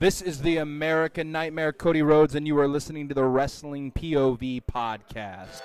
This 0.00 0.20
is 0.20 0.42
the 0.42 0.56
American 0.56 1.30
Nightmare, 1.30 1.72
Cody 1.72 2.02
Rhodes, 2.02 2.34
and 2.34 2.48
you 2.48 2.58
are 2.58 2.66
listening 2.66 3.06
to 3.08 3.14
the 3.14 3.22
Wrestling 3.22 3.92
POV 3.92 4.62
podcast. 4.64 5.62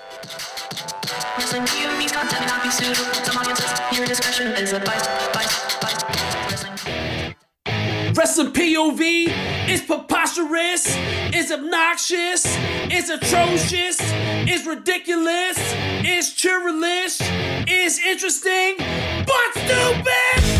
Wrestling 8.16 8.52
POV 8.52 9.68
is 9.68 9.82
preposterous, 9.82 10.96
is 11.34 11.50
obnoxious, 11.50 12.46
is 12.92 13.10
atrocious, 13.10 14.00
is 14.48 14.64
ridiculous, 14.64 15.58
is 16.06 16.32
churlish, 16.34 17.20
is 17.68 17.98
interesting, 17.98 18.76
but 18.78 19.50
stupid! 19.54 20.59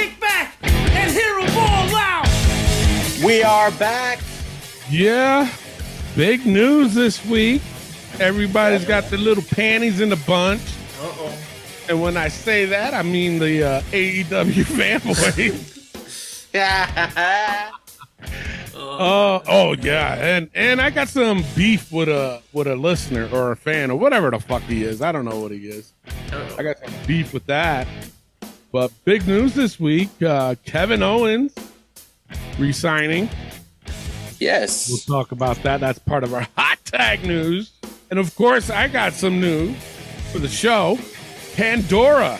kick 0.00 0.20
back, 0.20 0.54
and 0.62 1.10
hear 1.10 1.34
them 1.34 1.58
all 1.58 1.96
out. 1.96 2.26
We 3.24 3.42
are 3.42 3.70
back. 3.72 4.18
Yeah, 4.88 5.52
big 6.16 6.46
news 6.46 6.94
this 6.94 7.24
week. 7.26 7.60
Everybody's 8.18 8.86
got 8.86 9.04
their 9.10 9.18
little 9.18 9.44
panties 9.44 10.00
in 10.00 10.12
a 10.12 10.16
bunch. 10.16 10.62
Uh-oh. 11.00 11.38
And 11.88 12.00
when 12.00 12.16
I 12.16 12.28
say 12.28 12.64
that, 12.66 12.94
I 12.94 13.02
mean 13.02 13.38
the 13.38 13.62
uh, 13.62 13.80
AEW 13.92 14.64
fanboy. 14.76 15.66
Uh, 18.74 19.40
oh 19.46 19.74
yeah, 19.80 20.14
and 20.14 20.50
and 20.54 20.80
I 20.80 20.90
got 20.90 21.08
some 21.08 21.44
beef 21.54 21.90
with 21.90 22.08
a 22.08 22.42
with 22.52 22.66
a 22.66 22.76
listener 22.76 23.28
or 23.32 23.52
a 23.52 23.56
fan 23.56 23.90
or 23.90 23.98
whatever 23.98 24.30
the 24.30 24.38
fuck 24.38 24.62
he 24.62 24.84
is. 24.84 25.00
I 25.00 25.10
don't 25.12 25.24
know 25.24 25.40
what 25.40 25.52
he 25.52 25.68
is. 25.68 25.92
I 26.58 26.62
got 26.62 26.78
some 26.78 26.92
beef 27.06 27.32
with 27.32 27.46
that. 27.46 27.86
But 28.72 28.92
big 29.04 29.26
news 29.26 29.54
this 29.54 29.80
week: 29.80 30.10
uh, 30.22 30.54
Kevin 30.64 31.02
Owens 31.02 31.52
resigning. 32.58 33.28
yes. 34.38 34.88
We'll 34.88 35.18
talk 35.20 35.32
about 35.32 35.62
that. 35.62 35.80
That's 35.80 35.98
part 35.98 36.24
of 36.24 36.32
our 36.34 36.46
hot 36.56 36.78
tag 36.84 37.24
news. 37.24 37.72
And 38.10 38.18
of 38.18 38.34
course, 38.36 38.70
I 38.70 38.88
got 38.88 39.12
some 39.12 39.40
news 39.40 39.76
for 40.32 40.38
the 40.38 40.48
show. 40.48 40.98
Pandora, 41.54 42.38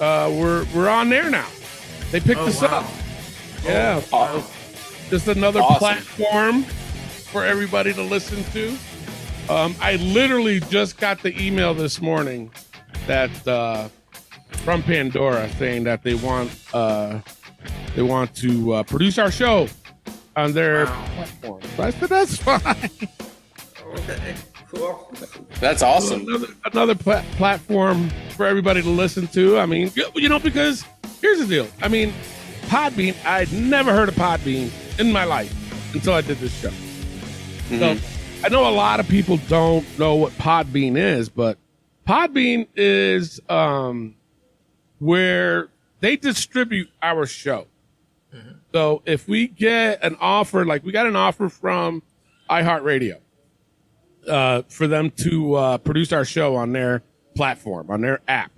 uh, 0.00 0.30
we're 0.34 0.66
we're 0.74 0.88
on 0.88 1.08
there 1.10 1.30
now. 1.30 1.46
They 2.10 2.20
picked 2.20 2.40
us 2.40 2.62
up. 2.62 2.86
Yeah, 3.64 4.00
Oh, 4.12 4.48
just 5.10 5.26
another 5.28 5.60
Awesome. 5.60 5.78
platform 5.78 6.62
for 6.62 7.44
everybody 7.44 7.92
to 7.92 8.02
listen 8.02 8.44
to. 8.52 8.76
Um, 9.52 9.74
I 9.80 9.96
literally 9.96 10.60
just 10.60 10.96
got 10.98 11.22
the 11.22 11.36
email 11.40 11.74
this 11.74 12.00
morning 12.00 12.50
that 13.06 13.46
uh, 13.48 13.88
from 14.64 14.82
Pandora 14.82 15.48
saying 15.58 15.84
that 15.84 16.02
they 16.02 16.14
want 16.14 16.50
uh, 16.74 17.20
they 17.94 18.02
want 18.02 18.34
to 18.36 18.72
uh, 18.74 18.82
produce 18.82 19.18
our 19.18 19.30
show 19.30 19.68
on 20.36 20.52
their 20.52 20.86
platform. 20.86 21.60
So 21.76 21.82
I 21.82 21.90
said 21.90 22.08
that's 22.08 22.36
fine. 22.36 22.90
that's 25.60 25.82
awesome. 25.82 26.22
another, 26.28 26.46
another 26.72 26.94
pla- 26.94 27.22
platform 27.32 28.10
for 28.30 28.46
everybody 28.46 28.82
to 28.82 28.88
listen 28.90 29.26
to. 29.28 29.58
I 29.58 29.66
mean, 29.66 29.90
you- 29.94 30.10
you 30.14 30.28
know, 30.28 30.38
because 30.38 30.84
here's 31.20 31.38
the 31.38 31.46
deal. 31.46 31.68
I 31.82 31.88
mean, 31.88 32.12
Podbean. 32.66 33.14
I'd 33.24 33.52
never 33.52 33.92
heard 33.92 34.08
of 34.08 34.14
Podbean 34.16 34.70
in 34.98 35.12
my 35.12 35.24
life 35.24 35.94
until 35.94 36.12
I 36.14 36.20
did 36.20 36.38
this 36.38 36.52
show. 36.60 36.72
So 37.78 37.96
I 38.44 38.48
know 38.48 38.68
a 38.68 38.70
lot 38.74 39.00
of 39.00 39.08
people 39.08 39.38
don't 39.48 39.86
know 39.98 40.16
what 40.16 40.32
Podbean 40.32 40.96
is, 40.96 41.28
but 41.28 41.58
Podbean 42.06 42.66
is 42.76 43.40
um, 43.48 44.14
where 44.98 45.68
they 46.00 46.16
distribute 46.16 46.88
our 47.02 47.26
show. 47.26 47.66
So 48.72 49.02
if 49.06 49.26
we 49.26 49.46
get 49.46 50.02
an 50.04 50.16
offer, 50.20 50.66
like 50.66 50.84
we 50.84 50.92
got 50.92 51.06
an 51.06 51.16
offer 51.16 51.48
from 51.48 52.02
iHeartRadio 52.50 53.20
uh, 54.28 54.62
for 54.68 54.86
them 54.86 55.10
to 55.22 55.54
uh, 55.54 55.78
produce 55.78 56.12
our 56.12 56.24
show 56.24 56.56
on 56.56 56.72
their 56.72 57.02
platform, 57.34 57.90
on 57.90 58.02
their 58.02 58.20
app. 58.28 58.52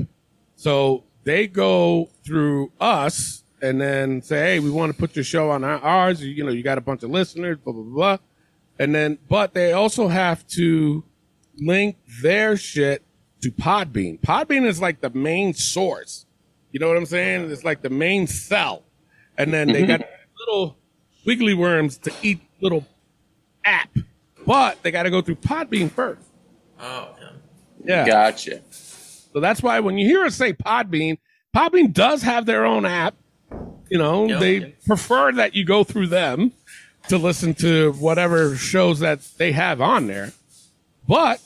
So 0.56 1.04
they 1.24 1.46
go 1.46 2.08
through 2.24 2.72
us 2.80 3.44
and 3.62 3.80
then 3.80 4.22
say, 4.22 4.40
"Hey, 4.54 4.60
we 4.60 4.70
want 4.70 4.92
to 4.92 4.98
put 4.98 5.14
your 5.14 5.24
show 5.24 5.50
on 5.50 5.62
our- 5.62 5.78
ours. 5.80 6.22
You 6.22 6.42
know, 6.44 6.50
you 6.50 6.62
got 6.62 6.78
a 6.78 6.80
bunch 6.80 7.02
of 7.04 7.10
listeners, 7.10 7.58
blah 7.58 7.72
blah 7.72 7.82
blah." 7.82 8.18
And 8.80 8.94
then, 8.94 9.18
but 9.28 9.54
they 9.54 9.72
also 9.72 10.08
have 10.08 10.46
to 10.48 11.04
link 11.60 11.96
their 12.22 12.56
shit 12.56 13.02
to 13.42 13.50
Podbean. 13.52 14.20
Podbean 14.20 14.66
is 14.66 14.80
like 14.80 15.00
the 15.00 15.10
main 15.10 15.54
source. 15.54 16.24
You 16.70 16.80
know 16.80 16.88
what 16.88 16.96
I'm 16.96 17.06
saying? 17.06 17.50
It's 17.50 17.64
like 17.64 17.82
the 17.82 17.90
main 17.90 18.26
cell. 18.26 18.84
And 19.36 19.52
then 19.52 19.68
they 19.68 19.86
got 19.86 20.02
little 20.38 20.76
wiggly 21.26 21.54
worms 21.54 21.98
to 21.98 22.12
eat 22.22 22.40
little 22.60 22.84
app, 23.64 23.90
but 24.46 24.82
they 24.82 24.90
got 24.90 25.04
to 25.04 25.10
go 25.10 25.20
through 25.22 25.36
Podbean 25.36 25.90
first. 25.90 26.22
Oh, 26.80 27.14
Yeah. 27.84 28.06
Gotcha. 28.06 28.60
So 28.70 29.40
that's 29.40 29.62
why 29.62 29.80
when 29.80 29.96
you 29.98 30.06
hear 30.08 30.24
us 30.24 30.34
say 30.34 30.52
Podbean, 30.52 31.18
Podbean 31.54 31.92
does 31.92 32.22
have 32.22 32.46
their 32.46 32.64
own 32.66 32.84
app. 32.84 33.14
You 33.90 33.98
know, 33.98 34.26
Yeah. 34.26 34.38
they 34.38 34.60
prefer 34.86 35.32
that 35.32 35.54
you 35.54 35.64
go 35.64 35.84
through 35.84 36.08
them 36.08 36.52
to 37.08 37.16
listen 37.16 37.54
to 37.54 37.92
whatever 37.92 38.56
shows 38.56 38.98
that 39.00 39.20
they 39.38 39.52
have 39.52 39.80
on 39.80 40.06
there. 40.08 40.32
But 41.06 41.40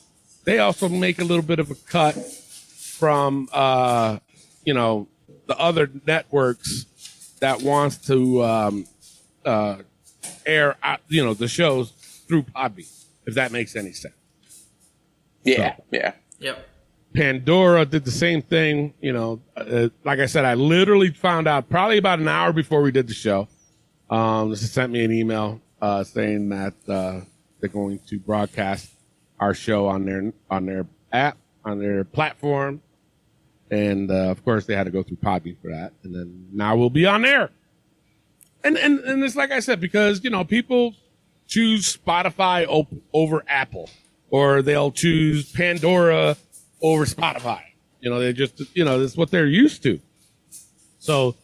they 0.44 0.58
also 0.58 0.88
make 0.88 1.20
a 1.20 1.24
little 1.24 1.44
bit 1.44 1.60
of 1.60 1.70
a 1.70 1.74
cut 1.74 2.14
from, 2.14 3.48
uh, 3.52 4.18
you 4.64 4.74
know, 4.74 5.06
the 5.46 5.58
other 5.58 5.90
networks 6.06 6.86
that 7.40 7.62
wants 7.62 7.96
to 8.06 8.42
um, 8.44 8.86
uh, 9.44 9.76
air, 10.46 10.76
out, 10.82 11.00
you 11.08 11.24
know, 11.24 11.34
the 11.34 11.48
shows 11.48 11.90
through 12.28 12.42
Podbean, 12.44 12.88
if 13.26 13.34
that 13.34 13.52
makes 13.52 13.76
any 13.76 13.92
sense. 13.92 14.14
Yeah. 15.44 15.76
Yeah. 15.90 16.12
Yep. 16.38 16.68
Pandora 17.14 17.84
did 17.84 18.04
the 18.04 18.10
same 18.10 18.42
thing. 18.42 18.94
You 19.00 19.12
know, 19.12 19.40
uh, 19.56 19.88
like 20.04 20.18
I 20.18 20.26
said, 20.26 20.44
I 20.44 20.54
literally 20.54 21.10
found 21.10 21.46
out 21.46 21.68
probably 21.68 21.98
about 21.98 22.20
an 22.20 22.28
hour 22.28 22.52
before 22.52 22.82
we 22.82 22.90
did 22.90 23.06
the 23.06 23.14
show. 23.14 23.48
Um, 24.08 24.50
this 24.50 24.70
sent 24.70 24.92
me 24.92 25.04
an 25.04 25.12
email 25.12 25.60
uh, 25.80 26.04
saying 26.04 26.48
that 26.50 26.74
uh, 26.88 27.20
they're 27.60 27.68
going 27.68 27.98
to 28.08 28.18
broadcast 28.18 28.90
our 29.40 29.54
show 29.54 29.86
on 29.88 30.04
their 30.04 30.32
on 30.50 30.66
their 30.66 30.86
app 31.12 31.36
on 31.64 31.78
their 31.78 32.04
platform, 32.04 32.80
and 33.72 34.10
uh, 34.10 34.30
of 34.30 34.44
course 34.44 34.66
they 34.66 34.76
had 34.76 34.84
to 34.84 34.90
go 34.92 35.02
through 35.02 35.16
Podbean 35.16 35.56
for 35.60 35.70
that. 35.70 35.92
And 36.04 36.14
then 36.14 36.46
now 36.52 36.76
we'll 36.76 36.90
be 36.90 37.06
on 37.06 37.22
there. 37.22 37.50
And 38.62 38.78
and 38.78 39.00
and 39.00 39.24
it's 39.24 39.34
like 39.34 39.50
I 39.50 39.58
said 39.58 39.80
because 39.80 40.22
you 40.22 40.30
know 40.30 40.44
people 40.44 40.94
choose 41.48 41.96
Spotify 41.96 42.66
op- 42.68 42.94
over 43.12 43.42
Apple, 43.48 43.90
or 44.30 44.62
they'll 44.62 44.92
choose 44.92 45.50
Pandora 45.52 46.36
over 46.80 47.04
Spotify. 47.04 47.62
You 48.00 48.10
know, 48.10 48.18
they 48.18 48.32
just, 48.32 48.60
you 48.74 48.84
know, 48.84 48.98
that's 48.98 49.16
what 49.16 49.30
they're 49.30 49.46
used 49.46 49.82
to. 49.84 50.00
So 50.98 51.36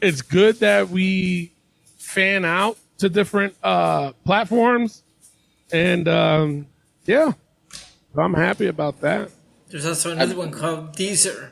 it's 0.00 0.22
good 0.22 0.56
that 0.56 0.90
we 0.90 1.52
fan 1.98 2.44
out 2.44 2.76
to 2.98 3.08
different 3.08 3.54
uh, 3.62 4.12
platforms. 4.24 5.02
And 5.72 6.08
um, 6.08 6.66
yeah, 7.06 7.32
I'm 8.16 8.34
happy 8.34 8.66
about 8.66 9.00
that. 9.02 9.30
There's 9.70 9.86
also 9.86 10.12
another 10.12 10.36
one 10.36 10.50
called 10.50 10.96
Deezer. 10.96 11.50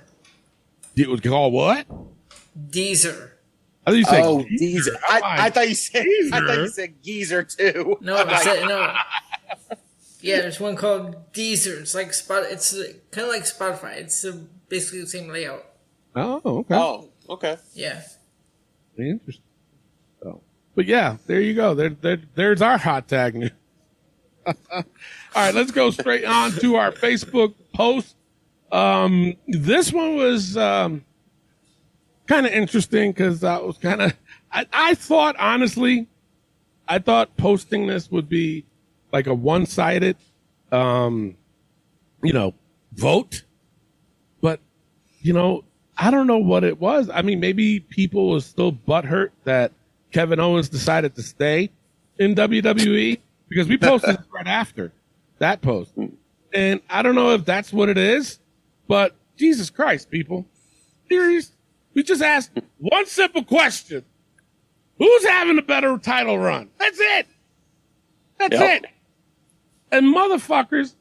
It 0.96 1.08
was 1.08 1.20
called 1.20 1.52
what? 1.52 1.86
Deezer. 2.70 3.32
I 3.86 3.90
thought 3.90 3.96
you 3.98 4.04
said 4.04 4.22
Oh, 4.24 4.42
geezer. 4.42 4.56
geezer. 4.58 4.98
I'm 5.08 5.24
I, 5.24 5.44
I 5.46 5.50
thought 5.50 5.68
you 5.68 5.74
said. 5.74 6.06
I 6.06 6.30
thought 6.30 6.46
geezer? 6.48 6.62
you 6.62 6.68
said 6.68 7.02
geezer 7.02 7.42
too. 7.44 7.98
No, 8.00 8.16
I'm 8.16 8.28
it's 8.30 8.46
like, 8.46 8.62
a, 8.62 8.66
no. 8.66 8.94
Yeah, 10.22 10.40
there's 10.40 10.58
one 10.58 10.74
called 10.74 11.32
Deezer. 11.32 11.80
It's 11.82 11.94
like 11.94 12.12
spot. 12.12 12.44
It's 12.50 12.72
kind 13.12 13.26
of 13.26 13.32
like 13.32 13.42
Spotify. 13.42 13.96
It's 13.98 14.24
uh 14.24 14.38
basically 14.69 15.00
the 15.02 15.06
same 15.06 15.28
layout. 15.28 15.64
Oh, 16.16 16.40
okay. 16.44 16.74
oh, 16.74 17.08
okay. 17.28 17.58
Yeah. 17.74 18.02
Interesting. 18.98 19.44
So, 20.22 20.40
but 20.74 20.86
yeah, 20.86 21.19
there 21.26 21.40
you 21.40 21.54
go. 21.54 21.74
There, 21.74 21.90
there, 21.90 22.19
there's 22.34 22.62
our 22.62 22.78
hot 22.78 23.06
tag 23.06 23.34
news. 23.36 23.50
All 25.36 25.42
right, 25.42 25.54
let's 25.54 25.70
go 25.70 25.90
straight 25.90 26.24
on 26.24 26.50
to 26.52 26.76
our 26.76 26.90
Facebook 26.90 27.52
post. 27.74 28.16
Um, 28.72 29.34
this 29.46 29.92
one 29.92 30.16
was 30.16 30.56
um, 30.56 31.04
kind 32.26 32.46
of 32.46 32.52
interesting 32.52 33.12
because 33.12 33.44
I 33.44 33.58
was 33.58 33.76
kind 33.76 34.00
of, 34.00 34.14
I, 34.50 34.66
I 34.72 34.94
thought 34.94 35.36
honestly, 35.38 36.06
I 36.88 37.00
thought 37.00 37.36
posting 37.36 37.86
this 37.86 38.10
would 38.10 38.30
be 38.30 38.64
like 39.12 39.26
a 39.26 39.34
one-sided, 39.34 40.16
um, 40.72 41.36
you 42.22 42.32
know, 42.32 42.54
vote. 42.94 43.42
But 44.40 44.60
you 45.20 45.34
know, 45.34 45.64
I 45.98 46.10
don't 46.10 46.26
know 46.26 46.38
what 46.38 46.64
it 46.64 46.80
was. 46.80 47.10
I 47.12 47.20
mean, 47.20 47.40
maybe 47.40 47.80
people 47.80 48.30
were 48.30 48.40
still 48.40 48.72
butthurt 48.72 49.32
that 49.44 49.72
Kevin 50.12 50.40
Owens 50.40 50.70
decided 50.70 51.14
to 51.16 51.22
stay 51.22 51.68
in 52.18 52.34
WWE 52.34 53.20
because 53.50 53.68
we 53.68 53.76
posted 53.76 54.16
right 54.32 54.46
after 54.46 54.92
that 55.38 55.60
post. 55.62 55.92
And 56.52 56.80
I 56.88 57.02
don't 57.02 57.14
know 57.14 57.30
if 57.34 57.44
that's 57.44 57.72
what 57.72 57.88
it 57.88 57.98
is, 57.98 58.38
but 58.88 59.14
Jesus 59.36 59.70
Christ, 59.70 60.10
people. 60.10 60.46
Serious? 61.08 61.52
We 61.94 62.02
just 62.02 62.22
asked 62.22 62.50
one 62.78 63.06
simple 63.06 63.44
question. 63.44 64.04
Who's 64.98 65.24
having 65.26 65.58
a 65.58 65.62
better 65.62 65.98
title 65.98 66.38
run? 66.38 66.70
That's 66.78 66.98
it. 67.00 67.26
That's 68.38 68.52
Yep. 68.58 68.84
it. 68.84 68.90
And 69.92 70.14
motherfuckers, 70.14 70.94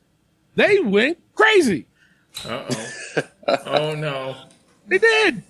they 0.55 0.79
went 0.79 1.17
crazy. 1.33 1.87
Uh 2.45 2.65
oh. 2.69 3.57
oh 3.65 3.95
no. 3.95 4.35
They 4.87 4.99
did. 4.99 5.41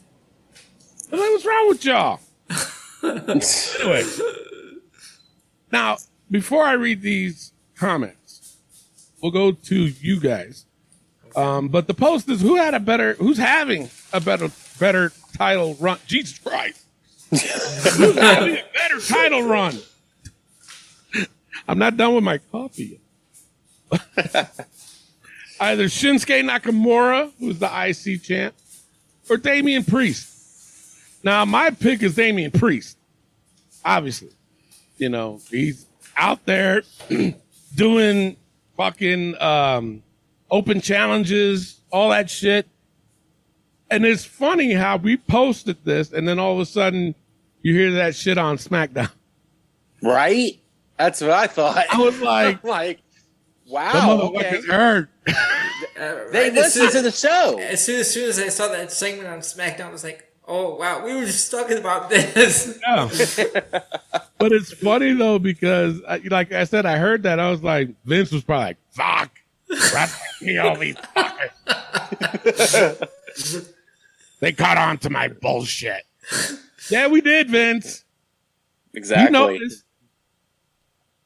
And 1.11 1.19
like, 1.19 1.29
what's 1.31 1.45
wrong 1.45 1.67
with 1.67 1.83
y'all? 1.83 2.21
anyway, 3.03 4.03
now 5.73 5.97
before 6.31 6.63
I 6.63 6.71
read 6.73 7.01
these 7.01 7.51
comments, 7.75 8.24
we'll 9.21 9.31
go 9.31 9.51
to 9.51 9.75
you 9.75 10.19
guys. 10.19 10.65
Um, 11.35 11.67
but 11.67 11.87
the 11.87 11.93
post 11.93 12.29
is 12.29 12.41
who 12.41 12.55
had 12.55 12.73
a 12.73 12.79
better, 12.79 13.15
who's 13.15 13.37
having 13.37 13.89
a 14.13 14.21
better, 14.21 14.49
better 14.79 15.11
title 15.37 15.75
run? 15.75 15.97
Jesus 16.07 16.39
Christ, 16.39 16.85
who's 17.29 18.15
having 18.15 18.55
a 18.55 18.63
better 18.73 18.99
title 19.01 19.43
run? 19.43 19.77
I'm 21.67 21.79
not 21.79 21.97
done 21.97 22.15
with 22.15 22.23
my 22.23 22.37
coffee. 22.37 22.99
Either 25.59 25.85
Shinsuke 25.85 26.43
Nakamura, 26.43 27.31
who's 27.39 27.59
the 27.59 27.65
IC 27.67 28.23
champ, 28.23 28.55
or 29.29 29.37
Damian 29.37 29.83
Priest. 29.83 30.31
Now, 31.23 31.43
my 31.45 31.71
pick 31.71 32.03
is 32.03 32.15
Damian 32.15 32.51
Priest. 32.51 32.97
Obviously, 33.83 34.31
you 34.97 35.09
know 35.09 35.41
he's 35.49 35.85
out 36.17 36.45
there 36.45 36.83
doing 37.75 38.37
fucking 38.77 39.39
um, 39.41 40.03
open 40.49 40.81
challenges, 40.81 41.81
all 41.91 42.09
that 42.09 42.29
shit. 42.29 42.67
And 43.89 44.05
it's 44.05 44.25
funny 44.25 44.73
how 44.73 44.97
we 44.97 45.17
posted 45.17 45.77
this, 45.83 46.11
and 46.11 46.27
then 46.27 46.39
all 46.39 46.53
of 46.53 46.59
a 46.59 46.65
sudden 46.65 47.15
you 47.61 47.73
hear 47.73 47.91
that 47.93 48.15
shit 48.15 48.37
on 48.37 48.57
SmackDown. 48.57 49.11
Right? 50.01 50.59
That's 50.97 51.21
what 51.21 51.31
I 51.31 51.47
thought. 51.47 51.85
I 51.91 51.97
was 51.99 52.19
like, 52.21 52.63
I'm 52.63 52.69
like, 52.69 53.01
the 53.65 53.71
wow. 53.71 54.31
Okay. 54.35 54.61
heard. 54.61 55.09
Uh, 55.27 55.33
They 56.31 56.49
right, 56.49 56.57
as 56.57 56.75
listen 56.75 56.91
to 56.91 57.01
the 57.01 57.11
show. 57.11 57.57
As 57.59 57.83
soon, 57.83 57.99
as 58.01 58.11
soon 58.11 58.29
as 58.29 58.39
I 58.39 58.49
saw 58.49 58.67
that 58.69 58.91
segment 58.91 59.27
on 59.27 59.39
SmackDown, 59.39 59.87
I 59.87 59.91
was 59.91 60.03
like, 60.03 60.31
"Oh 60.47 60.75
wow, 60.75 61.03
we 61.05 61.13
were 61.15 61.25
just 61.25 61.51
talking 61.51 61.77
about 61.77 62.09
this." 62.09 62.79
Yeah. 62.87 63.09
but 64.37 64.51
it's 64.51 64.73
funny 64.73 65.13
though 65.13 65.39
because, 65.39 66.01
uh, 66.07 66.19
like 66.29 66.51
I 66.51 66.65
said, 66.65 66.85
I 66.85 66.97
heard 66.97 67.23
that 67.23 67.39
I 67.39 67.49
was 67.49 67.63
like, 67.63 67.89
Vince 68.05 68.31
was 68.31 68.43
probably 68.43 68.65
like, 68.65 68.77
"Fuck, 68.91 69.31
that's 69.69 70.15
POV 70.41 70.95
fuckers." 71.15 71.51
they 74.39 74.51
caught 74.51 74.77
on 74.77 74.97
to 74.99 75.09
my 75.09 75.27
bullshit. 75.27 76.03
Yeah, 76.89 77.07
we 77.07 77.21
did, 77.21 77.49
Vince. 77.49 78.03
Exactly. 78.93 79.25
You 79.25 79.31
know. 79.31 79.49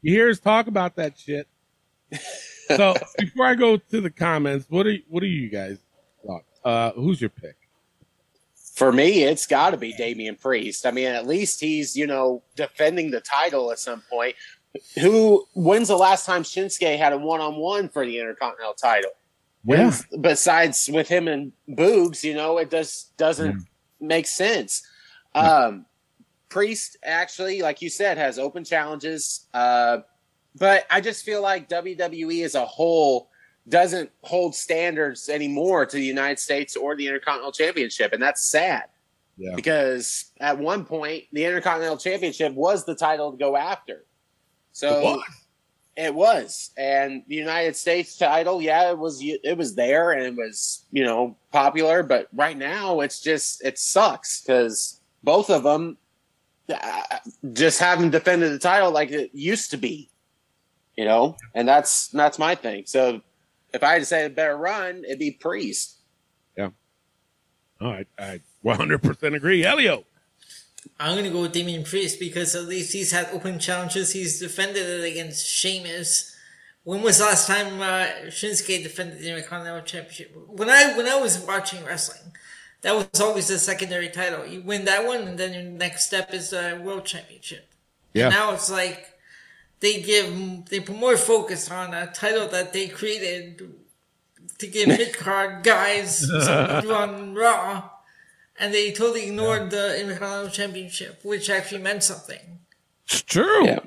You 0.01 0.13
hear 0.13 0.29
us 0.29 0.39
talk 0.39 0.67
about 0.67 0.95
that 0.95 1.19
shit. 1.19 1.47
So 2.67 2.95
before 3.17 3.45
I 3.45 3.55
go 3.55 3.77
to 3.77 4.01
the 4.01 4.09
comments, 4.09 4.65
what 4.69 4.87
are 4.87 4.95
what 5.09 5.23
are 5.23 5.27
you 5.27 5.49
guys 5.49 5.77
thought? 6.25 6.43
Uh, 6.63 6.91
who's 6.93 7.19
your 7.19 7.29
pick? 7.29 7.57
For 8.79 8.93
me, 8.93 9.23
it's 9.23 9.45
got 9.45 9.71
to 9.71 9.77
be 9.77 9.91
Damian 9.91 10.37
Priest. 10.37 10.85
I 10.85 10.91
mean, 10.91 11.07
at 11.07 11.27
least 11.27 11.59
he's, 11.59 11.97
you 11.97 12.07
know, 12.07 12.43
defending 12.55 13.11
the 13.11 13.19
title 13.19 13.73
at 13.73 13.79
some 13.79 14.01
point. 14.09 14.37
Who, 15.01 15.45
when's 15.53 15.89
the 15.89 15.97
last 15.97 16.25
time 16.25 16.43
Shinsuke 16.43 16.97
had 16.97 17.11
a 17.11 17.17
one 17.17 17.41
on 17.41 17.57
one 17.57 17.89
for 17.89 18.05
the 18.05 18.17
Intercontinental 18.17 18.75
title? 18.75 19.11
When's, 19.65 20.05
Besides 20.21 20.89
with 20.93 21.09
him 21.09 21.27
and 21.27 21.51
Boogs, 21.67 22.23
you 22.23 22.33
know, 22.33 22.57
it 22.57 22.71
just 22.71 23.17
doesn't 23.17 23.67
make 23.99 24.27
sense. 24.27 24.81
Um, 25.35 25.85
Priest, 26.47 26.95
actually, 27.03 27.61
like 27.61 27.81
you 27.81 27.89
said, 27.89 28.17
has 28.17 28.39
open 28.39 28.63
challenges. 28.63 29.45
Uh, 29.53 29.97
but 30.55 30.85
I 30.89 31.01
just 31.01 31.25
feel 31.25 31.41
like 31.41 31.67
WWE 31.67 32.45
as 32.45 32.55
a 32.55 32.65
whole 32.65 33.29
doesn't 33.67 34.09
hold 34.23 34.55
standards 34.55 35.29
anymore 35.29 35.85
to 35.85 35.95
the 35.95 36.03
United 36.03 36.39
States 36.39 36.75
or 36.75 36.95
the 36.95 37.07
Intercontinental 37.07 37.51
Championship, 37.51 38.13
and 38.13 38.21
that's 38.21 38.43
sad. 38.43 38.85
Yeah. 39.37 39.55
Because 39.55 40.31
at 40.39 40.57
one 40.57 40.85
point, 40.85 41.25
the 41.31 41.45
Intercontinental 41.45 41.97
Championship 41.97 42.53
was 42.53 42.85
the 42.85 42.95
title 42.95 43.31
to 43.31 43.37
go 43.37 43.55
after. 43.55 44.05
So 44.71 45.01
What? 45.01 45.25
it 45.95 46.13
was, 46.13 46.71
and 46.77 47.23
the 47.27 47.35
United 47.35 47.75
States 47.75 48.17
title, 48.17 48.61
yeah, 48.61 48.91
it 48.91 48.97
was 48.97 49.19
it 49.21 49.57
was 49.57 49.75
there 49.75 50.11
and 50.11 50.23
it 50.23 50.35
was 50.35 50.85
you 50.91 51.03
know 51.03 51.37
popular, 51.51 52.03
but 52.03 52.27
right 52.33 52.57
now 52.57 52.99
it's 53.01 53.21
just 53.21 53.63
it 53.63 53.77
sucks 53.77 54.41
because 54.41 54.99
both 55.23 55.49
of 55.49 55.63
them 55.63 55.97
uh, 56.69 57.01
just 57.53 57.79
haven't 57.79 58.11
defended 58.11 58.51
the 58.51 58.59
title 58.59 58.91
like 58.91 59.11
it 59.11 59.31
used 59.33 59.71
to 59.71 59.77
be, 59.77 60.09
you 60.95 61.05
know, 61.05 61.35
and 61.55 61.67
that's 61.67 62.07
that's 62.09 62.39
my 62.39 62.55
thing. 62.55 62.83
So 62.85 63.21
if 63.73 63.83
I 63.83 63.93
had 63.93 63.99
to 63.99 64.05
say 64.05 64.25
a 64.25 64.29
better 64.29 64.57
run, 64.57 65.03
it'd 65.05 65.19
be 65.19 65.31
Priest. 65.31 65.97
Yeah. 66.57 66.69
Oh, 67.81 67.89
I, 67.89 68.05
I 68.17 68.41
100% 68.63 69.35
agree. 69.35 69.63
Elio. 69.63 70.05
I'm 70.99 71.15
gonna 71.15 71.29
go 71.29 71.41
with 71.41 71.53
Damian 71.53 71.83
Priest 71.83 72.19
because 72.19 72.55
at 72.55 72.63
least 72.63 72.93
he's 72.93 73.11
had 73.11 73.29
open 73.31 73.59
challenges. 73.59 74.13
He's 74.13 74.39
defended 74.39 74.85
it 74.85 75.11
against 75.11 75.45
Sheamus. 75.45 76.35
When 76.83 77.01
was 77.01 77.19
the 77.19 77.25
last 77.25 77.47
time 77.47 77.81
uh, 77.81 78.27
Shinsuke 78.27 78.83
defended 78.83 79.19
the 79.19 79.29
Intercontinental 79.29 79.81
Championship? 79.81 80.35
When 80.47 80.69
I 80.69 80.95
when 80.97 81.07
I 81.07 81.15
was 81.15 81.39
watching 81.39 81.83
wrestling, 81.85 82.33
that 82.81 82.95
was 82.95 83.21
always 83.21 83.47
the 83.47 83.59
secondary 83.59 84.09
title. 84.09 84.45
You 84.45 84.61
win 84.61 84.85
that 84.85 85.05
one, 85.05 85.21
and 85.21 85.37
then 85.37 85.53
your 85.53 85.63
next 85.63 86.05
step 86.05 86.33
is 86.33 86.51
the 86.51 86.81
World 86.83 87.05
Championship. 87.05 87.69
Yeah. 88.13 88.25
And 88.25 88.35
now 88.35 88.53
it's 88.53 88.71
like 88.71 89.18
they 89.79 90.01
give 90.01 90.65
they 90.65 90.79
put 90.79 90.95
more 90.97 91.17
focus 91.17 91.69
on 91.71 91.93
a 91.93 92.07
title 92.11 92.47
that 92.49 92.73
they 92.73 92.87
created 92.87 93.61
to 94.57 94.67
give 94.67 94.87
mid 94.99 95.17
card 95.17 95.63
guys 95.63 96.19
something 96.19 96.75
to 96.75 96.81
do 96.81 96.93
on 96.93 97.33
Raw, 97.35 97.89
and 98.59 98.73
they 98.73 98.91
totally 98.91 99.27
ignored 99.27 99.71
the 99.71 99.99
Intercontinental 99.99 100.49
Championship, 100.51 101.21
which 101.23 101.49
actually 101.49 101.81
meant 101.81 102.03
something. 102.03 102.59
It's 103.05 103.21
true. 103.21 103.65
Yeah. 103.65 103.79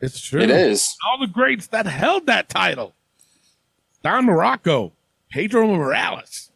It's 0.00 0.20
true. 0.20 0.40
It 0.40 0.50
is. 0.50 0.96
All 1.08 1.18
the 1.20 1.32
greats 1.32 1.68
that 1.68 1.86
held 1.86 2.26
that 2.26 2.48
title. 2.48 2.94
Don 4.02 4.26
Muraco, 4.26 4.92
Pedro 5.30 5.66
Morales. 5.68 6.50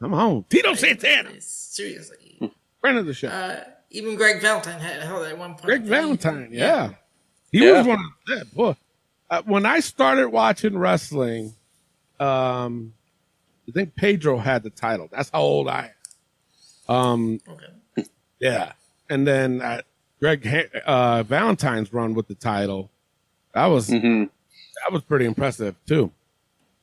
Come 0.00 0.14
on. 0.14 0.44
Tito 0.48 0.74
Santana, 0.74 1.30
Seriously, 1.40 2.52
friend 2.80 2.98
of 2.98 3.06
the 3.06 3.14
show. 3.14 3.28
uh, 3.28 3.64
even 3.90 4.14
Greg 4.16 4.40
Valentine 4.40 4.78
had 4.80 5.02
held 5.02 5.26
at 5.26 5.36
one 5.38 5.50
point. 5.54 5.64
Greg 5.64 5.82
Valentine, 5.82 6.48
yeah. 6.52 6.90
He 7.54 7.64
Yeah. 7.64 7.78
was 7.78 7.86
one 7.86 7.98
of 8.00 8.10
the 8.26 8.44
boy. 8.52 8.76
Uh, 9.30 9.42
when 9.46 9.64
I 9.64 9.78
started 9.78 10.28
watching 10.30 10.76
wrestling, 10.76 11.54
um, 12.18 12.92
I 13.68 13.72
think 13.72 13.94
Pedro 13.94 14.38
had 14.38 14.64
the 14.64 14.70
title. 14.70 15.08
That's 15.12 15.30
how 15.30 15.40
old 15.40 15.68
I 15.68 15.92
am. 16.88 16.94
Um, 16.96 17.40
Okay. 17.48 18.08
yeah. 18.40 18.72
And 19.08 19.24
then 19.24 19.62
uh, 19.62 19.82
Greg 20.18 20.44
uh, 20.84 21.22
Valentine's 21.22 21.92
run 21.92 22.14
with 22.14 22.26
the 22.26 22.34
title, 22.34 22.90
that 23.54 23.66
was 23.66 23.88
hmm 23.88 24.24
that 24.24 24.92
was 24.92 25.02
pretty 25.02 25.24
impressive 25.24 25.76
too. 25.86 26.10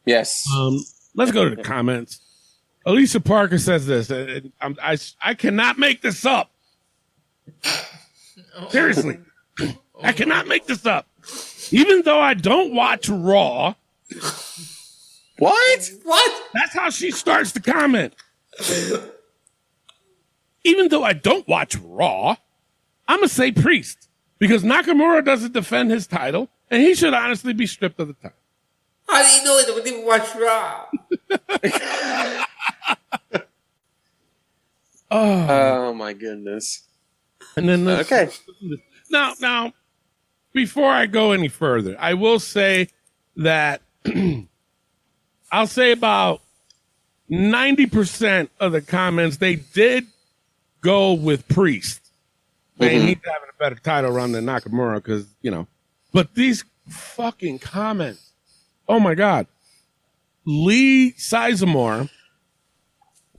Yes. 0.05 0.45
Um, 0.55 0.79
let's 1.15 1.33
go 1.33 1.49
to 1.49 1.53
the 1.53 1.63
comments. 1.63 2.21
Alicia 2.85 3.19
Parker 3.19 3.57
says 3.57 3.85
this. 3.87 4.09
uh, 4.09 4.39
I'm, 4.61 4.77
I 4.81 4.97
I 5.21 5.33
cannot 5.33 5.77
make 5.77 6.01
this 6.01 6.25
up. 6.25 6.49
Seriously, 8.69 9.19
I 10.03 10.11
cannot 10.13 10.47
make 10.47 10.65
this 10.65 10.85
up. 10.85 11.07
Even 11.71 12.01
though 12.03 12.19
I 12.19 12.33
don't 12.33 12.73
watch 12.73 13.07
Raw, 13.09 13.75
what? 15.37 15.89
What? 16.03 16.43
that's 16.53 16.73
how 16.73 16.89
she 16.89 17.11
starts 17.11 17.51
the 17.51 17.59
comment. 17.61 18.13
Even 20.63 20.89
though 20.89 21.03
I 21.03 21.13
don't 21.13 21.47
watch 21.47 21.75
Raw, 21.77 22.35
I'm 23.07 23.17
gonna 23.19 23.27
say 23.29 23.51
Priest 23.51 24.09
because 24.37 24.63
Nakamura 24.63 25.23
doesn't 25.23 25.53
defend 25.53 25.91
his 25.91 26.07
title, 26.07 26.49
and 26.69 26.81
he 26.81 26.93
should 26.95 27.13
honestly 27.13 27.53
be 27.53 27.65
stripped 27.67 27.99
of 27.99 28.07
the 28.09 28.13
title. 28.15 28.37
How 29.07 29.23
do 29.23 29.29
you 29.29 29.43
know 29.43 29.57
it? 29.57 29.75
We 29.75 29.81
didn't 29.81 30.05
watch 30.05 30.35
Raw. 30.35 30.85
Oh, 35.09 35.47
Oh 35.49 35.93
my 35.93 36.13
goodness. 36.13 36.83
and 37.55 37.67
then 37.67 37.87
Okay. 37.87 38.29
Now, 39.09 39.33
now, 39.41 39.73
before 40.53 40.91
I 40.91 41.05
go 41.05 41.31
any 41.31 41.47
further, 41.47 41.95
I 41.99 42.13
will 42.13 42.39
say 42.39 42.89
that 43.37 43.81
I'll 45.51 45.67
say 45.67 45.91
about 45.91 46.41
90% 47.29 48.49
of 48.59 48.71
the 48.71 48.81
comments, 48.81 49.37
they 49.37 49.55
did 49.55 50.07
go 50.81 51.13
with 51.13 51.47
Priest. 51.47 52.01
Man, 52.77 52.91
he's 52.91 53.17
having 53.23 53.49
a 53.49 53.59
better 53.59 53.75
title 53.75 54.11
run 54.11 54.31
than 54.31 54.45
Nakamura 54.45 54.95
because, 54.95 55.27
you 55.41 55.51
know, 55.51 55.67
but 56.11 56.33
these 56.33 56.65
fucking 56.89 57.59
comments, 57.59 58.31
oh 58.89 58.99
my 58.99 59.15
God. 59.15 59.47
Lee 60.45 61.13
Sizemore 61.13 62.09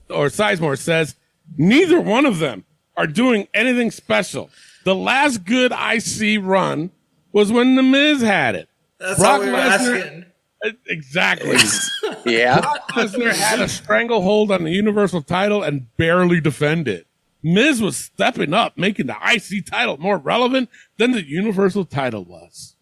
or 0.08 0.26
Sizemore 0.28 0.78
says 0.78 1.16
neither 1.56 2.00
one 2.00 2.26
of 2.26 2.38
them 2.38 2.64
are 2.96 3.08
doing 3.08 3.48
anything 3.52 3.90
special. 3.90 4.50
The 4.84 4.94
last 4.94 5.44
good 5.44 5.72
IC 5.72 6.40
run 6.42 6.90
was 7.32 7.50
when 7.52 7.74
The 7.74 7.82
Miz 7.82 8.20
had 8.22 8.54
it. 8.54 8.68
That's 8.98 9.18
Brock 9.18 9.40
all 9.40 9.46
we 9.46 9.52
were 9.52 9.58
Lesnar- 9.58 10.00
asking. 10.00 10.24
Exactly. 10.88 11.56
Yeah. 12.24 12.60
Brock 12.60 12.88
Lesnar 12.92 13.32
had 13.34 13.58
a 13.60 13.68
stranglehold 13.68 14.52
on 14.52 14.62
the 14.62 14.70
Universal 14.70 15.22
title 15.22 15.62
and 15.64 15.86
barely 15.96 16.40
defended. 16.40 17.00
it. 17.00 17.06
Miz 17.42 17.82
was 17.82 17.96
stepping 17.96 18.54
up, 18.54 18.78
making 18.78 19.06
the 19.06 19.16
IC 19.20 19.66
title 19.66 19.96
more 19.98 20.18
relevant 20.18 20.68
than 20.98 21.10
the 21.10 21.26
Universal 21.26 21.86
title 21.86 22.24
was. 22.24 22.76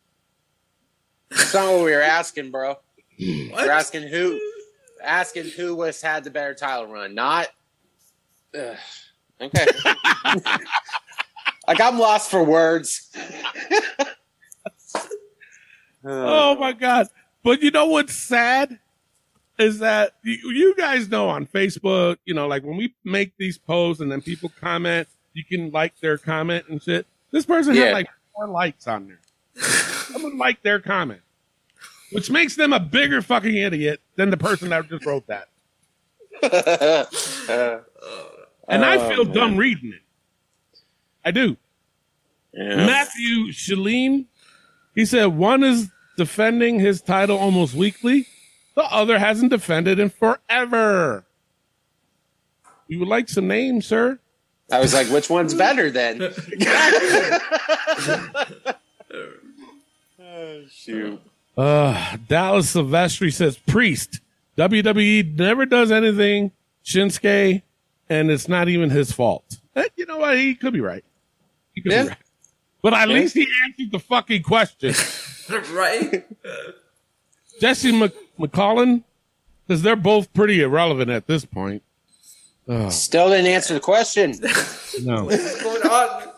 That's 1.31 1.55
not 1.55 1.73
what 1.73 1.85
we 1.85 1.93
were 1.93 2.03
asking, 2.03 2.51
bro. 2.51 2.77
Hmm. 3.19 3.49
What? 3.51 3.65
We're 3.67 3.71
asking 3.73 4.09
who, 4.09 4.39
asking 5.03 5.45
who 5.51 5.75
was 5.75 6.03
had 6.03 6.25
the 6.25 6.31
better 6.31 6.53
title 6.55 6.87
run, 6.87 7.15
not. 7.15 7.49
Ugh. 8.55 8.77
Okay. 9.41 9.67
like 11.67 11.81
I'm 11.81 11.99
lost 11.99 12.31
for 12.31 12.45
words. 12.45 13.09
Uh, 16.05 16.09
oh 16.11 16.57
my 16.57 16.73
God. 16.73 17.09
But 17.43 17.63
you 17.63 17.71
know 17.71 17.87
what's 17.87 18.15
sad? 18.15 18.79
Is 19.59 19.81
that 19.81 20.15
you, 20.23 20.51
you 20.51 20.75
guys 20.77 21.09
know 21.09 21.29
on 21.29 21.47
Facebook, 21.47 22.17
you 22.25 22.33
know, 22.35 22.47
like 22.49 22.63
when 22.65 22.77
we 22.77 22.95
make 23.05 23.33
these 23.39 23.59
posts 23.59 24.01
and 24.01 24.11
then 24.11 24.23
people 24.23 24.51
comment, 24.61 25.09
you 25.35 25.45
can 25.45 25.71
like 25.71 25.99
their 26.01 26.17
comment 26.17 26.65
and 26.69 26.83
shit. 26.83 27.07
This 27.31 27.45
person 27.45 27.75
Yeah. 27.75 27.87
had 27.87 27.93
like 27.93 28.09
four 28.35 28.49
likes 28.49 28.87
on 28.87 29.07
there. 29.07 29.21
Someone 29.63 30.39
liked 30.39 30.63
their 30.63 30.81
comment, 30.81 31.21
which 32.13 32.31
makes 32.31 32.57
them 32.57 32.73
a 32.73 32.81
bigger 32.81 33.21
fucking 33.21 33.55
idiot 33.55 34.01
than 34.17 34.31
the 34.31 34.37
person 34.37 34.71
that 34.71 34.89
just 34.89 35.05
wrote 35.05 35.27
that. 35.29 35.49
And 38.71 38.85
I 38.85 38.97
oh, 38.99 39.09
feel 39.09 39.25
dumb 39.25 39.57
reading 39.57 39.93
it. 39.93 40.03
I 41.25 41.33
do. 41.33 41.57
Yeah. 42.55 42.77
Matthew 42.77 43.49
Shalene, 43.49 44.27
he 44.95 45.05
said 45.05 45.27
one 45.27 45.63
is 45.63 45.89
defending 46.17 46.79
his 46.81 47.01
title 47.01 47.39
almost 47.39 47.75
weekly, 47.75 48.27
the 48.75 48.83
other 48.85 49.19
hasn't 49.19 49.51
defended 49.51 49.99
in 49.99 50.11
forever. 50.11 51.25
You 52.89 52.99
would 53.01 53.09
like 53.09 53.29
some 53.29 53.47
names, 53.49 53.87
sir? 53.87 54.19
I 54.73 54.81
was 54.81 54.93
like, 54.95 55.09
which 55.09 55.29
one's 55.31 55.55
better 55.55 55.91
then? 55.91 56.33
oh, 60.21 60.63
shoot. 60.71 61.21
Uh, 61.57 62.17
Dallas 62.29 62.75
Silvestri 62.75 63.33
says 63.33 63.59
Priest. 63.59 64.21
WWE 64.57 65.37
never 65.39 65.67
does 65.67 65.91
anything, 65.91 66.53
Shinsuke, 66.85 67.63
and 68.09 68.31
it's 68.31 68.49
not 68.49 68.69
even 68.69 68.91
his 68.91 69.13
fault. 69.13 69.59
Eh, 69.77 69.85
You 69.97 70.07
know 70.07 70.19
what? 70.19 70.37
He 70.39 70.55
could 70.55 70.73
be 70.73 70.81
right. 70.81 71.05
He 71.75 71.81
could 71.83 71.93
Yeah. 71.93 72.03
be 72.05 72.09
right. 72.11 72.19
But 72.83 72.95
at 72.95 73.09
least 73.09 73.35
he 73.35 73.47
answered 73.65 73.93
the 73.93 73.99
fucking 73.99 74.43
question. 74.43 74.95
right? 75.73 76.27
Jesse 77.61 77.93
Mc- 77.93 78.15
McCollin 78.39 79.05
says 79.69 79.83
they're 79.83 79.97
both 79.97 80.33
pretty 80.33 80.63
irrelevant 80.63 81.11
at 81.11 81.27
this 81.27 81.45
point. 81.45 81.83
Still 82.89 83.29
didn't 83.31 83.47
answer 83.47 83.75
the 83.75 83.81
question. 83.81 84.35
No. 85.03 85.25
What's 85.25 85.63
going 85.63 85.83
on? 85.83 86.29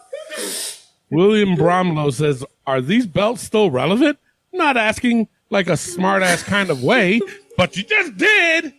William 1.10 1.56
Bromlow 1.56 2.12
says, 2.12 2.44
Are 2.66 2.80
these 2.82 3.06
belts 3.06 3.42
still 3.42 3.70
relevant? 3.70 4.18
Not 4.52 4.76
asking 4.76 5.28
like 5.50 5.68
a 5.68 5.76
smart 5.76 6.22
ass 6.22 6.42
kind 6.42 6.68
of 6.70 6.82
way, 6.82 7.20
but 7.56 7.76
you 7.76 7.82
just 7.82 8.16
did. 8.18 8.74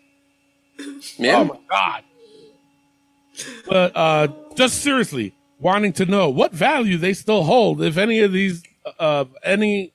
Yeah. 1.17 1.37
Oh 1.39 1.43
my 1.45 1.59
God. 1.69 2.03
But 3.67 3.95
uh, 3.95 4.27
just 4.55 4.81
seriously, 4.81 5.35
wanting 5.63 5.93
to 5.93 6.05
know 6.05 6.29
what 6.29 6.51
value 6.51 6.97
they 6.97 7.13
still 7.13 7.43
hold, 7.43 7.81
if 7.81 7.97
any 7.97 8.19
of 8.19 8.33
these, 8.33 8.63
uh, 8.99 9.25
any 9.43 9.93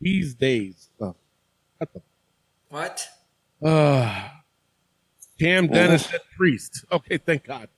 these 0.00 0.34
days. 0.34 0.88
Oh, 1.00 1.16
what 1.78 1.92
the 1.92 2.02
What? 2.68 3.08
Uh, 3.62 4.28
Cam 5.38 5.66
Dennis 5.66 6.06
said 6.06 6.20
priest. 6.36 6.84
Okay, 6.92 7.18
thank 7.18 7.44
God. 7.44 7.68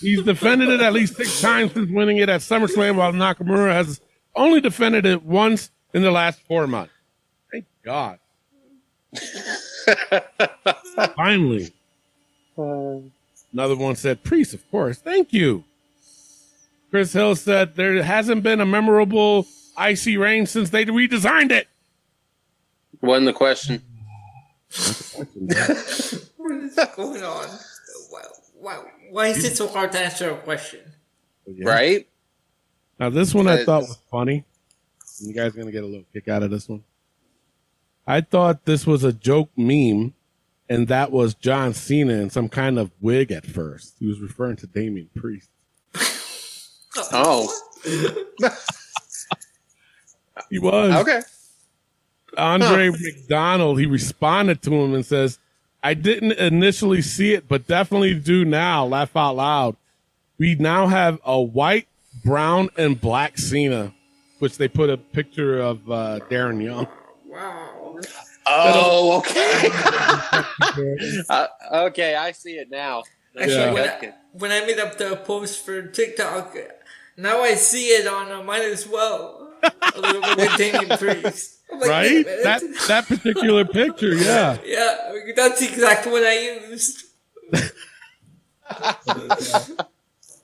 He's 0.00 0.22
defended 0.22 0.68
it 0.68 0.80
at 0.80 0.92
least 0.92 1.16
six 1.16 1.40
times 1.40 1.72
since 1.72 1.90
winning 1.90 2.18
it 2.18 2.28
at 2.28 2.40
SummerSlam, 2.40 2.96
while 2.96 3.12
Nakamura 3.12 3.72
has 3.72 4.00
only 4.36 4.60
defended 4.60 5.04
it 5.04 5.24
once 5.24 5.70
in 5.92 6.02
the 6.02 6.12
last 6.12 6.40
four 6.42 6.66
months. 6.66 6.92
Thank 7.50 7.64
God. 7.84 8.18
Finally. 11.16 11.72
Another 12.56 13.76
one 13.76 13.96
said 13.96 14.22
priest, 14.22 14.54
of 14.54 14.70
course. 14.70 14.98
Thank 14.98 15.32
you. 15.32 15.64
Chris 16.90 17.12
Hill 17.12 17.36
said 17.36 17.76
there 17.76 18.02
hasn't 18.02 18.42
been 18.42 18.60
a 18.60 18.66
memorable 18.66 19.46
IC 19.78 20.18
reign 20.18 20.46
since 20.46 20.70
they 20.70 20.84
redesigned 20.86 21.50
it. 21.50 21.68
Wasn't 23.00 23.26
the 23.26 23.32
question. 23.32 23.82
What 25.14 25.28
is 26.52 26.78
going 26.96 27.22
on? 27.22 27.48
Wow, 28.10 28.20
wow. 28.56 28.84
Why 29.10 29.28
is 29.28 29.44
it 29.44 29.56
so 29.56 29.68
hard 29.68 29.92
to 29.92 30.00
answer 30.00 30.30
a 30.30 30.38
question? 30.38 30.80
Right? 31.62 32.08
Now, 32.98 33.10
this 33.10 33.34
one 33.34 33.46
I 33.46 33.64
thought 33.64 33.82
was 33.82 33.98
funny. 34.10 34.44
You 35.20 35.32
guys 35.32 35.52
are 35.52 35.56
going 35.56 35.66
to 35.66 35.72
get 35.72 35.84
a 35.84 35.86
little 35.86 36.06
kick 36.12 36.28
out 36.28 36.42
of 36.42 36.50
this 36.50 36.68
one. 36.68 36.82
I 38.06 38.20
thought 38.20 38.64
this 38.64 38.86
was 38.86 39.04
a 39.04 39.12
joke 39.12 39.50
meme, 39.56 40.14
and 40.68 40.88
that 40.88 41.12
was 41.12 41.34
John 41.34 41.74
Cena 41.74 42.14
in 42.14 42.30
some 42.30 42.48
kind 42.48 42.78
of 42.78 42.90
wig 43.00 43.30
at 43.30 43.46
first. 43.46 43.96
He 43.98 44.06
was 44.06 44.20
referring 44.20 44.56
to 44.56 44.66
Damian 44.66 45.10
Priest. 45.14 45.50
Oh. 47.12 47.52
He 50.50 50.58
was. 50.58 50.94
Okay. 50.94 51.20
Andre 52.36 52.90
McDonald, 52.90 53.78
he 53.80 53.86
responded 53.86 54.62
to 54.62 54.72
him 54.72 54.94
and 54.94 55.04
says, 55.04 55.38
I 55.82 55.94
didn't 55.94 56.32
initially 56.32 57.02
see 57.02 57.32
it, 57.34 57.48
but 57.48 57.66
definitely 57.66 58.14
do 58.14 58.44
now. 58.44 58.84
Laugh 58.86 59.16
out 59.16 59.36
loud. 59.36 59.76
We 60.38 60.54
now 60.54 60.86
have 60.86 61.18
a 61.24 61.40
white, 61.40 61.88
brown, 62.24 62.70
and 62.76 63.00
black 63.00 63.38
Cena, 63.38 63.92
which 64.38 64.58
they 64.58 64.68
put 64.68 64.90
a 64.90 64.96
picture 64.96 65.58
of 65.60 65.90
uh, 65.90 66.20
Darren 66.30 66.62
Young. 66.62 66.86
Wow. 67.26 67.98
Oh, 68.46 69.18
okay. 69.18 69.68
uh, 71.28 71.46
okay, 71.88 72.14
I 72.14 72.32
see 72.32 72.52
it 72.52 72.70
now. 72.70 73.02
Actually, 73.38 73.54
Yeah. 73.56 73.72
when, 73.72 73.88
I, 73.88 74.14
when 74.32 74.50
I 74.52 74.60
made 74.66 74.78
up 74.78 74.96
the 74.96 75.16
post 75.16 75.64
for 75.64 75.82
TikTok, 75.82 76.56
now 77.18 77.42
I 77.42 77.54
see 77.54 77.88
it 77.88 78.06
on 78.06 78.30
uh, 78.32 78.42
mine 78.42 78.62
as 78.62 78.88
well. 78.88 79.50
A 79.62 80.00
little 80.00 80.22
bit 80.22 80.36
with 80.38 80.56
Damian 80.56 80.98
Priest. 80.98 81.58
Like, 81.70 81.88
right? 81.90 82.24
wait. 82.24 82.42
That 82.44 82.62
that 82.86 83.06
particular 83.06 83.64
picture, 83.64 84.14
yeah. 84.14 84.56
yeah, 84.64 85.12
that's 85.36 85.60
exactly 85.60 86.12
what 86.12 86.24
I 86.24 86.38
used. 86.70 87.04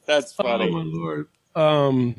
That's 0.06 0.32
funny. 0.32 0.50
Oh 0.50 0.58
funny. 0.58 0.70
my 0.70 0.82
lord. 0.84 1.28
Um, 1.54 2.14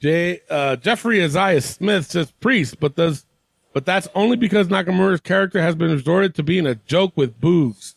Jay, 0.00 0.40
uh, 0.48 0.76
Jeffrey 0.76 1.22
Isaiah 1.22 1.60
Smith 1.60 2.06
says 2.06 2.30
priest, 2.40 2.78
but 2.80 2.94
does, 2.94 3.26
but 3.72 3.84
that's 3.84 4.08
only 4.14 4.36
because 4.36 4.68
Nakamura's 4.68 5.20
character 5.20 5.60
has 5.60 5.74
been 5.74 5.90
resorted 5.90 6.34
to 6.36 6.42
being 6.42 6.66
a 6.66 6.74
joke 6.74 7.12
with 7.16 7.40
boobs. 7.40 7.95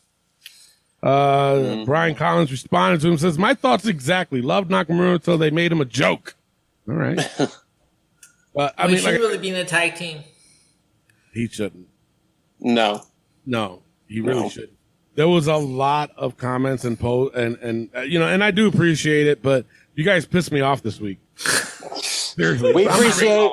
Uh, 1.02 1.84
Brian 1.84 2.14
Collins 2.14 2.50
responded 2.50 3.00
to 3.00 3.08
him 3.08 3.16
says, 3.18 3.38
"My 3.38 3.54
thoughts 3.54 3.86
exactly. 3.86 4.42
Loved 4.42 4.70
Nakamura 4.70 5.14
until 5.14 5.38
they 5.38 5.50
made 5.50 5.72
him 5.72 5.80
a 5.80 5.84
joke." 5.86 6.34
All 6.88 6.94
right, 6.94 7.16
but 8.54 8.74
I 8.78 8.84
I 8.84 8.86
mean, 8.86 8.94
mean, 8.96 9.02
should 9.04 9.12
like 9.12 9.20
really 9.20 9.38
be 9.38 9.48
in 9.48 9.56
a 9.56 9.64
tag 9.64 9.94
team. 9.94 10.22
he 11.32 11.46
shouldn't. 11.48 11.86
No. 12.58 13.02
No, 13.46 13.82
he 14.06 14.20
really 14.20 14.42
No. 14.42 14.48
shouldn't. 14.50 14.76
There 15.14 15.28
was 15.28 15.46
a 15.46 15.56
lot 15.56 16.10
of 16.16 16.36
comments 16.36 16.84
and 16.84 16.98
post 17.00 17.34
and 17.34 17.56
and 17.58 17.88
uh, 17.96 18.00
you 18.02 18.18
know, 18.18 18.28
and 18.28 18.44
I 18.44 18.50
do 18.50 18.68
appreciate 18.68 19.26
it, 19.26 19.42
but 19.42 19.64
you 19.94 20.04
guys 20.04 20.26
pissed 20.26 20.52
me 20.52 20.60
off 20.60 20.82
this 20.82 21.00
week. 21.00 21.18
Seriously, 21.96 22.72
We 22.74 22.86
appreciate 22.86 23.50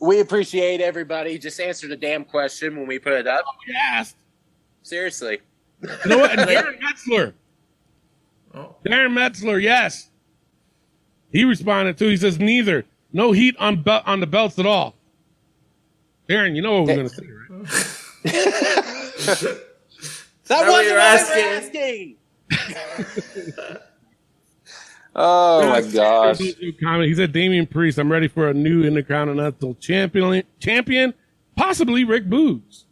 we 0.00 0.20
appreciate 0.20 0.80
everybody. 0.80 1.38
Just 1.38 1.58
answer 1.60 1.88
the 1.88 1.96
damn 1.96 2.24
question 2.24 2.76
when 2.76 2.86
we 2.86 2.98
put 3.00 3.14
it 3.14 3.26
up. 3.26 3.44
You 3.66 3.74
asked. 3.76 4.14
Seriously. 4.82 5.40
You 5.82 5.88
know 6.06 6.18
what? 6.18 6.38
And 6.38 6.40
Darren 6.48 6.78
Metzler. 6.80 7.34
Oh. 8.54 8.76
Darren 8.84 9.12
Metzler, 9.12 9.62
yes. 9.62 10.08
He 11.30 11.44
responded 11.44 11.98
too. 11.98 12.08
He 12.08 12.16
says 12.16 12.38
neither. 12.38 12.86
No 13.12 13.32
heat 13.32 13.56
on 13.58 13.82
bel 13.82 14.02
on 14.06 14.20
the 14.20 14.26
belts 14.26 14.58
at 14.58 14.64
all. 14.66 14.94
Aaron, 16.28 16.54
you 16.54 16.62
know 16.62 16.82
what 16.82 16.88
we're 16.88 16.96
gonna 16.96 17.08
say, 17.08 17.26
right? 17.50 17.66
That 20.48 20.66
what 20.66 20.68
wasn't 20.68 20.88
you're 20.88 20.98
asking. 20.98 22.16
oh 25.14 25.68
my 25.68 25.82
gosh. 25.82 26.38
Comment. 26.82 27.06
He 27.06 27.14
said, 27.14 27.32
"Damian 27.32 27.66
Priest, 27.66 27.98
I'm 27.98 28.10
ready 28.10 28.28
for 28.28 28.48
a 28.48 28.54
new 28.54 28.82
Intercontinental 28.82 29.74
Champion, 29.74 30.42
champion, 30.58 31.12
possibly 31.54 32.04
Rick 32.04 32.30
Boogs." 32.30 32.84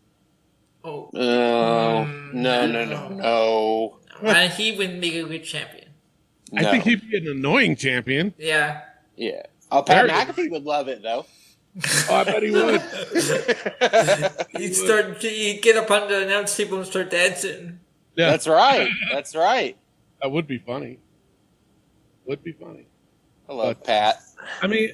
Oh, 0.86 1.10
Oh 1.12 1.18
mm, 2.08 2.32
no 2.34 2.66
no 2.66 2.84
no 2.84 3.08
no. 3.08 3.98
and 4.20 4.28
uh, 4.28 4.48
he 4.54 4.76
wouldn't 4.76 5.00
make 5.00 5.14
a 5.14 5.24
good 5.24 5.42
champion. 5.44 5.88
I 6.56 6.62
No. 6.62 6.70
think 6.70 6.84
he'd 6.84 7.10
be 7.10 7.16
an 7.16 7.26
annoying 7.28 7.74
champion. 7.76 8.32
Yeah. 8.38 8.82
Yeah. 9.16 9.42
Oh, 9.72 9.82
Pat 9.82 10.06
Very- 10.06 10.10
McAfee 10.18 10.50
would 10.52 10.62
love 10.64 10.86
it 10.88 11.02
though. 11.02 11.26
Oh, 12.08 12.14
I 12.14 12.24
bet 12.24 12.42
he 12.42 12.50
would. 12.52 12.80
He'd 14.60 14.74
start. 14.74 15.20
He'd 15.22 15.60
get 15.60 15.76
up 15.76 15.90
on 15.90 16.08
the 16.08 16.22
announce 16.22 16.56
table 16.56 16.78
and 16.78 16.86
start 16.86 17.10
dancing. 17.10 17.80
Yeah, 18.14 18.30
That's 18.30 18.46
right. 18.48 18.88
That's 19.12 19.34
right. 19.36 19.76
that 20.22 20.30
would 20.30 20.46
be 20.46 20.58
funny. 20.58 20.98
Would 22.26 22.42
be 22.42 22.52
funny. 22.52 22.86
I 23.48 23.52
love 23.52 23.82
Pat. 23.84 24.16
I 24.62 24.66
mean, 24.68 24.90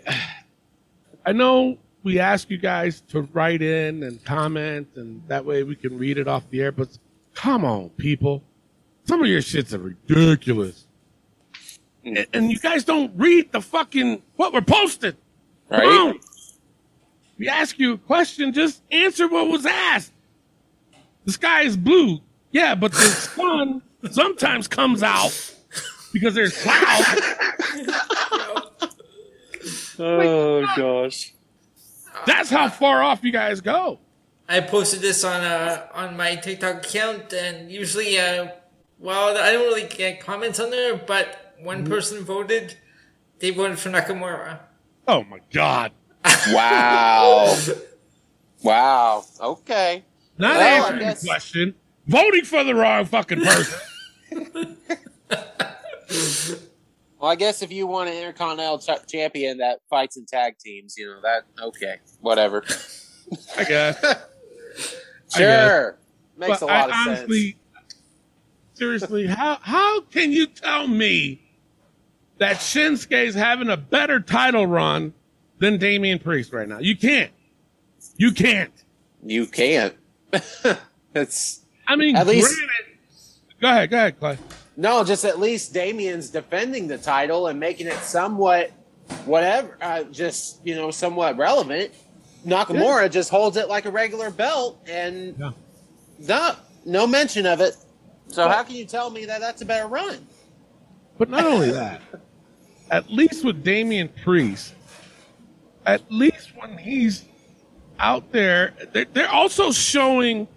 I 1.24 1.32
know 1.32 1.78
we 2.04 2.18
ask 2.18 2.50
you 2.50 2.58
guys 2.58 3.02
to 3.08 3.22
write 3.32 3.62
in 3.62 4.02
and 4.02 4.24
comment, 4.24 4.88
and 4.96 5.22
that 5.28 5.44
way 5.44 5.62
we 5.62 5.76
can 5.76 5.98
read 5.98 6.18
it 6.18 6.28
off 6.28 6.48
the 6.50 6.60
air. 6.62 6.72
But 6.72 6.98
come 7.34 7.64
on, 7.64 7.90
people, 7.90 8.42
some 9.04 9.22
of 9.22 9.28
your 9.28 9.40
shits 9.40 9.72
are 9.74 9.78
ridiculous, 9.78 10.86
and, 12.04 12.26
and 12.32 12.50
you 12.50 12.58
guys 12.58 12.84
don't 12.84 13.12
read 13.16 13.52
the 13.52 13.60
fucking 13.60 14.22
what 14.36 14.52
we're 14.52 14.62
posting. 14.62 15.14
Come 15.70 15.80
Right? 15.80 15.88
on. 15.88 16.20
We 17.38 17.48
ask 17.48 17.78
you 17.78 17.94
a 17.94 17.98
question, 17.98 18.52
just 18.52 18.82
answer 18.92 19.28
what 19.28 19.48
was 19.48 19.66
asked. 19.66 20.12
The 21.24 21.32
sky 21.32 21.62
is 21.62 21.76
blue, 21.76 22.20
yeah, 22.52 22.74
but 22.74 22.92
the 22.92 22.98
sun 23.00 23.82
sometimes 24.10 24.68
comes 24.68 25.02
out 25.02 25.32
because 26.12 26.34
there's 26.34 26.56
clouds. 26.62 27.22
Oh 29.98 30.62
gosh. 30.76 31.34
That's 32.26 32.50
how 32.50 32.68
far 32.68 33.02
off 33.02 33.22
you 33.24 33.32
guys 33.32 33.60
go. 33.60 33.98
I 34.48 34.60
posted 34.60 35.00
this 35.00 35.24
on 35.24 35.40
uh, 35.42 35.86
on 35.94 36.16
my 36.16 36.36
TikTok 36.36 36.84
account, 36.86 37.32
and 37.32 37.70
usually, 37.70 38.18
uh, 38.18 38.48
well, 38.98 39.36
I 39.36 39.52
don't 39.52 39.62
really 39.64 39.86
get 39.88 40.20
comments 40.20 40.60
on 40.60 40.70
there, 40.70 40.96
but 40.96 41.54
one 41.60 41.84
person 41.86 42.22
voted. 42.24 42.76
They 43.38 43.50
voted 43.50 43.78
for 43.78 43.90
Nakamura. 43.90 44.60
Oh 45.08 45.24
my 45.24 45.38
god. 45.52 45.92
Wow. 46.52 47.56
wow. 48.62 49.24
Okay. 49.40 50.04
Not 50.38 50.56
Well, 50.56 50.60
I 50.60 50.86
answering 50.86 51.00
guess- 51.00 51.22
the 51.22 51.28
question, 51.28 51.74
voting 52.06 52.44
for 52.44 52.62
the 52.64 52.74
wrong 52.74 53.04
fucking 53.06 53.40
person. 53.40 54.76
Well, 57.22 57.30
I 57.30 57.36
guess 57.36 57.62
if 57.62 57.70
you 57.70 57.86
want 57.86 58.10
an 58.10 58.16
Intercontinental 58.16 58.80
ch- 58.80 59.06
champion 59.06 59.58
that 59.58 59.78
fights 59.88 60.16
in 60.16 60.26
tag 60.26 60.58
teams, 60.58 60.96
you 60.98 61.06
know 61.06 61.20
that. 61.22 61.44
Okay. 61.62 61.98
Whatever. 62.20 62.64
I 63.56 63.62
guess. 63.62 64.04
I 65.36 65.38
Sure. 65.38 65.98
Makes 66.36 66.58
But 66.58 66.62
a 66.62 66.66
lot 66.66 66.90
I 66.90 67.02
of 67.04 67.08
honestly, 67.08 67.56
seriously, 68.74 69.28
how 69.28 69.58
how 69.62 70.00
can 70.00 70.32
you 70.32 70.48
tell 70.48 70.88
me 70.88 71.40
that 72.38 72.56
Shinsuke's 72.56 73.36
having 73.36 73.68
a 73.68 73.76
better 73.76 74.18
title 74.18 74.66
run 74.66 75.14
than 75.58 75.78
Damian 75.78 76.18
Priest 76.18 76.52
right 76.52 76.68
now? 76.68 76.80
You 76.80 76.96
can't. 76.96 77.30
You 78.16 78.32
can't. 78.32 78.72
You 79.24 79.46
can't. 79.46 79.94
it's 81.14 81.60
I 81.86 81.94
mean, 81.94 82.16
At 82.16 82.26
least- 82.26 82.48
granted. 82.52 82.98
Go 83.60 83.68
ahead, 83.68 83.90
go 83.90 83.96
ahead, 83.96 84.18
Clay. 84.18 84.38
No, 84.76 85.04
just 85.04 85.24
at 85.24 85.38
least 85.38 85.74
Damian's 85.74 86.30
defending 86.30 86.88
the 86.88 86.98
title 86.98 87.48
and 87.48 87.60
making 87.60 87.86
it 87.86 87.98
somewhat, 87.98 88.70
whatever, 89.26 89.76
uh, 89.82 90.04
just 90.04 90.64
you 90.64 90.74
know, 90.74 90.90
somewhat 90.90 91.36
relevant. 91.36 91.92
Nakamura 92.46 93.10
just 93.10 93.30
holds 93.30 93.56
it 93.56 93.68
like 93.68 93.84
a 93.84 93.90
regular 93.90 94.30
belt, 94.30 94.80
and 94.88 95.36
Yeah. 95.38 95.50
no, 96.18 96.56
no 96.84 97.06
mention 97.06 97.46
of 97.46 97.60
it. 97.60 97.76
So 98.28 98.48
how 98.48 98.62
can 98.62 98.76
you 98.76 98.84
tell 98.84 99.10
me 99.10 99.26
that 99.26 99.40
that's 99.40 99.62
a 99.62 99.64
better 99.66 99.86
run? 99.86 100.26
But 101.18 101.28
not 101.28 101.44
only 101.44 101.70
that, 101.72 102.00
at 102.90 103.10
least 103.10 103.44
with 103.44 103.62
Damian 103.62 104.08
Priest, 104.24 104.74
at 105.86 106.00
least 106.10 106.56
when 106.56 106.78
he's 106.78 107.24
out 107.98 108.32
there, 108.32 108.72
they're, 108.92 109.04
they're 109.04 109.28
also 109.30 109.70
showing 109.70 110.48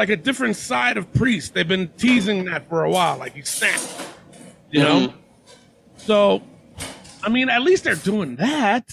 like 0.00 0.08
a 0.08 0.16
different 0.16 0.56
side 0.56 0.96
of 0.96 1.12
Priest. 1.12 1.52
They've 1.52 1.68
been 1.68 1.88
teasing 1.98 2.46
that 2.46 2.70
for 2.70 2.84
a 2.84 2.90
while, 2.90 3.18
like 3.18 3.34
he 3.34 3.42
snapped, 3.42 3.86
you 4.70 4.80
know? 4.80 5.12
So, 5.98 6.40
I 7.22 7.28
mean, 7.28 7.50
at 7.50 7.60
least 7.60 7.84
they're 7.84 7.96
doing 7.96 8.36
that. 8.36 8.88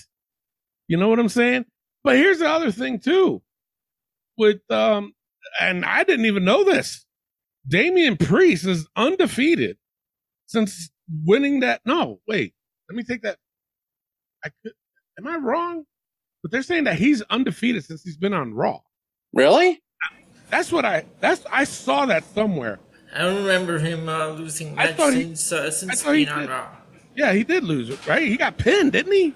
You 0.89 0.97
know 0.97 1.07
what 1.07 1.17
I'm 1.17 1.29
saying? 1.29 1.63
But 2.03 2.17
here's 2.17 2.39
the 2.39 2.49
other 2.49 2.73
thing, 2.73 2.99
too. 2.99 3.41
With, 4.37 4.59
um, 4.69 5.13
and 5.61 5.85
I 5.85 6.03
didn't 6.03 6.25
even 6.25 6.43
know 6.43 6.65
this. 6.65 7.05
Damian 7.65 8.17
Priest 8.17 8.65
is 8.65 8.85
undefeated 8.97 9.77
since 10.47 10.89
winning 11.23 11.61
that. 11.61 11.79
No, 11.85 12.19
wait. 12.27 12.53
Let 12.89 12.97
me 12.97 13.03
take 13.03 13.21
that. 13.21 13.37
I 14.43 14.49
could. 14.61 14.73
Am 15.17 15.25
I 15.25 15.37
wrong? 15.37 15.85
But 16.43 16.51
they're 16.51 16.63
saying 16.63 16.83
that 16.83 16.95
he's 16.95 17.21
undefeated 17.21 17.85
since 17.85 18.03
he's 18.03 18.17
been 18.17 18.33
on 18.33 18.53
Raw. 18.53 18.81
Really? 19.31 19.81
That's 20.49 20.71
what 20.71 20.85
I. 20.85 21.05
That's 21.19 21.45
I 21.51 21.63
saw 21.65 22.05
that 22.05 22.23
somewhere. 22.33 22.79
I 23.13 23.19
don't 23.19 23.37
remember 23.37 23.79
him 23.79 24.07
uh, 24.09 24.27
losing 24.29 24.77
I 24.77 24.87
much 24.87 24.95
thought 24.95 25.13
he- 25.13 25.21
since 25.23 25.51
uh, 25.51 25.71
since 25.71 26.01
thought 26.01 26.11
he 26.15 26.25
being 26.25 26.29
on 26.35 26.41
did. 26.41 26.49
Raw. 26.49 26.67
Yeah, 27.15 27.33
he 27.33 27.43
did 27.43 27.63
lose 27.63 27.89
it, 27.89 28.05
right? 28.07 28.27
He 28.27 28.37
got 28.37 28.57
pinned, 28.57 28.91
didn't 28.91 29.11
he? 29.13 29.33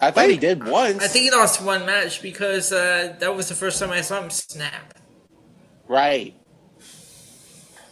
I 0.00 0.10
thought 0.10 0.28
he 0.28 0.36
did 0.36 0.66
once. 0.66 1.02
I 1.02 1.06
think 1.08 1.24
he 1.24 1.30
lost 1.30 1.62
one 1.62 1.86
match 1.86 2.20
because 2.20 2.70
uh, 2.72 3.16
that 3.20 3.34
was 3.34 3.48
the 3.48 3.54
first 3.54 3.78
time 3.80 3.90
I 3.90 4.02
saw 4.02 4.22
him 4.22 4.28
snap. 4.30 4.94
right. 5.88 6.34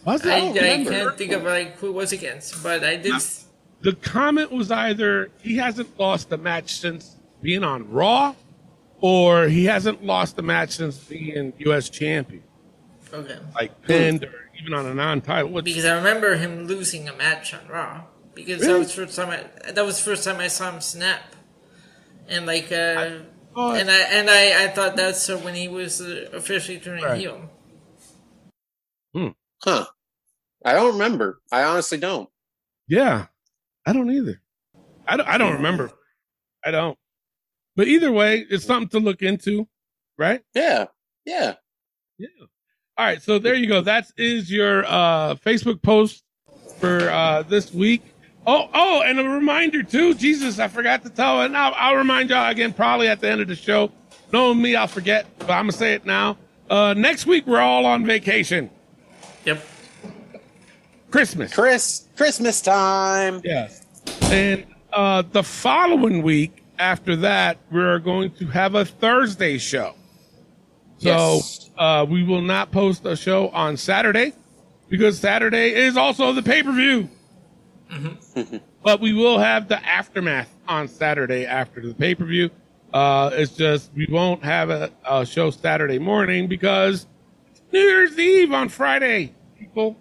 Was 0.05 0.27
it? 0.27 0.33
I, 0.33 0.41
don't 0.41 0.59
I 0.59 0.85
can't 0.85 1.17
think 1.17 1.33
of 1.33 1.45
like 1.45 1.77
who 1.79 1.89
it 1.89 1.93
was 1.93 2.13
against, 2.13 2.61
but 2.63 2.83
I 2.85 2.97
did. 2.97 3.13
s- 3.15 3.47
The 3.83 3.93
comment 3.95 4.51
was 4.51 4.71
either 4.71 5.31
he 5.41 5.57
hasn't 5.57 5.99
lost 5.99 6.33
a 6.33 6.37
match 6.37 6.75
since 6.75 7.17
being 7.41 7.63
on 7.63 7.89
Raw, 7.89 8.35
or 9.03 9.49
he 9.49 9.67
hasn't 9.67 10.03
lost 10.05 10.39
a 10.39 10.43
match 10.43 10.71
since 10.77 10.97
being 10.99 11.53
U.S. 11.59 11.91
champion, 11.91 12.45
Okay. 13.13 13.39
like 13.55 13.83
pinned 13.83 14.25
or 14.25 14.51
even 14.61 14.73
on 14.73 14.87
a 14.87 14.95
non-title. 14.95 15.51
What- 15.51 15.65
Because 15.65 15.85
I 15.85 15.95
remember 15.97 16.37
him 16.37 16.67
losing 16.67 17.09
a 17.09 17.13
match 17.15 17.53
on 17.53 17.67
Raw. 17.69 18.05
Because 18.35 18.63
that 18.63 18.79
was 18.79 18.95
first 18.95 19.15
time 19.15 19.29
I 19.29 19.73
that 19.73 19.85
was 19.85 19.99
the 19.99 20.05
first 20.11 20.25
time 20.25 20.41
I 20.41 20.49
saw 20.49 20.71
him 20.73 20.81
snap. 20.81 21.35
And 22.29 22.47
like 22.47 22.73
uh 22.73 23.19
Oh, 23.55 23.75
and 23.75 23.91
I 23.91 23.99
and 24.17 24.31
I, 24.31 24.65
I 24.65 24.69
thought 24.69 24.97
that's 24.97 25.29
uh, 25.29 25.37
when 25.37 25.55
he 25.55 25.69
was 25.69 26.01
uh, 26.01 26.31
officially 26.33 26.79
turning 26.79 27.05
Right. 27.05 27.19
heel. 27.21 27.51
Huh. 29.65 29.85
I 30.65 30.73
don't 30.73 30.93
remember. 30.95 31.41
I 31.53 31.65
honestly 31.65 31.99
don't. 31.99 32.29
Yeah, 32.89 33.27
I 33.87 33.93
don't 33.93 34.11
either. 34.11 34.41
I 35.07 35.17
don't, 35.17 35.29
I 35.29 35.39
don't 35.39 35.53
remember. 35.55 35.91
I 36.65 36.71
don't. 36.71 36.99
But 37.77 37.89
either 37.89 38.13
way, 38.13 38.45
it's 38.51 38.65
something 38.65 38.89
to 38.91 39.05
look 39.05 39.23
into, 39.23 39.69
right? 40.19 40.43
Yeah. 40.55 40.87
Yeah. 41.25 41.55
Yeah. 42.19 42.29
All 42.99 43.07
right, 43.07 43.23
so 43.23 43.39
there 43.39 43.55
you 43.55 43.67
go. 43.67 43.81
That 43.81 44.11
is 44.19 44.51
your 44.51 44.85
uh, 44.85 45.35
Facebook 45.37 45.83
post 45.83 46.23
for 46.79 47.09
uh, 47.09 47.43
this 47.43 47.73
week. 47.73 48.03
Oh, 48.47 48.69
oh, 48.75 49.03
and 49.03 49.19
a 49.19 49.25
reminder 49.25 49.83
too. 49.83 50.15
Jesus, 50.15 50.59
I 50.59 50.69
forgot 50.69 51.03
to 51.05 51.11
tell, 51.11 51.43
and 51.43 51.57
I'll, 51.57 51.73
I'll 51.77 51.97
remind 51.97 52.31
y'all 52.31 52.51
again 52.51 52.73
probably 52.73 53.09
at 53.09 53.21
the 53.21 53.31
end 53.31 53.41
of 53.41 53.49
the 53.49 53.57
show. 53.57 53.91
Knowing 54.33 54.61
me, 54.61 54.77
I'll 54.77 54.87
forget, 54.87 55.27
but 55.39 55.51
I'm 55.51 55.65
gonna 55.65 55.73
say 55.73 55.95
it 55.95 56.05
now. 56.05 56.37
Uh, 56.69 56.95
next 56.95 57.27
week 57.27 57.47
we're 57.47 57.61
all 57.61 57.87
on 57.87 58.05
vacation. 58.05 58.69
Yep. 59.45 59.65
Christmas. 61.11 61.55
Chris, 61.55 62.09
Christmas 62.17 62.61
time. 62.61 63.41
Yes. 63.45 63.87
And 64.25 64.65
uh, 64.93 65.23
the 65.31 65.43
following 65.43 66.23
week 66.23 66.62
after 66.83 67.15
that, 67.17 67.59
we're 67.71 68.01
going 68.01 68.33
to 68.33 68.47
have 68.49 68.75
a 68.75 68.85
Thursday 68.85 69.57
show. 69.57 69.95
So 70.99 71.09
Yes. 71.09 71.71
uh, 71.79 72.07
we 72.09 72.23
will 72.25 72.43
not 72.43 72.73
post 72.73 73.07
a 73.07 73.17
show 73.17 73.49
on 73.51 73.77
Saturday 73.77 74.33
because 74.89 75.19
Saturday 75.19 75.73
is 75.75 75.97
also 75.97 76.33
the 76.33 76.43
pay 76.43 76.63
per 76.63 76.73
view. 76.73 77.09
but 78.83 79.01
we 79.01 79.13
will 79.13 79.39
have 79.39 79.69
the 79.69 79.85
aftermath 79.87 80.53
on 80.67 80.89
Saturday 80.89 81.47
after 81.47 81.81
the 81.87 81.95
pay 81.95 82.15
per 82.15 82.25
view. 82.25 82.51
Uh, 82.93 83.31
it's 83.33 83.53
just 83.57 83.91
we 83.95 84.07
won't 84.11 84.43
have 84.45 84.69
a, 84.71 84.91
a 85.09 85.25
show 85.25 85.51
Saturday 85.51 85.99
morning 85.99 86.47
because 86.49 87.07
New 87.73 87.81
Year's 87.81 88.19
Eve 88.19 88.53
on 88.53 88.69
Friday, 88.69 89.35
people. 89.59 89.97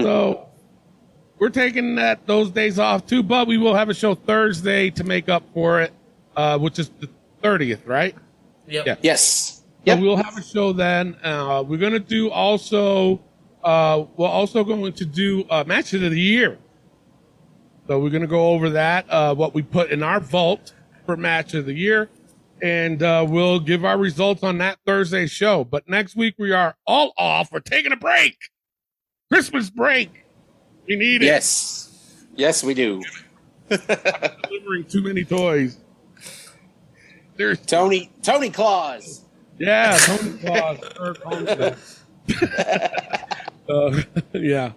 So 0.00 0.48
we're 1.38 1.50
taking 1.50 1.96
that 1.96 2.26
those 2.26 2.50
days 2.50 2.78
off 2.78 3.06
too, 3.06 3.22
but 3.22 3.46
we 3.46 3.58
will 3.58 3.74
have 3.74 3.88
a 3.88 3.94
show 3.94 4.14
Thursday 4.14 4.90
to 4.90 5.04
make 5.04 5.28
up 5.28 5.42
for 5.52 5.80
it, 5.80 5.92
uh, 6.36 6.58
which 6.58 6.78
is 6.78 6.90
the 7.00 7.08
thirtieth, 7.42 7.84
right? 7.86 8.14
Yep. 8.68 8.86
Yeah. 8.86 8.96
Yes. 9.02 9.62
So 9.86 9.96
we'll 10.00 10.16
have 10.16 10.38
a 10.38 10.42
show 10.42 10.72
then. 10.72 11.16
Uh, 11.22 11.62
we're 11.66 11.78
gonna 11.78 11.98
do 11.98 12.30
also. 12.30 13.20
Uh, 13.62 14.04
we're 14.16 14.28
also 14.28 14.62
going 14.62 14.92
to 14.92 15.04
do 15.04 15.44
uh, 15.50 15.64
match 15.66 15.94
of 15.94 16.00
the 16.02 16.20
year. 16.20 16.58
So 17.86 17.98
we're 17.98 18.10
gonna 18.10 18.26
go 18.26 18.50
over 18.50 18.70
that. 18.70 19.06
Uh, 19.10 19.34
what 19.34 19.54
we 19.54 19.62
put 19.62 19.90
in 19.90 20.02
our 20.02 20.20
vault 20.20 20.72
for 21.04 21.16
match 21.16 21.52
of 21.54 21.66
the 21.66 21.74
year, 21.74 22.08
and 22.62 23.02
uh, 23.02 23.26
we'll 23.28 23.60
give 23.60 23.84
our 23.84 23.98
results 23.98 24.42
on 24.42 24.58
that 24.58 24.78
Thursday 24.86 25.26
show. 25.26 25.64
But 25.64 25.88
next 25.88 26.16
week 26.16 26.36
we 26.38 26.52
are 26.52 26.76
all 26.86 27.12
off. 27.18 27.52
We're 27.52 27.60
taking 27.60 27.92
a 27.92 27.96
break. 27.96 28.38
Christmas 29.30 29.68
break. 29.68 30.23
We 30.86 30.96
need 30.96 31.22
it. 31.22 31.26
Yes. 31.26 31.90
Yes, 32.36 32.62
we 32.64 32.74
do. 32.74 33.02
Delivering 33.68 34.84
too 34.88 35.02
many 35.02 35.24
toys. 35.24 35.78
There's 37.36 37.60
Tony 37.60 38.10
Tony 38.22 38.50
Claus. 38.50 39.22
Yeah, 39.58 39.96
Tony 39.98 40.38
Claus. 40.38 42.04
Uh, 43.66 44.02
yeah. 44.34 44.72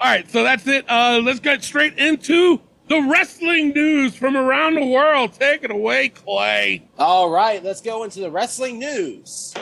All 0.00 0.10
right, 0.12 0.30
so 0.30 0.44
that's 0.44 0.64
it. 0.68 0.88
Uh, 0.88 1.20
let's 1.24 1.40
get 1.40 1.64
straight 1.64 1.98
into 1.98 2.60
the 2.88 3.00
wrestling 3.02 3.70
news 3.70 4.14
from 4.14 4.36
around 4.36 4.74
the 4.74 4.86
world. 4.86 5.32
Take 5.32 5.64
it 5.64 5.72
away, 5.72 6.10
Clay. 6.10 6.88
All 6.98 7.30
right, 7.30 7.64
let's 7.64 7.80
go 7.80 8.04
into 8.04 8.20
the 8.20 8.30
wrestling 8.30 8.78
news. 8.78 9.54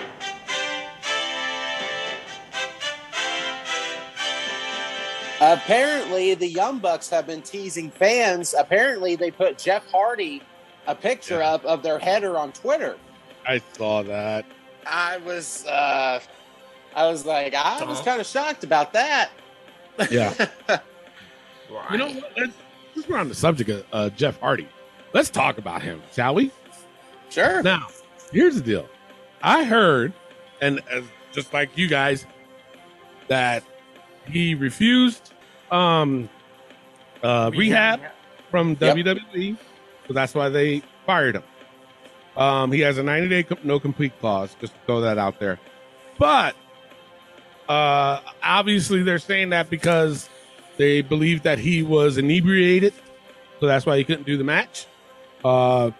Apparently, 5.40 6.35
the 6.35 6.46
Young 6.49 6.79
Bucks 6.79 7.11
have 7.11 7.27
been 7.27 7.42
teasing 7.42 7.90
fans. 7.90 8.55
Apparently, 8.59 9.16
they 9.16 9.31
put 9.31 9.59
Jeff 9.59 9.87
Hardy 9.90 10.42
a 10.87 10.94
picture 10.94 11.42
up 11.42 11.64
of 11.64 11.83
their 11.83 11.99
header 11.99 12.38
on 12.38 12.53
Twitter. 12.53 12.96
I 13.46 13.61
saw 13.75 14.03
that. 14.05 14.46
I 14.87 15.18
was, 15.18 15.66
uh, 15.66 16.20
I 16.94 17.07
was 17.09 17.27
like, 17.27 17.55
I 17.55 17.85
was 17.85 17.99
Uh-huh. 17.99 18.05
kind 18.05 18.20
of 18.20 18.27
shocked 18.27 18.64
about 18.64 18.92
that. 18.94 19.31
Yeah. 20.11 20.33
Why? 21.68 21.87
you 21.92 21.99
know 21.99 22.09
what? 22.11 22.33
Let's, 22.37 22.53
since 22.94 23.09
we're 23.09 23.18
on 23.18 23.29
the 23.29 23.35
subject 23.35 23.68
of 23.70 23.85
uh, 23.92 24.11
Jeff 24.11 24.38
Hardy, 24.40 24.68
let's 25.12 25.29
talk 25.29 25.59
about 25.59 25.83
him, 25.83 26.01
shall 26.12 26.35
we? 26.35 26.51
Sure. 27.29 27.62
Now, 27.62 27.88
here's 28.33 28.55
the 28.55 28.61
deal. 28.62 28.88
I 29.42 29.64
heard, 29.64 30.12
and 30.62 30.81
uh, 30.90 31.03
just 31.33 31.53
like 31.53 31.77
you 31.77 31.88
guys, 31.88 32.25
that 33.29 33.64
he 34.29 34.55
refused 34.55 35.33
um, 35.71 36.29
uh, 37.23 37.51
rehab 37.55 38.01
from 38.51 38.77
Yep. 38.81 38.97
WWE, 38.97 39.57
so 40.07 40.12
that's 40.12 40.35
why 40.35 40.49
they 40.49 40.83
fired 41.05 41.37
him. 41.37 41.43
Um, 42.37 42.71
he 42.71 42.81
has 42.81 42.99
a 42.99 43.03
90 43.03 43.29
day 43.29 43.43
com- 43.43 43.59
non-compete 43.65 44.19
clause, 44.21 44.55
just 44.61 44.75
to 44.75 44.79
throw 44.87 45.01
that 45.01 45.19
out 45.19 45.41
there. 45.41 45.59
But 46.19 46.55
uh, 47.69 48.21
obviously, 48.43 49.03
they're 49.03 49.19
saying 49.19 49.51
that 49.51 49.71
because 49.71 50.29
they 50.77 51.01
believe 51.03 51.43
that 51.43 51.59
he 51.59 51.83
was 51.83 52.19
inebriated, 52.19 52.93
so 53.61 53.67
that's 53.67 53.87
why 53.87 53.97
he 53.97 54.05
couldn't 54.05 54.27
do 54.27 54.37
the 54.37 54.45
match. 54.45 54.87
Uh, 55.45 55.91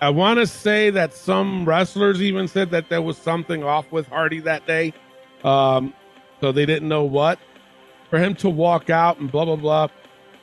I 0.00 0.10
want 0.10 0.38
to 0.40 0.46
say 0.46 0.90
that 0.90 1.14
some 1.14 1.64
wrestlers 1.64 2.20
even 2.20 2.48
said 2.48 2.70
that 2.70 2.88
there 2.88 3.00
was 3.00 3.16
something 3.16 3.62
off 3.64 3.90
with 3.92 4.06
Hardy 4.08 4.40
that 4.40 4.66
day. 4.66 4.92
Um, 5.42 5.94
so 6.40 6.52
they 6.52 6.66
didn't 6.66 6.88
know 6.88 7.04
what. 7.04 7.38
For 8.10 8.18
him 8.18 8.34
to 8.36 8.48
walk 8.48 8.88
out 8.90 9.18
and 9.18 9.30
blah, 9.30 9.44
blah, 9.44 9.56
blah. 9.56 9.88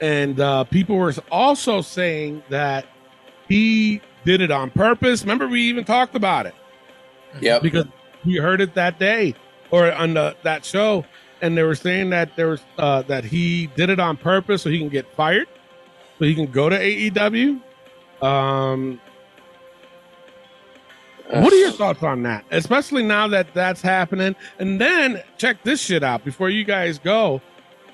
And 0.02 0.40
uh, 0.40 0.66
people 0.66 0.98
were 0.98 1.14
also 1.32 1.82
saying 1.82 2.44
that 2.50 2.86
he 3.48 4.02
did 4.26 4.42
it 4.42 4.52
on 4.52 4.70
purpose. 4.72 5.22
Remember, 5.22 5.48
we 5.48 5.62
even 5.62 5.86
talked 5.86 6.16
about 6.16 6.46
it 6.46 6.56
Yeah. 7.40 7.60
because 7.60 7.86
we 8.26 8.36
heard 8.38 8.60
it 8.60 8.74
that 8.76 9.00
day 9.00 9.36
or 9.72 9.92
on 9.94 10.14
the, 10.16 10.36
that 10.44 10.66
show. 10.66 11.06
And 11.42 11.58
they 11.58 11.64
were 11.64 11.76
saying 11.76 12.10
that 12.12 12.36
there 12.36 12.48
was 12.50 12.62
uh, 12.78 13.02
that 13.04 13.24
he 13.26 13.68
did 13.76 13.90
it 13.90 14.00
on 14.00 14.16
purpose 14.18 14.62
so 14.62 14.70
he 14.70 14.80
can 14.80 14.88
get 14.90 15.14
fired, 15.14 15.48
so 16.18 16.24
he 16.26 16.36
can 16.36 16.46
go 16.48 16.70
to 16.70 16.78
AEW. 16.80 17.62
Um, 18.22 19.02
what 21.42 21.52
are 21.54 21.58
your 21.58 21.72
thoughts 21.72 22.04
on 22.04 22.24
that? 22.24 22.46
Especially 22.52 23.04
now 23.04 23.28
that 23.30 23.54
that's 23.54 23.82
happening. 23.82 24.36
And 24.60 24.80
then 24.80 25.22
check 25.38 25.64
this 25.64 25.82
shit 25.82 26.04
out 26.04 26.24
before 26.26 26.50
you 26.50 26.64
guys 26.64 27.00
go. 27.00 27.42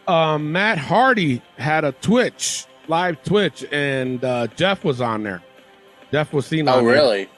Um, 0.08 0.52
Matt 0.52 0.78
Hardy 0.80 1.42
had 1.58 1.84
a 1.86 1.92
Twitch, 1.94 2.66
live 2.88 3.22
Twitch, 3.24 3.64
and 3.72 4.24
uh, 4.24 4.48
Jeff 4.56 4.84
was 4.84 5.02
on 5.02 5.24
there. 5.24 5.44
Jeff 6.12 6.34
was 6.34 6.46
seen 6.48 6.68
Oh, 6.68 6.78
on 6.80 6.86
there. 6.86 6.94
really? 6.96 7.30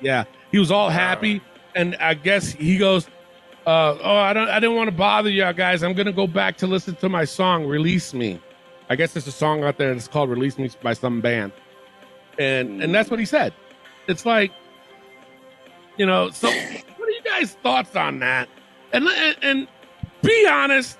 Yeah, 0.00 0.24
he 0.50 0.58
was 0.58 0.70
all 0.72 0.90
happy, 0.90 1.40
and 1.76 1.94
I 2.00 2.14
guess 2.14 2.50
he 2.50 2.76
goes, 2.78 3.06
uh, 3.66 3.96
"Oh, 4.02 4.16
I 4.16 4.32
don't, 4.32 4.48
I 4.48 4.58
didn't 4.60 4.74
want 4.76 4.88
to 4.90 4.96
bother 4.96 5.30
you 5.30 5.50
guys. 5.52 5.82
I'm 5.84 5.94
gonna 5.94 6.12
go 6.12 6.26
back 6.26 6.56
to 6.58 6.66
listen 6.66 6.96
to 6.96 7.08
my 7.08 7.24
song, 7.24 7.64
Release 7.64 8.12
Me. 8.12 8.40
I 8.90 8.96
guess 8.96 9.12
there's 9.14 9.26
a 9.28 9.32
song 9.32 9.62
out 9.64 9.78
there 9.78 9.94
that's 9.94 10.08
called 10.08 10.28
Release 10.28 10.58
Me 10.58 10.68
by 10.82 10.92
some 10.92 11.20
band, 11.20 11.52
and 12.38 12.82
and 12.82 12.92
that's 12.94 13.08
what 13.10 13.20
he 13.20 13.24
said. 13.26 13.52
It's 14.08 14.26
like, 14.26 14.50
you 15.96 16.06
know, 16.06 16.30
so 16.30 16.48
what 16.48 17.08
are 17.08 17.10
you 17.10 17.22
guys' 17.24 17.52
thoughts 17.62 17.96
on 17.96 18.18
that? 18.20 18.48
And 18.92 19.06
and, 19.06 19.36
and 19.42 19.68
be 20.22 20.46
honest, 20.46 20.98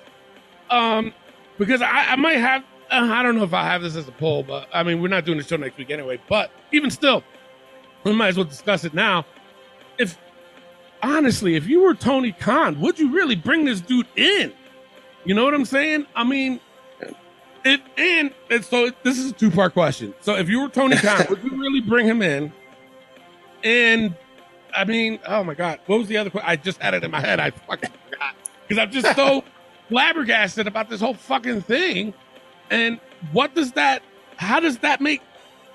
um, 0.69 1.13
because 1.57 1.81
I, 1.81 2.11
I 2.11 2.15
might 2.15 2.37
have. 2.37 2.63
Uh, 2.89 3.09
I 3.11 3.21
don't 3.21 3.35
know 3.35 3.43
if 3.43 3.53
I 3.53 3.63
have 3.63 3.81
this 3.81 3.97
as 3.97 4.07
a 4.07 4.13
poll, 4.13 4.43
but 4.43 4.69
I 4.73 4.81
mean, 4.83 5.01
we're 5.01 5.09
not 5.09 5.25
doing 5.25 5.37
the 5.37 5.43
show 5.43 5.57
next 5.57 5.77
week 5.77 5.89
anyway. 5.89 6.21
But 6.29 6.51
even 6.71 6.89
still, 6.89 7.21
we 8.03 8.13
might 8.13 8.29
as 8.29 8.37
well 8.37 8.45
discuss 8.45 8.85
it 8.85 8.93
now. 8.93 9.25
If 9.97 10.17
honestly, 11.03 11.55
if 11.55 11.67
you 11.67 11.81
were 11.81 11.93
Tony 11.93 12.31
Khan, 12.31 12.79
would 12.79 12.97
you 12.97 13.11
really 13.11 13.35
bring 13.35 13.65
this 13.65 13.81
dude 13.81 14.07
in? 14.15 14.53
You 15.25 15.33
know 15.33 15.43
what 15.43 15.53
I'm 15.53 15.65
saying? 15.65 16.05
I 16.15 16.23
mean, 16.23 16.61
it 17.65 17.81
and, 17.97 18.33
and 18.49 18.63
so 18.63 18.91
this 19.03 19.17
is 19.17 19.31
a 19.31 19.33
two 19.33 19.51
part 19.51 19.73
question. 19.73 20.13
So 20.21 20.35
if 20.35 20.47
you 20.49 20.61
were 20.61 20.69
Tony 20.69 20.95
Khan, 20.95 21.25
would 21.29 21.43
you 21.43 21.57
really 21.57 21.81
bring 21.81 22.05
him 22.05 22.21
in? 22.21 22.53
And 23.63 24.15
I 24.77 24.85
mean, 24.85 25.19
oh 25.25 25.43
my 25.43 25.53
god, 25.53 25.79
what 25.85 25.99
was 25.99 26.07
the 26.07 26.17
other 26.17 26.29
question? 26.29 26.49
I 26.49 26.55
just 26.55 26.81
had 26.81 26.93
it 26.93 27.03
in 27.03 27.11
my 27.11 27.19
head. 27.19 27.39
I 27.39 27.51
fucking 27.51 27.89
forgot 28.09 28.35
because 28.67 28.81
I'm 28.81 28.91
just 28.91 29.15
so 29.15 29.43
flabbergasted 29.89 30.67
about 30.67 30.89
this 30.89 31.01
whole 31.01 31.13
fucking 31.13 31.61
thing. 31.61 32.13
And 32.69 32.99
what 33.31 33.55
does 33.55 33.71
that? 33.73 34.03
How 34.37 34.59
does 34.59 34.77
that 34.79 35.01
make 35.01 35.21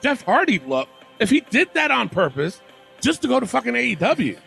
Jeff 0.02 0.22
Hardy 0.22 0.60
look 0.60 0.88
if 1.18 1.30
he 1.30 1.40
did 1.40 1.72
that 1.74 1.90
on 1.90 2.08
purpose 2.08 2.60
just 3.00 3.22
to 3.22 3.28
go 3.28 3.40
to 3.40 3.46
fucking 3.46 3.74
AEW? 3.74 4.38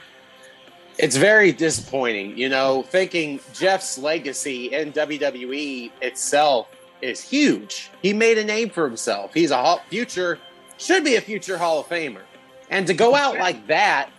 It's 0.98 1.18
very 1.18 1.52
disappointing, 1.52 2.38
you 2.38 2.48
know, 2.48 2.84
thinking 2.84 3.42
Jeff's 3.54 3.98
legacy 3.98 4.68
in 4.68 4.94
WWE 4.94 5.92
itself 6.02 6.70
is 7.02 7.22
huge. 7.22 7.92
He 8.02 8.14
made 8.14 8.38
a 8.38 8.46
name 8.46 8.70
for 8.70 8.86
himself. 8.86 9.34
He's 9.34 9.52
a 9.52 9.78
future, 9.90 10.40
should 10.78 11.04
be 11.04 11.16
a 11.16 11.22
future 11.22 11.58
Hall 11.58 11.82
of 11.82 11.88
Famer. 11.88 12.22
And 12.70 12.88
to 12.88 12.94
go 12.94 13.14
out 13.14 13.38
like 13.38 13.68
that, 13.68 14.10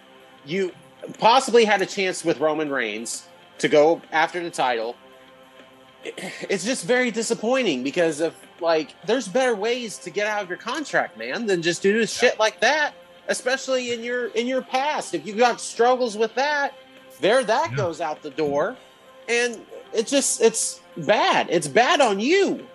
you 0.46 0.72
possibly 1.18 1.64
had 1.64 1.82
a 1.82 1.87
chance 1.87 2.24
with 2.24 2.40
Roman 2.40 2.70
Reigns 2.70 3.26
to 3.59 3.68
go 3.68 4.00
after 4.12 4.42
the 4.42 4.50
title. 4.50 4.96
It's 6.48 6.64
just 6.64 6.85
very 6.85 7.11
disappointing 7.11 7.82
because 7.82 8.20
of 8.20 8.35
like, 8.61 8.94
there's 9.06 9.28
better 9.28 9.54
ways 9.54 9.98
to 9.98 10.11
get 10.11 10.26
out 10.26 10.42
of 10.42 10.48
your 10.48 10.59
contract, 10.59 11.18
man, 11.18 11.46
than 11.46 11.62
just 11.62 11.82
do 11.82 11.98
this 11.98 12.12
shit 12.16 12.38
like 12.38 12.61
that 12.61 12.94
especially 13.28 13.92
in 13.92 14.02
your 14.02 14.28
in 14.28 14.46
your 14.46 14.62
past. 14.62 15.14
If 15.14 15.26
you've 15.26 15.37
got 15.37 15.61
struggles 15.61 16.16
with 16.16 16.35
that, 16.35 16.74
there 17.20 17.42
that 17.44 17.70
Yeah. 17.70 17.76
goes 17.76 18.00
out 18.00 18.22
the 18.22 18.30
door, 18.30 18.76
and 19.28 19.61
it's 19.92 20.11
just 20.11 20.40
it's 20.40 20.80
bad. 20.96 21.48
It's 21.50 21.68
bad 21.68 22.00
on 22.00 22.20
you. 22.20 22.66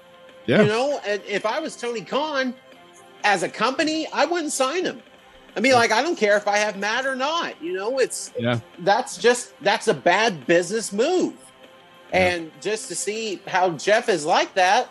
Yeah. 0.47 0.63
You 0.63 0.67
know, 0.67 0.99
and 1.05 1.21
if 1.27 1.45
I 1.45 1.59
was 1.59 1.75
Tony 1.75 2.01
Khan 2.01 2.53
as 3.23 3.43
a 3.43 3.49
company, 3.49 4.07
I 4.11 4.25
wouldn't 4.25 4.51
sign 4.51 4.83
him. 4.85 5.01
I 5.55 5.59
mean, 5.59 5.73
like 5.73 5.91
I 5.91 6.01
don't 6.01 6.17
care 6.17 6.37
if 6.37 6.47
I 6.47 6.57
have 6.57 6.77
Matt 6.77 7.05
or 7.05 7.15
not. 7.15 7.61
You 7.61 7.73
know, 7.73 7.99
it's 7.99 8.31
Yeah. 8.39 8.59
that's 8.79 9.17
just 9.17 9.53
that's 9.61 9.87
a 9.87 9.93
bad 9.93 10.45
business 10.47 10.91
move. 10.93 11.33
And 12.13 12.51
just 12.61 12.87
to 12.89 12.95
see 12.95 13.41
how 13.47 13.71
Jeff 13.71 14.09
is 14.09 14.25
like 14.25 14.53
that, 14.55 14.89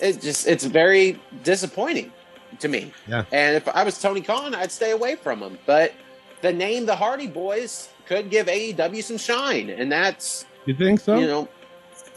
it 0.00 0.20
just 0.20 0.46
it's 0.46 0.64
very 0.64 1.20
disappointing 1.42 2.12
to 2.60 2.68
me. 2.68 2.92
Yeah. 3.06 3.24
And 3.32 3.56
if 3.56 3.68
I 3.68 3.82
was 3.84 4.00
Tony 4.00 4.20
Khan, 4.20 4.54
I'd 4.54 4.72
stay 4.72 4.90
away 4.90 5.16
from 5.16 5.40
him. 5.42 5.58
But 5.66 5.92
the 6.40 6.52
name 6.52 6.86
the 6.86 6.96
Hardy 6.96 7.26
Boys 7.26 7.88
could 8.06 8.30
give 8.30 8.46
AEW 8.48 9.02
some 9.02 9.16
shine, 9.18 9.70
and 9.70 9.90
that's 9.90 10.44
You 10.66 10.74
think 10.74 11.00
so? 11.00 11.18
you 11.18 11.26
know, 11.26 11.48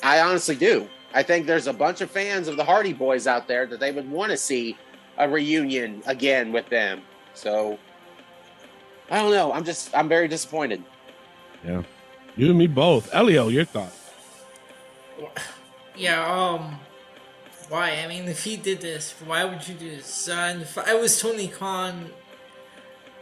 I 0.04 0.20
honestly 0.20 0.56
do. 0.56 0.88
I 1.14 1.24
think 1.24 1.48
there's 1.48 1.68
a 1.68 1.74
bunch 1.74 2.02
of 2.02 2.12
fans 2.12 2.48
of 2.48 2.58
the 2.58 2.64
Hardy 2.64 2.94
Boys 2.94 3.26
out 3.26 3.48
there 3.48 3.66
that 3.68 3.80
they 3.80 3.92
would 3.92 4.10
want 4.12 4.32
to 4.32 4.38
see 4.38 4.78
a 5.18 5.28
reunion 5.28 6.02
again 6.06 6.52
with 6.52 6.70
them. 6.70 7.02
So 7.34 7.80
I 9.10 9.20
don't 9.22 9.32
know. 9.32 9.54
I'm 9.54 9.64
just 9.64 9.96
I'm 9.96 10.10
very 10.10 10.28
disappointed. 10.28 10.84
Yeah, 11.64 11.84
you 12.36 12.50
and 12.50 12.58
me 12.58 12.68
both. 12.68 13.14
Elio, 13.14 13.48
your 13.48 13.66
thoughts? 13.66 14.12
Yeah, 15.96 16.24
um, 16.32 16.80
why? 17.70 18.02
I 18.04 18.08
mean, 18.08 18.28
if 18.28 18.44
he 18.44 18.56
did 18.56 18.82
this, 18.82 19.16
why 19.26 19.44
would 19.46 19.68
you 19.68 19.74
do 19.74 19.90
this? 19.90 20.30
Uh, 20.30 20.34
and 20.34 20.62
if 20.62 20.78
I 20.78 20.94
was 20.94 21.20
Tony 21.20 21.48
Khan, 21.48 22.12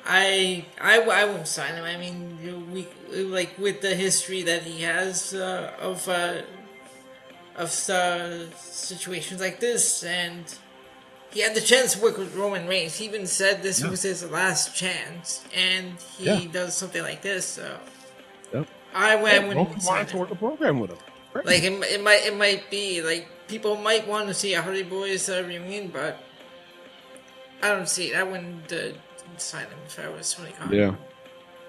I, 0.05 0.65
I, 0.79 0.99
I 0.99 1.25
won't 1.25 1.47
sign 1.47 1.75
him. 1.75 1.85
I 1.85 1.97
mean, 1.97 2.37
you 2.43 2.51
know, 2.51 2.59
we 2.73 2.87
like 3.23 3.57
with 3.57 3.81
the 3.81 3.95
history 3.95 4.43
that 4.43 4.63
he 4.63 4.83
has 4.83 5.33
uh, 5.33 5.71
of 5.79 6.07
uh, 6.09 6.41
of 7.55 7.69
uh, 7.89 8.51
situations 8.55 9.39
like 9.39 9.59
this, 9.59 10.03
and 10.03 10.43
he 11.35 11.41
had 11.41 11.53
the 11.53 11.59
chance 11.61 11.95
to 11.95 12.01
work 12.01 12.17
with 12.17 12.33
Roman 12.33 12.65
Reigns. 12.65 12.95
He 12.95 13.03
even 13.03 13.27
said 13.27 13.61
this 13.61 13.83
was 13.83 14.01
his 14.01 14.23
last 14.31 14.73
chance, 14.73 15.43
and 15.53 15.99
he 16.17 16.23
Yeah. 16.25 16.39
does 16.49 16.75
something 16.77 17.01
like 17.03 17.21
this. 17.21 17.45
So 17.45 17.77
Yep. 18.53 18.67
I, 18.93 19.15
went. 19.17 19.47
wouldn't 19.49 19.67
Roman 19.67 19.85
wanted 19.85 20.07
to 20.07 20.17
work 20.17 20.31
a 20.31 20.35
program 20.35 20.79
with 20.79 20.91
him. 20.91 20.97
Great. 21.33 21.45
Like 21.45 21.63
it, 21.63 21.73
it 21.91 22.01
might 22.01 22.25
it 22.25 22.37
might 22.37 22.71
be 22.71 23.01
like 23.01 23.27
people 23.49 23.75
might 23.75 24.07
want 24.07 24.29
to 24.29 24.33
see 24.33 24.53
a 24.53 24.61
Hardy 24.61 24.83
Boys 24.83 25.27
uh, 25.27 25.43
reunion, 25.45 25.89
but 25.89 26.23
I 27.61 27.67
don't 27.67 27.89
see 27.89 28.11
it. 28.11 28.15
I 28.15 28.23
wouldn't 28.23 28.71
uh, 28.71 28.93
sign 29.35 29.65
him 29.65 29.79
if 29.85 29.99
I 29.99 30.07
was 30.07 30.33
Tony 30.33 30.51
Khan. 30.53 30.71
Yeah. 30.71 30.95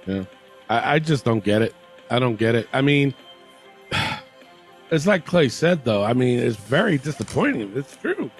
Yeah. 0.07 0.23
I, 0.71 0.95
I 0.95 0.99
just 1.01 1.25
don't 1.25 1.43
get 1.43 1.61
it. 1.63 1.75
I 2.09 2.21
don't 2.21 2.37
get 2.37 2.55
it. 2.55 2.69
I 2.73 2.83
mean, 2.83 3.15
it's 4.93 5.09
like 5.09 5.27
Clay 5.27 5.49
said, 5.49 5.85
though. 5.85 6.05
I 6.05 6.13
mean, 6.13 6.39
it's 6.39 6.57
very 6.57 6.99
disappointing. 6.99 7.73
It's 7.75 7.97
true. 7.97 8.31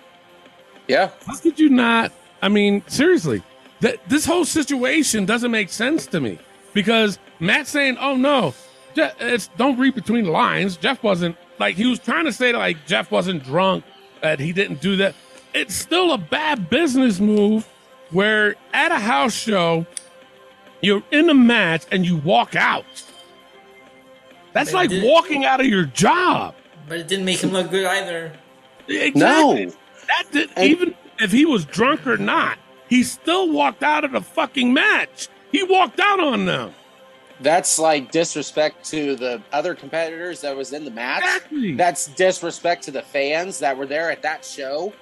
Yeah. 0.89 1.11
How 1.27 1.37
could 1.37 1.59
you 1.59 1.69
not? 1.69 2.13
I 2.43 2.49
mean, 2.49 2.83
seriously, 2.87 3.43
th- 3.81 4.01
this 4.09 4.25
whole 4.25 4.45
situation 4.45 5.25
doesn't 5.25 5.51
make 5.51 5.71
sense 5.71 6.07
to 6.09 6.21
me 6.21 6.39
because 6.75 7.19
Matt 7.41 7.67
saying, 7.67 7.97
"Oh 7.99 8.17
no, 8.17 8.55
Je- 8.95 9.13
it's 9.21 9.49
don't 9.57 9.79
read 9.79 9.95
between 9.95 10.25
the 10.25 10.31
lines." 10.31 10.77
Jeff 10.77 11.03
wasn't 11.03 11.37
like 11.59 11.77
he 11.77 11.87
was 11.87 11.99
trying 11.99 12.25
to 12.27 12.33
say 12.33 12.53
that 12.53 12.59
like 12.59 12.87
Jeff 12.87 13.11
wasn't 13.11 13.43
drunk, 13.45 13.85
that 14.23 14.39
he 14.39 14.53
didn't 14.53 14.81
do 14.81 14.97
that. 14.97 15.15
It's 15.55 15.75
still 15.75 16.13
a 16.13 16.19
bad 16.19 16.69
business 16.69 17.19
move 17.19 17.67
where 18.11 18.55
at 18.73 18.93
a 18.93 18.99
house 18.99 19.33
show 19.35 19.87
you're 20.83 21.03
in 21.11 21.31
a 21.31 21.35
match 21.35 21.85
and 21.91 22.05
you 22.07 22.17
walk 22.19 22.55
out. 22.55 22.85
That's 24.53 24.71
They 24.71 24.77
like 24.77 24.91
walking 25.03 25.45
out 25.45 25.61
of 25.61 25.67
your 25.67 25.85
job. 25.85 26.55
But 26.89 26.99
it 26.99 27.09
didn't 27.09 27.25
make 27.25 27.41
him 27.43 27.51
look 27.51 27.71
good 27.71 27.85
either. 27.85 28.33
Exactly. 28.89 29.67
No. 29.67 29.73
That 30.09 30.25
did, 30.33 30.51
And- 30.57 30.69
even 30.71 30.95
if 31.19 31.33
he 31.33 31.45
was 31.45 31.65
drunk 31.65 32.07
or 32.07 32.17
not, 32.17 32.59
he 32.89 33.03
still 33.03 33.51
walked 33.51 33.83
out 33.83 34.05
of 34.05 34.13
the 34.13 34.21
fucking 34.21 34.73
match. 34.73 35.29
He 35.53 35.63
walked 35.63 36.01
out 36.01 36.21
on 36.21 36.47
them. 36.47 36.75
That's 37.41 37.79
like 37.79 38.11
disrespect 38.13 38.85
to 38.91 39.15
the 39.17 39.43
other 39.53 39.75
competitors 39.75 40.41
that 40.41 40.57
was 40.57 40.73
in 40.73 40.85
the 40.85 40.91
match. 40.91 41.23
Exactly. 41.23 41.75
That's 41.75 42.07
disrespect 42.07 42.85
to 42.85 42.91
the 42.91 43.03
fans 43.03 43.59
that 43.59 43.77
were 43.77 43.87
there 43.87 44.11
at 44.11 44.23
that 44.23 44.45
show. 44.45 44.93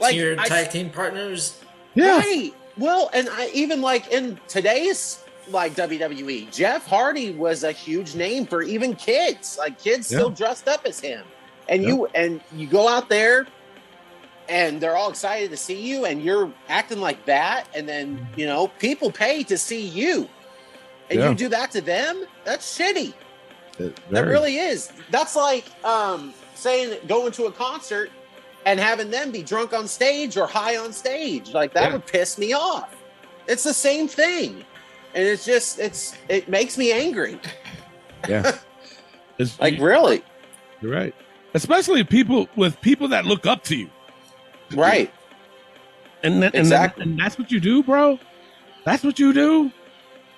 Like 0.00 0.16
your 0.16 0.38
I- 0.40 0.48
tag 0.48 0.70
team 0.70 0.90
partners. 0.90 1.60
yeah. 1.94 2.18
Right. 2.18 2.52
Well, 2.76 3.10
and 3.14 3.28
I 3.30 3.48
even 3.54 3.80
like 3.80 4.08
in 4.12 4.40
today's 4.48 5.20
like 5.48 5.74
WWE, 5.76 6.50
Jeff 6.50 6.84
Hardy 6.86 7.30
was 7.32 7.62
a 7.62 7.70
huge 7.70 8.16
name 8.16 8.44
for 8.46 8.62
even 8.62 8.96
kids. 8.96 9.56
Like 9.58 9.78
kids 9.78 10.08
still 10.08 10.30
dressed 10.30 10.66
up 10.66 10.84
as 10.84 10.98
him. 10.98 11.22
And 11.68 11.84
you 11.84 12.06
and 12.16 12.40
you 12.56 12.66
go 12.66 12.88
out 12.88 13.08
there 13.08 13.46
and 14.48 14.80
they're 14.80 14.96
all 14.96 15.10
excited 15.10 15.50
to 15.50 15.56
see 15.56 15.80
you 15.80 16.04
and 16.04 16.22
you're 16.22 16.52
acting 16.68 17.00
like 17.00 17.24
that 17.26 17.66
and 17.74 17.88
then, 17.88 18.26
you 18.36 18.46
know, 18.46 18.68
people 18.78 19.10
pay 19.10 19.42
to 19.44 19.56
see 19.58 19.80
you. 19.86 20.28
And 21.10 21.18
Yeah. 21.20 21.28
you 21.30 21.34
do 21.34 21.48
that 21.48 21.70
to 21.72 21.80
them? 21.80 22.24
That's 22.44 22.78
shitty. 22.78 23.14
It- 23.78 23.98
That 24.10 24.26
really 24.26 24.58
is. 24.58 24.90
That's 25.10 25.34
like 25.36 25.64
um, 25.84 26.32
saying 26.54 26.96
going 27.06 27.32
to 27.32 27.44
a 27.46 27.52
concert 27.52 28.10
and 28.66 28.78
having 28.80 29.10
them 29.10 29.30
be 29.30 29.42
drunk 29.42 29.72
on 29.74 29.86
stage 29.88 30.36
or 30.36 30.46
high 30.46 30.76
on 30.76 30.92
stage. 30.92 31.52
Like 31.52 31.74
that 31.74 31.84
Yeah. 31.88 31.92
would 31.94 32.06
piss 32.06 32.38
me 32.38 32.52
off. 32.52 32.94
It's 33.46 33.62
the 33.64 33.74
same 33.74 34.08
thing, 34.08 34.64
and 35.14 35.26
it's 35.26 35.44
just 35.44 35.78
it's 35.78 36.16
it 36.28 36.48
makes 36.48 36.78
me 36.78 36.92
angry. 36.92 37.38
yeah. 38.28 38.56
It's, 39.38 39.58
Like 39.60 39.78
really, 39.80 40.22
you're 40.80 40.92
right. 40.92 41.12
Especially 41.54 42.04
people 42.04 42.48
with 42.56 42.80
people 42.80 43.08
that 43.08 43.24
look 43.26 43.46
up 43.46 43.64
to 43.64 43.76
you, 43.76 43.90
right? 44.72 45.12
and 46.22 46.34
then, 46.36 46.44
and, 46.44 46.54
then, 46.54 46.60
Exactly. 46.60 47.02
and 47.02 47.18
that's 47.18 47.38
what 47.38 47.50
you 47.50 47.60
do, 47.60 47.82
bro. 47.82 48.18
That's 48.84 49.02
what 49.04 49.18
you 49.18 49.32
do. 49.32 49.70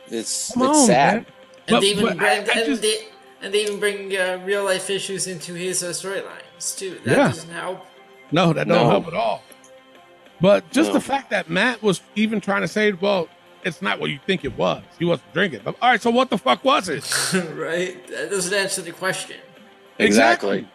It's 0.09 0.53
Come 0.53 0.63
it's 0.65 0.79
on, 0.81 0.87
sad. 0.87 1.15
man. 1.15 1.27
And 1.27 1.27
But- 1.69 1.81
they 1.81 1.87
even 1.91 2.05
but 2.05 2.17
bring, 2.19 2.29
I- 2.29 2.33
I 2.33 2.37
and, 2.39 2.49
just- 2.67 2.83
they, 2.83 2.99
and 3.43 3.55
they 3.55 3.63
even 3.63 3.79
bring 3.81 4.17
uh, 4.17 4.41
real 4.45 4.65
life 4.65 4.89
issues 4.91 5.27
into 5.27 5.55
his 5.55 5.83
uh, 5.83 5.89
storylines 5.91 6.77
too. 6.77 6.99
That 7.05 7.11
Yeah. 7.17 7.29
doesn't 7.29 7.51
help. 7.51 7.87
No, 8.33 8.53
that 8.53 8.67
don't 8.69 8.85
No. 8.85 8.91
help 8.91 9.07
at 9.09 9.15
all. 9.15 9.43
But 10.41 10.71
just 10.71 10.89
No. 10.89 10.95
the 10.95 11.01
fact 11.01 11.31
that 11.31 11.49
Matt 11.49 11.83
was 11.83 12.01
even 12.15 12.41
trying 12.41 12.63
to 12.63 12.69
say, 12.69 12.93
well, 12.93 13.29
it's 13.65 13.81
not 13.83 13.99
what 14.01 14.11
you 14.11 14.19
think 14.27 14.45
it 14.45 14.57
was. 14.57 14.83
He 14.99 15.05
wasn't 15.05 15.33
drinking. 15.33 15.61
But, 15.65 15.77
all 15.81 15.91
right, 15.91 16.01
so 16.03 16.11
what 16.11 16.31
the 16.31 16.39
fuck 16.39 16.63
was 16.65 16.89
it? 16.89 17.03
right? 17.57 18.07
That 18.09 18.31
doesn't 18.31 18.53
answer 18.55 18.83
the 18.83 18.93
question. 18.93 19.39
Exactly. 19.99 20.69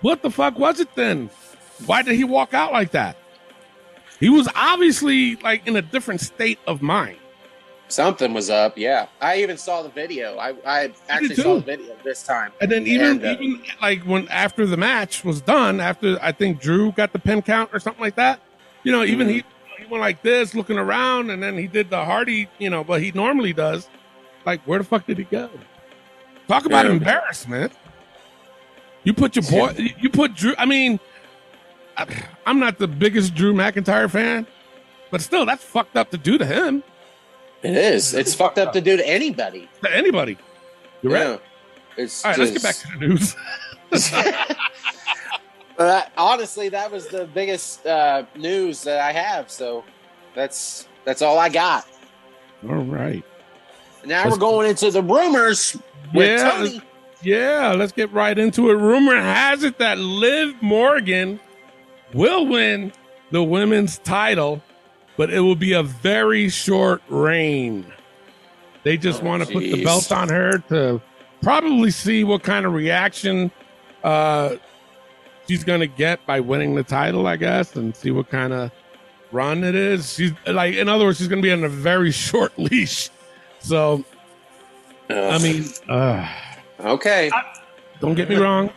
What 0.00 0.22
the 0.22 0.30
fuck 0.30 0.58
was 0.58 0.80
it 0.80 0.94
then? 0.94 1.30
Why 1.86 2.02
did 2.02 2.16
he 2.16 2.24
walk 2.24 2.54
out 2.54 2.72
like 2.72 2.92
that? 2.92 3.16
He 4.20 4.28
was 4.28 4.48
obviously 4.54 5.36
like 5.36 5.66
in 5.66 5.76
a 5.76 5.82
different 5.82 6.20
state 6.20 6.58
of 6.66 6.80
mind. 6.82 7.18
Something 7.88 8.32
was 8.32 8.48
up. 8.48 8.78
Yeah, 8.78 9.06
I 9.20 9.42
even 9.42 9.58
saw 9.58 9.82
the 9.82 9.88
video. 9.90 10.38
I 10.38 10.54
I 10.64 10.92
actually 11.08 11.34
saw 11.34 11.54
the 11.56 11.60
video 11.60 11.94
this 12.04 12.22
time. 12.22 12.52
And 12.60 12.70
then 12.70 12.86
even 12.86 13.06
And, 13.06 13.24
uh, 13.24 13.36
even 13.40 13.62
like 13.82 14.02
when 14.04 14.28
after 14.28 14.64
the 14.64 14.76
match 14.76 15.24
was 15.24 15.40
done, 15.40 15.80
after 15.80 16.18
I 16.22 16.32
think 16.32 16.60
Drew 16.60 16.92
got 16.92 17.12
the 17.12 17.18
pin 17.18 17.42
count 17.42 17.70
or 17.72 17.80
something 17.80 18.00
like 18.00 18.14
that, 18.16 18.40
you 18.82 18.92
know, 18.92 19.02
even 19.04 19.28
he 19.28 19.44
he 19.78 19.84
went 19.90 20.00
like 20.00 20.22
this, 20.22 20.54
looking 20.54 20.78
around, 20.78 21.30
and 21.30 21.42
then 21.42 21.58
he 21.58 21.66
did 21.66 21.90
the 21.90 22.02
Hardy, 22.04 22.48
you 22.58 22.70
know, 22.70 22.84
but 22.84 23.02
he 23.02 23.10
normally 23.12 23.52
does. 23.52 23.88
Like, 24.46 24.60
where 24.62 24.78
the 24.78 24.84
fuck 24.84 25.06
did 25.06 25.18
he 25.18 25.24
go? 25.24 25.50
Talk 26.48 26.64
about 26.66 26.86
Yeah. 26.86 26.92
embarrassment. 26.92 27.72
You 29.04 29.12
put 29.12 29.34
your 29.36 29.44
boy, 29.44 29.74
you 29.98 30.08
put 30.08 30.34
Drew. 30.34 30.54
I 30.56 30.64
mean, 30.64 30.98
I, 31.96 32.06
I'm 32.46 32.58
not 32.58 32.78
the 32.78 32.88
biggest 32.88 33.34
Drew 33.34 33.52
McIntyre 33.52 34.10
fan, 34.10 34.46
but 35.10 35.20
still, 35.20 35.44
that's 35.46 35.62
fucked 35.64 35.96
up 35.96 36.10
to 36.10 36.18
do 36.18 36.38
to 36.38 36.44
him, 36.46 36.82
It 37.62 37.74
is. 37.76 38.14
It's 38.14 38.34
fucked 38.34 38.58
up 38.58 38.72
to 38.72 38.80
do 38.80 38.96
to 38.96 39.06
anybody. 39.08 39.68
to 39.82 39.94
anybody. 39.94 40.38
You're 41.02 41.12
right. 41.12 41.26
Yeah. 41.28 41.36
It's 41.96 42.24
All 42.24 42.30
right, 42.30 42.38
let's 42.40 42.52
get 42.52 42.62
back 42.62 42.76
to 42.76 42.98
the 42.98 43.06
news. 43.06 43.36
But 45.76 45.86
that- 45.86 46.12
honestly, 46.18 46.68
that 46.68 46.92
was 46.92 47.06
the 47.08 47.24
biggest 47.26 47.86
uh, 47.86 48.24
news 48.36 48.82
that 48.84 49.00
I 49.00 49.12
have. 49.12 49.50
So 49.50 49.84
that's 50.34 50.86
that's 51.04 51.22
all 51.22 51.38
I 51.38 51.48
got. 51.48 51.86
All 52.68 52.76
right. 52.76 53.24
Now 54.04 54.18
Let's- 54.24 54.32
we're 54.32 54.38
going 54.40 54.68
into 54.68 54.90
the 54.90 55.02
rumors 55.02 55.76
with 56.12 56.28
Yeah. 56.40 56.50
Tony. 56.50 56.82
Yeah, 57.22 57.72
let's 57.76 57.92
get 57.92 58.12
right 58.12 58.36
into 58.36 58.70
it. 58.70 58.74
Rumor 58.74 59.14
has 59.16 59.62
it 59.62 59.78
that 59.78 59.96
Liv 59.98 60.60
Morgan 60.60 61.38
will 62.14 62.46
win 62.46 62.92
the 63.30 63.42
women's 63.42 63.98
title, 63.98 64.62
but 65.16 65.30
it 65.32 65.40
will 65.40 65.56
be 65.56 65.72
a 65.72 65.82
very 65.82 66.48
short 66.48 67.02
reign. 67.08 67.86
They 68.84 68.96
just 68.96 69.22
Oh, 69.22 69.26
want 69.26 69.46
to 69.46 69.52
put 69.52 69.60
the 69.60 69.84
belt 69.84 70.10
on 70.12 70.28
her 70.28 70.58
to 70.68 71.00
probably 71.42 71.90
see 71.90 72.24
what 72.24 72.42
kind 72.42 72.66
of 72.66 72.72
reaction 72.72 73.50
uh, 74.02 74.56
she's 75.48 75.64
going 75.64 75.80
to 75.80 75.86
get 75.86 76.24
by 76.26 76.40
winning 76.40 76.74
the 76.74 76.82
title, 76.82 77.26
I 77.26 77.36
guess, 77.36 77.76
and 77.76 77.94
see 77.94 78.10
what 78.10 78.28
kind 78.28 78.52
of 78.52 78.70
run 79.30 79.62
it 79.64 79.74
is. 79.74 80.12
She's 80.14 80.32
like, 80.46 80.74
in 80.74 80.88
other 80.88 81.04
words, 81.04 81.18
she's 81.18 81.28
going 81.28 81.40
to 81.40 81.46
be 81.46 81.52
on 81.52 81.62
a 81.64 81.68
very 81.68 82.10
short 82.12 82.56
leash. 82.58 83.08
So, 83.60 84.04
I 85.08 85.38
mean, 85.38 85.64
uh, 85.88 86.28
okay. 86.80 87.30
don't 88.00 88.14
get 88.14 88.28
me 88.28 88.36
wrong. 88.36 88.70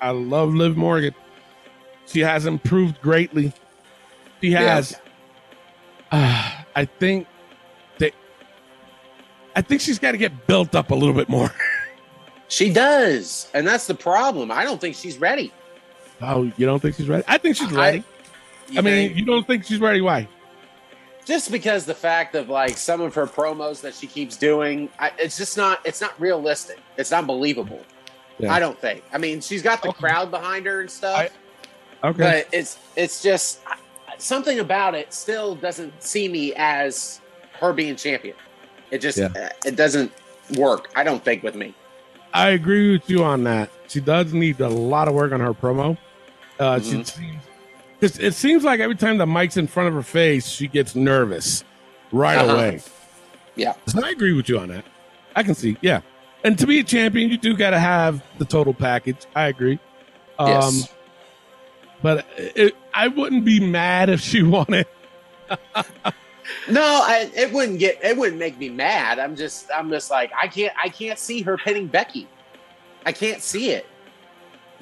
I 0.00 0.10
love 0.10 0.54
Liv 0.54 0.76
Morgan. 0.76 1.14
She 2.10 2.20
has 2.20 2.46
improved 2.46 3.00
greatly. 3.00 3.52
She 4.40 4.52
has. 4.52 4.98
Uh, 6.10 6.52
I 6.76 6.84
think 6.84 7.26
that. 7.98 8.12
I 9.56 9.62
think 9.62 9.80
she's 9.80 9.98
got 9.98 10.12
to 10.12 10.18
get 10.18 10.46
built 10.46 10.74
up 10.74 10.90
a 10.90 10.94
little 10.94 11.14
bit 11.14 11.28
more. 11.28 11.52
She 12.52 12.72
does, 12.72 13.46
and 13.54 13.64
that's 13.64 13.86
the 13.86 13.94
problem. 13.94 14.50
I 14.50 14.64
don't 14.64 14.80
think 14.80 14.96
she's 14.96 15.18
ready. 15.18 15.52
Oh, 16.20 16.50
you 16.56 16.66
don't 16.66 16.80
think 16.82 16.96
she's 16.96 17.08
ready? 17.08 17.22
I 17.28 17.38
think 17.38 17.54
she's 17.54 17.70
ready. 17.70 18.00
I, 18.00 18.72
You 18.72 18.82
mean, 18.82 18.84
think? 19.10 19.16
you 19.18 19.24
don't 19.24 19.46
think 19.46 19.64
she's 19.66 19.78
ready? 19.78 20.00
Why? 20.00 20.26
just 21.24 21.52
because 21.52 21.84
the 21.84 21.94
fact 21.94 22.34
of 22.34 22.48
like 22.48 22.76
some 22.76 23.00
of 23.00 23.14
her 23.14 23.28
promos 23.28 23.80
that 23.82 23.94
she 23.94 24.08
keeps 24.08 24.36
doing, 24.36 24.88
I, 24.98 25.12
it's 25.16 25.36
just 25.38 25.56
not. 25.56 25.78
It's 25.84 26.00
not 26.00 26.20
realistic. 26.20 26.80
It's 26.96 27.12
not 27.12 27.24
believable. 27.24 27.82
Yeah. 28.40 28.52
I 28.52 28.58
don't 28.58 28.76
think. 28.80 29.04
I 29.12 29.18
mean, 29.18 29.40
she's 29.40 29.62
got 29.62 29.80
the 29.80 29.90
Okay. 29.90 30.00
crowd 30.00 30.32
behind 30.32 30.66
her 30.66 30.80
and 30.80 30.90
stuff, 30.90 31.30
Okay. 32.02 32.44
but 32.46 32.48
it's 32.52 32.78
it's 32.96 33.22
just 33.22 33.60
something 34.18 34.58
about 34.58 34.94
it 34.94 35.12
still 35.12 35.54
doesn't 35.54 36.02
see 36.02 36.28
me 36.28 36.52
as 36.56 37.20
her 37.60 37.72
being 37.72 37.96
champion. 37.96 38.36
It 38.90 38.98
just 39.00 39.18
Yeah. 39.18 39.28
uh, 39.36 39.48
it 39.66 39.76
doesn't 39.76 40.12
work. 40.56 40.90
I 40.96 41.02
don't 41.04 41.24
think 41.24 41.42
with 41.42 41.54
me. 41.54 41.74
I 42.32 42.50
agree 42.50 42.92
with 42.92 43.08
you 43.10 43.22
on 43.24 43.44
that. 43.44 43.70
She 43.88 44.00
does 44.00 44.32
need 44.32 44.60
a 44.60 44.68
lot 44.68 45.08
of 45.08 45.14
work 45.14 45.32
on 45.32 45.40
her 45.40 45.52
promo. 45.54 45.96
Uh, 46.58 46.76
Mm-hmm. 46.78 47.02
seems 47.02 47.16
because 47.98 48.18
it 48.18 48.34
seems 48.34 48.64
like 48.64 48.80
every 48.80 48.96
time 48.96 49.18
the 49.18 49.26
mic's 49.26 49.56
in 49.58 49.66
front 49.66 49.88
of 49.88 49.94
her 49.94 50.02
face, 50.02 50.48
she 50.48 50.66
gets 50.68 50.94
nervous 50.94 51.64
right 52.12 52.38
Uh-huh. 52.38 52.54
away. 52.54 52.80
Yeah. 53.56 53.74
So 53.86 54.02
I 54.02 54.10
agree 54.10 54.32
with 54.32 54.48
you 54.48 54.58
on 54.58 54.68
that. 54.68 54.84
I 55.36 55.42
can 55.42 55.54
see, 55.54 55.76
yeah. 55.82 56.00
And 56.42 56.58
to 56.58 56.66
be 56.66 56.80
a 56.80 56.82
champion, 56.84 57.28
you 57.30 57.36
do 57.36 57.54
got 57.54 57.70
to 57.70 57.78
have 57.78 58.22
the 58.38 58.46
total 58.46 58.72
package. 58.72 59.18
I 59.36 59.48
agree. 59.48 59.78
Um, 60.38 60.48
Yes. 60.48 60.88
But 62.02 62.26
it, 62.36 62.74
I 62.94 63.08
wouldn't 63.08 63.44
be 63.44 63.60
mad 63.60 64.08
if 64.08 64.20
she 64.20 64.42
won 64.44 64.72
it. 64.72 64.88
No, 66.68 66.82
I, 66.82 67.30
it 67.34 67.52
wouldn't 67.52 67.78
get. 67.78 68.02
It 68.02 68.16
wouldn't 68.16 68.38
make 68.38 68.58
me 68.58 68.68
mad. 68.68 69.18
I'm 69.18 69.36
just. 69.36 69.70
I'm 69.74 69.90
just 69.90 70.10
like 70.10 70.32
I 70.40 70.46
can't. 70.48 70.72
I 70.82 70.88
can't 70.88 71.18
see 71.18 71.42
her 71.42 71.56
pinning 71.56 71.86
Becky. 71.86 72.28
I 73.06 73.12
can't 73.12 73.42
see 73.42 73.70
it. 73.70 73.86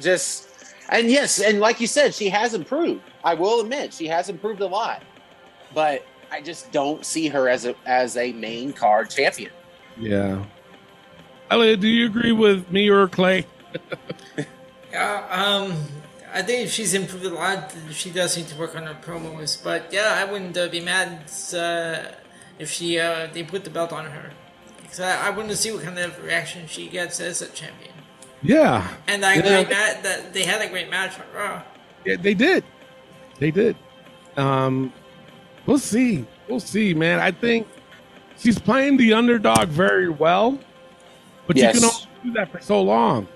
Just 0.01 0.49
and 0.89 1.11
yes, 1.11 1.41
and 1.41 1.61
like 1.61 1.81
you 1.81 1.87
said, 1.87 2.15
she 2.15 2.29
has 2.29 2.55
improved. 2.55 3.03
I 3.25 3.35
will 3.35 3.61
admit 3.61 3.93
she 3.93 4.07
has 4.09 4.29
improved 4.29 4.61
a 4.61 4.67
lot, 4.67 5.03
but 5.75 6.07
I 6.31 6.41
just 6.41 6.71
don't 6.73 7.05
see 7.05 7.29
her 7.29 7.49
as 7.49 7.67
a 7.67 7.75
as 7.87 8.17
a 8.17 8.33
main 8.33 8.73
card 8.73 9.11
champion. 9.11 9.53
Yeah. 9.99 10.45
Elliot, 11.51 11.81
do 11.81 11.89
you 11.89 12.07
agree 12.07 12.33
with 12.33 12.71
me 12.71 12.89
or 12.89 13.09
Clay? 13.09 13.47
Yeah, 14.91 15.27
um, 15.31 15.77
I 16.33 16.43
think 16.43 16.69
she's 16.71 16.95
improved 16.95 17.25
a 17.25 17.31
lot. 17.31 17.75
She 17.93 18.11
does 18.11 18.37
need 18.37 18.49
to 18.49 18.57
work 18.57 18.77
on 18.77 18.85
her 18.85 18.95
promos, 19.03 19.63
but 19.63 19.93
yeah, 19.93 20.15
I 20.17 20.31
wouldn't 20.31 20.57
uh, 20.57 20.69
be 20.69 20.81
mad 20.81 21.23
uh, 21.55 22.13
if 22.59 22.71
she 22.71 22.99
uh, 22.99 23.29
they 23.33 23.43
put 23.43 23.65
the 23.65 23.71
belt 23.71 23.93
on 23.93 24.05
her. 24.07 24.31
Because 24.83 25.01
I, 25.01 25.29
I 25.29 25.31
want 25.31 25.49
to 25.51 25.57
see 25.57 25.71
what 25.71 25.83
kind 25.83 25.99
of 25.99 26.23
reaction 26.23 26.67
she 26.67 26.89
gets 26.89 27.21
as 27.21 27.43
a 27.43 27.49
champion. 27.49 27.93
Yeah. 28.43 28.87
And 29.07 29.23
that 29.23 29.37
Yeah. 29.37 29.43
great 29.43 29.69
match 29.71 30.03
that 30.03 30.33
they 30.33 30.45
had 30.45 30.61
a 30.63 30.69
great 30.69 30.91
match 30.91 31.19
on 31.19 31.27
Raw. 31.35 31.63
Yeah, 32.05 32.17
they 32.21 32.35
did. 32.35 32.65
They 33.39 33.51
did. 33.51 33.77
Um, 34.37 34.93
we'll 35.67 35.79
see. 35.79 36.25
We'll 36.49 36.61
see, 36.61 36.95
man. 36.95 37.19
I 37.21 37.31
think 37.33 37.67
she's 38.39 38.59
playing 38.59 38.97
the 38.97 39.13
underdog 39.15 39.69
very 39.69 40.09
well, 40.09 40.59
but 41.47 41.57
Yes. 41.57 41.75
you 41.75 41.81
can 41.81 41.91
only 41.91 42.07
do 42.25 42.33
that 42.33 42.53
for 42.53 42.61
so 42.61 42.81
long. 42.83 43.27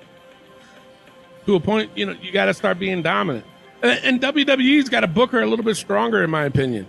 To 1.46 1.56
a 1.56 1.60
point, 1.60 1.90
you 1.96 2.06
know, 2.06 2.14
you 2.20 2.30
got 2.32 2.44
to 2.46 2.54
start 2.54 2.78
being 2.78 3.02
dominant. 3.02 3.44
And, 3.82 4.00
and 4.04 4.20
WWE's 4.20 4.88
got 4.88 5.00
to 5.00 5.08
book 5.08 5.32
her 5.32 5.40
a 5.40 5.46
little 5.46 5.64
bit 5.64 5.76
stronger, 5.76 6.22
in 6.22 6.30
my 6.30 6.44
opinion. 6.44 6.86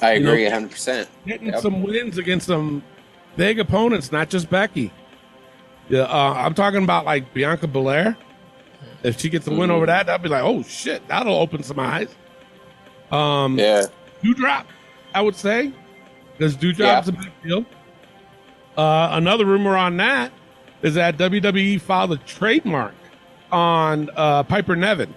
I 0.00 0.14
You 0.14 0.20
know- 0.24 0.30
agree, 0.32 0.48
hundred 0.48 0.70
percent. 0.70 1.08
Getting 1.26 1.48
Yep. 1.48 1.60
some 1.60 1.82
wins 1.82 2.16
against 2.18 2.46
some 2.46 2.82
big 3.36 3.60
opponents, 3.60 4.10
not 4.10 4.30
just 4.30 4.48
Becky. 4.50 4.90
Yeah, 5.90 6.02
uh, 6.02 6.34
I'm 6.36 6.54
talking 6.54 6.82
about 6.82 7.04
like 7.04 7.34
Bianca 7.34 7.66
Belair. 7.66 8.16
If 9.02 9.20
she 9.20 9.28
gets 9.28 9.46
a 9.46 9.50
win 9.52 9.70
over 9.70 9.84
that, 9.84 10.06
that'd 10.06 10.22
be 10.22 10.30
like, 10.30 10.42
oh 10.42 10.62
shit, 10.62 11.06
that'll 11.08 11.34
open 11.34 11.62
some 11.62 11.78
eyes. 11.78 12.08
Um, 13.12 13.58
Yeah, 13.58 13.84
Doudrop, 14.22 14.64
I 15.14 15.20
would 15.20 15.36
say, 15.36 15.72
because 16.38 16.56
Doudrop's 16.56 17.08
a 17.08 17.12
big 17.12 17.30
deal. 17.42 17.66
Uh, 18.78 19.10
another 19.12 19.44
rumor 19.44 19.76
on 19.76 19.98
that 19.98 20.32
is 20.82 20.94
that 20.94 21.18
WWE 21.18 21.80
filed 21.80 22.12
a 22.12 22.16
trademark 22.16 22.94
on 23.54 24.10
uh, 24.16 24.42
Piper 24.42 24.74
Niven. 24.76 25.14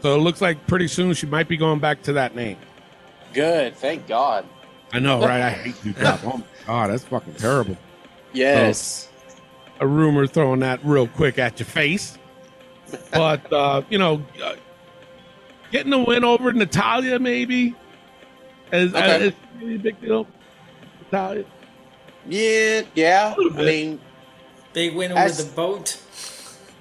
So 0.00 0.14
it 0.14 0.18
looks 0.18 0.40
like 0.40 0.66
pretty 0.66 0.86
soon 0.88 1.12
she 1.14 1.26
might 1.26 1.48
be 1.48 1.56
going 1.56 1.80
back 1.80 2.02
to 2.04 2.12
that 2.14 2.34
name. 2.36 2.56
good. 3.32 3.74
Thank 3.76 4.06
God. 4.06 4.46
I 4.92 5.00
know, 5.00 5.20
right? 5.20 5.42
I 5.42 5.50
hate 5.50 5.74
Doudrop. 5.96 6.20
Oh 6.24 6.36
my 6.38 6.44
god, 6.66 6.90
that's 6.90 7.04
fucking 7.04 7.34
terrible. 7.34 7.76
Yes. 8.32 9.08
A 9.80 9.86
rumor 9.86 10.26
throwing 10.26 10.60
that 10.60 10.78
real 10.84 11.08
quick 11.08 11.38
at 11.38 11.58
your 11.58 11.66
face. 11.66 12.16
But 13.12 13.52
uh, 13.52 13.82
you 13.90 13.98
know, 13.98 14.22
uh, 14.42 14.54
getting 15.72 15.92
a 15.92 15.98
win 15.98 16.22
over 16.22 16.52
Natalya 16.52 17.18
maybe 17.18 17.74
is, 18.72 18.94
Okay. 18.94 19.26
is 19.28 19.32
really 19.58 19.74
a 19.76 19.78
big 19.78 20.00
deal. 20.00 20.26
Natalya. 21.00 21.44
Yeah, 22.28 22.82
yeah. 22.94 23.34
I 23.36 23.48
mean, 23.62 24.00
Big 24.72 24.94
win 24.94 25.10
over 25.12 25.20
As- 25.20 25.44
the 25.44 25.52
boat. 25.54 26.00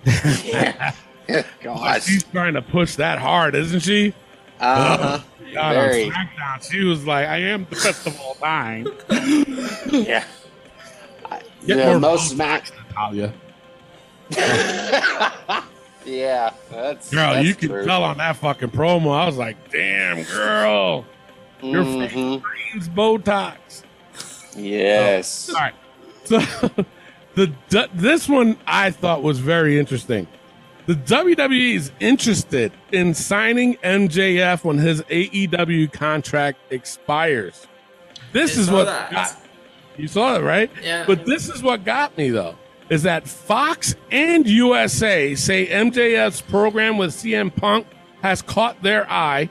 Yeah. 0.06 0.94
Gosh. 1.62 2.04
She's 2.06 2.24
trying 2.24 2.54
to 2.56 2.62
push 2.62 2.96
that 2.96 3.18
hard, 3.20 3.56
isn't 3.56 3.80
she? 3.82 4.13
Uh-huh. 4.60 5.20
God, 5.54 5.74
Very. 5.74 6.06
on 6.06 6.12
SmackDown, 6.12 6.72
she 6.72 6.84
was 6.84 7.06
like, 7.06 7.28
"I 7.28 7.38
am 7.38 7.66
the 7.70 7.76
best 7.76 8.08
of 8.08 8.20
all 8.20 8.36
time." 8.36 8.88
Yeah. 9.92 10.24
Get 11.66 11.94
The 11.94 12.00
most 12.00 12.30
smack. 12.32 12.72
Natalya. 12.89 13.34
Yeah, 16.06 16.52
that's 16.70 17.10
Girl, 17.10 17.34
that's 17.34 17.48
you 17.48 17.56
can 17.56 17.70
true. 17.70 17.86
tell 17.86 18.04
on 18.04 18.18
that 18.18 18.36
fucking 18.36 18.72
promo. 18.72 19.16
I 19.18 19.26
was 19.26 19.38
like, 19.38 19.56
"Damn, 19.72 20.24
girl, 20.24 21.06
your 21.62 21.86
face 21.86 22.12
Mhm. 22.12 22.39
screams 22.42 22.89
Botox." 22.89 23.84
Yes. 24.58 25.50
All 25.50 25.62
right. 25.62 25.74
So 26.26 26.42
the 27.36 27.52
this 27.93 28.30
one 28.30 28.58
I 28.67 28.91
thought 28.91 29.24
was 29.24 29.39
very 29.39 29.80
interesting. 29.80 30.28
The 30.86 30.96
WWE 30.96 31.76
is 31.76 31.91
interested 32.00 32.74
in 32.91 33.13
signing 33.13 33.76
MJF 33.78 34.65
when 34.65 34.78
his 34.78 35.02
AEW 35.04 35.93
contract 35.93 36.60
expires. 36.72 37.67
This 38.34 38.58
I 38.58 38.62
is 38.62 38.69
what 38.72 38.86
got 38.86 39.38
you 39.98 40.08
saw 40.08 40.36
it, 40.36 40.41
right? 40.41 40.72
Yeah. 40.82 41.06
But 41.06 41.26
this 41.26 41.50
is 41.50 41.62
what 41.62 41.86
got 41.86 42.17
me 42.17 42.30
though, 42.30 42.58
is 42.89 43.04
that 43.04 43.28
Fox 43.28 43.96
and 44.12 44.48
USA 44.48 45.36
say 45.36 45.67
MJF's 45.67 46.41
program 46.41 46.98
with 46.98 47.12
CM 47.12 47.56
Punk 47.56 47.88
has 48.22 48.41
caught 48.41 48.82
their 48.82 49.10
eye, 49.10 49.50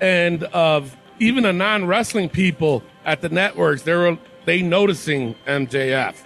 and 0.00 0.44
of 0.44 0.96
even 1.18 1.44
the 1.44 1.52
non 1.52 1.86
wrestling 1.86 2.28
people 2.28 2.82
at 3.04 3.20
the 3.20 3.28
networks, 3.28 3.82
they're 3.82 4.18
they 4.44 4.62
noticing 4.62 5.34
MJF, 5.46 6.16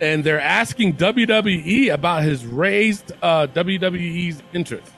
and 0.00 0.22
they're 0.24 0.40
asking 0.40 0.94
WWE 0.96 1.92
about 1.92 2.22
his 2.22 2.44
raised 2.46 3.12
uh, 3.22 3.46
WWE's 3.48 4.42
interest. 4.52 4.92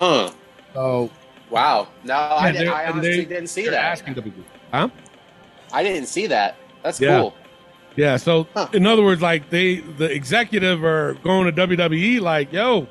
Huh. 0.00 0.30
So 0.74 1.10
Wow. 1.50 1.88
No, 2.04 2.14
I, 2.14 2.52
didn't, 2.52 2.68
I 2.68 2.86
honestly 2.90 3.24
didn't 3.24 3.46
see 3.46 3.62
they're 3.62 3.70
that. 3.72 3.84
Asking 3.92 4.14
WWE, 4.14 4.44
huh? 4.72 4.88
I 5.72 5.82
didn't 5.82 6.06
see 6.06 6.26
that. 6.26 6.56
That's 6.82 7.00
Yeah. 7.00 7.20
cool. 7.20 7.34
Yeah, 7.96 8.16
so 8.16 8.46
Huh. 8.54 8.68
in 8.72 8.86
other 8.86 9.02
words, 9.02 9.22
like 9.22 9.50
they 9.50 9.76
the 9.76 10.04
executive 10.04 10.84
are 10.84 11.14
going 11.24 11.46
to 11.52 11.52
WWE 11.66 12.20
like, 12.20 12.52
yo, 12.52 12.86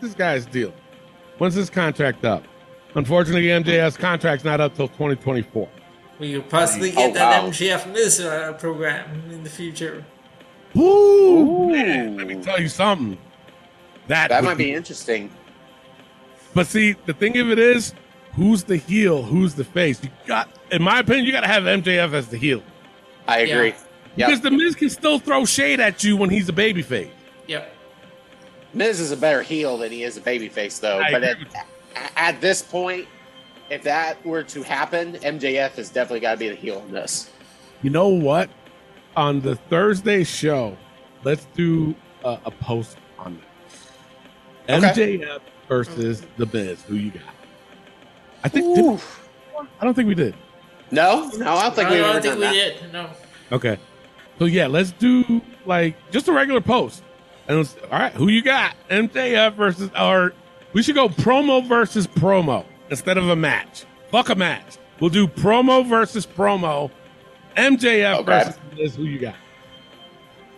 this 0.00 0.14
guy's 0.14 0.46
deal. 0.46 0.72
When's 1.38 1.54
his 1.54 1.70
contract 1.70 2.24
up? 2.24 2.44
Unfortunately, 2.94 3.46
MJF's 3.48 3.96
contract's 3.96 4.44
not 4.44 4.60
up 4.60 4.74
till 4.74 4.88
2024. 4.88 5.68
We 6.18 6.32
could 6.34 6.48
possibly 6.48 6.90
Oh, 6.92 6.94
get 6.94 7.14
that 7.14 7.42
wow. 7.42 7.50
MJF 7.50 7.92
Miz 7.92 8.20
uh, 8.20 8.52
program 8.54 9.22
in 9.30 9.42
the 9.42 9.50
future. 9.50 10.04
Ooh, 10.76 11.70
man, 11.70 12.16
let 12.16 12.26
me 12.26 12.36
tell 12.42 12.60
you 12.60 12.68
something. 12.68 13.18
That 14.08 14.28
That 14.28 14.44
might 14.44 14.56
be 14.58 14.72
interesting. 14.72 15.30
But 16.52 16.66
see, 16.66 16.94
the 17.06 17.12
thing 17.14 17.36
of 17.38 17.50
it 17.50 17.58
is, 17.58 17.94
who's 18.34 18.62
the 18.64 18.76
heel? 18.76 19.22
Who's 19.22 19.54
the 19.54 19.64
face? 19.64 20.02
You 20.02 20.10
got, 20.26 20.48
in 20.70 20.82
my 20.82 21.00
opinion, 21.00 21.26
you 21.26 21.32
got 21.32 21.40
to 21.40 21.46
have 21.48 21.64
MJF 21.64 22.12
as 22.12 22.28
the 22.28 22.36
heel 22.36 22.62
I 23.26 23.42
Yeah. 23.42 23.54
agree. 23.56 23.74
because 24.16 24.32
Yep. 24.34 24.42
the 24.42 24.50
Miz 24.52 24.74
can 24.76 24.90
still 24.90 25.18
throw 25.18 25.44
shade 25.44 25.80
at 25.80 26.04
you 26.04 26.16
when 26.16 26.30
he's 26.30 26.48
a 26.48 26.52
babyface. 26.52 27.10
Yep. 27.48 27.72
Miz 28.72 29.00
is 29.00 29.10
a 29.12 29.16
better 29.16 29.42
heel 29.42 29.78
than 29.78 29.90
he 29.92 30.02
is 30.04 30.16
a 30.16 30.20
babyface, 30.20 30.80
though. 30.80 30.98
I 30.98 31.10
but 31.12 31.22
at, 31.24 31.36
at 32.16 32.40
this 32.40 32.60
point, 32.62 33.06
if 33.70 33.82
that 33.82 34.24
were 34.24 34.42
to 34.44 34.62
happen, 34.62 35.14
MJF 35.14 35.72
has 35.72 35.90
definitely 35.90 36.20
got 36.20 36.32
to 36.32 36.36
be 36.38 36.48
the 36.48 36.54
heel 36.54 36.82
in 36.86 36.92
this. 36.92 37.30
You 37.82 37.90
know 37.90 38.08
what? 38.08 38.50
On 39.16 39.40
the 39.40 39.56
Thursday 39.56 40.24
show, 40.24 40.76
let's 41.22 41.46
do 41.54 41.94
a, 42.24 42.38
a 42.46 42.50
post 42.50 42.96
on 43.18 43.40
that. 44.66 44.84
Okay. 44.84 45.18
MJF 45.18 45.40
versus 45.68 46.22
the 46.36 46.46
Miz. 46.46 46.82
Who 46.82 46.96
you 46.96 47.10
got? 47.10 47.22
I 48.42 48.48
think. 48.48 48.76
Did, 48.76 49.00
I 49.80 49.84
don't 49.84 49.94
think 49.94 50.08
we 50.08 50.14
did. 50.14 50.34
No, 50.90 51.30
no, 51.36 51.52
I 51.54 51.62
don't 51.62 51.74
think 51.74 51.88
I 51.88 51.92
we've 51.92 52.00
don't 52.00 52.22
think 52.22 52.34
we 52.34 52.40
that. 52.40 52.52
did. 52.52 52.92
No. 52.92 53.10
Okay. 53.52 53.78
So 54.38 54.46
yeah, 54.46 54.66
let's 54.66 54.92
do 54.92 55.40
like 55.64 55.96
just 56.10 56.28
a 56.28 56.32
regular 56.32 56.60
post. 56.60 57.02
And 57.46 57.58
it's, 57.58 57.76
all 57.92 57.98
right, 57.98 58.12
who 58.12 58.28
you 58.28 58.42
got? 58.42 58.74
MJF 58.90 59.54
versus 59.54 59.90
or 59.98 60.32
we 60.72 60.82
should 60.82 60.94
go 60.94 61.08
promo 61.08 61.66
versus 61.66 62.06
promo 62.06 62.64
instead 62.94 63.18
of 63.18 63.28
a 63.28 63.34
match. 63.36 63.84
Fuck 64.12 64.28
a 64.28 64.34
match. 64.36 64.78
We'll 65.00 65.10
do 65.10 65.26
promo 65.26 65.84
versus 65.86 66.24
promo. 66.26 66.90
MJF 67.56 68.18
Okay. 68.20 68.24
versus 68.24 68.60
Miz. 68.76 68.94
Who 68.94 69.04
you 69.04 69.18
got? 69.18 69.34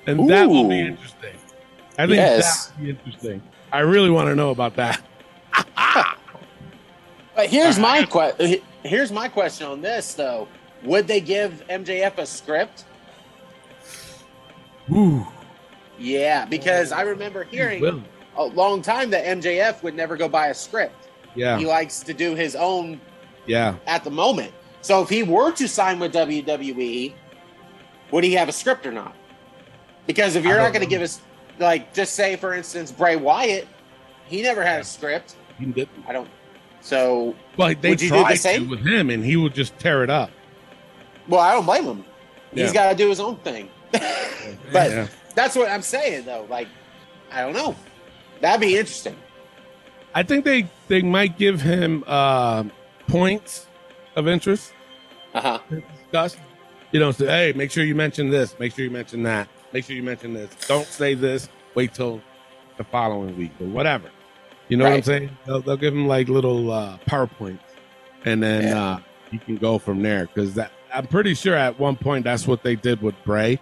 And 0.06 0.28
that 0.28 0.48
will 0.48 0.68
be 0.68 0.78
interesting. 0.80 1.34
I 1.98 2.02
think 2.06 2.16
Yes. 2.16 2.66
that 2.66 2.76
will 2.78 2.84
be 2.84 2.90
interesting. 2.90 3.42
I 3.72 3.80
really 3.80 4.10
want 4.10 4.28
to 4.28 4.34
know 4.36 4.50
about 4.50 4.76
that. 4.76 5.00
But 7.34 7.48
here's 7.50 7.78
my 7.78 8.04
que- 8.04 8.62
Here's 8.82 9.12
my 9.12 9.28
question 9.28 9.66
on 9.66 9.82
this, 9.82 10.14
though. 10.14 10.48
Would 10.84 11.06
they 11.06 11.20
give 11.20 11.62
MJF 11.68 12.16
a 12.16 12.24
script? 12.24 12.84
Ooh. 14.90 15.26
Yeah, 15.98 16.46
because 16.46 16.92
I 16.92 17.02
remember 17.02 17.44
hearing 17.44 18.04
a 18.38 18.44
long 18.44 18.80
time 18.80 19.10
that 19.10 19.26
MJF 19.26 19.82
would 19.82 19.94
never 19.94 20.16
go 20.16 20.28
by 20.28 20.46
a 20.46 20.54
script. 20.54 21.05
Yeah, 21.36 21.58
He 21.58 21.66
likes 21.66 22.00
to 22.00 22.14
do 22.14 22.34
his 22.34 22.56
own 22.56 23.00
yeah. 23.46 23.76
at 23.86 24.02
the 24.04 24.10
moment. 24.10 24.52
So 24.82 25.02
if 25.02 25.08
he 25.08 25.22
were 25.22 25.52
to 25.52 25.68
sign 25.68 25.98
with 25.98 26.12
WWE, 26.14 27.12
would 28.10 28.24
he 28.24 28.32
have 28.34 28.48
a 28.48 28.52
script 28.52 28.86
or 28.86 28.92
not? 28.92 29.14
Because 30.06 30.36
if 30.36 30.44
you're 30.44 30.56
not 30.58 30.72
going 30.72 30.84
to 30.84 30.88
give 30.88 31.02
us, 31.02 31.20
like, 31.58 31.92
just 31.92 32.14
say 32.14 32.36
for 32.36 32.54
instance 32.54 32.92
Bray 32.92 33.16
Wyatt, 33.16 33.66
he 34.26 34.42
never 34.42 34.62
had 34.64 34.80
a 34.80 34.84
script. 34.84 35.34
He 35.58 35.66
did. 35.66 35.88
I 36.06 36.12
don't. 36.12 36.28
So 36.80 37.34
Well, 37.56 37.74
they 37.80 37.90
Would 37.90 38.00
you 38.02 38.10
do 38.10 38.16
the 38.16 38.22
tried 38.22 38.32
to 38.32 38.38
same? 38.38 38.68
with 38.70 38.86
him, 38.86 39.10
and 39.10 39.24
he 39.24 39.36
would 39.36 39.54
just 39.54 39.76
tear 39.78 40.04
it 40.04 40.10
up. 40.10 40.30
well, 41.28 41.40
I 41.40 41.52
don't 41.52 41.64
blame 41.66 41.84
him. 41.84 42.04
He's 42.52 42.72
got 42.72 42.90
to 42.90 42.96
do 42.96 43.08
his 43.08 43.18
own 43.20 43.36
thing. 43.38 43.68
but 43.90 44.90
Yeah. 44.90 45.06
that's 45.34 45.56
what 45.56 45.68
I'm 45.68 45.82
saying, 45.82 46.24
though. 46.24 46.46
Like, 46.48 46.68
I 47.32 47.42
don't 47.42 47.52
know. 47.54 47.74
That'd 48.40 48.60
be 48.60 48.76
interesting. 48.76 49.16
I 50.16 50.22
think 50.22 50.44
they 50.46 50.66
they 50.88 51.02
might 51.02 51.36
give 51.36 51.60
him 51.60 52.02
uh, 52.06 52.64
points 53.06 53.66
of 54.16 54.26
interest. 54.26 54.72
Uh 55.34 55.40
huh. 55.42 55.58
discussed. 55.94 56.38
You 56.92 57.00
know, 57.00 57.10
say, 57.12 57.26
hey, 57.26 57.52
make 57.54 57.70
sure 57.70 57.84
you 57.84 57.94
mention 57.94 58.30
this. 58.30 58.58
Make 58.58 58.74
sure 58.74 58.84
you 58.84 58.90
mention 58.90 59.22
that. 59.24 59.48
Make 59.74 59.84
sure 59.84 59.94
you 59.94 60.02
mention 60.02 60.32
this. 60.32 60.50
Don't 60.66 60.86
say 60.86 61.12
this. 61.12 61.50
Wait 61.74 61.92
till 61.92 62.22
the 62.78 62.84
following 62.84 63.36
week 63.36 63.50
or 63.60 63.66
whatever. 63.66 64.08
You 64.68 64.78
know 64.78 64.84
what 64.84 64.94
I'm 64.94 65.02
saying? 65.02 65.36
They'll, 65.44 65.60
they'll 65.60 65.76
give 65.76 65.92
him 65.92 66.08
like 66.08 66.28
little 66.28 66.70
uh, 66.72 66.96
PowerPoints, 67.06 67.58
and 68.24 68.42
then 68.42 68.62
Yeah. 68.64 68.82
uh, 68.94 68.98
you 69.30 69.38
can 69.38 69.56
go 69.58 69.78
from 69.78 70.02
there. 70.02 70.26
Because 70.26 70.54
that 70.54 70.72
I'm 70.94 71.06
pretty 71.06 71.34
sure 71.34 71.54
at 71.54 71.78
one 71.78 71.96
point 71.96 72.24
that's 72.24 72.46
what 72.46 72.62
they 72.62 72.74
did 72.74 73.02
with 73.02 73.14
Bray. 73.24 73.60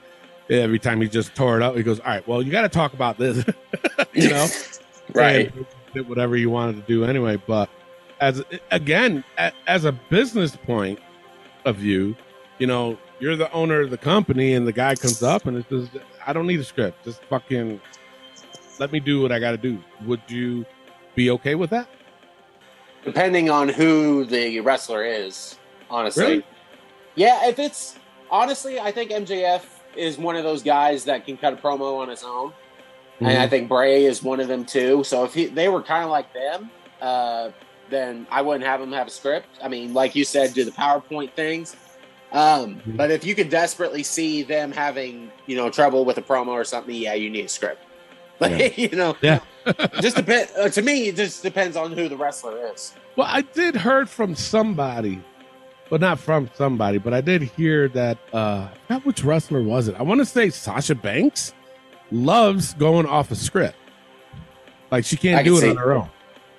Every 0.49 0.79
time 0.79 1.01
he 1.01 1.09
just 1.09 1.35
tore 1.35 1.57
it 1.57 1.63
up, 1.63 1.75
he 1.75 1.83
goes, 1.83 1.99
"All 1.99 2.07
right, 2.07 2.29
well, 2.29 2.43
you 2.43 2.53
got 2.53 2.63
to 2.63 2.69
talk 2.69 2.93
about 2.93 3.19
this." 3.19 3.45
you 4.13 4.29
know, 4.31 4.47
Right. 5.15 5.53
and 5.53 5.67
did 5.95 6.09
whatever 6.09 6.37
you 6.37 6.51
wanted 6.51 6.77
to 6.77 6.83
do 6.83 7.05
anyway. 7.05 7.37
But 7.37 7.71
as 8.21 8.43
again, 8.71 9.25
as 9.67 9.85
a 9.85 9.93
business 9.93 10.57
point 10.57 10.99
of 11.65 11.77
view, 11.77 12.17
you 12.59 12.67
know, 12.67 12.99
you're 13.21 13.37
the 13.37 13.51
owner 13.53 13.81
of 13.81 13.91
the 13.91 13.99
company, 13.99 14.55
and 14.55 14.67
the 14.67 14.73
guy 14.73 14.95
comes 14.95 15.23
up 15.23 15.47
and 15.47 15.57
it 15.57 15.67
says, 15.69 15.89
"I 16.27 16.33
don't 16.33 16.47
need 16.47 16.61
a 16.61 16.65
script. 16.65 17.05
Just 17.05 17.25
fucking 17.25 17.81
let 18.79 18.93
me 18.93 19.01
do 19.01 19.23
what 19.23 19.33
I 19.33 19.39
got 19.39 19.53
to 19.53 19.57
do." 19.57 19.79
Would 20.05 20.21
you 20.29 20.67
be 21.15 21.31
okay 21.31 21.55
with 21.55 21.71
that? 21.71 21.89
Depending 23.05 23.51
on 23.51 23.69
who 23.69 24.25
the 24.25 24.61
wrestler 24.61 25.05
is, 25.05 25.59
honestly. 25.91 26.25
Really? 26.25 26.45
Yeah, 27.15 27.49
if 27.49 27.59
it's 27.59 27.99
honestly, 28.31 28.81
I 28.81 28.91
think 28.91 29.11
MJF 29.11 29.63
is 29.95 30.19
one 30.19 30.35
of 30.35 30.43
those 30.43 30.63
guys 30.63 31.05
that 31.05 31.25
can 31.25 31.37
cut 31.37 31.53
a 31.53 31.57
promo 31.57 31.99
on 31.99 32.09
his 32.09 32.25
own. 32.25 32.53
Mm-hmm. 33.17 33.27
and 33.27 33.39
I 33.39 33.49
think 33.49 33.69
Bray 33.69 34.05
is 34.05 34.23
one 34.23 34.41
of 34.41 34.49
them 34.49 34.65
too. 34.65 35.05
So 35.05 35.25
if 35.25 35.35
he, 35.35 35.47
they 35.47 35.69
were 35.69 35.83
kind 35.83 36.05
of 36.05 36.11
like 36.11 36.33
them, 36.33 36.71
uh, 37.01 37.51
then 37.91 38.27
I 38.31 38.43
wouldn't 38.43 38.65
have 38.65 38.81
them 38.81 38.93
have 38.93 39.07
a 39.07 39.11
script. 39.11 39.47
I 39.63 39.69
mean, 39.69 39.95
like 39.95 40.15
you 40.17 40.25
said, 40.25 40.53
do 40.55 40.65
the 40.65 40.71
PowerPoint 40.73 41.33
things. 41.35 41.77
Um, 42.33 42.77
Mhm. 42.87 42.97
But 42.97 43.13
if 43.13 43.25
you 43.25 43.35
could 43.37 43.51
desperately 43.51 44.03
see 44.03 44.43
them 44.43 44.73
having, 44.73 45.31
you 45.47 45.57
know, 45.57 45.71
trouble 45.71 46.05
with 46.05 46.19
a 46.19 46.23
promo 46.23 46.49
or 46.49 46.65
something, 46.65 46.95
yeah, 46.95 47.15
you 47.15 47.31
need 47.31 47.45
a 47.45 47.49
script. 47.49 47.81
Like, 48.41 48.77
you 48.77 48.89
know, 48.89 49.17
Yeah. 49.23 49.39
just 50.01 50.17
depend. 50.17 50.49
Uh, 50.59 50.69
to 50.69 50.83
me, 50.83 51.07
it 51.09 51.15
just 51.17 51.45
depends 51.45 51.77
on 51.77 51.93
who 51.93 52.09
the 52.09 52.17
wrestler 52.17 52.73
is. 52.75 52.93
Well, 53.15 53.29
I 53.31 53.43
did 53.43 53.77
heard 53.77 54.11
from 54.11 54.35
somebody, 54.35 55.23
but 55.89 56.01
not 56.01 56.19
from 56.19 56.51
somebody, 56.55 56.99
but 56.99 57.15
I 57.15 57.21
did 57.21 57.43
hear 57.43 57.87
that 57.91 58.19
uh 58.33 58.67
which 59.05 59.23
wrestler 59.23 59.63
was 59.63 59.87
it? 59.87 59.95
I 59.97 60.03
want 60.03 60.21
to 60.21 60.27
say 60.27 60.51
Sasha 60.51 60.97
Banks 60.97 61.55
loves 62.11 62.75
going 62.75 63.07
off 63.07 63.31
a 63.31 63.35
script. 63.37 63.77
Like 64.91 65.05
she 65.05 65.17
can't 65.17 65.39
I 65.41 65.43
can 65.43 65.53
do 65.53 65.59
it 65.59 65.61
see- 65.63 65.71
on 65.71 65.77
her 65.77 65.93
own. 65.93 66.11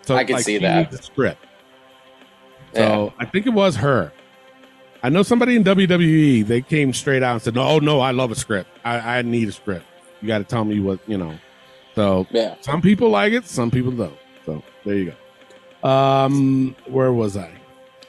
So 0.01 0.15
I 0.15 0.23
can 0.23 0.35
like, 0.35 0.45
see 0.45 0.55
she 0.55 0.59
that. 0.59 1.03
script. 1.03 1.43
So 2.75 3.13
I 3.17 3.25
think 3.25 3.47
it 3.47 3.53
was 3.53 3.77
her. 3.77 4.11
I 5.01 5.09
know 5.09 5.23
somebody 5.23 5.55
in 5.55 5.63
WWE, 5.63 6.45
they 6.45 6.61
came 6.61 6.91
straight 6.93 7.23
out 7.23 7.33
and 7.33 7.41
said, 7.41 7.55
No, 7.55 7.79
no, 7.79 7.99
I 8.01 8.11
love 8.11 8.31
a 8.31 8.35
script. 8.35 8.69
I, 8.83 9.19
I 9.19 9.21
need 9.21 9.47
a 9.47 9.51
script. 9.51 9.85
You 10.21 10.27
got 10.27 10.39
to 10.39 10.43
tell 10.43 10.65
me 10.65 10.79
what, 10.79 10.99
you 11.07 11.17
know. 11.17 11.37
So 11.95 12.27
yeah, 12.31 12.55
some 12.61 12.81
people 12.81 13.09
like 13.09 13.31
it, 13.33 13.45
some 13.45 13.71
people 13.71 13.91
don't. 13.91 14.17
So 14.45 14.61
there 14.83 14.95
you 14.95 15.13
go. 15.83 15.87
Um, 15.87 16.75
where 16.87 17.13
was 17.13 17.37
I? 17.37 17.51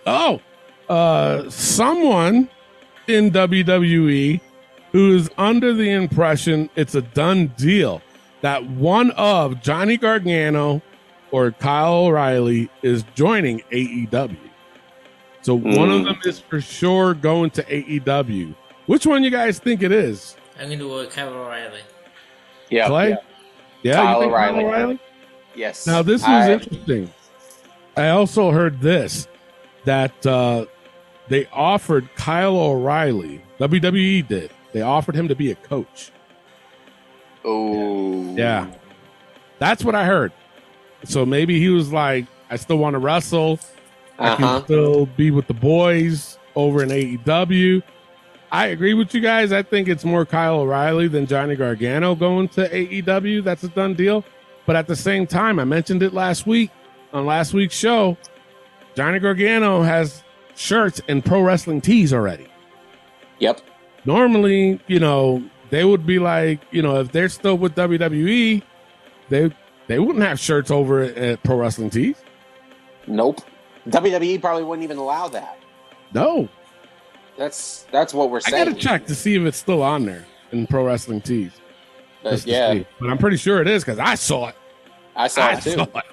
Oh, 0.07 0.41
uh, 0.89 1.49
someone 1.51 2.49
in 3.07 3.30
WWE 3.30 4.41
who 4.97 5.14
is 5.14 5.28
under 5.36 5.74
the 5.74 5.90
impression 5.90 6.70
it's 6.74 6.94
a 6.94 7.03
done 7.03 7.49
deal 7.59 8.01
that 8.40 8.64
one 8.70 9.11
of 9.11 9.61
Johnny 9.61 9.99
Gargano 9.99 10.80
or 11.32 11.51
Kyle 11.51 11.92
O'Reilly 12.07 12.70
is 12.82 13.05
joining 13.14 13.61
AEW. 13.70 14.36
So 15.42 15.55
one 15.55 15.90
of 15.90 16.01
Hmm. 16.01 16.05
them 16.07 16.18
is 16.24 16.38
for 16.38 16.61
sure 16.62 17.12
going 17.12 17.51
to 17.51 17.62
AEW. 17.64 18.55
Which 18.86 19.05
one 19.07 19.22
you 19.22 19.30
guys 19.30 19.59
think 19.59 19.82
it 19.82 19.92
is? 19.92 20.34
I'm 20.59 20.70
gonna 20.70 20.78
go 20.78 20.97
with 20.97 21.11
Kyle 21.14 21.28
O'Reilly. 21.28 21.80
yeah, 22.70 22.86
Clay? 22.86 23.11
yeah. 23.11 23.16
Yeah, 23.82 23.94
Kyle 23.97 24.14
you 24.14 24.20
think 24.22 24.32
Kyle 24.32 24.49
O'Reilly. 24.55 24.64
O'Reilly? 24.64 24.99
yes. 25.55 25.86
Now 25.86 26.01
this 26.03 26.22
is 26.22 26.28
interesting. 26.49 27.12
I 27.99 28.09
also 28.09 28.51
heard 28.51 28.80
this 28.80 29.28
that 29.84 30.26
uh, 30.26 30.64
they 31.28 31.47
offered 31.53 32.09
Kyle 32.14 32.57
O'Reilly. 32.57 33.42
WWE 33.61 34.26
did. 34.26 34.51
They 34.77 34.83
offered 34.83 35.14
him 35.14 35.29
to 35.29 35.35
be 35.35 35.51
a 35.51 35.55
coach. 35.55 36.12
Oh, 37.47 38.35
Yeah, 38.37 38.66
that's 39.59 39.83
what 39.83 39.95
I 39.95 40.05
heard. 40.05 40.33
So 41.05 41.24
maybe 41.24 41.59
he 41.59 41.70
was 41.70 41.91
like, 41.91 42.27
"I 42.51 42.57
still 42.57 42.77
want 42.77 42.93
to 42.93 42.99
wrestle. 42.99 43.59
I 44.18 44.29
Uh 44.33 44.37
can 44.37 44.64
still 44.64 45.07
be 45.07 45.31
with 45.31 45.47
the 45.47 45.55
boys 45.55 46.39
over 46.55 46.83
in 46.83 46.91
AEW." 46.91 47.83
I 48.53 48.66
agree 48.66 48.93
with 48.93 49.14
you 49.14 49.22
guys. 49.22 49.51
I 49.51 49.62
think 49.62 49.89
it's 49.89 50.05
more 50.05 50.27
Kyle 50.27 50.61
O'Reilly 50.61 51.09
than 51.09 51.24
Johnny 51.27 51.57
Gargano 51.57 52.14
going 52.14 52.49
to 52.51 52.68
AEW. 52.68 53.43
That's 53.43 53.64
a 53.64 53.68
done 53.68 53.95
deal. 53.95 54.24
But 54.66 54.77
at 54.77 54.87
the 54.89 54.97
same 54.97 55.27
time, 55.27 55.59
I 55.59 55.64
mentioned 55.64 56.03
it 56.03 56.12
last 56.12 56.47
week 56.47 56.70
on 57.14 57.24
last 57.24 57.55
week's 57.55 57.74
show. 57.74 58.18
Johnny 58.95 59.20
Gargano 59.20 59.81
has 59.83 60.22
shirts 60.55 61.01
and 61.09 61.24
pro 61.24 61.41
wrestling 61.41 61.81
tees 61.81 62.12
already. 62.12 62.49
Yep. 63.39 63.62
Normally, 64.07 64.80
you 64.86 65.00
know, 65.00 65.42
they 65.70 65.84
would 65.84 66.07
be 66.07 66.18
like, 66.18 66.61
you 66.70 66.80
know, 66.80 67.00
if 67.00 67.12
they're 67.12 67.28
still 67.28 67.59
with 67.59 67.74
WWE, 67.74 68.62
they 69.28 69.50
they 69.88 69.98
wouldn't 69.98 70.24
have 70.24 70.38
shirts 70.40 70.70
over 70.70 71.02
at, 71.02 71.16
at 71.16 71.42
pro 71.42 71.57
wrestling 71.57 71.90
tees. 71.90 72.16
Nope. 73.07 73.40
WWE 73.88 74.40
probably 74.40 74.64
wouldn't 74.64 74.84
even 74.84 74.96
allow 74.96 75.28
that. 75.28 75.59
No, 76.12 76.48
That's 77.36 77.86
that's 77.90 78.14
what 78.14 78.30
we're 78.30 78.40
saying. 78.40 78.62
I 78.62 78.64
gotta 78.64 78.76
check 78.78 79.07
to 79.07 79.14
see 79.14 79.34
if 79.36 79.42
it's 79.42 79.59
still 79.59 79.82
on 79.82 80.07
there 80.07 80.24
in 80.52 80.66
pro 80.66 80.86
wrestling 80.86 81.20
tees. 81.20 81.52
But 82.22 82.46
yeah, 82.46 82.80
but 83.00 83.11
I'm 83.11 83.18
pretty 83.18 83.36
sure 83.36 83.61
it 83.61 83.68
is 83.68 83.84
because 83.84 83.98
I 83.98 84.14
saw 84.14 84.48
it. 84.48 84.57
I 85.14 85.28
saw 85.28 85.42
I 85.46 85.52
it 85.54 85.62
too. 85.62 85.70
saw 85.72 85.82
it. 85.84 86.04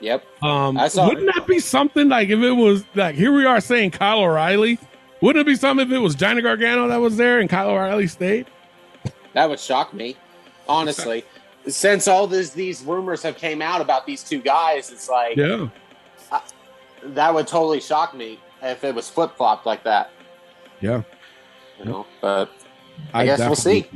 Yep. 0.00 0.24
Um, 0.42 0.78
I 0.78 0.88
saw 0.88 1.08
wouldn't 1.08 1.30
that 1.34 1.46
be 1.46 1.58
something 1.58 2.08
like 2.08 2.28
if 2.28 2.40
it 2.40 2.52
was 2.52 2.84
like 2.94 3.14
here 3.14 3.32
we 3.32 3.44
are 3.44 3.60
saying 3.60 3.92
Kyle 3.92 4.20
O'Reilly? 4.20 4.78
Wouldn't 5.20 5.40
it 5.40 5.50
be 5.50 5.56
something 5.56 5.86
if 5.86 5.92
it 5.92 5.98
was 5.98 6.14
Johnny 6.14 6.42
Gargano 6.42 6.88
that 6.88 7.00
was 7.00 7.16
there 7.16 7.40
and 7.40 7.48
Kyle 7.50 7.70
O'Reilly 7.70 8.06
stayed? 8.06 8.46
That 9.34 9.48
would 9.48 9.58
shock 9.60 9.92
me, 9.92 10.16
honestly. 10.68 11.24
Since 11.66 12.08
all 12.08 12.26
this, 12.26 12.50
these 12.50 12.82
rumors 12.82 13.22
have 13.22 13.36
came 13.36 13.60
out 13.60 13.80
about 13.80 14.06
these 14.06 14.22
two 14.22 14.40
guys, 14.40 14.90
it's 14.90 15.08
like 15.08 15.36
Yeah, 15.36 15.68
that 17.02 17.34
would 17.34 17.46
totally 17.46 17.80
shock 17.80 18.14
me 18.14 18.38
if 18.62 18.84
it 18.84 18.94
was 18.94 19.08
flip 19.08 19.36
flopped 19.36 19.66
like 19.66 19.82
that. 19.84 20.10
yeah. 20.80 21.02
You 21.78 21.84
know, 21.84 22.06
but 22.20 22.50
I 23.14 23.24
guess 23.24 23.38
we'll 23.38 23.54
see. 23.54 23.86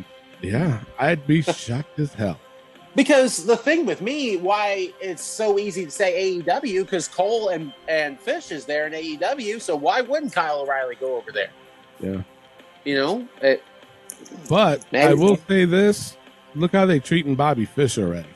Yeah, 0.41 0.81
I'd 1.01 1.27
be 1.27 1.43
shocked 1.43 1.99
as 1.99 2.14
hell. 2.14 2.39
Because 2.95 3.45
the 3.45 3.57
thing 3.57 3.86
with 3.86 4.01
me, 4.03 4.36
why 4.36 4.93
it's 5.01 5.22
so 5.22 5.59
easy 5.59 5.84
to 5.84 5.90
say 5.90 6.40
AEW, 6.43 6.82
because 6.84 7.09
Cole 7.09 7.49
and 7.49 7.72
and 7.88 8.18
Fish 8.20 8.51
is 8.51 8.64
there 8.64 8.86
in 8.86 8.93
AEW, 8.93 9.61
so 9.61 9.76
why 9.76 10.01
wouldn't 10.01 10.32
Kyle 10.32 10.61
O'Reilly 10.61 10.97
go 10.97 11.16
over 11.16 11.32
there? 11.32 11.51
Yeah. 12.01 12.22
You 12.84 12.97
know, 12.97 13.28
it, 13.40 13.62
But 14.49 14.90
Man. 14.93 15.09
I 15.09 15.14
will 15.14 15.38
say 15.49 15.64
this: 15.64 16.16
look 16.55 16.72
how 16.72 16.84
they 16.86 16.99
treating 16.99 17.34
Bobby 17.34 17.64
Fish 17.64 17.97
already. 17.99 18.28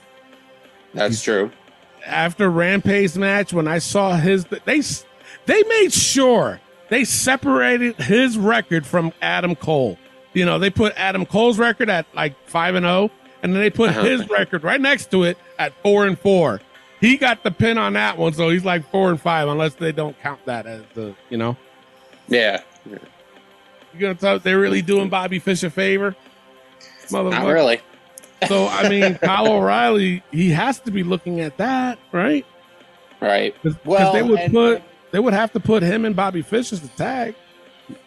that's 0.94 1.22
true. 1.22 1.50
After 2.07 2.48
Rampage 2.48 3.16
match, 3.16 3.52
when 3.52 3.66
I 3.66 3.78
saw 3.78 4.14
his, 4.16 4.44
they 4.64 4.80
they 5.46 5.62
made 5.64 5.92
sure 5.92 6.61
they 6.88 7.04
separated 7.04 7.96
his 7.96 8.38
record 8.38 8.86
from 8.86 9.12
Adam 9.20 9.57
Cole. 9.57 9.98
You 10.32 10.44
know, 10.44 10.59
they 10.61 10.70
put 10.70 10.92
Adam 10.96 11.26
Cole's 11.26 11.59
record 11.59 11.90
at 11.90 12.07
like 12.14 12.36
five 12.48 12.76
and 12.76 12.84
zero, 12.84 13.11
and 13.47 13.55
then 13.55 13.62
they 13.62 13.70
put 13.70 13.90
Uh-huh. 13.90 14.03
his 14.03 14.28
record 14.28 14.62
right 14.64 14.80
next 14.80 15.11
to 15.12 15.24
it 15.24 15.38
at 15.59 15.72
four 15.82 16.07
and 16.07 16.18
four. 16.18 16.61
He 17.01 17.16
got 17.16 17.42
the 17.42 17.51
pin 17.51 17.76
on 17.78 17.92
that 17.94 18.16
one, 18.18 18.32
so 18.32 18.49
he's 18.49 18.64
like 18.64 18.88
four 18.90 19.11
and 19.11 19.20
five, 19.20 19.49
unless 19.49 19.74
they 19.74 19.92
don't 19.92 20.18
count 20.22 20.40
that 20.47 20.66
as 20.66 20.82
the, 20.94 21.14
you 21.30 21.36
know. 21.36 21.57
Yeah, 22.28 22.62
You 22.84 22.99
gonna 24.01 24.14
tell 24.14 24.38
they're 24.38 24.59
really 24.59 24.82
doing 24.82 25.09
Bobby 25.09 25.38
Fish 25.38 25.62
a 25.62 25.70
favor? 25.70 26.14
not 27.11 27.24
Motherfucker. 27.26 27.53
really. 27.55 27.80
So 28.49 28.66
I 28.68 28.88
mean, 28.88 29.14
Kyle 29.22 29.47
O'Reilly, 29.53 30.22
he 30.32 30.51
has 30.51 30.80
to 30.80 30.90
be 30.90 31.03
looking 31.03 31.40
at 31.40 31.57
that, 31.59 31.99
right? 32.12 32.44
Right. 33.20 33.55
Because 33.62 33.78
Well, 33.84 34.12
they 34.12 34.22
would 34.22 34.40
and- 34.40 34.53
put 34.53 34.82
they 35.12 35.18
would 35.20 35.34
have 35.34 35.53
to 35.53 35.61
put 35.61 35.82
him 35.82 36.05
and 36.05 36.16
Bobby 36.16 36.42
Fish 36.42 36.72
as 36.72 36.80
the 36.80 36.88
tag. 36.88 37.34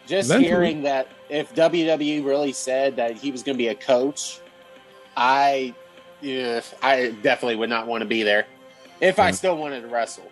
Just 0.06 0.28
Eventually. 0.30 0.48
hearing 0.48 0.82
that 0.82 1.08
if 1.30 1.54
WWE 1.54 2.24
really 2.24 2.52
said 2.52 2.96
that 2.96 3.16
he 3.16 3.30
was 3.30 3.42
going 3.42 3.56
to 3.56 3.58
be 3.58 3.68
a 3.68 3.74
coach, 3.74 4.39
I, 5.20 5.74
yeah, 6.22 6.62
I 6.82 7.10
definitely 7.22 7.56
would 7.56 7.68
not 7.68 7.86
want 7.86 8.00
to 8.00 8.06
be 8.06 8.22
there. 8.22 8.46
If 9.00 9.18
I 9.18 9.30
still 9.32 9.56
wanted 9.56 9.82
to 9.82 9.88
wrestle, 9.88 10.30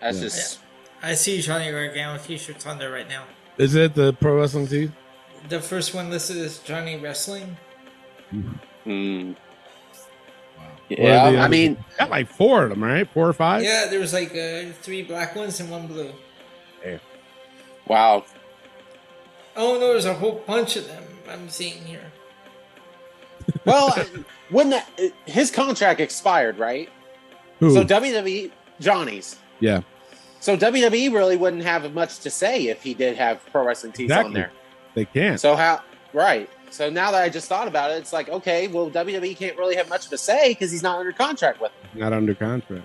that's 0.00 0.18
Yeah. 0.18 0.22
just 0.24 0.58
I 1.02 1.14
see 1.14 1.40
Johnny 1.40 1.70
Gargano 1.70 2.18
t-shirts 2.18 2.66
on 2.66 2.78
there 2.78 2.90
right 2.90 3.08
now. 3.08 3.22
Is 3.56 3.74
it 3.76 3.94
the 3.94 4.12
pro 4.14 4.36
wrestling 4.38 4.66
team? 4.66 4.94
The 5.48 5.60
first 5.60 5.94
one 5.94 6.10
listed 6.10 6.38
is 6.38 6.58
Johnny 6.58 6.96
Wrestling. 6.96 7.56
mm. 8.84 9.36
What 10.88 10.98
yeah. 10.98 11.30
the 11.30 11.38
I 11.38 11.48
mean, 11.48 11.84
got 11.98 12.10
like 12.10 12.28
four 12.28 12.64
of 12.64 12.70
them, 12.70 12.82
right? 12.82 13.08
Four 13.08 13.28
or 13.28 13.32
five. 13.32 13.62
Yeah, 13.62 13.86
there 13.88 14.00
was 14.00 14.12
like 14.12 14.30
uh, 14.34 14.72
three 14.82 15.02
black 15.02 15.34
ones 15.36 15.60
and 15.60 15.70
one 15.70 15.86
blue. 15.86 16.12
wow. 17.86 18.24
Oh 19.56 19.74
no, 19.74 19.92
there's 19.92 20.04
a 20.04 20.14
whole 20.14 20.42
bunch 20.46 20.76
of 20.76 20.86
them 20.86 21.04
I'm 21.28 21.48
seeing 21.48 21.84
here. 21.84 22.12
Well, 23.66 23.92
uh, 23.96 24.04
when 24.50 24.70
that 24.70 24.88
his 25.26 25.50
contract 25.50 26.00
expired, 26.00 26.58
right? 26.58 26.88
Who? 27.60 27.72
So 27.74 27.84
WWE 27.84 28.50
Johnny's. 28.80 29.36
yeah, 29.60 29.82
So 30.40 30.56
WWE 30.56 31.12
really 31.12 31.36
wouldn't 31.36 31.64
have 31.64 31.92
much 31.94 32.20
to 32.20 32.30
say 32.30 32.68
if 32.68 32.82
he 32.82 32.94
did 32.94 33.16
have 33.16 33.44
pro 33.52 33.64
wrestling 33.66 33.92
tees 33.92 34.10
on 34.10 34.32
there. 34.32 34.50
they 34.94 35.04
can't. 35.04 35.38
So 35.40 35.56
how? 35.56 35.82
Right. 36.12 36.48
So 36.70 36.88
now 36.90 37.10
that 37.12 37.22
I 37.22 37.28
just 37.28 37.48
thought 37.48 37.68
about 37.68 37.90
it, 37.90 37.94
it's 37.94 38.12
like 38.12 38.28
okay, 38.28 38.68
well 38.68 38.90
WWE 38.90 39.36
can't 39.36 39.56
really 39.58 39.76
have 39.76 39.88
much 39.88 40.06
of 40.06 40.12
a 40.12 40.18
say 40.18 40.48
because 40.50 40.70
he's 40.70 40.82
not 40.82 40.98
under 40.98 41.12
contract 41.12 41.60
with 41.60 41.72
them. 41.82 42.00
Not 42.00 42.12
under 42.12 42.34
contract. 42.34 42.84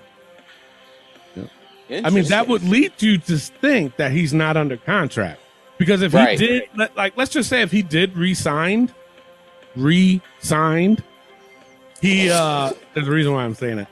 I 1.90 2.10
mean, 2.10 2.24
that 2.26 2.48
would 2.48 2.64
lead 2.64 2.94
you 3.00 3.18
to 3.18 3.38
think 3.38 3.98
that 3.98 4.14
he's 4.14 4.34
not 4.34 4.56
under 4.56 4.78
contract. 4.78 5.42
Because 5.78 6.02
if 6.02 6.14
Right. 6.14 6.40
he 6.40 6.48
did, 6.48 6.64
like, 6.96 7.18
let's 7.18 7.32
just 7.32 7.50
say 7.50 7.64
if 7.64 7.72
he 7.72 7.82
did 7.82 8.16
re-signed, 8.16 8.94
re-signed, 9.76 11.04
he, 12.02 12.30
uh, 12.32 12.72
there's 12.94 13.08
a 13.08 13.12
reason 13.12 13.34
why 13.34 13.44
I'm 13.44 13.56
saying 13.56 13.80
it, 13.80 13.88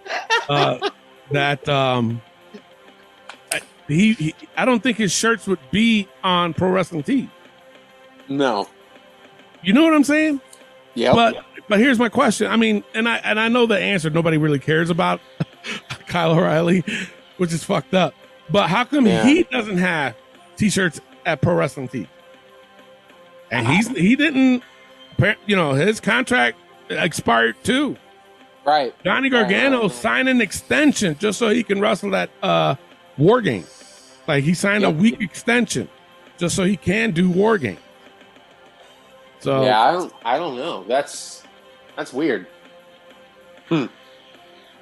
uh, 0.50 0.90
that, 1.32 1.68
um, 1.70 2.22
I- 3.52 3.62
he, 3.88 4.14
he, 4.14 4.36
I 4.58 4.66
don't 4.66 4.82
think 4.82 4.98
his 4.98 5.12
shirts 5.12 5.48
would 5.48 5.60
be 5.72 6.08
on 6.24 6.54
Pro 6.54 6.70
Wrestling 6.70 7.04
Tees. 7.04 7.28
no. 8.28 8.68
You 9.62 9.74
know 9.74 9.84
what 9.84 9.94
I'm 9.94 10.06
saying? 10.06 10.40
Yeah. 10.96 11.12
But 11.14 11.44
but 11.68 11.80
here's 11.80 12.00
my 12.00 12.08
question. 12.08 12.48
I 12.50 12.56
mean, 12.56 12.82
and 12.94 13.10
I 13.10 13.18
and 13.18 13.38
I 13.38 13.50
know 13.50 13.66
the 13.66 13.78
answer. 13.78 14.10
Nobody 14.10 14.38
really 14.38 14.58
cares 14.58 14.90
about 14.90 15.20
Kyle 16.08 16.32
O'Reilly, 16.32 16.82
which 17.36 17.52
is 17.52 17.62
fucked 17.62 17.94
up. 17.94 18.14
But 18.50 18.70
how 18.70 18.86
come 18.86 19.06
Yeah. 19.06 19.26
he 19.26 19.44
doesn't 19.44 19.78
have 19.80 20.16
t-shirts 20.56 21.02
at 21.26 21.42
Pro 21.42 21.56
Wrestling 21.56 21.90
Tees? 21.90 22.08
And 23.52 23.68
he's 23.68 23.90
he 23.90 24.16
didn't. 24.16 24.64
You 25.46 25.56
know, 25.56 25.74
his 25.74 26.00
contract 26.00 26.58
expired 26.90 27.56
too. 27.64 27.98
right. 28.66 28.94
Johnny 29.04 29.30
Gargano 29.30 29.82
Oh. 29.84 29.88
signed 29.88 30.30
an 30.30 30.42
extension 30.42 31.18
just 31.20 31.40
so 31.40 31.50
he 31.50 31.64
can 31.64 31.80
wrestle 31.82 32.12
that 32.12 32.30
uh, 32.44 32.76
War 33.18 33.42
Game. 33.42 33.66
Like 34.28 34.44
he 34.44 34.54
signed 34.54 34.84
a 34.84 34.90
week 34.92 35.20
extension 35.22 35.90
just 36.38 36.56
so 36.56 36.64
he 36.64 36.78
can 36.78 37.12
do 37.12 37.30
War 37.30 37.58
Game. 37.58 37.78
So 39.40 39.64
Yeah, 39.64 39.80
I 39.82 39.92
don't. 39.92 40.14
I 40.24 40.38
don't 40.38 40.56
know. 40.58 40.84
That's 40.84 41.44
that's 41.96 42.14
weird. 42.14 42.48
Hmm. 43.70 43.86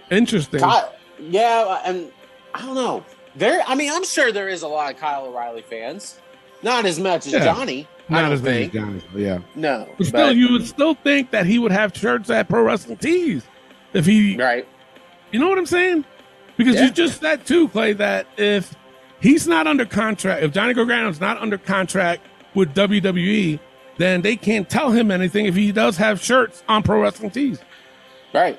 interesting. 0.09 0.59
Kyle, 0.61 0.93
yeah, 1.19 1.81
and 1.85 2.11
I 2.53 2.61
don't 2.65 2.75
know. 2.75 3.03
There. 3.35 3.61
I 3.67 3.75
mean, 3.75 3.91
I'm 3.91 4.03
sure 4.05 4.31
there 4.31 4.49
is 4.49 4.61
a 4.63 4.67
lot 4.67 4.91
of 4.93 4.99
Kyle 4.99 5.25
O'Reilly 5.25 5.61
fans. 5.61 6.19
Not 6.63 6.85
as 6.85 6.99
much 6.99 7.27
as 7.27 7.33
Yeah. 7.33 7.43
Johnny. 7.43 7.87
I 8.09 8.13
Not 8.13 8.21
don't 8.23 8.31
as 8.33 8.41
many 8.41 8.67
think. 8.67 8.73
guys, 8.73 9.01
yeah. 9.15 9.39
No. 9.55 9.87
But 9.97 10.07
still, 10.07 10.27
but- 10.27 10.35
you 10.35 10.51
would 10.53 10.65
still 10.65 10.93
think 10.95 11.31
that 11.31 11.45
he 11.45 11.59
would 11.59 11.71
have 11.71 11.95
shirts 11.95 12.29
at 12.29 12.47
Pro 12.47 12.63
Wrestling 12.63 12.97
Tees 12.97 13.43
if 13.93 14.05
he, 14.05 14.37
right. 14.37 14.67
you 15.31 15.39
know 15.39 15.49
what 15.49 15.57
I'm 15.57 15.65
saying? 15.65 16.05
Because 16.55 16.75
Yeah. 16.75 16.85
you 16.85 16.91
just 16.91 17.19
said 17.19 17.45
too, 17.45 17.67
Clay, 17.69 17.93
that 17.93 18.25
if 18.37 18.73
he's 19.19 19.47
not 19.47 19.67
under 19.67 19.85
contract, 19.85 20.41
if 20.43 20.51
Johnny 20.53 20.73
Gargano's 20.73 21.19
not 21.19 21.37
under 21.41 21.57
contract 21.57 22.21
with 22.53 22.73
WWE, 22.73 23.59
then 23.97 24.21
they 24.21 24.35
can't 24.35 24.69
tell 24.69 24.91
him 24.91 25.11
anything 25.11 25.45
if 25.45 25.55
he 25.55 25.71
does 25.71 25.97
have 25.97 26.21
shirts 26.23 26.63
on 26.69 26.83
Pro 26.83 27.01
Wrestling 27.01 27.31
Tees. 27.31 27.59
Right. 28.33 28.57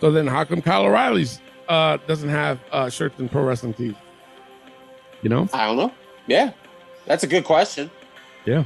So 0.00 0.10
then, 0.10 0.26
how 0.26 0.44
come 0.44 0.60
Kyle 0.60 0.84
O'Reilly's 0.84 1.40
uh, 1.68 1.96
doesn't 2.06 2.28
have 2.28 2.58
uh, 2.70 2.90
shirts 2.90 3.18
in 3.18 3.28
Pro 3.28 3.42
Wrestling 3.44 3.74
Tees? 3.74 3.94
You 5.22 5.30
know? 5.30 5.48
I 5.52 5.66
don't 5.66 5.76
know. 5.76 5.92
Yeah, 6.26 6.50
that's 7.06 7.24
a 7.24 7.26
good 7.26 7.44
question. 7.44 7.90
Yeah. 8.46 8.64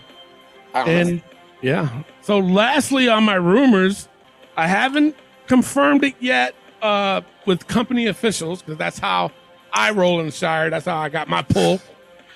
I 0.74 0.84
don't 0.84 0.86
know. 0.86 1.00
And 1.00 1.22
yeah. 1.62 2.02
So 2.20 2.38
lastly 2.38 3.08
on 3.08 3.24
my 3.24 3.34
rumors, 3.34 4.08
I 4.56 4.68
haven't 4.68 5.16
confirmed 5.46 6.04
it 6.04 6.14
yet 6.20 6.54
uh 6.82 7.20
with 7.46 7.66
company 7.66 8.06
officials 8.06 8.62
because 8.62 8.78
that's 8.78 8.98
how 8.98 9.32
I 9.72 9.90
roll 9.90 10.20
in 10.20 10.26
the 10.26 10.32
Shire. 10.32 10.70
That's 10.70 10.86
how 10.86 10.98
I 10.98 11.08
got 11.08 11.28
my 11.28 11.42
pull. 11.42 11.80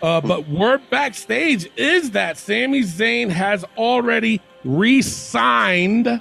Uh, 0.02 0.20
but 0.20 0.46
word 0.48 0.82
backstage 0.90 1.70
is 1.76 2.10
that 2.10 2.36
Sami 2.36 2.82
Zayn 2.82 3.30
has 3.30 3.64
already 3.78 4.40
re-signed, 4.62 6.20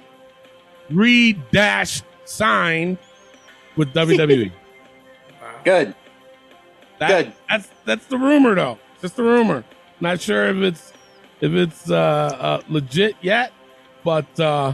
re-dash 0.90 2.02
signed 2.24 2.98
with 3.76 3.90
WWE. 3.94 4.52
Good. 5.66 5.96
That, 7.00 7.08
Good. 7.08 7.34
That's 7.50 7.70
that's 7.86 8.06
the 8.06 8.18
rumor 8.18 8.56
though. 8.56 8.80
Just 9.02 9.18
the 9.18 9.24
rumor. 9.24 9.64
Not 10.00 10.22
sure 10.22 10.48
if 10.48 10.58
it's 10.58 10.94
if 11.44 11.52
it's 11.52 11.90
uh, 11.92 11.96
uh 11.96 12.62
legit 12.70 13.16
yet, 13.22 13.52
but 14.04 14.40
uh 14.40 14.74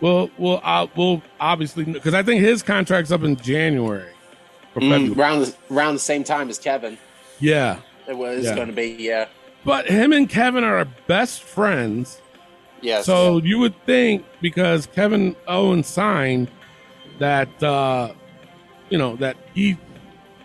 we'll 0.00 0.30
we'll 0.38 0.60
uh, 0.62 0.86
we'll 0.96 1.20
obviously 1.40 1.84
because 1.84 2.14
I 2.14 2.22
think 2.22 2.40
his 2.40 2.62
contract's 2.62 3.10
up 3.12 3.22
in 3.22 3.36
January. 3.36 4.08
Mm, 4.76 5.16
around 5.18 5.40
the, 5.40 5.54
around 5.70 5.94
the 5.94 6.00
same 6.00 6.24
time 6.24 6.48
as 6.48 6.58
Kevin. 6.58 6.96
Yeah, 7.40 7.80
It 8.08 8.16
was 8.16 8.44
Yeah. 8.44 8.54
going 8.54 8.68
to 8.68 8.72
be. 8.72 8.96
Yeah. 8.98 9.26
but 9.64 9.86
him 9.86 10.12
and 10.12 10.28
Kevin 10.28 10.64
are 10.64 10.84
best 11.06 11.42
friends, 11.42 12.20
Yes. 12.80 13.04
so 13.04 13.38
you 13.38 13.58
would 13.58 13.74
think 13.84 14.24
because 14.40 14.86
Kevin 14.86 15.36
Owens 15.46 15.86
signed 15.88 16.50
that 17.18 17.50
uh 17.62 18.12
you 18.88 18.98
know 18.98 19.16
that 19.16 19.36
he 19.54 19.76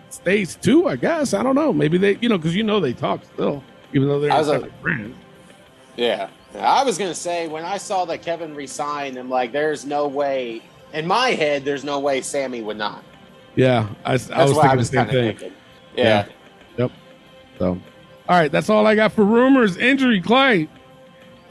stays 0.09 0.55
too. 0.55 0.87
I 0.87 0.95
guess 0.97 1.33
I 1.33 1.41
don't 1.43 1.55
know. 1.55 1.71
Maybe 1.71 1.97
they 1.97 2.17
you 2.19 2.27
know 2.29 2.37
because 2.37 2.55
you 2.55 2.63
know 2.63 2.79
they 2.79 2.93
talk 2.93 3.23
still, 3.33 3.63
even 3.93 4.07
though 4.09 4.19
they're 4.19 4.31
I 4.33 4.39
was 4.39 4.49
a- 4.49 4.67
friends. 4.81 5.15
Yeah. 5.97 6.29
I 6.57 6.83
was 6.83 6.97
going 6.97 7.11
to 7.11 7.15
say 7.15 7.47
when 7.47 7.65
I 7.65 7.77
saw 7.77 8.05
that 8.05 8.21
Kevin 8.21 8.55
resigned, 8.55 9.17
I'm 9.17 9.29
like, 9.29 9.51
there's 9.51 9.85
no 9.85 10.07
way. 10.07 10.61
In 10.93 11.05
my 11.05 11.31
head, 11.31 11.65
there's 11.65 11.83
no 11.83 11.99
way 11.99 12.21
Sami 12.21 12.61
would 12.61 12.77
not. 12.77 13.03
Yeah, 13.55 13.89
I, 14.05 14.11
I 14.11 14.13
was 14.13 14.27
thinking 14.27 14.59
I 14.61 14.75
was 14.75 14.89
the 14.89 14.97
same 14.97 15.07
thing. 15.07 15.37
thinking. 15.37 15.53
Yeah. 15.95 16.27
Yep. 16.77 16.91
So, 17.57 17.81
all 18.29 18.39
right, 18.39 18.51
that's 18.51 18.69
all 18.69 18.85
I 18.85 18.95
got 18.95 19.11
for 19.11 19.25
rumors. 19.25 19.77
Injury, 19.77 20.21
Clay. 20.21 20.69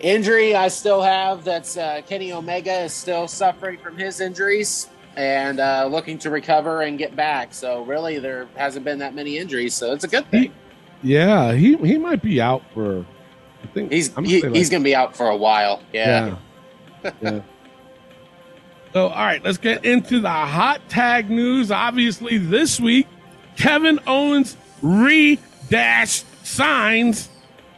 Injury 0.01 0.55
I 0.55 0.69
still 0.69 1.03
have. 1.03 1.45
That's 1.45 1.77
uh, 1.77 2.03
Kenny 2.07 2.33
Omega 2.33 2.83
is 2.83 2.93
still 2.93 3.27
suffering 3.27 3.79
from 3.79 3.99
his 3.99 4.21
injuries 4.21 4.89
and 5.17 5.59
uh, 5.59 5.89
looking 5.91 6.19
to 6.19 6.31
recover 6.31 6.83
and 6.83 6.97
get 6.99 7.17
back. 7.17 7.53
So 7.53 7.83
really, 7.83 8.19
there 8.19 8.47
hasn't 8.57 8.85
been 8.85 8.99
that 9.01 9.15
many 9.15 9.39
injuries, 9.39 9.75
so 9.75 9.93
it's 9.93 10.05
a 10.05 10.09
good 10.09 10.31
thing. 10.31 10.53
Yeah, 11.03 11.53
he 11.55 11.77
he 11.77 11.99
might 11.99 12.23
be 12.23 12.41
out 12.41 12.63
for. 12.73 13.05
I 13.69 13.73
think 13.73 13.93
He's 13.93 14.09
gonna 14.09 14.29
he, 14.29 14.43
like, 14.43 14.55
he's 14.55 14.71
going 14.71 14.83
to 14.83 14.85
be 14.85 14.95
out 14.95 15.17
for 15.17 15.29
a 15.29 15.37
while. 15.37 15.83
Yeah. 15.93 16.37
yeah. 17.03 17.11
yeah. 17.23 17.41
So, 18.93 19.09
all 19.09 19.25
right, 19.25 19.43
let's 19.45 19.59
get 19.59 19.85
into 19.85 20.21
the 20.21 20.31
hot 20.31 20.81
tag 20.89 21.29
news. 21.29 21.71
Obviously, 21.71 22.39
this 22.39 22.81
week, 22.81 23.07
Kevin 23.57 24.01
Owens 24.07 24.57
re 24.81 25.39
dash 25.69 26.25
signs 26.43 27.29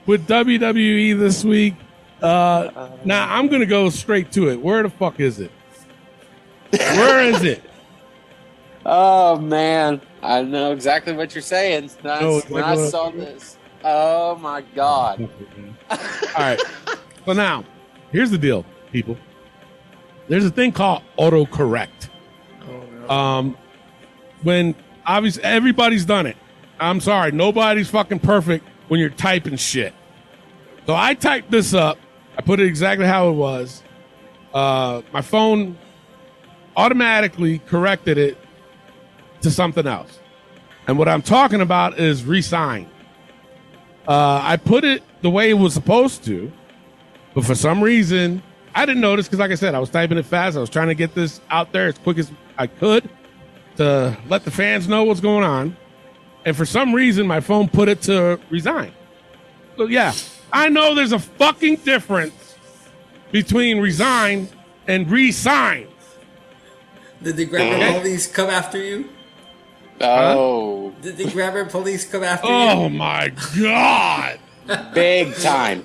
with 0.06 0.28
WWE 0.28 1.18
this 1.18 1.44
week. 1.44 1.74
Uh, 2.22 2.90
now 3.04 3.32
I'm 3.32 3.48
gonna 3.48 3.66
go 3.66 3.90
straight 3.90 4.32
to 4.32 4.48
it. 4.50 4.60
Where 4.60 4.82
the 4.82 4.90
fuck 4.90 5.20
is 5.20 5.40
it? 5.40 5.50
Where 6.70 7.22
is 7.22 7.42
it? 7.44 7.62
Oh 8.90 9.38
man, 9.38 10.00
I 10.22 10.40
know 10.42 10.72
exactly 10.72 11.12
what 11.12 11.34
you're 11.34 11.42
saying. 11.42 11.90
That's, 12.00 12.22
No, 12.22 12.40
when 12.48 12.64
I 12.64 12.74
saw 12.88 13.10
this, 13.10 13.57
oh 13.84 14.36
my 14.36 14.62
god. 14.74 15.28
All 15.90 15.98
right. 16.38 16.60
So 17.24 17.32
now, 17.32 17.64
here's 18.10 18.30
the 18.30 18.38
deal, 18.38 18.64
people. 18.92 19.16
There's 20.28 20.44
a 20.44 20.50
thing 20.50 20.72
called 20.72 21.02
autocorrect. 21.18 22.08
Um, 23.08 23.56
when 24.42 24.74
obviously 25.06 25.42
everybody's 25.42 26.04
done 26.04 26.26
it. 26.26 26.36
I'm 26.78 27.00
sorry, 27.00 27.32
nobody's 27.32 27.88
fucking 27.90 28.20
perfect 28.20 28.66
when 28.88 29.00
you're 29.00 29.08
typing 29.10 29.56
shit. 29.56 29.94
So 30.86 30.94
I 30.94 31.14
typed 31.14 31.50
this 31.50 31.74
up. 31.74 31.98
I 32.36 32.42
put 32.42 32.60
it 32.60 32.66
exactly 32.66 33.06
how 33.06 33.30
it 33.30 33.32
was, 33.32 33.82
uh, 34.54 35.02
my 35.12 35.20
phone 35.20 35.76
automatically 36.76 37.58
corrected 37.58 38.16
it 38.18 38.38
to 39.42 39.50
something 39.50 39.86
else. 39.86 40.18
And 40.86 40.98
what 40.98 41.08
I'm 41.08 41.22
talking 41.22 41.60
about 41.60 41.98
is 41.98 42.24
resign. 42.24 42.88
Uh, 44.08 44.40
I 44.42 44.56
put 44.56 44.84
it 44.84 45.02
the 45.20 45.28
way 45.28 45.50
it 45.50 45.54
was 45.54 45.74
supposed 45.74 46.24
to, 46.24 46.50
but 47.34 47.44
for 47.44 47.54
some 47.54 47.82
reason, 47.82 48.42
I 48.74 48.86
didn't 48.86 49.02
notice 49.02 49.26
because, 49.26 49.38
like 49.38 49.50
I 49.50 49.54
said, 49.54 49.74
I 49.74 49.78
was 49.78 49.90
typing 49.90 50.16
it 50.16 50.24
fast. 50.24 50.56
I 50.56 50.60
was 50.60 50.70
trying 50.70 50.88
to 50.88 50.94
get 50.94 51.14
this 51.14 51.42
out 51.50 51.72
there 51.72 51.88
as 51.88 51.98
quick 51.98 52.16
as 52.16 52.32
I 52.56 52.68
could 52.68 53.10
to 53.76 54.16
let 54.28 54.44
the 54.44 54.50
fans 54.50 54.88
know 54.88 55.04
what's 55.04 55.20
going 55.20 55.44
on. 55.44 55.76
And 56.46 56.56
for 56.56 56.64
some 56.64 56.94
reason, 56.94 57.26
my 57.26 57.40
phone 57.40 57.68
put 57.68 57.88
it 57.88 58.00
to 58.02 58.40
resign. 58.48 58.92
So, 59.76 59.84
yeah, 59.84 60.14
I 60.50 60.70
know 60.70 60.94
there's 60.94 61.12
a 61.12 61.18
fucking 61.18 61.76
difference 61.76 62.56
between 63.30 63.78
resign 63.78 64.48
and 64.86 65.10
resign. 65.10 65.86
Did 67.22 67.36
the 67.36 67.44
grabber 67.44 68.00
police 68.00 68.26
come 68.26 68.48
after 68.48 68.82
you? 68.82 69.10
Oh, 70.00 70.92
Did 71.02 71.16
the 71.16 71.30
grabber 71.30 71.64
police 71.64 72.04
come 72.10 72.22
after 72.22 72.46
you? 72.48 72.52
Oh 72.54 72.88
my 72.88 73.32
God. 73.58 74.38
big 74.94 75.34
time. 75.36 75.84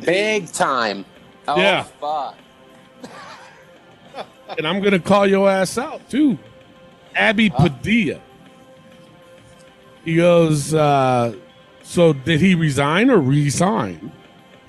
Big 0.00 0.50
time. 0.52 1.04
Oh, 1.48 1.56
Yeah. 1.56 1.82
fuck. 1.84 2.36
And 4.56 4.66
I'm 4.66 4.80
going 4.80 4.92
to 4.92 4.98
call 5.00 5.26
your 5.26 5.48
ass 5.50 5.76
out 5.78 6.08
too. 6.08 6.38
Abby 7.14 7.50
Padilla. 7.50 8.20
He 10.04 10.16
goes, 10.16 10.72
uh, 10.72 11.34
so 11.82 12.12
did 12.12 12.40
he 12.40 12.54
resign 12.54 13.10
or 13.10 13.18
resign? 13.20 14.12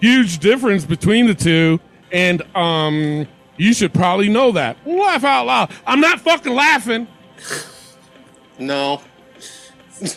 Huge 0.02 0.40
difference 0.40 0.84
between 0.86 1.28
the 1.28 1.36
two. 1.36 1.80
And 2.12 2.42
um, 2.56 3.28
you 3.58 3.74
should 3.74 3.94
probably 3.94 4.30
know 4.30 4.52
that. 4.54 4.78
Laugh 4.86 5.24
out 5.24 5.46
loud. 5.46 5.72
I'm 5.86 6.00
not 6.00 6.22
fucking 6.22 6.54
laughing. 6.54 7.08
No. 8.60 9.02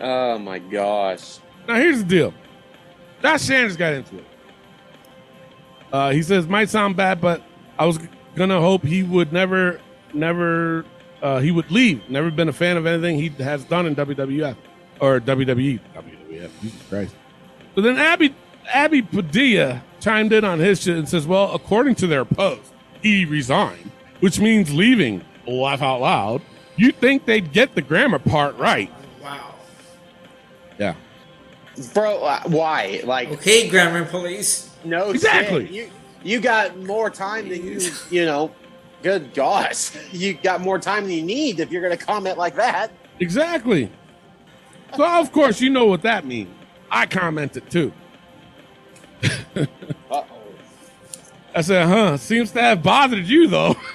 oh 0.00 0.38
my 0.38 0.58
gosh. 0.58 1.38
Now 1.68 1.76
here's 1.76 1.98
the 1.98 2.04
deal. 2.04 2.34
Josh 3.22 3.42
Sanders 3.42 3.76
got 3.76 3.94
into 3.94 4.18
it. 4.18 4.26
Uh, 5.92 6.10
he 6.10 6.22
says 6.22 6.46
might 6.46 6.68
sound 6.68 6.96
bad, 6.96 7.20
but 7.20 7.42
I 7.78 7.86
was 7.86 7.98
gonna 8.34 8.60
hope 8.60 8.82
he 8.82 9.02
would 9.02 9.32
never, 9.32 9.80
never, 10.12 10.84
uh, 11.22 11.38
he 11.38 11.50
would 11.50 11.70
leave. 11.70 12.02
Never 12.10 12.30
been 12.30 12.48
a 12.48 12.52
fan 12.52 12.76
of 12.76 12.84
anything 12.86 13.16
he 13.16 13.28
has 13.42 13.64
done 13.64 13.86
in 13.86 13.94
WWF 13.94 14.56
or 15.00 15.20
WWE. 15.20 15.80
WWF. 15.94 16.50
Jesus 16.60 16.82
Christ. 16.88 17.14
So 17.74 17.80
then 17.80 17.96
Abby, 17.96 18.34
Abby 18.72 19.02
Padilla 19.02 19.82
chimed 20.00 20.32
in 20.32 20.44
on 20.44 20.58
his 20.58 20.82
shit 20.82 20.96
and 20.96 21.08
says, 21.08 21.26
"Well, 21.26 21.52
according 21.54 21.94
to 21.96 22.06
their 22.06 22.24
post, 22.24 22.72
he 23.02 23.24
resigned, 23.24 23.90
which 24.20 24.40
means 24.40 24.72
leaving." 24.72 25.24
Laugh 25.46 25.82
out 25.82 26.00
loud. 26.00 26.42
You 26.76 26.90
think 26.92 27.24
they'd 27.26 27.52
get 27.52 27.74
the 27.74 27.82
grammar 27.82 28.18
part 28.18 28.56
right? 28.58 28.92
Wow. 29.22 29.54
Yeah. 30.78 30.94
Bro, 31.92 32.24
uh, 32.24 32.40
why? 32.46 33.00
Like, 33.04 33.30
Okay, 33.32 33.68
grammar 33.68 34.04
police. 34.04 34.70
no 34.84 35.10
Exactly. 35.10 35.66
shit. 35.66 35.74
You, 35.74 35.90
you 36.22 36.40
got 36.40 36.76
more 36.78 37.10
time 37.10 37.48
than 37.48 37.64
you, 37.64 37.80
you 38.10 38.24
know. 38.24 38.50
Good 39.02 39.34
gosh. 39.34 39.90
You 40.12 40.32
got 40.34 40.60
more 40.62 40.78
time 40.78 41.02
than 41.04 41.12
you 41.12 41.22
need 41.22 41.60
if 41.60 41.70
you're 41.70 41.82
going 41.82 41.96
to 41.96 42.02
comment 42.04 42.38
like 42.38 42.54
that. 42.56 42.90
Exactly. 43.20 43.90
So 44.96 45.04
of 45.20 45.30
course 45.30 45.60
you 45.60 45.68
know 45.70 45.84
what 45.86 46.02
that 46.02 46.24
means. 46.24 46.50
I 46.90 47.04
commented 47.06 47.68
too. 47.70 47.92
Uh-oh. 49.54 50.26
I 51.54 51.60
said, 51.60 51.86
"Huh? 51.86 52.16
Seems 52.16 52.50
to 52.52 52.60
have 52.62 52.82
bothered 52.82 53.26
you 53.26 53.46
though." 53.46 53.76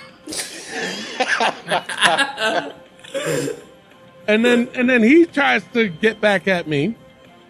and 4.28 4.45
then 4.45 4.70
and 4.76 4.89
then 4.89 5.03
he 5.03 5.26
tries 5.26 5.63
to 5.74 5.88
get 5.88 6.22
back 6.22 6.47
at 6.47 6.67
me 6.67 6.95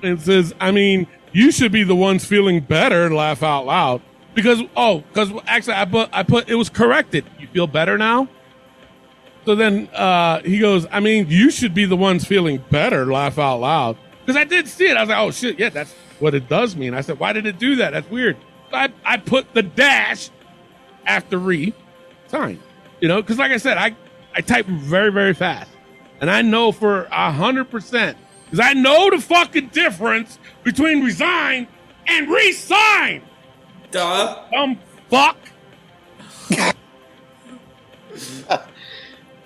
and 0.02 0.22
says, 0.22 0.54
"I 0.60 0.72
mean, 0.72 1.08
you 1.32 1.52
should 1.52 1.72
be 1.72 1.84
the 1.84 1.96
ones 1.96 2.26
feeling 2.26 2.62
better." 2.62 3.14
Laugh 3.14 3.44
out 3.44 3.66
loud 3.66 4.02
because 4.34 4.62
oh, 4.76 5.00
because 5.00 5.32
actually 5.48 5.76
I 5.76 5.86
put 5.86 6.10
I 6.14 6.24
put 6.24 6.50
it 6.50 6.56
was 6.56 6.70
corrected. 6.70 7.26
You 7.40 7.48
feel 7.48 7.68
better 7.68 7.98
now. 7.98 8.30
So 9.46 9.56
then 9.56 9.88
uh, 9.94 10.42
he 10.42 10.60
goes, 10.60 10.86
I 10.92 11.00
mean, 11.00 11.28
you 11.30 11.50
should 11.50 11.74
be 11.74 11.86
the 11.86 11.96
ones 11.96 12.26
feeling 12.26 12.64
better, 12.70 13.06
laugh 13.12 13.40
out 13.40 13.62
loud. 13.62 13.98
Because 14.22 14.36
I 14.36 14.44
did 14.44 14.68
see 14.68 14.88
it. 14.88 14.98
I 14.98 15.02
was 15.02 15.10
like, 15.10 15.18
oh 15.18 15.32
shit, 15.32 15.58
yeah, 15.58 15.70
that's 15.70 15.94
what 16.20 16.36
it 16.36 16.48
does 16.48 16.76
mean. 16.76 16.94
I 16.94 17.02
said, 17.02 17.20
why 17.20 17.34
did 17.34 17.46
it 17.46 17.58
do 17.58 17.78
that? 17.78 17.92
That's 17.92 18.10
weird. 18.10 18.38
I, 18.72 18.94
I 19.04 19.18
put 19.18 19.54
the 19.54 19.64
dash 19.64 20.30
after 21.06 21.38
re 21.38 21.74
sign. 22.28 22.60
You 23.02 23.08
know, 23.08 23.22
because 23.22 23.38
like 23.38 23.52
I 23.52 23.58
said, 23.58 23.78
I, 23.78 23.96
I 24.34 24.42
type 24.42 24.66
very, 24.66 25.12
very 25.12 25.34
fast. 25.34 25.70
And 26.22 26.30
I 26.30 26.42
know 26.42 26.72
for 26.72 27.04
a 27.06 27.32
hundred 27.32 27.70
percent, 27.72 28.18
because 28.46 28.60
I 28.60 28.74
know 28.74 29.10
the 29.10 29.20
fucking 29.22 29.68
difference 29.68 30.38
between 30.64 31.04
resign 31.04 31.68
and 32.08 32.30
resign. 32.30 33.22
Duh. 33.92 34.44
Dumb 34.52 34.78
fuck. 35.10 35.38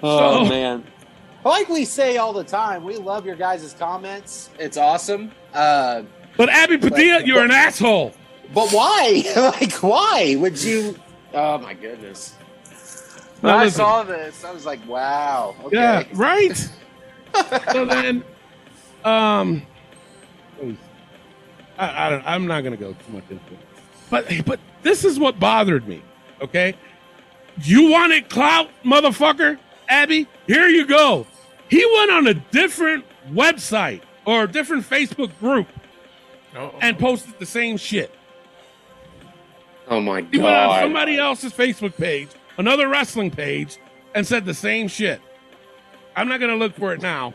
Oh, 0.06 0.44
So- 0.44 0.50
man. 0.50 0.84
Like 1.46 1.68
we 1.68 1.84
say 1.84 2.16
all 2.18 2.32
the 2.32 2.44
time, 2.46 2.84
we 2.86 2.96
love 2.98 3.26
your 3.26 3.36
guys' 3.36 3.76
comments. 3.78 4.50
It's 4.60 4.78
awesome. 4.78 5.32
Uh, 5.54 6.04
But 6.38 6.48
Abby 6.50 6.78
Padilla, 6.78 7.22
you're 7.26 7.44
an 7.44 7.52
asshole. 7.52 8.14
but 8.54 8.70
why? 8.72 9.24
like, 9.60 9.74
why 9.84 10.36
would 10.40 10.62
you? 10.64 10.98
Oh, 11.34 11.58
my 11.58 11.74
goodness. 11.74 12.36
When 13.44 13.52
Now 13.52 13.58
I 13.60 13.64
listen. 13.66 13.78
saw 13.80 14.04
this, 14.04 14.46
I 14.46 14.52
was 14.54 14.66
like, 14.66 14.80
wow. 14.88 15.54
Okay. 15.66 15.76
Yeah, 15.76 16.04
right. 16.14 16.56
so 17.74 17.84
then, 17.86 18.24
um, 19.04 19.62
I, 21.78 22.08
I 22.08 22.10
don't, 22.10 22.24
I'm 22.26 22.48
not 22.48 22.62
going 22.62 22.72
to 22.72 22.82
go 22.82 22.94
too 22.94 23.12
much 23.12 23.26
into 23.30 23.54
it, 23.54 23.60
but 24.10 24.26
but 24.46 24.62
this 24.82 25.04
is 25.04 25.20
what 25.20 25.42
bothered 25.42 25.86
me. 25.90 26.02
Okay, 26.42 26.74
you 27.64 27.92
wanted 27.92 28.30
clout, 28.30 28.70
motherfucker, 28.86 29.60
Abby. 29.90 30.26
Here 30.48 30.68
you 30.70 30.86
go. 30.86 31.28
He 31.70 31.86
went 31.98 32.12
on 32.12 32.28
a 32.28 32.34
different 32.36 33.04
website 33.30 34.04
or 34.26 34.44
a 34.44 34.48
different 34.50 34.90
Facebook 34.90 35.38
group 35.40 35.68
and 36.80 36.98
posted 36.98 37.38
the 37.40 37.46
same 37.46 37.76
shit. 37.76 38.14
Oh, 39.90 40.00
my 40.00 40.22
He 40.32 40.38
went 40.38 40.56
on 40.56 40.70
God. 40.70 40.82
somebody 40.84 41.18
else's 41.18 41.52
Facebook 41.52 41.98
page, 41.98 42.30
another 42.58 42.88
wrestling 42.88 43.32
page, 43.32 43.78
and 44.16 44.26
said 44.26 44.46
the 44.46 44.54
same 44.54 44.88
shit. 44.88 45.22
I'm 46.16 46.28
not 46.28 46.40
gonna 46.40 46.56
look 46.56 46.76
for 46.76 46.94
it 46.94 47.02
now, 47.02 47.34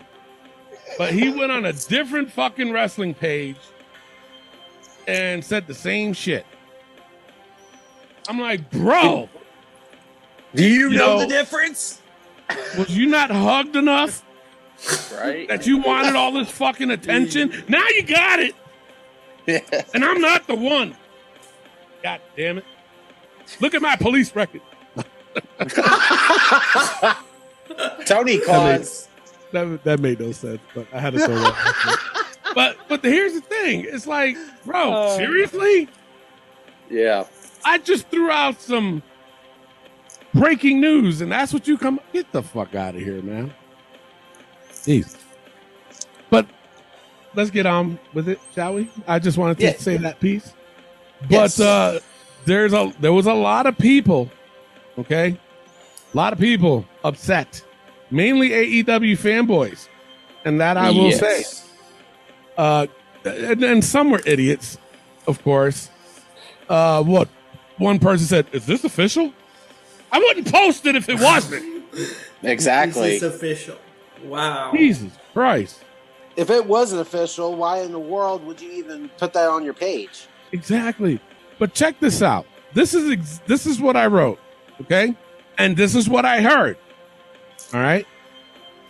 but 0.96 1.12
he 1.12 1.30
went 1.30 1.50
on 1.52 1.64
a 1.64 1.72
different 1.72 2.30
fucking 2.32 2.72
wrestling 2.72 3.14
page 3.14 3.56
and 5.06 5.44
said 5.44 5.66
the 5.66 5.74
same 5.74 6.12
shit. 6.12 6.46
I'm 8.28 8.38
like, 8.38 8.70
bro, 8.70 9.28
Do 10.54 10.64
you, 10.64 10.90
You 10.90 10.98
know, 10.98 11.06
know- 11.16 11.20
the 11.20 11.26
difference? 11.26 12.00
was 12.78 12.88
you 12.96 13.06
not 13.06 13.30
hugged 13.30 13.76
enough 13.76 14.22
Right? 15.14 15.48
that 15.48 15.66
you 15.66 15.78
wanted 15.78 16.14
all 16.14 16.32
this 16.32 16.50
fucking 16.50 16.90
attention? 16.90 17.52
Now 17.68 17.84
you 17.88 18.02
got 18.04 18.38
it, 18.38 18.54
and 19.94 20.04
I'm 20.04 20.20
not 20.20 20.46
the 20.46 20.54
one. 20.54 20.96
God 22.02 22.20
damn 22.36 22.58
it! 22.58 22.64
Look 23.60 23.74
at 23.74 23.82
my 23.82 23.96
police 23.96 24.34
record. 24.36 24.60
Tony 28.06 28.38
calls. 28.40 29.08
That, 29.52 29.82
that 29.84 30.00
made 30.00 30.20
no 30.20 30.32
sense, 30.32 30.60
but 30.74 30.86
I 30.92 31.00
had 31.00 31.14
to 31.14 31.20
throw 31.20 31.34
that. 31.34 31.54
out 31.54 31.74
there. 31.86 31.96
but 32.54 32.76
but 32.88 33.02
here's 33.04 33.32
the 33.34 33.40
thing: 33.40 33.86
it's 33.88 34.06
like, 34.06 34.36
bro, 34.64 35.14
seriously, 35.16 35.88
Yeah. 36.90 37.24
I 37.64 37.78
just 37.78 38.08
threw 38.08 38.30
out 38.30 38.60
some 38.60 39.02
breaking 40.34 40.80
news, 40.80 41.20
and 41.22 41.32
that's 41.32 41.52
what 41.52 41.66
you 41.66 41.76
come. 41.78 41.98
Get 42.12 42.30
the 42.32 42.42
fuck 42.42 42.74
out 42.74 42.94
of 42.94 43.00
here, 43.00 43.20
man. 43.22 43.52
Jeez. 44.72 45.16
But 46.30 46.46
let's 47.34 47.50
get 47.50 47.66
on 47.66 47.98
with 48.14 48.28
it, 48.28 48.38
shall 48.54 48.74
we? 48.74 48.90
I 49.06 49.18
just 49.18 49.38
wanted 49.38 49.58
to 49.58 49.64
Yeah. 49.64 49.76
say 49.76 49.96
that 49.98 50.20
piece. 50.20 50.52
But 51.22 51.30
Yes. 51.30 51.60
uh, 51.60 52.00
there's 52.44 52.72
a 52.74 52.92
there 53.00 53.12
was 53.12 53.26
a 53.26 53.34
lot 53.34 53.66
of 53.66 53.76
people, 53.78 54.30
okay, 54.98 55.38
a 56.12 56.16
lot 56.16 56.32
of 56.32 56.38
people 56.38 56.84
upset, 57.04 57.62
mainly 58.10 58.50
AEW 58.50 59.16
fanboys, 59.18 59.88
and 60.44 60.60
that 60.60 60.76
I 60.76 60.90
will 60.90 61.08
Yes. 61.10 61.20
say. 61.20 61.64
Uh, 62.56 62.86
and, 63.24 63.62
and 63.62 63.84
some 63.84 64.10
were 64.10 64.20
idiots, 64.26 64.78
of 65.26 65.42
course. 65.44 65.90
Uh, 66.68 67.02
what 67.02 67.28
one 67.78 67.98
person 67.98 68.26
said, 68.26 68.46
"Is 68.52 68.66
this 68.66 68.84
official?" 68.84 69.32
I 70.10 70.18
wouldn't 70.18 70.50
post 70.52 70.86
it 70.86 70.96
if 70.96 71.08
it 71.08 71.20
wasn't. 71.20 71.84
Exactly. 72.42 73.18
This 73.18 73.22
is 73.24 73.34
official. 73.34 73.76
Wow. 74.24 74.70
Jesus 74.72 75.10
Christ! 75.32 75.80
if 76.36 76.50
it 76.50 76.64
wasn't 76.66 77.00
official, 77.00 77.56
why 77.56 77.80
in 77.80 77.90
the 77.90 77.98
world 77.98 78.44
would 78.46 78.60
you 78.60 78.70
even 78.70 79.08
put 79.18 79.32
that 79.32 79.48
on 79.48 79.64
your 79.64 79.74
page? 79.74 80.28
Exactly. 80.52 81.18
But 81.58 81.74
check 81.74 81.98
this 81.98 82.22
out. 82.22 82.46
this 82.74 82.94
is 82.94 83.10
ex- 83.10 83.40
this 83.46 83.66
is 83.66 83.80
what 83.80 83.96
I 83.96 84.06
wrote, 84.06 84.38
okay, 84.82 85.16
and 85.56 85.76
this 85.76 85.94
is 85.94 86.08
what 86.08 86.24
I 86.24 86.40
heard. 86.40 86.76
All 87.72 87.80
right, 87.80 88.06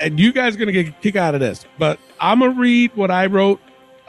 and 0.01 0.19
you 0.19 0.33
guys 0.33 0.55
are 0.55 0.59
gonna 0.59 0.73
get 0.73 0.89
a 0.89 0.93
kick 0.93 1.17
out 1.17 1.35
of 1.35 1.41
this, 1.41 1.65
but 1.79 1.99
I'm 2.21 2.41
gonna 2.41 2.59
read 2.59 2.95
what 2.95 3.11
I 3.11 3.27
wrote, 3.27 3.61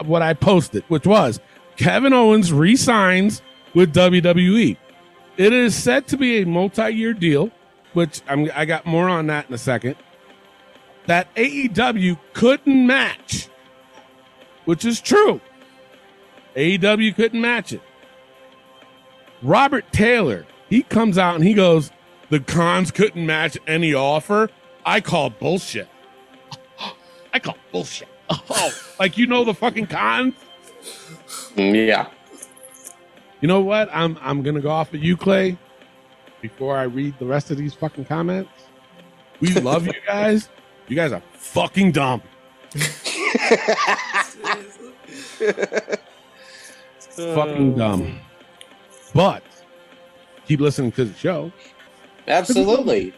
what 0.06 0.22
I 0.22 0.34
posted, 0.34 0.84
which 0.88 1.06
was 1.06 1.40
Kevin 1.78 2.14
Owens 2.14 2.52
resigns 2.52 3.42
with 3.74 3.94
WWE. 3.94 4.78
It 5.38 5.54
is 5.54 5.74
said 5.76 6.08
to 6.08 6.18
be 6.18 6.42
a 6.42 6.46
multi-year 6.46 7.14
deal, 7.14 7.52
which 7.94 8.22
I'm, 8.28 8.52
I 8.54 8.66
got 8.66 8.86
more 8.86 9.08
on 9.08 9.28
that 9.28 9.48
in 9.48 9.54
a 9.54 9.58
second. 9.58 9.96
That 11.06 11.34
AEW 11.36 12.20
couldn't 12.34 12.86
match, 12.86 13.48
which 14.66 14.84
is 14.84 15.00
true. 15.00 15.40
AEW 16.56 17.16
couldn't 17.16 17.40
match 17.40 17.72
it. 17.72 17.82
Robert 19.42 19.90
Taylor, 19.94 20.46
he 20.70 20.84
comes 20.84 21.18
out 21.18 21.36
and 21.36 21.44
he 21.44 21.54
goes, 21.54 21.92
the 22.30 22.40
cons 22.40 22.92
couldn't 22.92 23.26
match 23.26 23.58
any 23.68 23.94
offer. 23.94 24.50
I 24.86 25.02
call 25.02 25.32
bullshit. 25.32 25.88
I 27.34 27.40
call 27.40 27.58
bullshit. 27.72 28.08
Oh, 28.30 28.72
like 29.00 29.18
you 29.18 29.26
know 29.28 29.44
the 29.44 29.54
fucking 29.54 29.88
cons. 29.88 30.36
Yeah. 31.56 32.10
You 33.42 33.48
know 33.48 33.62
what? 33.62 33.90
I'm 33.92 34.18
I'm 34.22 34.44
gonna 34.44 34.62
go 34.62 34.70
off 34.70 34.94
of 34.94 35.04
you, 35.04 35.18
Clay, 35.18 35.58
before 36.42 36.78
I 36.78 36.84
read 36.84 37.18
the 37.20 37.26
rest 37.26 37.52
of 37.52 37.58
these 37.58 37.74
fucking 37.74 38.06
comments. 38.06 38.52
We 39.40 39.54
love 39.54 39.88
you 39.88 39.94
guys. 40.06 40.50
You 40.88 40.96
guys 40.96 41.12
are 41.12 41.24
fucking 41.34 41.94
dumb. 41.94 42.22
fucking 47.10 47.76
dumb. 47.76 48.20
But 49.14 49.44
keep 50.50 50.60
listening 50.60 50.92
to 50.92 51.06
the 51.06 51.14
show. 51.18 51.52
Absolutely. 52.28 53.14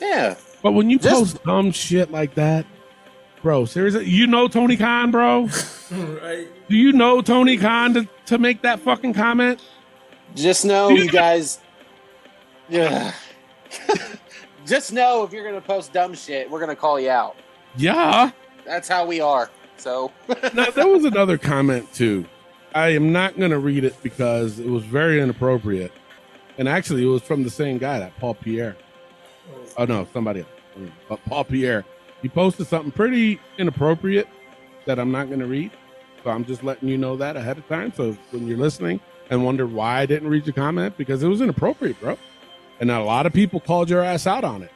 Yeah. 0.00 0.36
But 0.62 0.72
when 0.72 0.88
you 0.88 0.98
Just- 0.98 1.14
post 1.14 1.44
dumb 1.44 1.72
shit 1.72 2.12
like 2.12 2.34
that, 2.36 2.64
bro, 3.42 3.64
seriously, 3.64 4.08
you 4.08 4.28
know 4.28 4.46
Tony 4.48 4.76
Khan, 4.76 5.10
bro? 5.10 5.48
Right. 5.90 6.48
Do 6.68 6.76
you 6.76 6.92
know 6.92 7.20
Tony 7.20 7.58
Khan 7.58 7.92
to, 7.94 8.08
to 8.26 8.38
make 8.38 8.62
that 8.62 8.80
fucking 8.80 9.12
comment? 9.12 9.62
Just 10.34 10.64
know, 10.64 10.88
you 10.88 11.08
guys. 11.08 11.60
Yeah. 12.68 13.12
Just 14.66 14.92
know 14.92 15.22
if 15.22 15.32
you're 15.32 15.44
gonna 15.44 15.60
post 15.60 15.92
dumb 15.92 16.14
shit, 16.14 16.50
we're 16.50 16.58
gonna 16.58 16.74
call 16.74 16.98
you 16.98 17.10
out. 17.10 17.36
Yeah. 17.76 18.30
That's 18.64 18.88
how 18.88 19.04
we 19.06 19.20
are. 19.20 19.50
So 19.76 20.10
now 20.54 20.70
there 20.70 20.88
was 20.88 21.04
another 21.04 21.36
comment 21.36 21.92
too. 21.92 22.24
I 22.74 22.88
am 22.88 23.12
not 23.12 23.38
going 23.38 23.52
to 23.52 23.58
read 23.58 23.84
it 23.84 23.94
because 24.02 24.58
it 24.58 24.66
was 24.66 24.82
very 24.84 25.20
inappropriate, 25.20 25.92
and 26.58 26.68
actually 26.68 27.02
it 27.02 27.08
was 27.08 27.22
from 27.22 27.42
the 27.42 27.50
same 27.50 27.78
guy, 27.78 27.98
that 27.98 28.16
Paul 28.18 28.34
Pierre. 28.34 28.76
Oh 29.76 29.84
no, 29.84 30.06
somebody 30.12 30.40
else. 30.40 30.48
But 31.08 31.24
Paul 31.26 31.44
Pierre, 31.44 31.84
he 32.22 32.28
posted 32.28 32.66
something 32.66 32.90
pretty 32.90 33.40
inappropriate 33.58 34.28
that 34.86 34.98
I'm 34.98 35.12
not 35.12 35.28
going 35.28 35.40
to 35.40 35.46
read. 35.46 35.70
So 36.22 36.30
I'm 36.30 36.44
just 36.44 36.64
letting 36.64 36.88
you 36.88 36.96
know 36.96 37.16
that 37.16 37.36
ahead 37.36 37.58
of 37.58 37.68
time. 37.68 37.92
So 37.92 38.16
when 38.30 38.46
you're 38.46 38.58
listening 38.58 39.00
and 39.30 39.44
wonder 39.44 39.66
why 39.66 40.00
I 40.00 40.06
didn't 40.06 40.28
read 40.28 40.46
your 40.46 40.54
comment, 40.54 40.96
because 40.96 41.22
it 41.22 41.28
was 41.28 41.40
inappropriate, 41.40 42.00
bro. 42.00 42.18
And 42.80 42.90
a 42.90 43.02
lot 43.02 43.26
of 43.26 43.32
people 43.32 43.60
called 43.60 43.90
your 43.90 44.02
ass 44.02 44.26
out 44.26 44.42
on 44.42 44.62
it. 44.62 44.72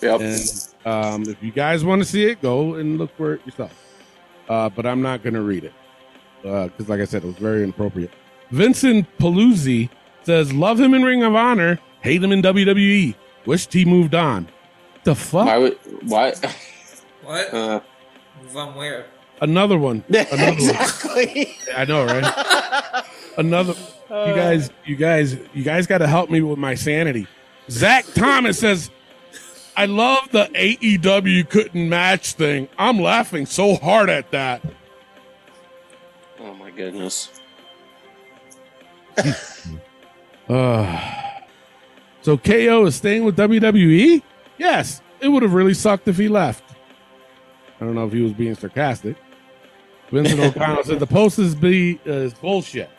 Yep. 0.00 0.20
And 0.20 0.68
um, 0.84 1.22
if 1.22 1.42
you 1.42 1.50
guys 1.50 1.84
want 1.84 2.02
to 2.02 2.08
see 2.08 2.24
it, 2.24 2.42
go 2.42 2.74
and 2.74 2.98
look 2.98 3.16
for 3.16 3.34
it 3.34 3.46
yourself. 3.46 3.72
Uh, 4.48 4.68
but 4.68 4.84
I'm 4.86 5.00
not 5.00 5.22
going 5.22 5.34
to 5.34 5.40
read 5.40 5.64
it 5.64 5.72
because, 6.42 6.88
like 6.88 7.00
I 7.00 7.06
said, 7.06 7.24
it 7.24 7.26
was 7.26 7.36
very 7.36 7.62
inappropriate. 7.62 8.10
Vincent 8.50 9.06
Paluzzi 9.18 9.88
says, 10.26 10.52
"Love 10.52 10.80
him 10.80 10.94
in 10.94 11.02
Ring 11.02 11.22
of 11.22 11.34
Honor, 11.34 11.78
hate 12.00 12.22
him 12.22 12.32
in 12.32 12.42
WWE. 12.42 13.14
Wished 13.46 13.72
he 13.72 13.84
moved 13.84 14.14
on." 14.14 14.48
The 15.04 15.14
fuck? 15.14 15.46
why 15.46 15.58
would 15.58 15.78
why 16.06 16.32
What? 17.22 17.52
uh, 17.54 17.80
Move 18.42 18.56
on 18.56 18.74
where? 18.74 19.06
Another 19.40 19.76
one. 19.78 20.02
Another 20.08 20.36
one. 20.44 20.52
exactly. 20.54 21.56
I 21.76 21.84
know, 21.84 22.04
right? 22.06 23.04
Another. 23.36 23.74
You 24.10 24.34
guys, 24.34 24.70
you 24.84 24.96
guys, 24.96 25.36
you 25.54 25.64
guys 25.64 25.86
got 25.86 25.98
to 25.98 26.06
help 26.06 26.30
me 26.30 26.40
with 26.40 26.58
my 26.58 26.74
sanity. 26.76 27.26
Zach 27.68 28.04
Thomas 28.14 28.58
says, 28.60 28.90
"I 29.76 29.86
love 29.86 30.28
the 30.30 30.44
AEW 30.54 31.48
couldn't 31.50 31.88
match 31.88 32.34
thing. 32.34 32.68
I'm 32.78 33.00
laughing 33.00 33.44
so 33.46 33.74
hard 33.76 34.08
at 34.08 34.30
that." 34.30 34.62
Oh 36.38 36.54
my 36.54 36.70
goodness. 36.70 37.40
Uh, 40.48 41.00
so 42.22 42.36
KO 42.36 42.86
is 42.86 42.94
staying 42.94 43.24
with 43.24 43.36
WWE? 43.36 44.22
Yes. 44.58 45.00
It 45.20 45.28
would 45.28 45.42
have 45.42 45.54
really 45.54 45.74
sucked 45.74 46.06
if 46.08 46.16
he 46.18 46.28
left. 46.28 46.62
I 47.80 47.84
don't 47.84 47.94
know 47.94 48.06
if 48.06 48.12
he 48.12 48.22
was 48.22 48.32
being 48.32 48.54
sarcastic. 48.54 49.16
Vincent 50.10 50.40
O'Connell 50.56 50.84
said 50.84 50.98
the 51.00 51.06
post 51.06 51.38
is 51.38 51.54
be 51.54 51.98
uh, 52.06 52.10
is 52.12 52.34
bullshit. 52.34 52.90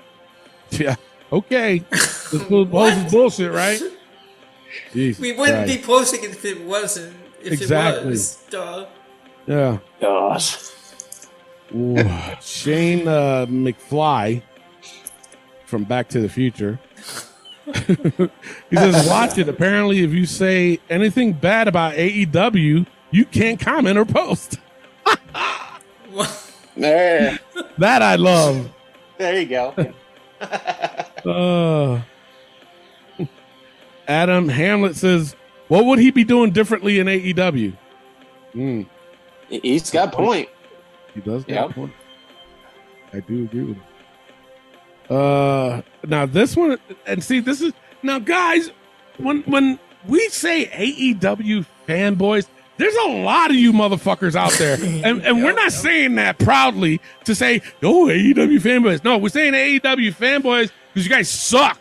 Yeah. 0.72 0.96
Okay. 1.32 1.80
The 1.80 2.68
post 2.72 2.98
is 2.98 3.12
bullshit, 3.12 3.52
right? 3.52 3.80
Jesus 4.91 5.22
We 5.22 5.32
wouldn't 5.34 5.66
Christ. 5.66 5.80
be 5.82 5.86
posting 5.86 6.24
it 6.24 6.32
if 6.32 6.43
it 6.43 6.64
wasn't. 6.66 7.16
If 7.41 7.54
Exactly. 7.54 8.04
it 8.04 8.10
was. 8.10 8.36
Duh. 8.50 8.88
Yeah. 9.46 9.78
Gosh. 10.02 10.58
Ooh. 11.74 11.98
Shane 12.41 13.08
uh, 13.08 13.46
McFly 13.48 14.41
from 15.66 15.84
Back 15.84 16.10
to 16.10 16.20
the 16.20 16.30
Future. 16.30 16.80
He 17.66 18.76
says, 18.76 19.07
"Watch 19.07 19.38
it. 19.38 19.49
Apparently, 19.49 20.03
if 20.03 20.11
you 20.11 20.26
say 20.26 20.80
anything 20.89 21.34
bad 21.34 21.68
about 21.68 21.93
AEW, 21.95 22.86
you 23.11 23.26
can't 23.26 23.59
comment 23.59 23.97
or 23.97 24.05
post." 24.05 24.59
There, 26.78 27.39
That 27.78 28.01
I 28.01 28.16
love. 28.16 28.70
there 29.18 29.39
you 29.39 29.45
go. 29.45 29.74
Uh, 31.26 32.01
Adam 34.09 34.49
Hamlet 34.49 34.95
says, 34.97 35.36
"What 35.70 35.86
would 35.86 35.99
he 35.99 36.11
be 36.11 36.26
doing 36.26 36.51
differently 36.51 36.99
in 36.99 37.07
AEW?" 37.07 37.74
Mm, 38.53 38.86
He's 39.49 39.89
got 39.89 40.11
point. 40.11 40.49
he 41.13 41.22
does 41.22 41.45
got 41.45 41.68
Yep. 41.68 41.72
point. 41.76 41.93
I 43.13 43.20
do 43.22 43.43
agree 43.45 43.63
with 43.63 43.78
him. 43.78 43.84
Uh, 45.10 45.82
now 46.08 46.26
this 46.26 46.56
one, 46.56 46.78
and 47.06 47.24
see, 47.24 47.39
this 47.39 47.62
is 47.62 47.74
now, 48.03 48.20
guys. 48.20 48.72
When 49.18 49.43
when 49.43 49.80
we 50.08 50.28
say 50.30 50.66
AEW 50.68 51.66
fanboys, 51.88 52.47
there's 52.78 52.95
a 52.95 53.08
lot 53.10 53.49
of 53.49 53.56
you 53.56 53.72
motherfuckers 53.72 54.36
out 54.36 54.51
there, 54.53 54.78
and 55.06 55.24
and 55.26 55.43
we're 55.43 55.53
not 55.53 55.72
saying 55.72 56.16
that 56.16 56.38
proudly 56.39 56.99
to 57.26 57.36
say, 57.36 57.62
"Oh, 57.84 58.08
AEW 58.08 58.60
fanboys." 58.60 59.03
No, 59.03 59.18
we're 59.18 59.30
saying 59.30 59.53
AEW 59.53 60.14
fanboys 60.16 60.72
because 60.93 61.08
you 61.08 61.14
guys 61.14 61.30
suck. 61.30 61.80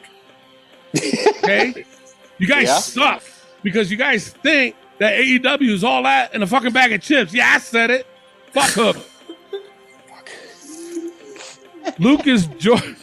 Okay, 0.97 1.85
you 2.39 2.47
guys 2.47 2.67
Yeah. 2.69 2.79
suck 2.79 3.23
because 3.63 3.91
you 3.91 3.97
guys 3.97 4.29
think 4.29 4.77
that 4.99 5.15
AEW 5.19 5.71
is 5.71 5.83
all 5.83 6.03
that 6.05 6.35
in 6.35 6.43
a 6.43 6.47
fucking 6.47 6.73
bag 6.73 6.93
of 6.93 7.01
chips. 7.03 7.35
Yeah, 7.35 7.51
I 7.55 7.59
said 7.59 7.91
it. 7.91 8.07
Fuck 8.53 8.71
Hook. 8.71 8.97
Lucas 11.99 12.47
George. 12.59 12.97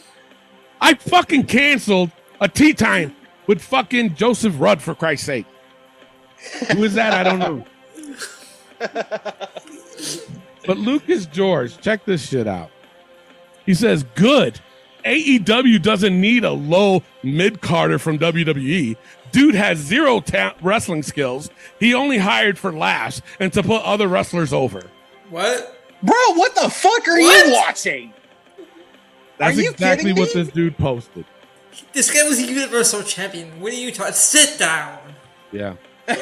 I 0.82 0.96
fucking 0.96 1.46
canceled 1.46 2.12
a 2.40 2.48
tea 2.48 2.74
time 2.74 3.16
with 3.48 3.62
fucking 3.62 4.16
Joseph 4.16 4.56
Rudd 4.60 4.82
for 4.82 4.96
Christ's 4.96 5.26
sake. 5.28 5.46
Who 6.74 6.84
is 6.84 6.96
that? 6.96 7.14
I 7.14 7.24
don't 7.24 7.40
know. 7.40 7.66
But 10.68 10.78
Lucas 10.78 11.26
George, 11.26 11.80
check 11.82 12.06
this 12.06 12.28
shit 12.28 12.48
out. 12.48 12.70
He 13.66 13.74
says, 13.74 14.04
"Good. 14.16 14.60
AEW 15.04 15.82
doesn't 15.82 16.20
need 16.22 16.44
a 16.44 16.52
low 16.52 17.02
mid 17.24 17.62
carder 17.62 17.98
from 17.98 18.20
WWE. 18.20 18.96
Dude 19.32 19.56
has 19.56 19.80
zero 19.80 20.20
ta- 20.20 20.54
wrestling 20.62 21.02
skills. 21.02 21.50
He 21.80 21.96
only 21.96 22.20
hired 22.20 22.60
for 22.60 22.72
laughs 22.72 23.24
and 23.40 23.52
to 23.54 23.64
put 23.64 23.82
other 23.84 24.08
wrestlers 24.08 24.54
over." 24.54 24.84
What? 25.32 25.78
Bro, 26.04 26.16
what 26.36 26.54
the 26.56 26.70
fuck 26.70 27.08
are 27.08 27.20
What? 27.20 27.48
you 27.48 27.54
watching? 27.54 28.14
That's 29.42 29.58
Are 29.58 29.62
you 29.62 29.72
exactly 29.72 30.14
what 30.14 30.36
me? 30.36 30.44
this 30.44 30.54
dude 30.54 30.78
posted. 30.78 31.26
This 31.94 32.12
guy 32.12 32.30
was 32.30 32.38
a 32.38 32.44
Universal 32.44 33.02
Champion. 33.02 33.60
What 33.60 33.74
are 33.74 33.76
you 33.76 33.92
talking? 33.92 34.14
Sit 34.14 34.60
down. 34.60 35.00
Yeah. 35.52 35.78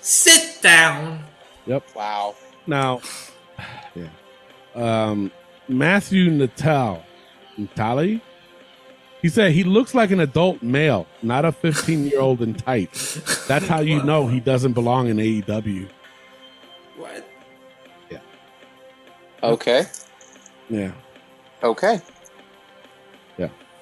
Sit 0.00 0.60
down. 0.60 1.22
Yep. 1.66 1.84
Wow. 1.94 2.34
Now, 2.66 3.00
yeah. 3.94 4.08
Um, 4.74 5.30
Matthew 5.68 6.32
Natal, 6.32 7.04
Natali, 7.56 8.20
he 9.22 9.28
said 9.28 9.52
he 9.52 9.62
looks 9.62 9.94
like 9.94 10.10
an 10.10 10.18
adult 10.18 10.60
male, 10.60 11.06
not 11.22 11.44
a 11.44 11.52
15 11.52 12.06
year 12.08 12.18
old 12.20 12.42
in 12.42 12.54
tights. 12.54 13.46
That's 13.46 13.68
how 13.68 13.82
you 13.82 14.02
know 14.02 14.26
he 14.26 14.40
doesn't 14.40 14.72
belong 14.72 15.06
in 15.06 15.18
AEW. 15.18 15.88
What? 16.96 17.24
Yeah. 18.10 18.18
Okay. 19.44 19.86
Yeah. 20.68 20.90
Okay. 21.62 22.00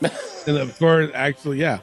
Yeah. 0.03 0.09
and 0.47 0.59
of 0.59 0.79
course, 0.79 1.11
actually, 1.15 1.59
yeah, 1.59 1.79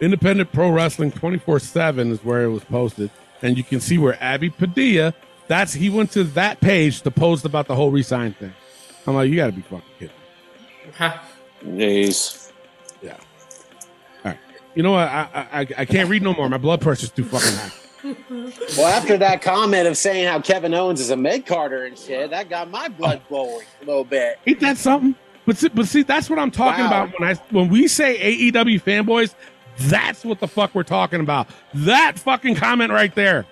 Independent 0.00 0.52
Pro 0.52 0.70
Wrestling 0.70 1.12
twenty 1.12 1.38
four 1.38 1.58
seven 1.58 2.10
is 2.10 2.24
where 2.24 2.42
it 2.42 2.48
was 2.50 2.64
posted, 2.64 3.10
and 3.42 3.56
you 3.56 3.64
can 3.64 3.80
see 3.80 3.98
where 3.98 4.16
Abby 4.22 4.50
Padilla. 4.50 5.14
That's 5.48 5.72
he 5.72 5.90
went 5.90 6.12
to 6.12 6.24
that 6.24 6.60
page 6.60 7.02
to 7.02 7.10
post 7.10 7.44
about 7.44 7.66
the 7.66 7.74
whole 7.74 7.90
resign 7.90 8.34
thing. 8.34 8.54
I'm 9.06 9.14
like, 9.14 9.28
you 9.30 9.36
got 9.36 9.46
to 9.46 9.52
be 9.52 9.62
fucking 9.62 9.82
kidding. 9.98 10.14
Huh. 10.96 11.18
Jeez. 11.64 12.52
Yeah. 13.02 13.12
All 13.12 13.18
right. 14.24 14.38
You 14.74 14.82
know 14.82 14.92
what? 14.92 15.08
I, 15.08 15.28
I 15.34 15.60
I 15.60 15.66
I 15.78 15.84
can't 15.84 16.08
read 16.08 16.22
no 16.22 16.34
more. 16.34 16.48
My 16.48 16.58
blood 16.58 16.80
pressure's 16.80 17.10
too 17.10 17.24
fucking 17.24 17.56
high. 17.56 17.80
Well, 18.02 18.86
after 18.86 19.18
that 19.18 19.42
comment 19.42 19.86
of 19.86 19.96
saying 19.96 20.26
how 20.26 20.40
Kevin 20.40 20.72
Owens 20.72 21.00
is 21.00 21.10
a 21.10 21.16
mid 21.16 21.44
carder 21.44 21.84
and 21.84 21.98
shit, 21.98 22.30
that 22.30 22.48
got 22.48 22.70
my 22.70 22.88
blood 22.88 23.20
oh. 23.26 23.28
boiling 23.28 23.66
a 23.82 23.84
little 23.84 24.04
bit. 24.04 24.38
Ain't 24.46 24.60
that 24.60 24.78
something? 24.78 25.14
But 25.46 25.56
see, 25.56 25.68
but 25.68 25.86
see, 25.86 26.02
that's 26.02 26.28
what 26.30 26.38
I'm 26.38 26.50
talking 26.50 26.84
Wow. 26.84 27.04
about 27.04 27.18
when 27.20 27.28
I 27.28 27.34
when 27.50 27.68
we 27.68 27.88
say 27.88 28.18
AEW 28.52 28.82
fanboys. 28.82 29.34
That's 29.78 30.24
what 30.24 30.40
the 30.40 30.48
fuck 30.48 30.74
we're 30.74 30.82
talking 30.82 31.20
about. 31.20 31.48
That 31.72 32.18
fucking 32.18 32.56
comment 32.56 32.92
right 32.92 33.14
there. 33.14 33.46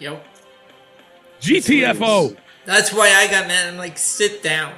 Yep. 0.00 0.24
GTFO. 1.40 2.36
That's 2.66 2.92
why 2.92 3.08
I 3.14 3.26
got 3.30 3.46
mad. 3.46 3.68
I'm 3.68 3.76
like, 3.78 3.96
sit 3.96 4.42
down. 4.42 4.72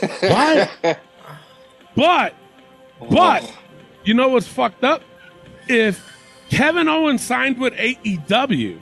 What? 0.00 0.98
but, 1.94 2.34
but, 3.08 3.52
you 4.04 4.14
know 4.14 4.28
what's 4.30 4.48
fucked 4.48 4.82
up? 4.82 5.02
If 5.68 6.04
Kevin 6.50 6.88
Owens 6.88 7.24
signed 7.24 7.58
with 7.58 7.72
AEW, 7.74 8.80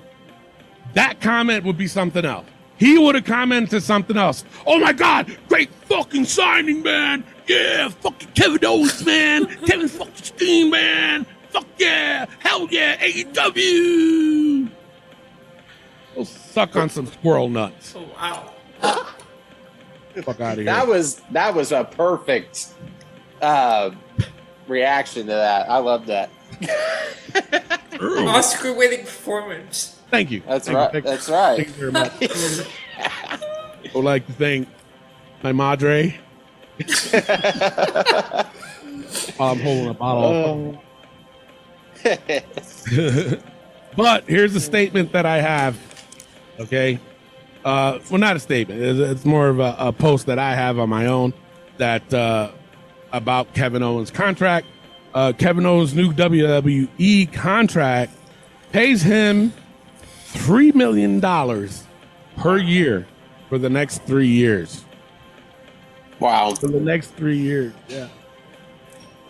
that 0.94 1.20
comment 1.20 1.64
would 1.64 1.76
be 1.76 1.86
something 1.86 2.24
else. 2.24 2.46
He 2.82 2.98
would 2.98 3.14
have 3.14 3.24
commented 3.24 3.80
something 3.80 4.16
else. 4.16 4.44
Oh 4.66 4.80
my 4.80 4.92
God, 4.92 5.38
great 5.46 5.72
fucking 5.72 6.24
signing, 6.24 6.82
man. 6.82 7.22
Yeah, 7.46 7.88
fucking 7.90 8.30
Kevin 8.34 8.64
Owens, 8.64 9.06
man. 9.06 9.46
Kevin 9.66 9.86
fucking 9.86 10.16
Steen, 10.16 10.68
man. 10.68 11.24
Fuck 11.50 11.66
yeah. 11.78 12.26
Hell 12.40 12.66
yeah, 12.72 12.96
AEW. 12.96 14.68
Go 16.16 16.24
suck 16.24 16.74
on 16.74 16.88
some 16.88 17.06
squirrel 17.06 17.48
nuts. 17.48 17.94
Oh 17.96 18.04
wow. 18.16 18.52
Fuck 20.24 20.40
out 20.40 20.54
of 20.54 20.56
here. 20.56 20.64
That 20.64 20.88
was 20.88 21.22
that 21.30 21.54
was 21.54 21.70
a 21.70 21.84
perfect 21.84 22.74
uh, 23.40 23.92
reaction 24.66 25.26
to 25.28 25.32
that. 25.34 25.70
I 25.70 25.78
love 25.78 26.06
that. 26.06 26.30
Oscar 28.00 28.72
winning 28.72 29.04
performance. 29.04 30.01
Thank 30.12 30.30
you. 30.30 30.42
That's 30.46 30.66
Thank 30.66 30.76
right. 30.76 30.94
You. 30.94 31.00
That's 31.00 31.28
right. 31.30 31.56
Thank 31.56 31.68
you 31.68 31.74
very 31.74 31.92
much. 31.92 32.12
I 32.98 33.38
would 33.94 34.04
like 34.04 34.26
to 34.26 34.32
thank 34.34 34.68
my 35.42 35.52
madre. 35.52 36.14
I'm 39.40 39.58
holding 39.58 39.88
a 39.88 39.94
bottle. 39.94 40.78
of- 42.04 43.42
but 43.96 44.24
here's 44.28 44.54
a 44.54 44.60
statement 44.60 45.12
that 45.12 45.24
I 45.24 45.40
have. 45.40 45.78
Okay. 46.60 46.98
Uh, 47.64 47.98
well, 48.10 48.20
not 48.20 48.36
a 48.36 48.40
statement. 48.40 48.82
It's, 48.82 48.98
it's 48.98 49.24
more 49.24 49.48
of 49.48 49.60
a, 49.60 49.74
a 49.78 49.92
post 49.94 50.26
that 50.26 50.38
I 50.38 50.54
have 50.54 50.78
on 50.78 50.90
my 50.90 51.06
own 51.06 51.32
that 51.78 52.12
uh, 52.12 52.50
about 53.12 53.54
Kevin 53.54 53.82
Owens' 53.82 54.10
contract. 54.10 54.66
Uh, 55.14 55.32
Kevin 55.32 55.64
Owens' 55.64 55.94
new 55.94 56.12
WWE 56.12 57.32
contract 57.32 58.12
pays 58.72 59.00
him 59.00 59.54
three 60.32 60.72
million 60.72 61.20
dollars 61.20 61.84
per 62.36 62.58
year 62.58 63.06
for 63.48 63.58
the 63.58 63.70
next 63.70 64.02
three 64.04 64.28
years. 64.28 64.84
Wow. 66.18 66.54
For 66.54 66.68
the 66.68 66.80
next 66.80 67.08
three 67.08 67.38
years, 67.38 67.72
yeah. 67.88 68.08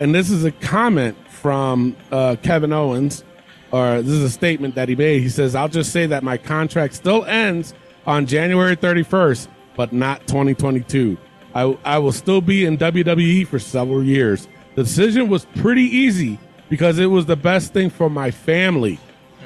And 0.01 0.15
this 0.15 0.31
is 0.31 0.45
a 0.45 0.51
comment 0.51 1.17
from 1.29 1.97
uh, 2.11 2.37
Kevin 2.43 2.73
Owens, 2.73 3.25
or 3.71 4.03
this 4.03 4.13
is 4.13 4.23
a 4.23 4.31
statement 4.31 4.75
that 4.75 4.89
he 4.89 4.97
made. 4.97 5.23
He 5.23 5.29
says, 5.29 5.55
"I'll 5.55 5.69
just 5.69 5.93
say 5.93 6.07
that 6.07 6.23
my 6.23 6.37
contract 6.37 6.95
still 6.95 7.25
ends 7.25 7.75
on 8.07 8.27
January 8.27 8.77
31st, 8.77 9.49
but 9.77 9.93
not 9.93 10.27
2022. 10.27 11.17
I, 11.55 11.77
I 11.85 11.99
will 11.99 12.13
still 12.13 12.41
be 12.41 12.65
in 12.65 12.79
WWE 12.79 13.47
for 13.47 13.59
several 13.59 14.03
years. 14.03 14.49
The 14.75 14.85
decision 14.85 15.29
was 15.29 15.47
pretty 15.57 15.83
easy 15.83 16.39
because 16.69 16.99
it 16.99 17.07
was 17.07 17.27
the 17.27 17.37
best 17.37 17.73
thing 17.73 17.91
for 17.91 18.09
my 18.09 18.31
family. 18.31 18.99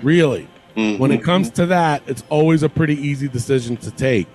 Really, 0.02 0.48
Mm-hmm. 0.76 1.00
when 1.00 1.10
it 1.10 1.22
comes 1.22 1.48
to 1.50 1.66
that, 1.66 2.02
it's 2.06 2.22
always 2.28 2.62
a 2.62 2.68
pretty 2.68 2.94
easy 2.94 3.28
decision 3.28 3.78
to 3.78 3.90
take. 3.90 4.28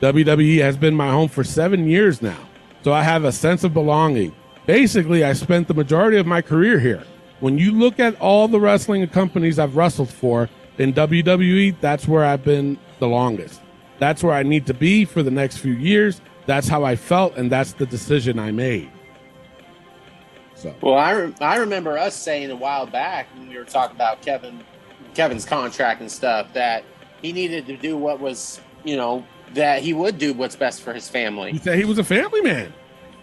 WWE 0.00 0.60
has 0.60 0.76
been 0.76 0.94
my 0.94 1.08
home 1.08 1.28
for 1.28 1.44
seven 1.44 1.88
years 1.88 2.20
now, 2.20 2.48
so 2.82 2.92
I 2.92 3.02
have 3.04 3.24
a 3.24 3.30
sense 3.30 3.62
of 3.62 3.72
belonging. 3.72 4.34
Basically, 4.66 5.24
I 5.24 5.34
spent 5.34 5.68
the 5.68 5.74
majority 5.74 6.16
of 6.16 6.26
my 6.26 6.42
career 6.42 6.80
here. 6.80 7.04
When 7.40 7.58
you 7.58 7.72
look 7.72 8.00
at 8.00 8.20
all 8.20 8.48
the 8.48 8.58
wrestling 8.58 9.06
companies 9.08 9.58
I've 9.58 9.76
wrestled 9.76 10.10
for 10.10 10.48
in 10.78 10.92
WWE, 10.92 11.76
that's 11.80 12.08
where 12.08 12.24
I've 12.24 12.44
been 12.44 12.78
the 12.98 13.06
longest. 13.06 13.60
That's 14.00 14.24
where 14.24 14.34
I 14.34 14.42
need 14.42 14.66
to 14.66 14.74
be 14.74 15.04
for 15.04 15.22
the 15.22 15.30
next 15.30 15.58
few 15.58 15.74
years. 15.74 16.20
That's 16.46 16.66
how 16.66 16.84
I 16.84 16.96
felt, 16.96 17.36
and 17.36 17.50
that's 17.52 17.72
the 17.72 17.86
decision 17.86 18.38
I 18.38 18.50
made. 18.50 18.90
So, 20.54 20.74
Well, 20.80 20.96
I, 20.98 21.10
re- 21.12 21.34
I 21.40 21.56
remember 21.56 21.96
us 21.98 22.16
saying 22.16 22.50
a 22.50 22.56
while 22.56 22.86
back 22.86 23.28
when 23.36 23.48
we 23.48 23.56
were 23.56 23.64
talking 23.64 23.96
about 23.96 24.22
Kevin 24.22 24.62
Kevin's 25.14 25.44
contract 25.44 26.00
and 26.00 26.10
stuff 26.10 26.52
that 26.54 26.84
he 27.22 27.32
needed 27.32 27.66
to 27.66 27.76
do 27.76 27.96
what 27.96 28.20
was 28.20 28.60
you 28.84 28.96
know 28.96 29.24
that 29.52 29.82
he 29.82 29.92
would 29.92 30.18
do 30.18 30.32
what's 30.32 30.56
best 30.56 30.82
for 30.82 30.92
his 30.92 31.08
family. 31.08 31.52
he 31.52 31.58
said 31.58 31.78
he 31.78 31.84
was 31.84 31.98
a 31.98 32.04
family 32.04 32.40
man. 32.40 32.72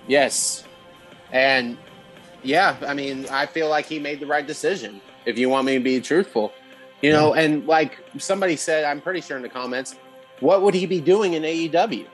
Yes, 0.08 0.64
and 1.32 1.78
yeah, 2.44 2.76
I 2.86 2.94
mean 2.94 3.26
I 3.30 3.46
feel 3.46 3.70
like 3.70 3.86
he 3.86 4.00
made 4.00 4.20
the 4.20 4.28
right 4.28 4.46
decision. 4.46 5.02
If 5.26 5.38
you 5.38 5.50
want 5.50 5.68
me 5.68 5.78
to 5.78 5.84
be 5.84 6.02
truthful, 6.02 6.52
you 7.02 7.12
know, 7.12 7.32
mm-hmm. 7.32 7.39
and 7.39 7.68
like 7.68 8.00
somebody 8.18 8.56
said, 8.56 8.86
I'm 8.86 9.02
pretty 9.02 9.22
sure 9.22 9.38
in 9.38 9.44
the 9.44 9.50
comments, 9.50 9.96
what 10.39 10.62
would 10.64 10.74
he 10.74 10.86
be 10.86 11.00
doing 11.00 11.34
in 11.34 11.44
AEW? 11.44 12.08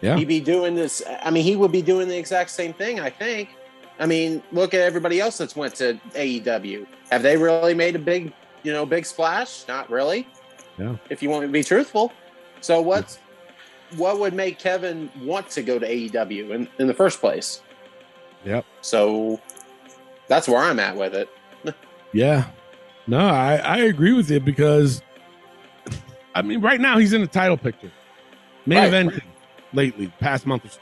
Yeah. 0.00 0.16
He'd 0.16 0.28
be 0.28 0.40
doing 0.40 0.74
this. 0.74 1.02
I 1.22 1.30
mean, 1.30 1.44
he 1.44 1.56
would 1.56 1.72
be 1.72 1.82
doing 1.82 2.08
the 2.08 2.18
exact 2.18 2.50
same 2.50 2.72
thing. 2.72 3.00
I 3.00 3.10
think. 3.10 3.50
I 3.98 4.06
mean, 4.06 4.42
look 4.50 4.72
at 4.72 4.80
everybody 4.80 5.20
else 5.20 5.36
that's 5.36 5.54
went 5.54 5.74
to 5.76 6.00
AEW. 6.14 6.86
Have 7.10 7.22
they 7.22 7.36
really 7.36 7.74
made 7.74 7.94
a 7.96 7.98
big, 7.98 8.32
you 8.62 8.72
know, 8.72 8.84
big 8.86 9.06
splash? 9.06 9.66
Not 9.68 9.90
really. 9.90 10.26
Yeah. 10.78 10.96
If 11.10 11.22
you 11.22 11.30
want 11.30 11.42
to 11.42 11.48
be 11.48 11.62
truthful. 11.62 12.12
So 12.60 12.80
what's 12.80 13.18
what 13.96 14.18
would 14.20 14.34
make 14.34 14.58
Kevin 14.58 15.10
want 15.22 15.50
to 15.50 15.62
go 15.62 15.78
to 15.78 15.86
AEW 15.88 16.50
in, 16.50 16.68
in 16.78 16.86
the 16.86 16.94
first 16.94 17.20
place? 17.20 17.60
Yep. 18.44 18.64
So 18.80 19.40
that's 20.28 20.48
where 20.48 20.58
I'm 20.58 20.78
at 20.80 20.96
with 20.96 21.14
it. 21.14 21.28
Yeah. 22.12 22.48
No, 23.06 23.20
I, 23.20 23.56
I 23.56 23.76
agree 23.78 24.12
with 24.12 24.30
you 24.30 24.40
because 24.40 25.00
I 26.34 26.42
mean 26.42 26.60
right 26.60 26.80
now 26.80 26.98
he's 26.98 27.12
in 27.12 27.20
the 27.20 27.26
title 27.28 27.56
picture. 27.56 27.90
Main 28.66 28.78
Right. 28.78 28.86
event 28.88 29.22
lately, 29.72 30.12
past 30.18 30.44
month 30.46 30.64
or 30.64 30.68
so. 30.70 30.80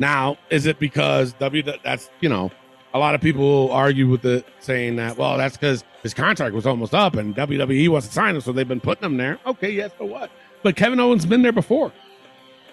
Now, 0.00 0.36
is 0.50 0.66
it 0.66 0.78
because 0.80 1.32
W 1.34 1.62
that's 1.84 2.10
you 2.20 2.28
know, 2.28 2.50
a 2.98 3.00
lot 3.00 3.14
of 3.14 3.20
people 3.20 3.70
argue 3.72 4.08
with 4.08 4.24
it 4.26 4.44
saying 4.60 4.96
that, 4.96 5.16
well, 5.16 5.38
that's 5.38 5.56
because 5.56 5.84
his 6.02 6.12
contract 6.14 6.54
was 6.54 6.66
almost 6.66 6.94
up 6.94 7.14
and 7.16 7.34
WWE 7.34 7.88
wants 7.88 8.08
to 8.08 8.12
sign 8.12 8.34
him, 8.34 8.40
so 8.40 8.52
they've 8.52 8.66
been 8.68 8.80
putting 8.80 9.04
him 9.04 9.16
there. 9.16 9.38
Okay, 9.46 9.70
yes, 9.70 9.92
but 9.98 10.08
what? 10.08 10.30
But 10.62 10.74
Kevin 10.76 10.98
Owens 11.00 11.24
been 11.24 11.42
there 11.42 11.52
before. 11.52 11.92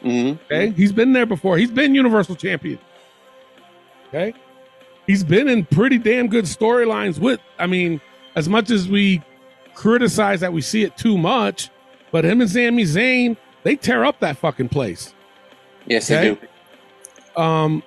Mm-hmm. 0.04 0.44
Okay, 0.46 0.72
he's 0.72 0.92
been 0.92 1.14
there 1.14 1.26
before. 1.26 1.58
He's 1.58 1.72
been 1.72 1.94
Universal 1.96 2.36
Champion. 2.36 2.80
Okay, 4.10 4.34
he's 5.08 5.24
been 5.24 5.48
in 5.48 5.66
pretty 5.66 5.98
damn 5.98 6.28
good 6.28 6.46
storylines. 6.46 7.20
With, 7.20 7.40
I 7.60 7.68
mean, 7.68 8.02
as 8.36 8.50
much 8.50 8.72
as 8.72 8.88
we 8.90 9.22
criticize 9.74 10.40
that 10.42 10.54
we 10.54 10.62
see 10.62 10.84
it 10.84 10.98
too 10.98 11.18
much, 11.18 11.70
but 12.12 12.26
him 12.26 12.42
and 12.42 12.50
Sami 12.50 12.84
Zayn, 12.84 13.38
they 13.64 13.76
tear 13.76 14.06
up 14.06 14.20
that 14.22 14.38
fucking 14.38 14.70
place. 14.70 15.14
Yes, 15.86 16.10
Okay. 16.10 16.30
they 16.30 16.48
do. 17.36 17.42
Um, 17.42 17.84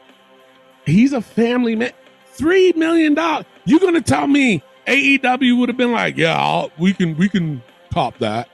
he's 0.87 1.13
a 1.13 1.21
family 1.21 1.75
man. 1.77 1.93
Three 2.39 2.73
million 2.77 3.15
dollars. 3.15 3.47
You're 3.65 3.81
gonna 3.81 4.01
tell 4.01 4.27
me 4.27 4.63
AEW 4.87 5.59
would 5.59 5.69
have 5.69 5.77
been 5.77 5.93
like, 5.93 6.17
yeah, 6.17 6.37
I'll, 6.41 6.71
we 6.79 6.95
can, 6.95 7.17
we 7.17 7.29
can 7.29 7.63
top 7.91 8.17
that. 8.19 8.49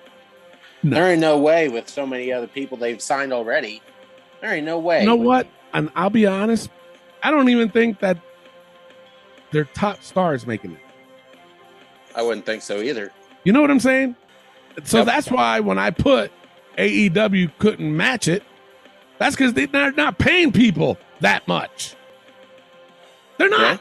There 0.83 1.11
ain't 1.11 1.21
no 1.21 1.39
way 1.39 1.69
with 1.69 1.89
so 1.89 2.07
many 2.07 2.33
other 2.33 2.47
people 2.47 2.77
they've 2.77 3.01
signed 3.01 3.33
already. 3.33 3.81
There 4.41 4.53
ain't 4.53 4.67
no 4.67 4.79
way. 4.79 5.01
You 5.01 5.07
know 5.07 5.17
what? 5.17 5.47
And 5.73 5.91
I'll 5.95 6.11
be 6.11 6.27
honest, 6.27 6.71
I 7.23 7.31
don't 7.31 7.49
even 7.49 7.71
think 7.71 8.01
that 8.01 8.19
their 9.51 9.65
top 9.65 10.03
stars 10.03 10.47
making 10.47 10.73
it. 10.73 10.79
I 12.15 12.23
wouldn't 12.23 12.45
think 12.47 12.63
so 12.63 12.81
either. 12.83 13.13
You 13.45 13.53
know 13.53 13.61
what 13.61 13.71
I'm 13.71 13.81
saying? 13.81 14.17
So 14.85 14.99
Yep. 14.99 15.07
that's 15.07 15.31
why 15.31 15.61
when 15.61 15.79
I 15.79 15.91
put 15.91 16.33
AEW 16.77 17.53
couldn't 17.59 17.97
match 17.97 18.29
it, 18.29 18.43
that's 19.19 19.37
because 19.37 19.55
they're 19.55 19.93
not 19.93 20.19
paying 20.19 20.53
people 20.53 20.99
that 21.21 21.47
much. 21.47 21.95
They're 23.39 23.49
not. 23.49 23.61
Yeah. 23.61 23.77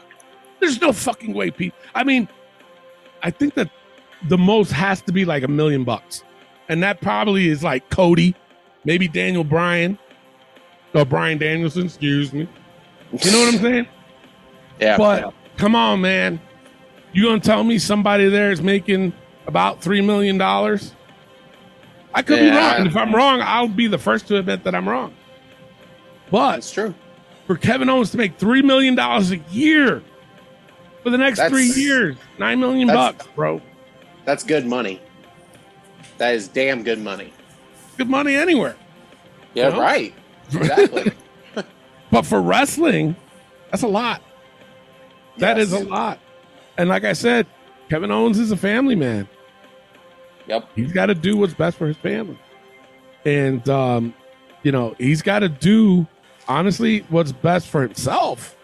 There's 0.60 0.80
no 0.80 0.92
fucking 0.92 1.34
way 1.34 1.50
people. 1.50 1.78
I 1.94 2.04
mean, 2.04 2.28
I 3.22 3.30
think 3.30 3.54
that 3.54 3.70
the 4.28 4.38
most 4.38 4.70
has 4.72 5.02
to 5.02 5.12
be 5.12 5.24
like 5.24 5.42
a 5.42 5.48
million 5.48 5.84
bucks. 5.84 6.24
And 6.68 6.82
that 6.82 7.00
probably 7.00 7.48
is 7.48 7.62
like 7.62 7.90
Cody, 7.90 8.34
maybe 8.84 9.06
Daniel 9.08 9.44
Bryan, 9.44 9.98
or 10.94 11.04
Bryan 11.04 11.38
Danielson, 11.38 11.86
excuse 11.86 12.32
me. 12.32 12.48
You 13.12 13.30
know 13.32 13.40
what 13.40 13.54
I'm 13.54 13.60
saying? 13.60 13.86
Yeah, 14.80 14.96
But 14.96 15.32
come 15.56 15.76
on, 15.76 16.00
man. 16.00 16.40
You 17.12 17.22
gonna 17.26 17.38
tell 17.38 17.62
me 17.62 17.78
somebody 17.78 18.28
there 18.28 18.50
is 18.50 18.60
making 18.60 19.12
about 19.46 19.80
three 19.80 20.00
million 20.00 20.36
dollars? 20.36 20.92
I 22.12 22.22
could 22.22 22.40
be 22.40 22.48
wrong. 22.50 22.74
And 22.78 22.86
if 22.88 22.96
I'm 22.96 23.14
wrong, 23.14 23.40
I'll 23.40 23.68
be 23.68 23.86
the 23.86 23.98
first 23.98 24.26
to 24.28 24.36
admit 24.38 24.64
that 24.64 24.74
I'm 24.74 24.88
wrong. 24.88 25.14
But 26.28 26.58
it's 26.58 26.72
true. 26.72 26.92
For 27.46 27.56
Kevin 27.56 27.88
Owens 27.88 28.10
to 28.12 28.16
make 28.16 28.38
three 28.38 28.62
million 28.62 28.94
dollars 28.94 29.30
a 29.32 29.38
year 29.50 30.02
for 31.02 31.10
the 31.10 31.18
next 31.18 31.38
That's- 31.38 31.52
three 31.52 31.82
years, 31.82 32.16
nine 32.38 32.60
million 32.60 32.88
bucks, 32.88 33.26
bro. 33.34 33.60
That's 34.24 34.42
good 34.44 34.66
money. 34.66 35.00
That 36.18 36.34
is 36.34 36.48
damn 36.48 36.82
good 36.82 36.98
money. 37.00 37.32
Good 37.98 38.08
money 38.08 38.34
anywhere. 38.34 38.76
Yeah, 39.54 39.68
Well, 39.70 39.80
right. 39.80 40.14
Exactly. 40.52 41.12
But 42.10 42.24
for 42.26 42.40
wrestling, 42.40 43.16
that's 43.70 43.82
a 43.82 43.88
lot. 43.88 44.22
That 45.38 45.58
is 45.58 45.72
Yes. 45.72 45.82
a 45.82 45.84
lot. 45.84 46.20
And 46.78 46.88
like 46.88 47.04
I 47.04 47.12
said, 47.12 47.46
Kevin 47.90 48.10
Owens 48.10 48.38
is 48.38 48.50
a 48.52 48.56
family 48.56 48.94
man. 48.94 49.26
yep. 50.46 50.68
He's 50.76 50.92
got 50.92 51.06
to 51.06 51.14
do 51.14 51.36
what's 51.36 51.54
best 51.54 51.76
for 51.76 51.86
his 51.86 51.96
family. 51.96 52.38
And, 53.24 53.66
um, 53.68 54.14
you 54.62 54.70
know, 54.70 54.94
he's 54.98 55.22
got 55.22 55.40
to 55.40 55.48
do, 55.48 56.06
honestly, 56.48 57.00
what's 57.08 57.32
best 57.32 57.68
for 57.68 57.82
himself 57.82 58.56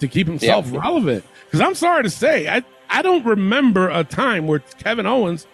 to 0.00 0.08
keep 0.08 0.26
himself 0.26 0.70
relevant. 0.72 1.24
Because 1.44 1.60
I'm 1.60 1.74
sorry 1.74 2.02
to 2.04 2.10
say, 2.10 2.48
I, 2.48 2.62
I 2.88 3.02
don't 3.02 3.24
remember 3.24 3.88
a 3.88 4.04
time 4.04 4.46
where 4.46 4.60
Kevin 4.60 5.06
Owens 5.06 5.46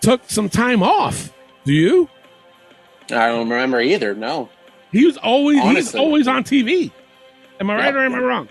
took 0.00 0.22
some 0.28 0.48
time 0.48 0.82
off. 0.82 1.32
Do 1.64 1.72
you? 1.72 2.08
I 3.06 3.28
don't 3.28 3.48
remember 3.48 3.80
either. 3.80 4.14
No. 4.14 4.48
He 4.90 5.06
was 5.06 5.16
always 5.16 5.60
he's 5.62 5.94
always 5.94 6.28
on 6.28 6.44
TV. 6.44 6.90
Am 7.60 7.70
I 7.70 7.76
right 7.76 7.84
Yep. 7.86 7.94
or 7.94 7.98
am 8.04 8.14
I 8.14 8.18
wrong? 8.18 8.48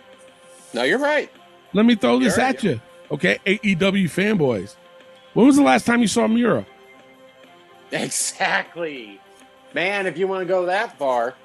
No, 0.73 0.83
you're 0.83 0.97
right. 0.99 1.29
Let 1.73 1.85
me 1.85 1.95
throw 1.95 2.19
this 2.19 2.37
at 2.37 2.63
you. 2.63 2.79
Okay, 3.11 3.39
AEW 3.45 4.05
fanboys. 4.05 4.75
When 5.33 5.45
was 5.45 5.55
the 5.57 5.63
last 5.63 5.85
time 5.85 6.01
you 6.01 6.07
saw 6.07 6.27
Miro? 6.27 6.65
Exactly. 7.91 9.19
Man, 9.73 10.07
if 10.07 10.17
you 10.17 10.25
want 10.27 10.41
to 10.41 10.45
go 10.45 10.65
that 10.67 10.97
far. 10.97 11.35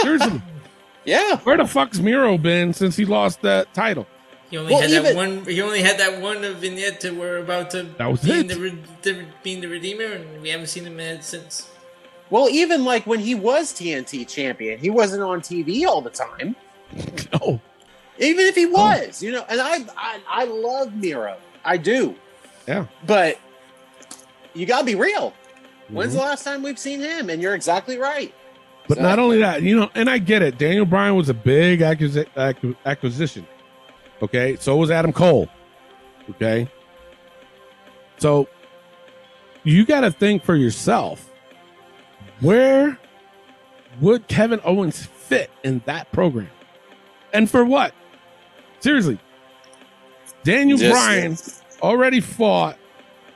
Seriously, 0.00 0.42
Yeah. 1.04 1.36
where 1.38 1.56
the 1.56 1.66
fuck's 1.66 1.98
Miro 1.98 2.38
been 2.38 2.72
since 2.72 2.96
he 2.96 3.04
lost 3.04 3.42
that 3.42 3.72
title? 3.74 4.06
He 4.50 4.58
only 4.58 4.72
Well, 4.74 4.82
had 4.82 4.90
that 5.04 5.16
one. 5.16 5.44
He 5.46 5.62
only 5.62 5.80
had 5.82 5.98
that 5.98 6.20
one 6.20 6.40
vignette 6.54 7.00
to 7.00 7.10
we're 7.12 7.38
about 7.38 7.70
to 7.70 7.84
That 7.84 8.10
was 8.10 8.20
being 8.22 8.44
it. 8.44 8.48
the, 8.48 8.76
the 9.02 9.24
being 9.42 9.60
the 9.62 9.68
redeemer, 9.68 10.04
and 10.04 10.42
we 10.42 10.50
haven't 10.50 10.66
seen 10.66 10.84
him 10.84 11.00
in 11.00 11.16
it 11.16 11.24
since. 11.24 11.70
Well, 12.28 12.48
even 12.50 12.84
like 12.84 13.06
when 13.06 13.20
he 13.20 13.34
was 13.34 13.72
TNT 13.72 14.26
champion, 14.28 14.78
he 14.78 14.90
wasn't 14.90 15.22
on 15.22 15.40
TV 15.40 15.86
all 15.86 16.00
the 16.02 16.10
time. 16.10 16.54
No, 17.32 17.60
Even 18.18 18.44
if 18.46 18.54
he 18.54 18.66
was, 18.66 19.22
you 19.22 19.32
know, 19.32 19.44
and 19.48 19.58
I, 19.60 19.78
I, 19.96 20.20
I 20.28 20.44
love 20.44 20.94
Miro. 20.94 21.36
I 21.64 21.78
do. 21.78 22.14
Yeah. 22.68 22.86
But 23.06 23.38
you 24.54 24.66
got 24.66 24.80
to 24.80 24.84
be 24.84 24.94
real. 24.94 25.32
When's 25.88 26.12
Mhm. 26.12 26.16
the 26.16 26.22
last 26.22 26.44
time 26.44 26.62
we've 26.62 26.78
seen 26.78 27.00
him? 27.00 27.30
And 27.30 27.40
you're 27.40 27.54
exactly 27.54 27.96
right. 27.96 28.34
But 28.88 28.98
not 29.00 29.18
only 29.18 29.38
that, 29.38 29.62
you 29.62 29.76
know, 29.76 29.90
and 29.94 30.08
I 30.10 30.18
get 30.18 30.42
it. 30.42 30.58
Daniel 30.58 30.84
Bryan 30.84 31.14
was 31.16 31.28
a 31.28 31.34
big 31.34 31.80
acquisi- 31.80 32.76
acquisition. 32.84 33.46
Okay, 34.22 34.56
so 34.60 34.76
was 34.76 34.90
Adam 34.90 35.12
Cole. 35.12 35.48
Okay, 36.30 36.68
so 38.18 38.48
you 39.64 39.84
got 39.84 40.00
to 40.02 40.10
think 40.10 40.44
for 40.44 40.54
yourself. 40.54 41.28
Where 42.40 42.98
would 44.00 44.26
Kevin 44.28 44.60
Owens 44.64 45.04
fit 45.06 45.50
in 45.62 45.82
that 45.86 46.10
program? 46.12 46.50
And 47.32 47.48
for 47.50 47.64
what? 47.64 47.94
Seriously. 48.80 49.18
Daniel 50.44 50.78
Just- 50.78 50.92
Bryan 50.92 51.36
already 51.82 52.20
fought 52.20 52.78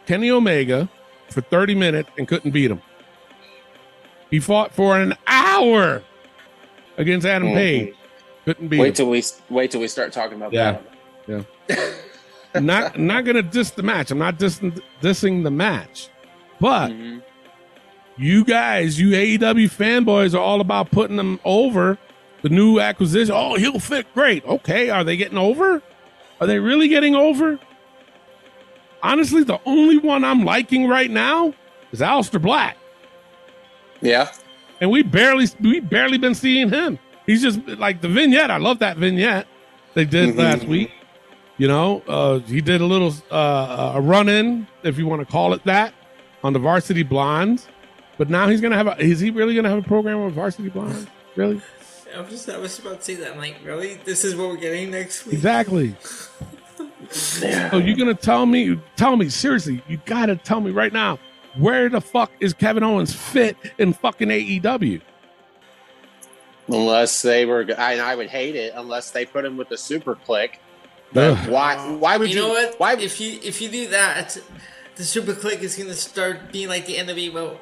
Kenny 0.06 0.30
Omega 0.30 0.88
for 1.30 1.40
30 1.40 1.74
minutes 1.74 2.08
and 2.18 2.26
couldn't 2.28 2.50
beat 2.50 2.70
him. 2.70 2.80
He 4.30 4.40
fought 4.40 4.74
for 4.74 4.98
an 4.98 5.14
hour 5.26 6.02
against 6.98 7.26
Adam 7.26 7.48
Mhm. 7.48 7.54
Page. 7.54 7.94
Couldn't 8.44 8.68
beat 8.68 8.80
Wait 8.80 8.88
him. 8.88 8.94
till 8.94 9.10
we 9.10 9.22
wait 9.50 9.70
till 9.70 9.80
we 9.80 9.88
start 9.88 10.12
talking 10.12 10.36
about 10.36 10.52
Yeah. 10.52 10.78
that. 11.26 11.46
not 12.62 12.98
not 12.98 13.24
gonna 13.24 13.42
diss 13.42 13.70
the 13.70 13.82
match. 13.82 14.10
I'm 14.10 14.18
not 14.18 14.38
dissing, 14.38 14.80
dissing 15.02 15.42
the 15.44 15.50
match. 15.50 16.08
But 16.60 16.88
Mhm. 16.90 17.22
you 18.16 18.44
guys, 18.44 18.98
you 19.00 19.10
AEW 19.14 19.68
fanboys, 19.68 20.34
are 20.34 20.38
all 20.40 20.60
about 20.60 20.90
putting 20.90 21.16
them 21.16 21.38
over. 21.44 21.98
The 22.42 22.48
new 22.50 22.78
acquisition. 22.80 23.34
Oh, 23.36 23.56
he'll 23.56 23.80
fit 23.80 24.06
great. 24.14 24.44
Okay, 24.46 24.88
are 24.90 25.02
they 25.02 25.16
getting 25.16 25.38
over? 25.38 25.82
Are 26.40 26.46
they 26.46 26.58
really 26.60 26.86
getting 26.88 27.14
over? 27.16 27.58
Honestly, 29.02 29.42
the 29.42 29.58
only 29.66 29.98
one 29.98 30.24
I'm 30.24 30.44
liking 30.44 30.86
right 30.86 31.10
now 31.10 31.54
is 31.92 32.00
Aleister 32.00 32.40
Black, 32.40 32.76
Yeah. 34.06 34.28
and 34.80 34.90
we 34.90 35.02
barely 35.02 35.46
we 35.60 35.80
barely 35.80 36.18
been 36.18 36.34
seeing 36.34 36.68
him. 36.70 36.98
He's 37.26 37.42
just 37.42 37.60
like 37.66 38.00
the 38.02 38.08
vignette. 38.08 38.50
I 38.50 38.58
love 38.58 38.78
that 38.80 38.96
vignette 38.98 39.46
they 39.94 40.04
did 40.04 40.34
Mhm. 40.34 40.38
last 40.38 40.64
week. 40.64 40.90
You 41.58 41.68
know, 41.68 42.02
uh, 42.06 42.38
he 42.40 42.60
did 42.60 42.80
a 42.82 42.84
little 42.86 43.14
uh, 43.30 43.92
a 43.94 44.00
run 44.00 44.28
in, 44.28 44.66
if 44.82 44.98
you 44.98 45.06
want 45.06 45.20
to 45.26 45.26
call 45.32 45.54
it 45.54 45.64
that, 45.64 45.94
on 46.44 46.52
the 46.52 46.58
Varsity 46.58 47.02
Blondes. 47.02 47.66
But 48.18 48.28
now 48.30 48.46
he's 48.48 48.60
gonna 48.60 48.76
have 48.76 48.86
a. 48.86 48.96
Is 49.02 49.20
he 49.20 49.30
really 49.30 49.54
gonna 49.54 49.70
have 49.70 49.78
a 49.78 49.88
program 49.88 50.22
with 50.24 50.34
Varsity 50.34 50.68
Blondes? 50.68 51.06
Really? 51.34 51.60
I 52.14 52.20
was 52.20 52.30
just 52.30 52.48
I 52.48 52.58
was 52.58 52.78
about 52.78 52.98
to 53.00 53.04
say 53.04 53.14
that. 53.16 53.32
I'm 53.32 53.38
like, 53.38 53.56
really? 53.64 53.98
This 54.04 54.24
is 54.24 54.36
what 54.36 54.48
we're 54.50 54.56
getting 54.56 54.90
next 54.90 55.24
week? 55.26 55.34
Exactly. 55.34 55.96
So 57.10 57.76
you're 57.78 57.96
gonna 57.96 58.14
tell 58.14 58.46
me? 58.46 58.78
Tell 58.96 59.16
me 59.16 59.28
seriously? 59.28 59.82
You 59.88 59.98
gotta 60.06 60.36
tell 60.36 60.60
me 60.60 60.70
right 60.70 60.92
now. 60.92 61.18
Where 61.58 61.88
the 61.88 62.00
fuck 62.00 62.30
is 62.40 62.52
Kevin 62.52 62.82
Owens 62.82 63.14
fit 63.14 63.56
in 63.78 63.92
fucking 63.92 64.28
AEW? 64.28 65.00
Unless 66.68 67.22
they 67.22 67.46
were, 67.46 67.60
and 67.60 68.00
I 68.00 68.14
would 68.16 68.28
hate 68.28 68.56
it 68.56 68.72
unless 68.76 69.10
they 69.12 69.24
put 69.24 69.44
him 69.44 69.56
with 69.56 69.68
the 69.68 69.78
Super 69.78 70.16
Clique. 70.16 70.60
But 71.12 71.38
Ugh. 71.38 71.48
why? 71.48 71.76
Why 71.94 72.16
would 72.16 72.28
You 72.30 72.36
you? 72.36 72.42
know 72.42 72.48
what? 72.48 72.74
Why? 72.78 72.94
if 72.94 73.20
you 73.20 73.38
if 73.42 73.62
you 73.62 73.68
do 73.68 73.88
that, 73.88 74.36
the 74.96 75.04
Super 75.04 75.32
Clique 75.32 75.62
is 75.62 75.76
gonna 75.76 75.94
start 75.94 76.50
being 76.52 76.68
like 76.68 76.86
the 76.86 76.96
NWO. 76.96 77.58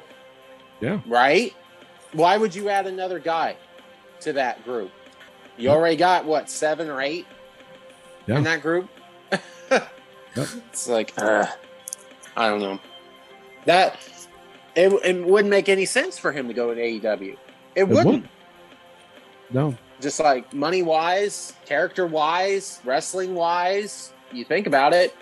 Yeah. 0.81 0.99
right? 1.05 1.53
Why 2.13 2.37
would 2.37 2.53
you 2.55 2.69
add 2.69 2.87
another 2.87 3.19
guy 3.19 3.55
to 4.21 4.33
that 4.33 4.63
group? 4.65 4.91
You 5.57 5.69
already 5.69 5.95
got 5.95 6.25
what 6.25 6.49
seven 6.49 6.89
or 6.89 7.01
eight 7.01 7.25
Yeah. 8.27 8.37
in 8.37 8.43
that 8.43 8.61
group. 8.61 8.89
It's 10.37 10.89
like 10.89 11.13
uh, 11.17 11.45
I 12.35 12.49
don't 12.49 12.59
know. 12.59 12.77
That 13.65 13.99
it, 14.75 14.91
it 15.03 15.25
wouldn't 15.25 15.49
make 15.49 15.69
any 15.69 15.85
sense 15.85 16.17
for 16.17 16.31
him 16.31 16.47
to 16.47 16.53
go 16.53 16.71
in 16.71 16.77
AEW. 16.77 17.37
It, 17.75 17.83
wouldn't. 17.83 18.05
wouldn't. 18.05 18.25
No. 19.51 19.75
Just 20.01 20.19
like 20.19 20.53
money 20.53 20.81
wise, 20.81 21.53
character 21.65 22.05
wise, 22.05 22.81
wrestling 22.83 23.33
wise, 23.33 24.13
you 24.31 24.43
think 24.43 24.67
about 24.67 24.93
it, 24.93 25.15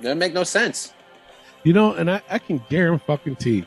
doesn't 0.00 0.18
make 0.18 0.32
no 0.32 0.44
sense. 0.44 0.94
You 1.64 1.72
know, 1.72 1.92
and 1.94 2.10
I, 2.10 2.22
I 2.30 2.38
can 2.38 2.62
guarantee 2.70 3.66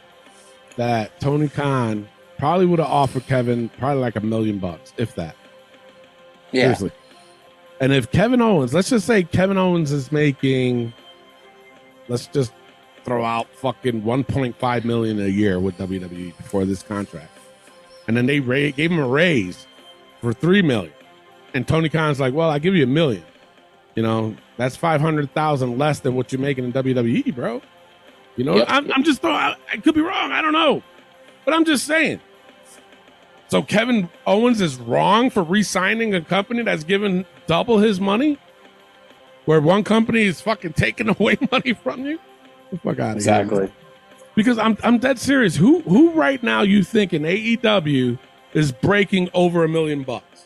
that 0.78 1.20
Tony 1.20 1.49
Khan 1.49 2.08
probably 2.38 2.66
would 2.66 2.80
have 2.80 2.89
offered 2.89 3.28
Kevin 3.28 3.70
probably 3.78 4.01
like 4.01 4.16
a 4.16 4.22
million 4.22 4.58
bucks, 4.58 4.93
if 4.97 5.14
that. 5.16 5.36
Yeah, 6.51 6.74
Seriously. 6.74 6.91
And 7.80 7.91
if 7.91 8.10
Kevin 8.12 8.41
Owens, 8.41 8.74
let's 8.74 8.89
just 8.89 9.06
say 9.06 9.24
Kevin 9.24 9.58
Owens 9.58 9.91
is 9.91 10.12
making, 10.12 10.93
let's 12.08 12.28
just 12.28 12.54
throw 13.04 13.24
out 13.26 13.47
fucking 13.56 14.01
1.5 14.04 14.84
million 14.86 15.20
a 15.22 15.28
year 15.28 15.60
with 15.60 15.78
WWE 15.78 16.36
before 16.38 16.66
this 16.66 16.84
contract, 16.84 17.38
and 18.08 18.16
then 18.16 18.26
they 18.26 18.39
ra- 18.39 18.72
gave 18.76 18.91
him 18.91 18.99
a 18.99 19.08
raise 19.08 19.68
for 20.22 20.34
three 20.34 20.62
million, 20.62 20.93
and 21.54 21.68
Tony 21.68 21.89
Khan's 21.89 22.20
like, 22.20 22.34
well, 22.34 22.49
I 22.49 22.60
give 22.60 22.76
you 22.76 22.84
a 22.84 22.88
million. 22.88 23.24
You 23.95 24.04
know, 24.04 24.36
that's 24.58 24.76
five 24.76 25.01
hundred 25.01 25.34
thousand 25.34 25.78
less 25.78 25.99
than 25.99 26.16
what 26.16 26.32
you're 26.32 26.41
making 26.41 26.64
in 26.66 26.74
WWE, 26.74 27.36
bro. 27.36 27.62
You 28.36 28.43
know, 28.45 28.56
Yep. 28.56 28.66
I'm, 28.70 28.91
I'm 28.93 29.04
just 29.04 29.22
throwing. 29.22 29.36
I, 29.38 29.56
I 29.72 29.78
could 29.78 29.93
be 29.93 30.01
wrong. 30.01 30.32
I 30.32 30.41
don't 30.41 30.54
know, 30.54 30.82
but 31.45 31.54
I'm 31.54 31.66
just 31.66 31.86
saying. 31.86 32.20
So 33.49 33.62
Kevin 33.62 34.10
Owens 34.26 34.62
is 34.62 34.78
wrong 34.78 35.30
for 35.30 35.43
re-signing 35.43 36.16
a 36.16 36.22
company 36.22 36.64
that's 36.64 36.84
given 36.84 37.24
double 37.45 37.78
his 37.78 37.99
money, 37.99 38.39
where 39.45 39.62
one 39.62 39.84
company 39.84 40.24
is 40.24 40.41
fucking 40.41 40.74
taking 40.74 41.10
away 41.20 41.38
money 41.51 41.74
from 41.74 42.04
you. 42.06 42.18
Get 42.74 42.82
the 42.84 42.89
fuck 42.89 42.99
out 42.99 43.11
of 43.11 43.15
exactly. 43.17 43.57
here. 43.67 43.71
Because 44.36 44.57
I'm 44.57 44.78
I'm 44.84 44.97
dead 44.97 45.19
serious. 45.19 45.55
Who 45.55 45.82
who 45.82 46.11
right 46.11 46.41
now 46.41 46.61
you 46.63 46.84
think 46.84 47.13
in 47.13 47.21
AEW 47.21 48.17
is 48.53 48.71
breaking 48.71 49.30
over 49.34 49.63
a 49.63 49.69
million 49.69 50.03
bucks? 50.03 50.45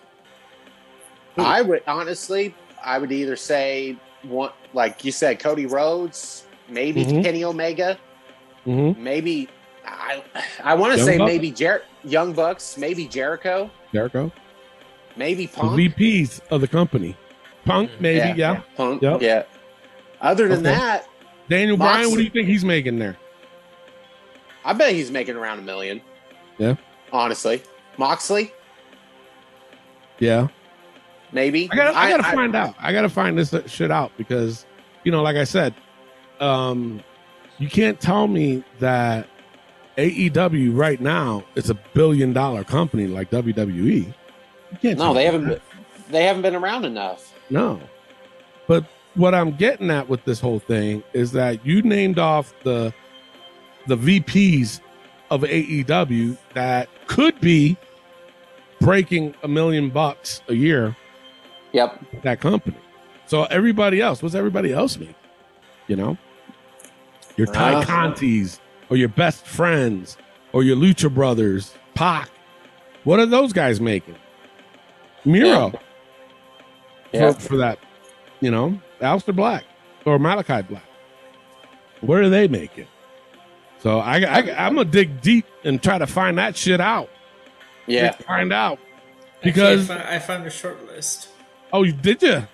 I 1.37 1.61
would 1.61 1.83
honestly, 1.87 2.53
I 2.83 2.97
would 2.97 3.11
either 3.11 3.35
say 3.35 3.95
one, 4.23 4.51
like 4.73 5.05
you 5.05 5.11
said, 5.11 5.39
Cody 5.39 5.65
Rhodes, 5.67 6.45
maybe 6.67 7.05
Mhm. 7.05 7.23
Kenny 7.23 7.43
Omega, 7.43 7.97
Mm-hmm. 8.65 9.01
maybe 9.01 9.47
I, 9.85 10.21
I 10.61 10.73
want 10.73 10.97
to 10.97 11.03
say 11.05 11.17
Bucks? 11.17 11.29
maybe 11.31 11.51
Jer- 11.51 11.83
Young 12.03 12.33
Bucks, 12.33 12.77
maybe 12.77 13.07
Jericho. 13.07 13.69
Jericho. 13.93 14.29
Maybe 15.15 15.45
The 15.45 15.53
Punk. 15.53 15.79
VPs 15.79 16.41
of 16.51 16.59
the 16.59 16.67
company. 16.67 17.15
Punk, 17.63 17.89
maybe, 18.01 18.37
yeah. 18.37 18.61
Punk. 18.75 19.01
Yep. 19.01 19.21
Yeah. 19.21 19.43
Other 20.19 20.49
than 20.49 20.59
Okay. 20.67 20.75
that, 20.75 21.07
Daniel 21.49 21.77
Bryan, 21.77 22.09
what 22.09 22.17
do 22.17 22.23
you 22.23 22.29
think 22.29 22.47
he's 22.47 22.65
making 22.65 22.99
there? 22.99 23.17
I 24.65 24.73
bet 24.73 24.93
he's 24.93 25.11
making 25.11 25.35
around 25.35 25.59
a 25.59 25.61
million. 25.61 26.01
Yeah. 26.57 26.75
Honestly, 27.13 27.63
Moxley, 27.97 28.51
Yeah. 30.19 30.47
maybe. 31.31 31.69
I 31.71 31.75
gotta, 31.75 31.97
I, 31.97 32.09
gotta 32.09 32.35
find 32.35 32.55
out. 32.55 32.75
I 32.79 32.91
gotta 32.91 33.09
find 33.09 33.37
this 33.37 33.53
shit 33.67 33.91
out 33.91 34.11
because, 34.17 34.65
you 35.03 35.11
know, 35.11 35.21
like 35.23 35.37
I 35.37 35.45
said, 35.45 35.73
um, 36.41 37.01
you 37.59 37.69
can't 37.69 37.99
tell 37.99 38.27
me 38.27 38.63
that 38.79 39.27
AEW 39.97 40.75
right 40.77 40.99
now 40.99 41.43
is 41.55 41.69
a 41.69 41.73
billion 41.93 42.33
dollar 42.33 42.63
company 42.63 43.07
like 43.07 43.31
WWE. 43.31 44.05
You 44.05 44.13
can't. 44.81 44.99
No, 44.99 45.13
they 45.13 45.25
haven't. 45.25 45.47
that. 45.47 45.61
They 46.09 46.23
haven't 46.25 46.41
been 46.41 46.55
around 46.55 46.85
enough. 46.85 47.33
No. 47.49 47.79
But 48.67 48.85
what 49.17 49.35
I'm 49.35 49.51
getting 49.51 49.91
at 49.91 50.07
with 50.07 50.23
this 50.25 50.39
whole 50.39 50.59
thing 50.59 51.03
is 51.13 51.31
that 51.33 51.65
you 51.65 51.81
named 51.81 52.19
off 52.19 52.53
the 52.63 52.93
the 53.87 53.97
VPs 53.97 54.79
of 55.31 55.41
AEW 55.41 56.37
that 56.53 56.87
could 57.07 57.39
be 57.41 57.77
breaking 58.79 59.33
a 59.43 59.47
million 59.47 59.89
bucks 59.89 60.41
a 60.47 60.53
year 60.53 60.95
Yep. 61.73 61.99
that 62.23 62.39
company. 62.39 62.77
So 63.25 63.43
everybody 63.45 63.99
else, 64.01 64.21
what's 64.23 64.35
everybody 64.35 64.71
else 64.71 64.97
make? 64.97 65.15
You 65.87 65.95
know? 65.97 66.17
Your 67.35 67.47
Ty 67.47 67.75
Uh, 67.75 67.83
Contis 67.83 68.59
or 68.89 68.97
your 68.97 69.09
best 69.09 69.45
friends 69.45 70.17
or 70.53 70.63
your 70.63 70.75
Lucha 70.77 71.13
Brothers, 71.13 71.73
Pac. 71.93 72.29
What 73.03 73.19
are 73.19 73.25
those 73.25 73.53
guys 73.53 73.79
making? 73.81 74.15
Miro 75.25 75.73
Yeah. 77.13 77.33
for, 77.33 77.39
for 77.39 77.57
that, 77.57 77.79
you 78.41 78.49
know, 78.51 78.79
Aleister 79.01 79.35
Black 79.35 79.63
or 80.05 80.17
Malachi 80.19 80.61
Black. 80.63 80.83
Where 82.01 82.21
do 82.21 82.29
they 82.29 82.47
make 82.47 82.77
It? 82.77 82.87
So 83.79 83.99
I, 83.99 84.17
I, 84.21 84.65
I'm 84.67 84.75
gonna 84.75 84.85
dig 84.85 85.21
deep 85.21 85.45
and 85.63 85.81
try 85.81 85.97
to 85.97 86.07
find 86.07 86.37
that 86.37 86.55
shit 86.55 86.81
out. 86.81 87.09
Yeah. 87.85 88.11
find 88.13 88.51
out 88.51 88.79
Actually, 89.37 89.51
because 89.51 89.89
I, 89.89 89.95
found, 89.95 90.09
I 90.09 90.19
found 90.19 90.47
a 90.47 90.49
short 90.49 90.85
list. 90.87 91.29
oh, 91.71 91.83
you 91.83 91.93
did 91.93 92.21
you? 92.23 92.47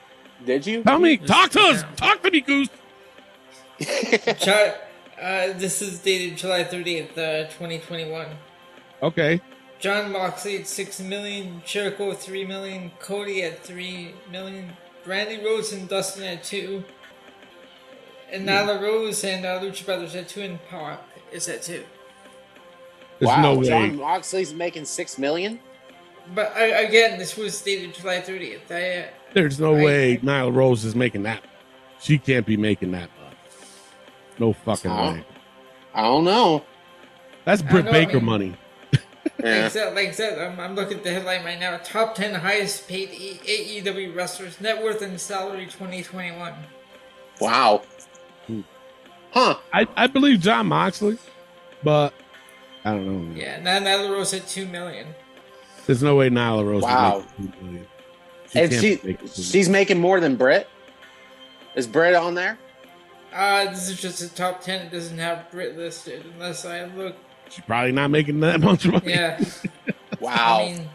Did 0.45 0.67
you? 0.67 0.83
Tell 0.83 0.99
me, 0.99 1.17
talk 1.17 1.49
to 1.51 1.59
us, 1.59 1.81
Yeah. 1.81 1.95
talk 1.95 2.21
to 2.23 2.29
me, 2.31 2.41
Goose. 2.41 2.67
Ju- 3.79 4.51
uh, 5.21 5.53
this 5.53 5.81
is 5.81 5.99
dated 5.99 6.37
July 6.37 6.63
30th, 6.65 7.11
uh, 7.17 7.47
2021. 7.49 8.27
Okay, 9.01 9.41
Jon 9.79 10.11
Moxley 10.11 10.57
at 10.59 10.67
6 10.67 10.99
million, 11.01 11.61
Jericho 11.65 12.11
at 12.11 12.17
3 12.19 12.45
million, 12.45 12.91
Cody 12.99 13.43
at 13.43 13.63
3 13.63 14.13
million, 14.31 14.73
Randy 15.05 15.43
Rose 15.43 15.73
and 15.73 15.87
Dustin 15.89 16.23
at 16.23 16.43
2, 16.43 16.83
and 18.31 18.47
Nyla 18.47 18.81
Rose 18.81 19.23
and 19.23 19.45
uh, 19.45 19.59
Lucha 19.59 19.85
Brothers 19.85 20.15
at 20.15 20.29
2, 20.29 20.41
and 20.41 20.59
Pac 20.69 20.99
is 21.31 21.47
at 21.49 21.61
2. 21.61 21.83
there's 23.19 23.27
wow. 23.27 23.41
no 23.41 23.59
way. 23.59 23.67
Jon 23.67 23.97
Moxley's 23.97 24.53
making 24.53 24.85
six 24.85 25.17
million. 25.17 25.59
But 26.33 26.53
I, 26.55 26.83
again, 26.83 27.19
this 27.19 27.35
was 27.35 27.61
dated 27.61 27.93
July 27.95 28.21
30th. 28.21 28.71
I, 28.71 28.99
uh, 28.99 29.07
There's 29.33 29.59
no 29.59 29.75
I- 29.75 29.83
way 29.83 30.17
Nyla 30.17 30.55
Rose 30.55 30.85
is 30.85 30.95
making 30.95 31.23
that. 31.23 31.43
She 31.99 32.17
can't 32.17 32.45
be 32.45 32.55
making 32.57 32.91
that 32.91 33.09
much. 33.21 33.37
No 34.39 34.53
fucking 34.53 34.89
Oh. 34.91 35.11
way. 35.13 35.25
I 35.93 36.01
don't 36.03 36.23
know. 36.23 36.63
That's 37.45 37.61
I 37.61 37.69
Britt 37.69 37.85
know, 37.85 37.91
I 37.91 37.93
Baker 37.93 38.15
mean- 38.17 38.25
money. 38.25 38.55
Like 39.43 39.53
I 39.63 39.67
said, 39.67 39.93
like 39.95 40.07
I 40.07 40.11
said 40.11 40.39
I'm, 40.39 40.59
I'm 40.59 40.75
looking 40.75 40.97
at 40.99 41.03
the 41.03 41.11
headline 41.11 41.43
right 41.43 41.59
now. 41.59 41.77
Top 41.77 42.15
10 42.15 42.33
highest 42.35 42.87
paid 42.87 43.09
E- 43.11 43.81
AEW 43.83 44.15
wrestlers, 44.15 44.61
net 44.61 44.81
worth 44.81 45.01
and 45.01 45.19
salary 45.19 45.65
2021. 45.65 46.53
Wow. 47.41 47.81
Huh. 49.31 49.57
I, 49.73 49.87
I 49.97 50.07
believe 50.07 50.39
Jon 50.39 50.67
Moxley, 50.67 51.17
but 51.83 52.13
I 52.85 52.91
don't 52.91 53.33
know. 53.33 53.35
Yeah, 53.35 53.59
now 53.61 53.79
Nyla 53.79 54.11
Rose 54.11 54.33
at 54.33 54.47
2 54.47 54.65
million. 54.67 55.07
There's 55.85 56.03
no 56.03 56.15
way 56.15 56.29
Nyla 56.29 56.65
Rose 56.65 56.83
Wow. 56.83 57.25
is 57.39 57.45
making 57.45 57.87
and 58.55 58.71
she 58.71 58.95
be 58.97 59.17
she's 59.27 59.67
making 59.67 59.99
more 59.99 60.19
than 60.19 60.35
Britt. 60.35 60.69
Is 61.75 61.87
Britt 61.87 62.13
on 62.13 62.35
there? 62.35 62.57
Uh, 63.33 63.65
this 63.71 63.89
is 63.89 63.99
just 63.99 64.21
a 64.21 64.33
top 64.33 64.61
10. 64.61 64.87
It 64.87 64.91
doesn't 64.91 65.17
have 65.17 65.49
Britt 65.49 65.75
listed 65.75 66.23
unless 66.33 66.65
I 66.65 66.85
look. 66.85 67.15
She's 67.53 67.63
probably 67.65 67.91
not 67.91 68.09
making 68.09 68.39
that 68.41 68.59
much 68.61 68.87
money. 68.87 69.11
Yeah. 69.11 69.43
Wow. 70.19 70.61
I 70.61 70.65
mean, 70.73 70.89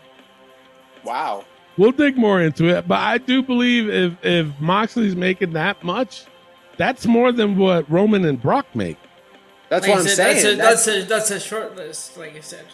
wow. 1.04 1.44
We'll 1.76 1.92
dig 1.92 2.16
more 2.16 2.42
into 2.42 2.66
it, 2.76 2.88
but 2.88 2.98
I 2.98 3.18
do 3.18 3.42
believe 3.42 3.88
if 3.88 4.24
if 4.24 4.60
Moxley's 4.60 5.14
making 5.14 5.52
that 5.52 5.84
much, 5.84 6.24
that's 6.76 7.06
more 7.06 7.30
than 7.30 7.56
what 7.56 7.88
Roman 7.88 8.24
and 8.24 8.40
Brock 8.40 8.66
make. 8.74 8.96
That's 9.68 9.86
like 9.86 9.90
what 9.90 9.98
I 9.98 10.00
I'm 10.00 10.08
said, 10.08 10.40
saying. 10.40 10.58
That's 10.58 10.84
That's, 10.84 10.86
a, 10.86 10.90
that's, 10.90 11.04
a, 11.04 11.08
that's 11.08 11.30
a 11.30 11.40
short 11.40 11.76
list, 11.76 12.16
like 12.16 12.34
I 12.34 12.40
said. 12.40 12.64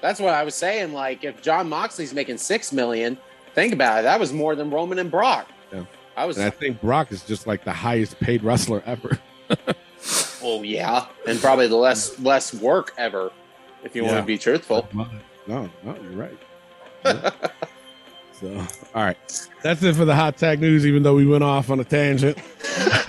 that's 0.00 0.18
what 0.18 0.34
I 0.34 0.42
was 0.42 0.54
saying. 0.56 0.92
Like 0.92 1.22
if 1.22 1.42
Jon 1.42 1.68
Moxley's 1.68 2.12
making 2.12 2.38
six 2.38 2.72
million, 2.72 3.18
think 3.54 3.72
about 3.72 4.00
it. 4.00 4.02
That 4.02 4.18
was 4.18 4.32
more 4.32 4.56
than 4.56 4.70
Roman 4.70 4.98
and 4.98 5.10
Brock. 5.10 5.48
Yeah. 5.72 5.84
I 6.16 6.24
was. 6.24 6.38
And 6.38 6.46
I 6.46 6.50
think 6.50 6.80
Brock 6.80 7.12
is 7.12 7.22
just 7.22 7.46
like 7.46 7.62
the 7.64 7.72
highest 7.72 8.18
paid 8.18 8.42
wrestler 8.42 8.82
ever. 8.84 9.18
oh 10.42 10.62
yeah, 10.62 11.06
and 11.26 11.40
probably 11.40 11.66
the 11.68 11.76
less 11.76 12.18
less 12.20 12.54
work 12.54 12.94
ever. 12.98 13.30
If 13.84 13.94
you 13.94 14.04
want 14.04 14.16
to 14.16 14.22
be 14.22 14.38
truthful. 14.38 14.88
No, 15.46 15.68
no, 15.84 15.96
you're 16.02 16.12
right. 16.12 16.38
Yeah. 17.04 17.30
so, 18.40 18.66
all 18.94 19.04
right. 19.04 19.48
That's 19.62 19.82
it 19.82 19.96
for 19.96 20.04
the 20.04 20.14
hot 20.14 20.36
tag 20.36 20.60
news, 20.60 20.84
even 20.86 21.02
though 21.02 21.14
we 21.14 21.26
went 21.26 21.42
off 21.42 21.70
on 21.70 21.80
a 21.80 21.84
tangent. 21.84 22.36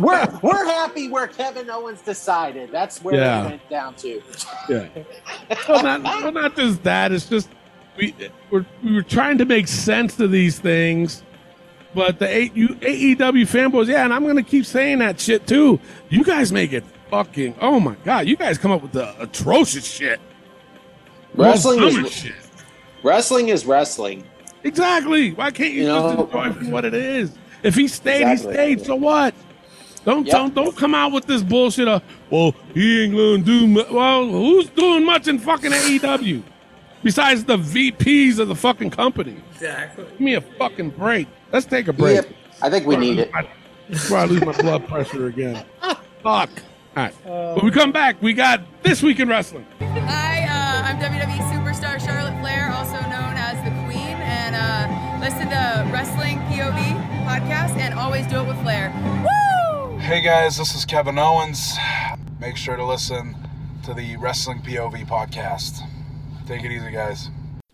we're 0.00 0.38
we're 0.42 0.64
happy 0.64 1.08
where 1.08 1.26
Kevin 1.28 1.68
Owens 1.68 2.00
decided. 2.00 2.70
That's 2.72 3.02
where 3.02 3.14
Yeah. 3.16 3.44
it 3.44 3.48
went 3.50 3.68
down 3.68 3.94
to. 3.96 4.22
Yeah. 4.68 4.88
well, 5.68 5.82
not, 5.82 6.02
well, 6.02 6.32
not 6.32 6.56
just 6.56 6.82
that. 6.84 7.12
It's 7.12 7.28
just 7.28 7.48
we 7.96 8.14
we're, 8.50 8.64
we 8.82 8.94
were 8.94 9.02
trying 9.02 9.38
to 9.38 9.44
make 9.44 9.68
sense 9.68 10.18
of 10.20 10.30
these 10.30 10.58
things, 10.58 11.22
but 11.94 12.18
the 12.18 12.26
A, 12.28 12.50
you, 12.54 12.68
AEW 12.68 13.42
fanboys, 13.42 13.86
yeah, 13.86 14.04
and 14.04 14.12
I'm 14.12 14.26
gonna 14.26 14.42
keep 14.42 14.66
saying 14.66 14.98
that 14.98 15.20
shit 15.20 15.46
too. 15.46 15.80
You 16.08 16.24
guys 16.24 16.52
make 16.52 16.72
it 16.72 16.84
fucking. 17.10 17.54
Oh 17.60 17.80
my 17.80 17.94
god, 18.04 18.26
you 18.26 18.36
guys 18.36 18.58
come 18.58 18.70
up 18.72 18.82
with 18.82 18.92
the 18.92 19.20
atrocious 19.22 19.84
shit. 19.86 20.20
Wrestling 21.34 21.82
is 21.82 22.12
shit. 22.12 22.34
wrestling 23.02 23.48
is 23.48 23.66
wrestling. 23.66 24.24
Exactly. 24.62 25.32
Why 25.32 25.50
can't 25.50 25.72
you, 25.74 25.82
You 25.82 25.86
just 25.88 26.16
know- 26.16 26.42
enjoy 26.50 26.70
what 26.70 26.84
it 26.84 26.94
is? 26.94 27.32
If 27.62 27.74
he 27.74 27.88
stayed, 27.88 28.22
Exactly. 28.30 28.52
he 28.52 28.54
stayed. 28.76 28.86
So 28.86 28.94
what? 28.96 29.34
Don't 30.04 30.26
Yep. 30.26 30.34
don't 30.36 30.54
don't 30.54 30.76
come 30.76 30.94
out 30.94 31.12
with 31.12 31.26
this 31.26 31.42
bullshit 31.42 31.88
of 31.88 32.02
well 32.30 32.54
he 32.74 33.04
ain't 33.04 33.14
gonna 33.14 33.38
do 33.38 33.66
mu-. 33.66 33.84
well 33.90 34.26
who's 34.28 34.66
doing 34.68 35.04
much 35.04 35.28
in 35.28 35.38
fucking 35.38 35.72
AEW 35.72 36.42
besides 37.02 37.44
the 37.44 37.56
VPs 37.56 38.38
of 38.38 38.48
the 38.48 38.54
fucking 38.54 38.90
company. 38.90 39.36
Exactly. 39.54 40.04
Give 40.04 40.20
me 40.20 40.34
a 40.34 40.40
fucking 40.42 40.90
break. 40.90 41.26
Let's 41.54 41.66
take 41.66 41.86
a 41.86 41.92
break. 41.92 42.16
Yep. 42.16 42.28
I 42.62 42.68
think 42.68 42.84
we 42.84 42.96
need 42.96 43.20
it. 43.20 43.30
Before 43.88 44.18
I 44.18 44.24
lose 44.24 44.44
my 44.44 44.60
blood 44.60 44.88
pressure 44.88 45.28
again. 45.28 45.64
Fuck. 46.20 46.50
All 46.96 47.04
right. 47.04 47.14
when 47.24 47.64
we 47.64 47.70
come 47.70 47.92
back, 47.92 48.20
we 48.20 48.32
got 48.32 48.62
this 48.82 49.04
week 49.04 49.20
in 49.20 49.28
wrestling. 49.28 49.64
Hi, 49.78 50.42
uh, 50.48 50.82
I'm 50.82 50.98
WWE 50.98 51.52
superstar 51.52 52.04
Charlotte 52.04 52.36
Flair, 52.40 52.72
also 52.72 53.00
known 53.02 53.36
as 53.36 53.54
the 53.62 53.70
Queen, 53.84 54.16
and 54.16 54.56
uh, 54.56 55.20
listen 55.20 55.42
to 55.42 55.84
the 55.84 55.92
Wrestling 55.92 56.38
POV 56.50 57.24
podcast 57.24 57.76
and 57.76 57.94
always 57.94 58.26
do 58.26 58.40
it 58.40 58.48
with 58.48 58.60
Flair. 58.62 58.92
Woo! 59.22 59.96
Hey 59.98 60.22
guys, 60.22 60.58
this 60.58 60.74
is 60.74 60.84
Kevin 60.84 61.20
Owens. 61.20 61.76
Make 62.40 62.56
sure 62.56 62.74
to 62.74 62.84
listen 62.84 63.36
to 63.84 63.94
the 63.94 64.16
Wrestling 64.16 64.58
POV 64.58 65.06
podcast. 65.06 65.78
Take 66.48 66.64
it 66.64 66.72
easy, 66.72 66.90
guys. 66.90 67.28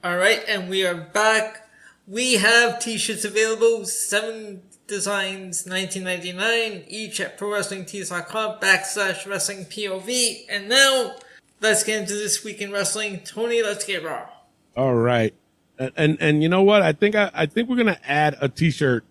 All 0.04 0.18
right, 0.18 0.42
and 0.46 0.68
we 0.68 0.86
are 0.86 0.94
back. 0.94 1.69
We 2.10 2.34
have 2.34 2.80
t-shirts 2.80 3.24
available, 3.24 3.84
seven 3.84 4.62
designs, 4.88 5.64
19.99 5.64 6.84
each 6.88 7.20
at 7.20 7.38
ProWrestlingTees.com 7.38 8.58
backslash 8.58 9.28
Wrestling 9.28 9.64
POV. 9.66 10.46
And 10.50 10.68
now, 10.68 11.14
let's 11.60 11.84
get 11.84 12.00
into 12.00 12.14
this 12.14 12.42
week 12.42 12.60
in 12.60 12.72
wrestling. 12.72 13.20
Tony, 13.20 13.62
let's 13.62 13.84
get 13.84 14.02
raw. 14.02 14.28
All 14.76 14.96
right. 14.96 15.32
And, 15.78 15.92
and 15.96 16.18
and 16.20 16.42
you 16.42 16.48
know 16.48 16.64
what? 16.64 16.82
I 16.82 16.92
think 16.92 17.14
I, 17.14 17.30
I 17.32 17.46
think 17.46 17.68
we're 17.68 17.76
gonna 17.76 18.00
add 18.04 18.36
a 18.40 18.48
T-shirt 18.48 19.04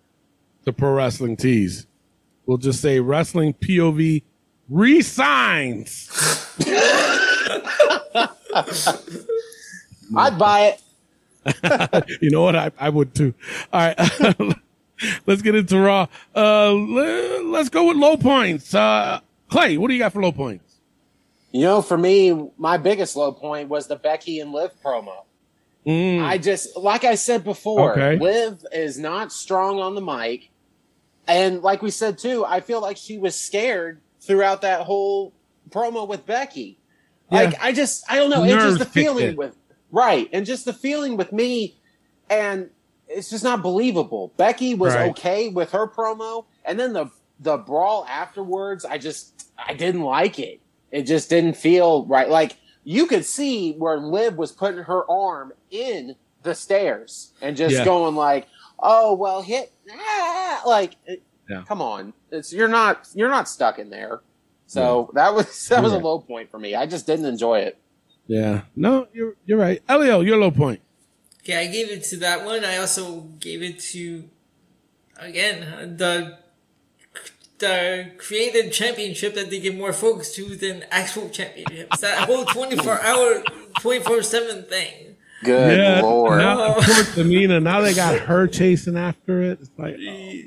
to 0.66 0.72
Pro 0.72 0.92
Wrestling 0.92 1.38
Tees. 1.38 1.86
We'll 2.44 2.58
just 2.58 2.82
say 2.82 3.00
Wrestling 3.00 3.54
POV 3.54 4.24
resigns. 4.68 6.10
I'd 10.14 10.38
buy 10.38 10.60
it. 10.66 10.82
you 12.20 12.30
know 12.30 12.42
what? 12.42 12.56
I, 12.56 12.70
I 12.78 12.88
would 12.88 13.14
too. 13.14 13.34
All 13.72 13.80
right. 13.80 13.98
let's 15.26 15.42
get 15.42 15.54
into 15.54 15.78
Raw. 15.78 16.06
Uh, 16.34 16.72
let's 16.74 17.68
go 17.68 17.88
with 17.88 17.96
low 17.96 18.16
points. 18.16 18.74
Uh, 18.74 19.20
Clay, 19.48 19.76
what 19.78 19.88
do 19.88 19.94
you 19.94 20.00
got 20.00 20.12
for 20.12 20.22
low 20.22 20.32
points? 20.32 20.76
You 21.52 21.62
know, 21.62 21.82
for 21.82 21.98
me, 21.98 22.50
my 22.58 22.76
biggest 22.76 23.16
low 23.16 23.32
point 23.32 23.68
was 23.68 23.88
the 23.88 23.96
Becky 23.96 24.40
and 24.40 24.52
Liv 24.52 24.70
promo. 24.84 25.24
Mm. 25.86 26.22
I 26.22 26.38
just 26.38 26.76
like 26.76 27.04
I 27.04 27.14
said 27.14 27.42
before, 27.42 27.92
Okay. 27.92 28.22
Liv 28.22 28.64
is 28.72 28.98
not 28.98 29.32
strong 29.32 29.80
on 29.80 29.94
the 29.94 30.02
mic. 30.02 30.50
And 31.26 31.62
like 31.62 31.80
we 31.80 31.90
said 31.90 32.18
too, 32.18 32.44
I 32.44 32.60
feel 32.60 32.80
like 32.80 32.96
she 32.96 33.18
was 33.18 33.34
scared 33.34 34.00
throughout 34.20 34.62
that 34.62 34.82
whole 34.82 35.32
promo 35.70 36.06
with 36.06 36.26
Becky. 36.26 36.78
Like 37.30 37.54
I 37.60 37.72
just 37.72 38.04
I 38.10 38.16
don't 38.16 38.30
know, 38.30 38.42
it's 38.44 38.52
Nerves 38.52 38.78
just 38.78 38.78
the 38.78 38.84
feeling 39.00 39.28
in. 39.30 39.36
with 39.36 39.56
right, 39.92 40.28
and 40.32 40.44
just 40.46 40.64
the 40.64 40.72
feeling 40.72 41.16
with 41.16 41.32
me 41.32 41.76
and 42.28 42.70
it's 43.08 43.28
just 43.30 43.42
not 43.42 43.60
believable. 43.62 44.32
Becky 44.36 44.74
was 44.74 44.94
Right. 44.94 45.10
okay 45.10 45.48
with 45.48 45.72
her 45.72 45.86
promo 45.88 46.44
and 46.64 46.78
then 46.78 46.92
the 46.92 47.10
the 47.42 47.56
brawl 47.56 48.04
afterwards, 48.06 48.84
I 48.84 48.98
just 48.98 49.48
I 49.58 49.74
didn't 49.74 50.02
like 50.02 50.38
it. 50.38 50.60
It 50.90 51.02
just 51.02 51.30
didn't 51.30 51.54
feel 51.54 52.04
right. 52.06 52.28
Like 52.28 52.56
you 52.84 53.06
could 53.06 53.24
see 53.24 53.72
where 53.74 53.98
Liv 53.98 54.36
was 54.36 54.52
putting 54.52 54.82
her 54.84 55.10
arm 55.10 55.52
in 55.70 56.16
the 56.42 56.54
stairs 56.54 57.32
and 57.42 57.56
just 57.56 57.76
Yeah. 57.76 57.84
going 57.84 58.14
like, 58.14 58.46
"Oh 58.78 59.14
well, 59.14 59.42
hit 59.42 59.72
ah, 59.90 60.62
like, 60.66 60.96
Yeah. 61.48 61.64
come 61.66 61.80
on, 61.82 62.12
it's 62.30 62.52
you're 62.52 62.68
not 62.68 63.08
you're 63.14 63.28
not 63.28 63.48
stuck 63.48 63.78
in 63.78 63.90
there." 63.90 64.20
So 64.66 65.10
that 65.14 65.34
was 65.34 65.68
that 65.68 65.82
was 65.82 65.92
a 65.92 65.98
low 65.98 66.20
point 66.20 66.50
for 66.50 66.58
me. 66.58 66.74
I 66.74 66.86
just 66.86 67.06
didn't 67.06 67.26
enjoy 67.26 67.60
it. 67.60 67.78
Yeah. 68.30 68.60
No, 68.76 69.08
you're 69.12 69.34
you're 69.44 69.58
right. 69.58 69.82
Elio, 69.88 70.20
your 70.20 70.38
low 70.38 70.52
point. 70.52 70.80
Okay, 71.42 71.56
I 71.56 71.66
gave 71.66 71.90
it 71.90 72.04
to 72.04 72.16
that 72.18 72.44
one. 72.44 72.64
I 72.64 72.76
also 72.76 73.22
gave 73.40 73.60
it 73.60 73.80
to 73.90 74.30
again 75.16 75.96
the 75.96 76.38
the 77.58 78.12
created 78.18 78.72
championship 78.72 79.34
that 79.34 79.50
they 79.50 79.58
give 79.58 79.74
more 79.74 79.92
focus 79.92 80.32
to 80.36 80.54
than 80.54 80.84
actual 80.92 81.28
championships. 81.28 82.02
That 82.02 82.28
whole 82.28 82.44
twenty 82.54 82.76
four 82.76 83.00
hour, 83.02 83.42
twenty 83.80 84.04
four 84.04 84.22
seven 84.22 84.62
thing. 84.62 85.16
Good 85.42 85.78
yeah. 85.78 86.00
lord, 86.00 86.38
Now, 86.38 86.74
poor 86.74 86.82
Tamina. 86.84 87.60
Now 87.60 87.80
they 87.80 87.94
got 87.94 88.16
her 88.16 88.46
chasing 88.46 88.96
after 88.96 89.42
it. 89.42 89.58
It's 89.60 89.70
like, 89.76 89.96
oh, 89.98 90.40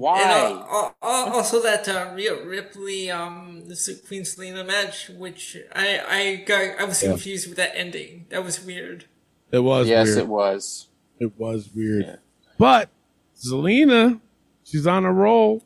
why? 0.00 0.20
And 0.22 0.30
uh, 0.58 0.66
al- 0.70 0.96
al- 1.02 1.32
also 1.34 1.62
that 1.62 1.86
uh, 1.88 2.12
Rhea 2.14 2.42
Ripley, 2.44 3.10
um, 3.10 3.64
this 3.68 3.88
Queen 4.08 4.22
Zelina 4.22 4.66
match, 4.66 5.10
which 5.10 5.56
I 5.74 6.00
I 6.18 6.36
got 6.46 6.80
I 6.80 6.84
was 6.84 7.02
Yeah. 7.02 7.10
confused 7.10 7.48
with 7.48 7.56
that 7.58 7.72
ending. 7.76 8.26
That 8.30 8.42
was 8.44 8.64
weird. 8.64 9.04
it 9.52 9.58
was 9.60 9.88
yes, 9.88 10.06
weird. 10.08 10.18
it 10.18 10.28
was. 10.28 10.88
It 11.18 11.32
was 11.38 11.68
weird. 11.74 12.18
But 12.58 12.88
Zelina, 13.36 14.20
she's 14.64 14.86
on 14.86 15.04
a 15.04 15.12
roll. 15.12 15.64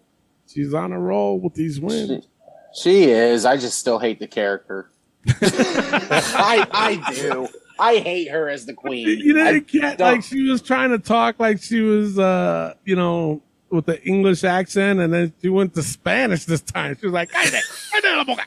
She's 0.53 0.75
on 0.75 0.93
a 0.93 0.99
roll 0.99 1.39
with 1.41 1.55
these 1.55 1.81
wins. 1.81 2.27
She 2.75 3.05
is. 3.05 3.45
I 3.45 3.57
just 3.57 3.79
still 3.79 3.99
hate 4.01 4.19
the 4.19 4.27
character. 4.27 4.91
I 5.29 6.67
I 6.73 7.13
do. 7.15 7.49
I 7.79 7.97
hate 7.97 8.31
her 8.31 8.49
as 8.49 8.67
the 8.67 8.73
queen. 8.75 9.07
You 9.09 9.35
know, 9.35 9.45
I 9.45 9.51
you 9.69 9.81
don't- 9.81 10.01
like 10.01 10.23
she 10.23 10.43
was 10.49 10.61
trying 10.63 10.91
to 10.91 10.99
talk 10.99 11.39
like 11.41 11.61
she 11.63 11.81
was, 11.81 12.19
uh, 12.19 12.75
you 12.85 12.95
know, 12.97 13.43
with 13.71 13.87
the 13.87 14.03
English 14.05 14.45
accent, 14.45 15.01
and 15.01 15.13
then 15.13 15.33
she 15.43 15.49
went 15.49 15.75
to 15.75 15.83
Spanish 15.83 16.45
this 16.45 16.61
time. 16.61 16.97
She 17.01 17.07
was 17.07 17.13
like, 17.15 17.31
"Cállate, 17.31 17.91
cállate 17.93 18.17
la 18.17 18.25
boca." 18.25 18.43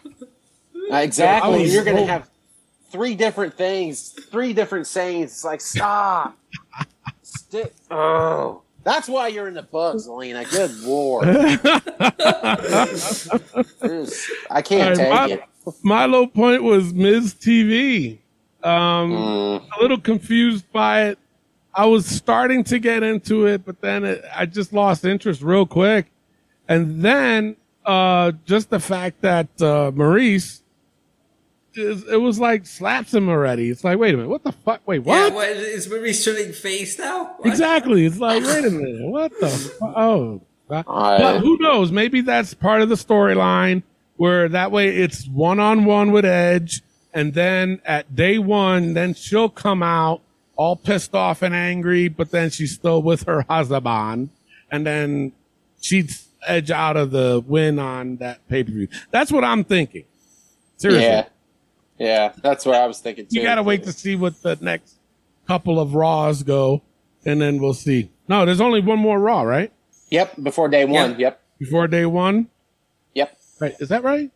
exactly. 0.92 1.64
Was 1.64 1.74
You're 1.74 1.84
gonna 1.84 2.06
have 2.06 2.30
three 2.92 3.16
different 3.16 3.54
things, 3.56 4.10
three 4.10 4.54
different 4.54 4.88
sayings. 4.88 5.32
It's 5.32 5.44
like 5.44 5.60
stop. 5.62 6.38
Stick. 7.24 7.74
Oh, 7.92 8.62
that's 8.84 9.10
why 9.10 9.28
you're 9.28 9.48
in 9.50 9.54
the 9.54 9.64
books, 9.64 10.08
Alina. 10.08 10.46
Good 10.46 10.74
lord. 10.80 11.28
I 11.28 11.58
can't 14.62 15.00
All 15.00 15.10
right, 15.10 15.30
take 15.30 15.40
it. 15.40 15.44
My 15.84 16.06
low 16.06 16.26
point 16.28 16.64
was 16.64 16.94
Miz 16.94 17.34
TV. 17.34 18.20
Um, 18.64 19.12
Mm. 19.12 19.62
a 19.78 19.82
little 19.82 20.00
confused 20.00 20.72
by 20.72 21.08
it. 21.10 21.20
I 21.78 21.86
was 21.86 22.08
starting 22.08 22.64
to 22.66 22.80
get 22.80 23.04
into 23.04 23.46
it, 23.46 23.64
but 23.64 23.82
then 23.82 24.04
it, 24.04 24.26
I 24.36 24.48
just 24.48 24.74
lost 24.74 25.06
interest 25.06 25.44
real 25.44 25.68
quick. 25.68 26.08
And 26.68 27.04
then 27.04 27.56
uh, 27.86 28.32
just 28.46 28.72
the 28.72 28.80
fact 28.80 29.22
that 29.22 29.48
uh, 29.60 29.92
Maryse, 29.92 30.62
is, 31.76 32.08
it 32.08 32.18
was 32.18 32.40
like 32.40 32.66
slaps 32.66 33.14
him 33.14 33.30
already. 33.30 33.70
It's 33.70 33.84
like, 33.84 34.00
wait 34.00 34.16
a 34.16 34.18
minute, 34.18 34.30
what 34.30 34.44
the 34.44 34.52
fuck? 34.52 34.82
Wait, 34.88 35.00
what? 35.00 35.16
Yeah, 35.16 35.36
what 35.36 35.50
is 35.50 35.88
Maryse 35.88 36.26
turning 36.26 36.52
face 36.52 36.98
now? 36.98 37.36
What? 37.38 37.48
Exactly. 37.48 38.08
It's 38.08 38.18
like, 38.18 38.44
wait 38.44 38.66
a 38.66 38.72
minute, 38.72 39.08
what 39.08 39.32
the? 39.40 39.48
Fu- 39.48 39.86
oh, 39.86 40.42
but 40.68 41.40
who 41.40 41.60
knows? 41.60 41.92
Maybe 41.92 42.22
that's 42.22 42.56
part 42.56 42.82
of 42.82 42.90
the 42.90 42.96
storyline 42.96 43.84
where 44.16 44.50
that 44.50 44.72
way 44.72 44.98
it's 44.98 45.28
one 45.28 45.60
on 45.60 45.86
one 45.86 46.12
with 46.12 46.26
Edge, 46.26 46.82
and 47.14 47.36
then 47.36 47.82
at 47.86 48.16
day 48.16 48.40
one, 48.40 48.96
then 48.96 49.14
she'll 49.14 49.48
come 49.48 49.84
out 49.84 50.22
all 50.58 50.76
pissed 50.76 51.14
off 51.16 51.42
and 51.42 51.56
angry, 51.56 52.08
but 52.10 52.32
then 52.32 52.50
she's 52.50 52.74
still 52.74 53.02
with 53.02 53.24
her 53.24 53.44
husband, 53.50 54.30
and 54.72 54.86
then 54.86 55.32
cheats 55.82 56.26
Edge 56.46 56.72
out 56.72 56.98
of 56.98 57.12
the 57.12 57.44
win 57.46 57.78
on 57.80 58.18
that 58.18 58.46
pay 58.48 58.64
per 58.64 58.72
view. 58.72 58.88
That's 59.12 59.32
what 59.32 59.44
I'm 59.44 59.64
thinking. 59.64 60.04
Seriously. 60.78 61.04
Yeah, 61.04 61.26
yeah. 61.98 62.34
That's 62.42 62.66
what 62.66 62.76
I 62.76 62.86
was 62.88 63.00
thinking 63.00 63.26
too. 63.26 63.36
You 63.38 63.44
gotta 63.44 63.64
wait 63.64 63.84
to 63.84 63.92
see 63.92 64.16
what 64.16 64.42
the 64.42 64.58
next 64.62 64.96
couple 65.48 65.80
of 65.80 65.94
Raws 65.96 66.44
go, 66.44 66.82
and 67.26 67.42
then 67.42 67.60
we'll 67.60 67.74
see. 67.74 68.12
No, 68.28 68.46
there's 68.46 68.62
only 68.62 68.82
one 68.82 69.00
more 69.00 69.20
Raw, 69.20 69.42
right? 69.42 69.72
Yep, 70.10 70.36
before 70.44 70.70
day 70.70 70.86
one. 70.86 71.12
Yeah. 71.12 71.18
Yep, 71.18 71.42
Before 71.60 71.88
day 71.88 72.06
one. 72.06 72.48
yep. 73.14 73.38
Right? 73.60 73.76
Is 73.80 73.90
that 73.90 74.04
right? 74.04 74.32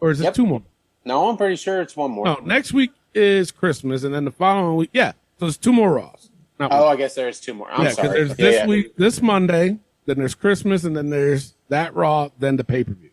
Or 0.00 0.10
is 0.10 0.20
it 0.20 0.24
Yep. 0.24 0.34
two 0.34 0.46
more? 0.46 0.62
No, 1.04 1.28
I'm 1.30 1.36
pretty 1.36 1.56
sure 1.56 1.80
it's 1.80 1.96
one 1.96 2.10
more. 2.10 2.26
No, 2.26 2.34
next 2.44 2.72
week 2.72 2.90
is 3.14 3.50
Christmas, 3.50 4.04
and 4.04 4.14
then 4.14 4.24
the 4.24 4.30
following 4.30 4.76
week, 4.76 4.90
yeah. 4.92 5.12
So 5.40 5.46
it's 5.46 5.56
two 5.56 5.72
more 5.72 5.94
Raws. 5.94 6.30
Not 6.58 6.70
Oh, 6.70 6.84
one. 6.84 6.92
I 6.92 6.96
guess 6.96 7.14
there's 7.14 7.40
two 7.40 7.54
more. 7.54 7.70
I'm 7.72 7.84
yeah, 7.84 7.90
sorry. 7.92 8.08
there's 8.08 8.28
Yeah, 8.30 8.34
this 8.34 8.54
yeah. 8.56 8.66
week, 8.66 8.96
this 8.96 9.22
Monday, 9.22 9.78
then 10.04 10.18
there's 10.18 10.34
Christmas, 10.34 10.84
and 10.84 10.94
then 10.94 11.08
there's 11.08 11.54
that 11.70 11.94
Raw, 11.94 12.28
then 12.38 12.56
the 12.56 12.64
pay 12.64 12.84
per 12.84 12.92
view. 12.92 13.10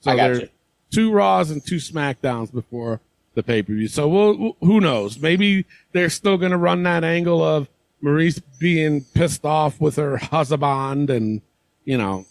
So 0.00 0.12
I 0.12 0.16
got 0.16 0.22
there's 0.28 0.40
you. 0.42 0.48
two 0.92 1.12
Raws 1.12 1.50
and 1.50 1.64
two 1.64 1.76
SmackDowns 1.76 2.52
before 2.52 3.00
the 3.34 3.42
pay 3.42 3.62
per 3.64 3.72
view. 3.74 3.88
So 3.88 4.06
we'll, 4.08 4.56
who 4.60 4.80
knows? 4.80 5.18
Maybe 5.18 5.64
they're 5.92 6.10
still 6.10 6.36
going 6.38 6.52
to 6.52 6.56
run 6.56 6.84
that 6.84 7.02
angle 7.02 7.42
of 7.42 7.68
Maryse 8.02 8.40
being 8.60 9.04
pissed 9.14 9.44
off 9.44 9.80
with 9.80 9.96
her 9.96 10.16
husband, 10.18 11.10
and 11.10 11.42
you 11.84 11.98
know, 11.98 12.24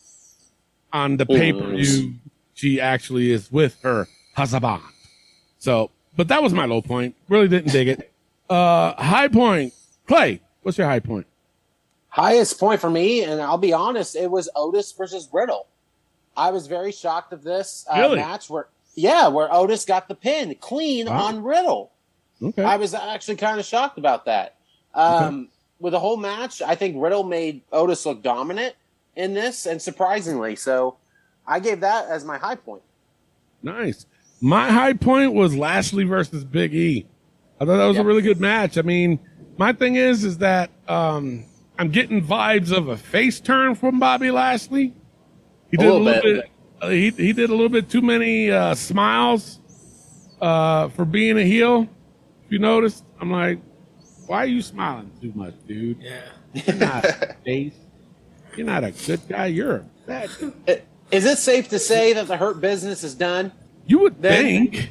on 0.94 1.18
the 1.18 1.26
pay 1.26 1.52
per 1.52 1.68
view, 1.76 2.14
she 2.54 2.80
actually 2.80 3.32
is 3.32 3.52
with 3.52 3.78
her 3.82 4.08
husband. 4.38 4.82
So, 5.60 5.92
but 6.16 6.30
that 6.30 6.42
was 6.42 6.54
my 6.54 6.64
low 6.64 6.82
point. 6.82 7.16
Really 7.28 7.50
didn't 7.50 7.74
dig 7.74 7.90
it. 7.90 8.14
Uh, 8.50 8.94
high 9.02 9.28
point, 9.28 9.74
Clay. 10.08 10.42
What's 10.62 10.78
your 10.78 10.88
high 10.88 11.00
point? 11.00 11.28
Highest 12.10 12.60
point 12.60 12.82
for 12.82 12.90
me, 12.90 13.24
and 13.24 13.42
I'll 13.42 13.58
be 13.58 13.74
honest, 13.74 14.16
it 14.16 14.30
was 14.32 14.50
Otis 14.56 14.92
versus 14.94 15.30
Riddle. 15.32 15.68
I 16.36 16.52
was 16.52 16.68
very 16.68 16.92
shocked 16.92 17.34
of 17.34 17.44
this 17.44 17.86
uh, 17.94 18.00
Really? 18.00 18.16
match 18.18 18.50
where, 18.50 18.68
yeah, 18.96 19.28
where 19.28 19.54
Otis 19.54 19.86
got 19.86 20.08
the 20.08 20.16
pin 20.16 20.56
clean 20.60 21.08
Wow. 21.08 21.26
on 21.26 21.44
Riddle. 21.44 21.92
Okay. 22.42 22.64
I 22.64 22.78
was 22.78 22.94
actually 22.94 23.36
kind 23.38 23.60
of 23.60 23.66
shocked 23.66 23.98
about 23.98 24.26
that. 24.26 24.56
Um, 24.94 25.50
With 25.80 25.92
the 25.94 26.00
whole 26.00 26.18
match, 26.18 26.62
I 26.62 26.74
think 26.76 26.96
Riddle 26.98 27.24
made 27.24 27.62
Otis 27.72 28.06
look 28.06 28.24
dominant 28.24 28.76
in 29.16 29.34
this, 29.34 29.66
and 29.68 29.80
surprisingly, 29.82 30.56
so 30.56 30.98
I 31.46 31.60
gave 31.60 31.82
that 31.82 32.08
as 32.08 32.26
my 32.26 32.38
high 32.38 32.56
point. 32.56 32.82
Nice. 33.62 34.06
My 34.42 34.72
high 34.72 34.94
point 34.94 35.34
was 35.34 35.56
Lashley 35.56 36.04
versus 36.04 36.44
Big 36.44 36.74
E. 36.74 37.06
I 37.60 37.66
thought 37.66 37.78
that 37.78 37.86
was 37.86 37.96
Yeah. 37.98 38.04
a 38.04 38.06
really 38.06 38.22
good 38.22 38.40
match. 38.40 38.78
I 38.78 38.82
mean, 38.84 39.20
my 39.58 39.74
thing 39.74 39.96
is, 39.96 40.24
is 40.24 40.38
that 40.40 40.70
um, 40.88 41.46
I'm 41.80 41.90
getting 41.90 42.22
vibes 42.24 42.72
of 42.72 42.88
a 42.88 42.98
face 42.98 43.40
turn 43.40 43.76
from 43.76 44.00
Bobby 44.00 44.30
Lashley. 44.32 44.94
He 45.72 45.78
did 45.78 45.86
a 45.88 45.94
little 45.94 46.04
little 46.04 46.22
bit. 46.22 46.42
bit. 46.44 46.52
uh, 46.82 46.90
he 46.90 47.10
he 47.12 47.34
did 47.34 47.50
a 47.50 47.54
little 47.54 47.70
bit 47.70 47.90
too 47.90 48.02
many 48.02 48.52
uh, 48.52 48.76
smiles 48.76 49.60
uh, 50.42 50.90
for 50.90 51.06
being 51.06 51.38
a 51.38 51.44
heel. 51.44 51.88
If 52.46 52.52
you 52.52 52.60
noticed, 52.60 53.04
I'm 53.20 53.32
like, 53.32 53.60
why 54.28 54.44
are 54.44 54.48
you 54.48 54.62
smiling 54.62 55.12
too 55.22 55.32
much, 55.36 55.56
dude? 55.68 55.98
Yeah. 56.02 56.22
You're 56.54 56.76
not 56.76 57.06
a 57.06 57.36
face. 57.46 57.74
You're 58.56 58.66
not 58.68 58.84
a 58.84 58.92
good 58.92 59.22
guy. 59.28 59.48
You're 59.48 59.76
a 59.78 59.86
bad. 60.06 60.30
guy. 60.66 60.82
Is 61.12 61.26
it 61.26 61.38
safe 61.38 61.70
to 61.70 61.80
say 61.80 62.14
that 62.14 62.28
the 62.28 62.38
Hurt 62.38 62.60
Business 62.62 63.04
is 63.04 63.16
done? 63.16 63.52
You 63.86 64.00
would 64.00 64.22
Then- 64.22 64.44
think. 64.70 64.90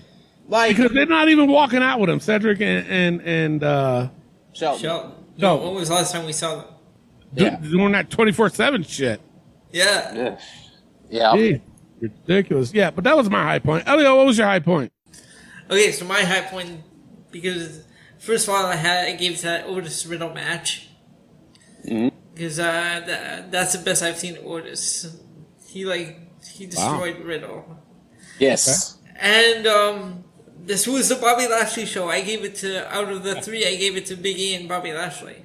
Like 0.48 0.76
because 0.76 0.92
they're 0.92 1.06
not 1.06 1.28
even 1.28 1.50
walking 1.50 1.82
out 1.82 1.98
with 2.00 2.08
him. 2.10 2.20
Cedric 2.20 2.60
and 2.60 2.86
and 2.86 3.20
and 3.22 3.64
uh, 3.64 4.08
Shelton. 4.52 4.82
Shelton. 4.82 5.10
No. 5.38 5.56
No. 5.58 5.64
When 5.66 5.74
was 5.74 5.88
the 5.88 5.94
last 5.96 6.12
time 6.12 6.24
we 6.26 6.32
saw 6.32 6.56
them? 6.56 6.64
do- 7.34 7.44
Yeah. 7.44 7.56
doing 7.56 7.92
that 7.92 8.10
twenty 8.10 8.32
four 8.32 8.48
seven 8.48 8.82
shit. 8.84 9.20
Yeah. 9.72 10.14
Yeah. 10.14 10.38
Yeah. 11.10 11.36
Gee, 11.36 11.60
ridiculous. 12.00 12.72
Yeah, 12.72 12.90
but 12.90 13.04
that 13.04 13.16
was 13.16 13.28
my 13.28 13.42
high 13.42 13.58
point. 13.58 13.86
Elio, 13.86 14.16
what 14.16 14.26
was 14.26 14.38
your 14.38 14.46
high 14.46 14.60
point? 14.60 14.92
Okay, 15.70 15.90
so 15.92 16.04
my 16.04 16.20
high 16.20 16.42
point 16.42 16.80
because 17.32 17.84
first 18.18 18.46
of 18.48 18.54
all, 18.54 18.66
I 18.66 18.76
had 18.76 19.06
I 19.08 19.12
gave 19.16 19.32
it 19.32 19.36
to 19.38 19.42
that 19.46 19.66
Otis 19.66 20.06
Riddle 20.06 20.32
match 20.32 20.88
because 21.82 22.58
uh, 22.58 23.02
that, 23.06 23.50
that's 23.52 23.72
the 23.76 23.84
best 23.84 24.02
I've 24.02 24.16
seen 24.18 24.38
Otis. 24.44 25.16
He 25.66 25.84
like 25.84 26.18
he 26.48 26.66
destroyed 26.66 27.18
Riddle, 27.20 27.78
Yes. 28.38 28.98
and 29.16 29.66
um, 29.66 30.24
this 30.66 30.86
was 30.86 31.08
the 31.08 31.14
Bobby 31.16 31.46
Lashley 31.48 31.86
show. 31.86 32.08
I 32.10 32.20
gave 32.20 32.44
it 32.44 32.56
to 32.56 32.86
out 32.94 33.10
of 33.10 33.22
the 33.22 33.40
three. 33.40 33.64
I 33.66 33.76
gave 33.76 33.96
it 33.96 34.06
to 34.06 34.16
Big 34.16 34.38
E 34.38 34.54
and 34.54 34.68
Bobby 34.68 34.92
Lashley. 34.92 35.36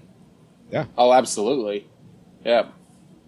Yeah. 0.71 0.85
Oh, 0.97 1.13
absolutely. 1.13 1.87
Yeah. 2.43 2.69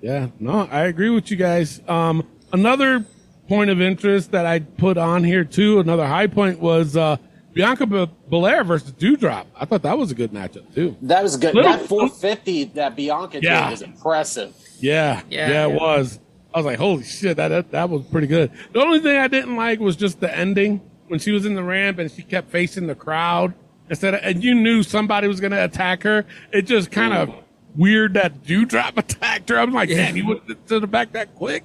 Yeah, 0.01 0.27
no, 0.39 0.67
I 0.69 0.81
agree 0.85 1.09
with 1.09 1.31
you 1.31 1.37
guys. 1.37 1.81
Um, 1.87 2.27
another 2.51 3.05
point 3.47 3.69
of 3.69 3.79
interest 3.79 4.31
that 4.31 4.45
I 4.45 4.59
put 4.59 4.97
on 4.97 5.23
here 5.23 5.45
too, 5.45 5.79
another 5.79 6.05
high 6.05 6.27
point 6.27 6.59
was 6.59 6.97
uh, 6.97 7.15
Bianca 7.53 7.85
Be- 7.85 8.09
Belair 8.29 8.63
versus 8.65 8.91
Doudrop. 8.91 9.45
I 9.55 9.63
thought 9.65 9.83
that 9.83 9.97
was 9.97 10.11
a 10.11 10.15
good 10.15 10.31
matchup 10.31 10.73
too. 10.75 10.97
That 11.03 11.23
was 11.23 11.37
good. 11.37 11.55
Little- 11.55 11.71
that 11.71 11.87
450 11.87 12.63
that 12.75 12.95
Bianca 12.97 13.39
Yeah. 13.41 13.65
did 13.65 13.71
was 13.71 13.81
impressive. 13.81 14.53
Yeah, 14.79 15.21
Yeah. 15.29 15.49
yeah, 15.49 15.67
it 15.67 15.73
was. 15.79 16.19
I 16.53 16.59
was 16.59 16.65
like, 16.65 16.77
holy 16.79 17.03
shit, 17.03 17.37
that, 17.37 17.47
that 17.47 17.71
that 17.71 17.89
was 17.89 18.03
pretty 18.07 18.27
good. 18.27 18.51
The 18.73 18.81
only 18.81 18.99
thing 18.99 19.17
I 19.17 19.27
didn't 19.27 19.55
like 19.55 19.79
was 19.79 19.95
just 19.95 20.19
the 20.19 20.35
ending 20.37 20.81
when 21.07 21.19
she 21.19 21.31
was 21.31 21.45
in 21.45 21.55
the 21.55 21.63
ramp 21.63 21.99
and 21.99 22.11
she 22.11 22.23
kept 22.23 22.49
facing 22.49 22.87
the 22.87 22.95
crowd 22.95 23.53
instead 23.89 24.13
of, 24.13 24.21
and 24.23 24.43
you 24.43 24.55
knew 24.55 24.83
somebody 24.83 25.27
was 25.27 25.39
going 25.39 25.51
to 25.51 25.63
attack 25.63 26.03
her. 26.03 26.25
It 26.51 26.63
just 26.63 26.91
kind 26.91 27.13
of 27.13 27.33
weird 27.75 28.13
that 28.15 28.43
Doudrop 28.43 28.97
attacked 28.97 29.49
her. 29.49 29.57
I'm 29.59 29.73
like, 29.73 29.89
damn, 29.89 30.15
you 30.17 30.27
went 30.27 30.67
to 30.67 30.79
the 30.79 30.87
back 30.87 31.11
that 31.13 31.35
quick. 31.35 31.63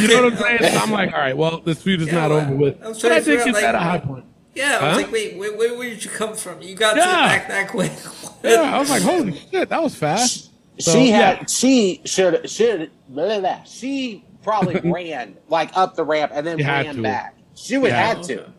You 0.00 0.06
know 0.08 0.22
what 0.22 0.32
I'm 0.34 0.38
saying? 0.38 0.72
So 0.72 0.78
I'm 0.78 0.90
like, 0.92 1.12
all 1.12 1.18
right, 1.18 1.36
well, 1.36 1.60
this 1.60 1.82
feud 1.82 2.00
is 2.02 2.06
Yeah, 2.08 2.14
not 2.14 2.30
well, 2.30 2.40
over 2.40 2.54
with. 2.54 2.82
I 2.82 2.88
was 2.88 3.02
But 3.02 3.08
trying 3.08 3.12
I 3.20 3.20
to 3.20 3.24
did 3.24 3.38
figure 3.42 3.52
get 3.60 3.64
out, 3.64 3.72
that 3.72 3.74
a 3.74 3.78
high 3.80 3.98
point. 3.98 4.24
Yeah, 4.54 4.78
I 4.80 4.90
Huh? 4.90 4.96
like, 4.98 5.10
wait, 5.10 5.36
where, 5.36 5.56
where, 5.56 5.76
where 5.76 5.90
did 5.90 6.04
you 6.04 6.10
come 6.10 6.34
from? 6.34 6.62
You 6.62 6.76
got 6.76 6.94
to 6.94 7.00
the 7.00 7.06
back 7.06 7.48
that 7.48 7.68
quick. 7.68 7.90
Yeah, 8.44 8.60
I 8.76 8.78
was 8.78 8.90
like, 8.90 9.02
holy 9.02 9.32
shit, 9.32 9.70
that 9.70 9.82
was 9.82 9.94
fast. 9.96 10.50
So, 10.78 10.92
she 10.92 11.08
yeah. 11.08 11.36
had 11.36 11.48
she 11.50 12.02
should 12.04 12.48
should 12.50 12.90
blah, 13.08 13.24
blah, 13.26 13.40
blah. 13.40 13.62
she 13.64 14.22
probably 14.42 14.78
ran 14.90 15.34
like 15.48 15.70
up 15.76 15.94
the 15.96 16.04
ramp 16.04 16.30
and 16.34 16.46
then 16.46 16.58
She 16.58 16.64
ran 16.64 17.00
back. 17.00 17.36
She 17.54 17.78
would 17.78 17.90
Yeah. 17.90 18.14
have 18.14 18.22
to. 18.26 18.52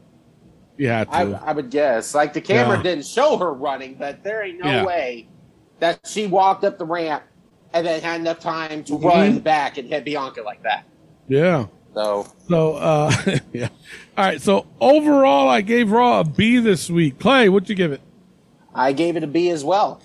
You 0.77 0.89
had 0.89 1.09
to. 1.11 1.15
I, 1.15 1.21
I 1.49 1.51
would 1.53 1.69
guess. 1.69 2.13
Like 2.13 2.33
the 2.33 2.41
camera 2.41 2.77
Yeah. 2.77 2.83
didn't 2.83 3.05
show 3.05 3.37
her 3.37 3.53
running, 3.53 3.95
but 3.95 4.23
there 4.23 4.43
ain't 4.43 4.59
no 4.59 4.69
Yeah. 4.69 4.85
way 4.85 5.27
that 5.79 5.99
she 6.05 6.27
walked 6.27 6.63
up 6.63 6.77
the 6.77 6.85
ramp 6.85 7.23
and 7.73 7.85
then 7.85 8.01
had 8.01 8.19
enough 8.21 8.39
time 8.39 8.83
to 8.85 8.93
Mm-hmm. 8.93 9.05
run 9.07 9.39
back 9.39 9.77
and 9.77 9.87
hit 9.87 10.03
Bianca 10.05 10.41
like 10.41 10.61
that. 10.63 10.85
yeah. 11.27 11.67
So 11.93 12.27
So, 12.49 12.75
uh, 12.75 13.11
yeah. 13.53 13.69
All 14.17 14.25
right. 14.25 14.41
So 14.41 14.67
overall, 14.81 15.47
I 15.49 15.61
gave 15.61 15.91
Raw 15.91 16.19
a 16.19 16.23
B 16.25 16.57
this 16.59 16.89
week. 16.89 17.19
Clay, 17.19 17.47
what'd 17.47 17.69
you 17.69 17.75
give 17.75 17.93
it? 17.93 18.01
I 18.73 18.91
gave 18.91 19.15
it 19.15 19.23
a 19.23 19.27
B 19.27 19.49
as 19.49 19.63
well. 19.63 20.01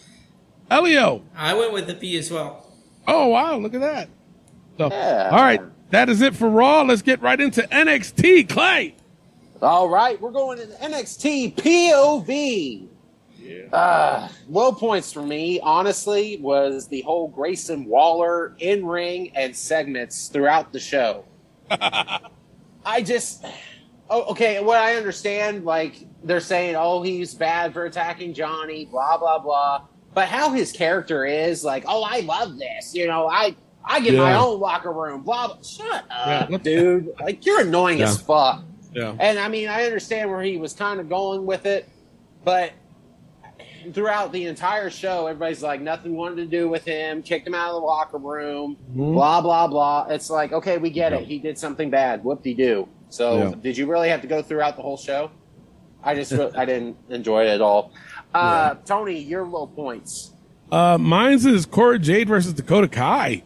Elio. 0.71 1.23
I 1.37 1.55
went 1.55 1.73
with 1.73 1.91
a 1.91 1.95
B 1.95 2.17
as 2.17 2.31
well. 2.31 2.65
Oh, 3.09 3.27
wow. 3.27 3.57
Look 3.57 3.75
at 3.75 3.81
that. 3.81 4.09
So, 4.79 4.89
Yeah. 4.89 5.31
all 5.33 5.39
right. 5.43 5.61
That 5.91 6.09
is 6.09 6.23
it 6.23 6.37
for 6.37 6.49
Raw. 6.49 6.83
Let's 6.83 7.03
get 7.03 7.21
right 7.21 7.41
into 7.41 7.63
NXT. 7.63 8.49
Clay. 8.49 8.95
All 9.63 9.89
right, 9.89 10.21
we're 10.21 10.31
going 10.31 10.59
to 10.59 10.67
NXT 10.67 11.55
POV. 11.57 12.87
Yeah. 13.39 13.77
Uh, 13.77 14.29
low 14.49 14.73
points 14.73 15.13
for 15.13 15.23
me, 15.23 15.61
honestly, 15.61 16.39
was 16.41 16.87
the 16.89 17.03
whole 17.03 17.29
Grayson 17.29 17.85
Waller 17.85 18.55
in 18.59 18.87
ring 18.87 19.33
and 19.35 19.55
segments 19.55 20.29
throughout 20.29 20.73
the 20.73 20.79
show. 20.81 21.25
I 21.71 23.03
just, 23.03 23.45
oh, 24.09 24.23
okay, 24.31 24.63
what 24.63 24.79
I 24.79 24.95
understand, 24.95 25.65
like 25.65 26.07
they're 26.25 26.41
saying, 26.41 26.77
oh, 26.77 27.03
he's 27.03 27.35
bad 27.35 27.73
for 27.75 27.85
attacking 27.85 28.35
Johnny, 28.35 28.87
blah 28.87 29.19
blah 29.19 29.39
blah. 29.39 29.83
But 30.15 30.29
how 30.29 30.51
his 30.51 30.73
character 30.73 31.25
is, 31.25 31.63
like, 31.65 31.85
oh, 31.87 32.03
I 32.03 32.21
love 32.21 32.59
this, 32.59 32.95
you 32.95 33.07
know, 33.07 33.29
I 33.29 33.55
I 33.85 34.01
get 34.01 34.15
my 34.17 34.35
own 34.35 34.59
locker 34.61 34.93
room, 34.93 35.23
blah 35.23 35.49
blah. 35.49 35.63
Shut 35.63 36.05
up, 36.11 36.51
what- 36.51 36.63
dude! 36.63 37.13
Like 37.21 37.45
you're 37.45 37.61
annoying 37.61 37.99
Yeah. 37.99 38.09
as 38.09 38.21
fuck. 38.21 38.65
Yeah. 38.93 39.15
And 39.19 39.39
I 39.39 39.49
mean, 39.49 39.69
I 39.69 39.85
understand 39.85 40.31
where 40.31 40.43
he 40.43 40.57
was 40.57 40.73
kind 40.73 41.01
of 41.01 41.09
going 41.09 41.47
with 41.47 41.67
it, 41.67 41.89
but 42.45 42.73
throughout 43.93 44.33
the 44.33 44.45
entire 44.47 44.91
show, 44.91 45.27
everybody's 45.27 45.63
like, 45.63 45.81
nothing 45.81 46.15
wanted 46.17 46.37
to 46.37 46.47
do 46.47 46.69
with 46.69 46.85
him, 46.85 47.23
kicked 47.23 47.47
him 47.47 47.55
out 47.55 47.69
of 47.71 47.75
the 47.81 47.87
locker 47.87 48.19
room, 48.19 48.77
Mhm. 48.95 49.15
blah, 49.15 49.41
blah, 49.41 49.67
blah. 49.67 50.07
It's 50.11 50.29
like, 50.29 50.53
okay, 50.53 50.77
we 50.79 50.91
get 50.91 51.13
Yeah. 51.13 51.19
it. 51.19 51.25
He 51.27 51.39
did 51.39 51.57
something 51.59 51.89
bad. 51.89 52.23
Whoop 52.23 52.43
de 52.43 52.53
doo. 52.55 52.89
So, 53.09 53.37
Yeah. 53.39 53.53
did 53.63 53.77
you 53.79 53.87
really 53.87 54.09
have 54.11 54.21
to 54.23 54.27
go 54.29 54.43
throughout 54.43 54.77
the 54.77 54.83
whole 54.83 54.97
show? 54.99 55.31
I 56.03 56.15
just, 56.15 56.33
I 56.33 56.65
didn't 56.65 56.97
enjoy 57.09 57.45
it 57.47 57.49
at 57.49 57.61
all. 57.61 57.93
Uh, 58.35 58.75
Tony, 58.85 59.19
your 59.19 59.45
low 59.47 59.67
points. 59.67 60.33
Uh, 60.71 60.97
mine's 60.99 61.45
is 61.47 61.67
Cora 61.67 61.99
Jade 61.99 62.29
versus 62.29 62.53
Dakota 62.53 62.87
Kai. 62.89 63.43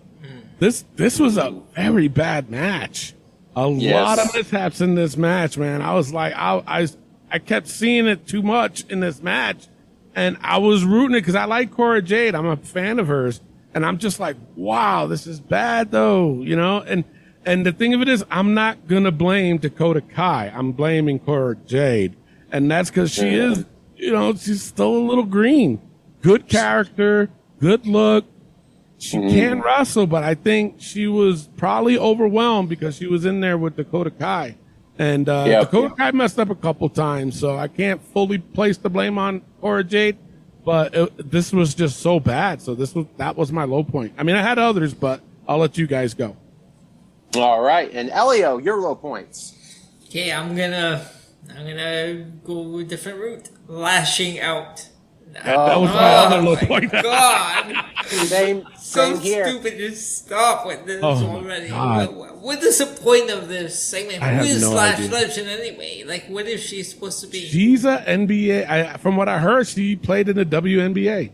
This 0.60 0.84
this 0.94 1.18
was 1.18 1.36
a 1.36 1.52
very 1.74 2.06
bad 2.06 2.48
match. 2.50 3.14
A 3.56 3.70
Yes. 3.70 3.94
lot 3.94 4.18
of 4.18 4.34
mishaps 4.34 4.80
in 4.80 4.94
this 4.94 5.16
match, 5.16 5.56
man. 5.56 5.80
I 5.82 5.94
was 5.94 6.12
like, 6.12 6.32
I, 6.34 6.62
I, 6.66 6.88
I 7.30 7.38
kept 7.38 7.68
seeing 7.68 8.06
it 8.06 8.26
too 8.26 8.42
much 8.42 8.84
in 8.88 9.00
this 9.00 9.22
match, 9.22 9.68
and 10.14 10.36
I 10.40 10.58
was 10.58 10.84
rooting 10.84 11.16
it 11.16 11.20
because 11.20 11.34
I 11.36 11.44
like 11.44 11.70
Cora 11.70 12.02
Jade. 12.02 12.34
I'm 12.34 12.46
a 12.46 12.56
fan 12.56 12.98
of 12.98 13.06
hers, 13.06 13.40
and 13.74 13.86
I'm 13.86 13.98
just 13.98 14.18
like, 14.18 14.36
wow, 14.56 15.06
this 15.06 15.26
is 15.26 15.40
bad 15.40 15.90
though, 15.90 16.42
you 16.42 16.56
know. 16.56 16.80
And 16.80 17.04
and 17.46 17.64
the 17.66 17.72
thing 17.72 17.94
of 17.94 18.00
it 18.00 18.08
is, 18.08 18.24
I'm 18.30 18.54
not 18.54 18.88
gonna 18.88 19.12
blame 19.12 19.58
Dakota 19.58 20.00
Kai. 20.00 20.50
I'm 20.54 20.72
blaming 20.72 21.18
Cora 21.20 21.54
Jade, 21.66 22.16
and 22.50 22.70
that's 22.70 22.90
because 22.90 23.12
she 23.12 23.28
Yeah. 23.36 23.50
is, 23.52 23.64
you 23.96 24.10
know, 24.12 24.34
she's 24.34 24.62
still 24.62 24.96
a 24.96 25.04
little 25.06 25.24
green. 25.24 25.80
Good 26.22 26.48
character, 26.48 27.30
good 27.60 27.86
look. 27.86 28.24
She 29.04 29.18
Mm. 29.18 29.30
can 29.30 29.60
wrestle, 29.60 30.06
but 30.06 30.22
I 30.24 30.34
think 30.34 30.76
she 30.78 31.06
was 31.08 31.48
probably 31.58 31.98
overwhelmed 31.98 32.70
because 32.70 32.96
she 32.96 33.06
was 33.06 33.26
in 33.26 33.40
there 33.40 33.58
with 33.58 33.76
Dakota 33.76 34.10
Kai. 34.10 34.56
And 34.98 35.28
uh, 35.28 35.44
Yep. 35.46 35.60
Dakota 35.64 35.94
Kai 35.94 36.10
messed 36.12 36.38
up 36.38 36.48
a 36.48 36.54
couple 36.54 36.88
times, 36.88 37.38
so 37.38 37.58
I 37.58 37.68
can't 37.68 38.00
fully 38.14 38.38
place 38.38 38.78
the 38.78 38.88
blame 38.88 39.18
on 39.18 39.42
Cora 39.60 39.84
Jade. 39.84 40.16
But 40.64 40.94
it, 40.94 41.30
this 41.30 41.52
was 41.52 41.74
just 41.74 42.00
so 42.00 42.18
bad. 42.18 42.62
So 42.62 42.74
this 42.74 42.94
was 42.94 43.04
that 43.18 43.36
was 43.36 43.52
my 43.52 43.64
low 43.64 43.84
point. 43.84 44.14
I 44.16 44.22
mean, 44.22 44.36
I 44.36 44.40
had 44.42 44.58
others, 44.58 44.94
but 44.94 45.20
I'll 45.46 45.58
let 45.58 45.76
you 45.76 45.86
guys 45.86 46.14
go. 46.14 46.34
All 47.36 47.60
right. 47.60 47.90
And 47.92 48.08
Elio, 48.08 48.56
your 48.56 48.80
low 48.80 48.94
points. 48.94 49.52
Okay, 50.06 50.32
I'm 50.32 50.56
gonna 50.56 51.06
I'm 51.54 51.66
gonna 51.66 52.24
go 52.42 52.78
a 52.78 52.84
different 52.84 53.18
route. 53.18 53.50
Lashing 53.68 54.40
out. 54.40 54.88
That, 55.34 55.44
that 55.44 55.78
was 55.80 55.90
my 55.90 55.96
Oh 56.14 56.16
other 56.26 56.40
low 56.42 56.56
point. 56.56 56.92
God, 57.02 57.84
Same, 58.06 58.64
so 58.94 59.14
same 59.14 59.20
here. 59.22 59.46
stupid! 59.48 59.76
Just 59.78 60.24
stop 60.24 60.66
with 60.66 60.86
this 60.86 61.00
Oh 61.02 61.26
already. 61.26 61.68
God. 61.68 62.14
What, 62.14 62.36
what 62.38 62.62
is 62.62 62.78
the 62.78 62.86
point 62.86 63.30
of 63.30 63.48
this 63.48 63.78
segment? 63.78 64.22
I 64.22 64.28
Who 64.30 64.36
have 64.36 64.46
is 64.46 64.62
no 64.62 64.70
Slash 64.70 64.98
idea. 65.00 65.10
Legend 65.10 65.48
anyway? 65.48 66.04
Like, 66.06 66.26
what 66.28 66.46
is 66.46 66.62
she 66.62 66.82
supposed 66.82 67.20
to 67.22 67.26
be? 67.26 67.40
She's 67.46 67.84
a 67.84 67.98
NBA. 68.06 68.68
I, 68.68 68.96
from 68.98 69.16
what 69.16 69.28
I 69.28 69.38
heard, 69.38 69.66
she 69.66 69.96
played 69.96 70.28
in 70.28 70.36
the 70.36 70.44
WNBA. 70.46 71.32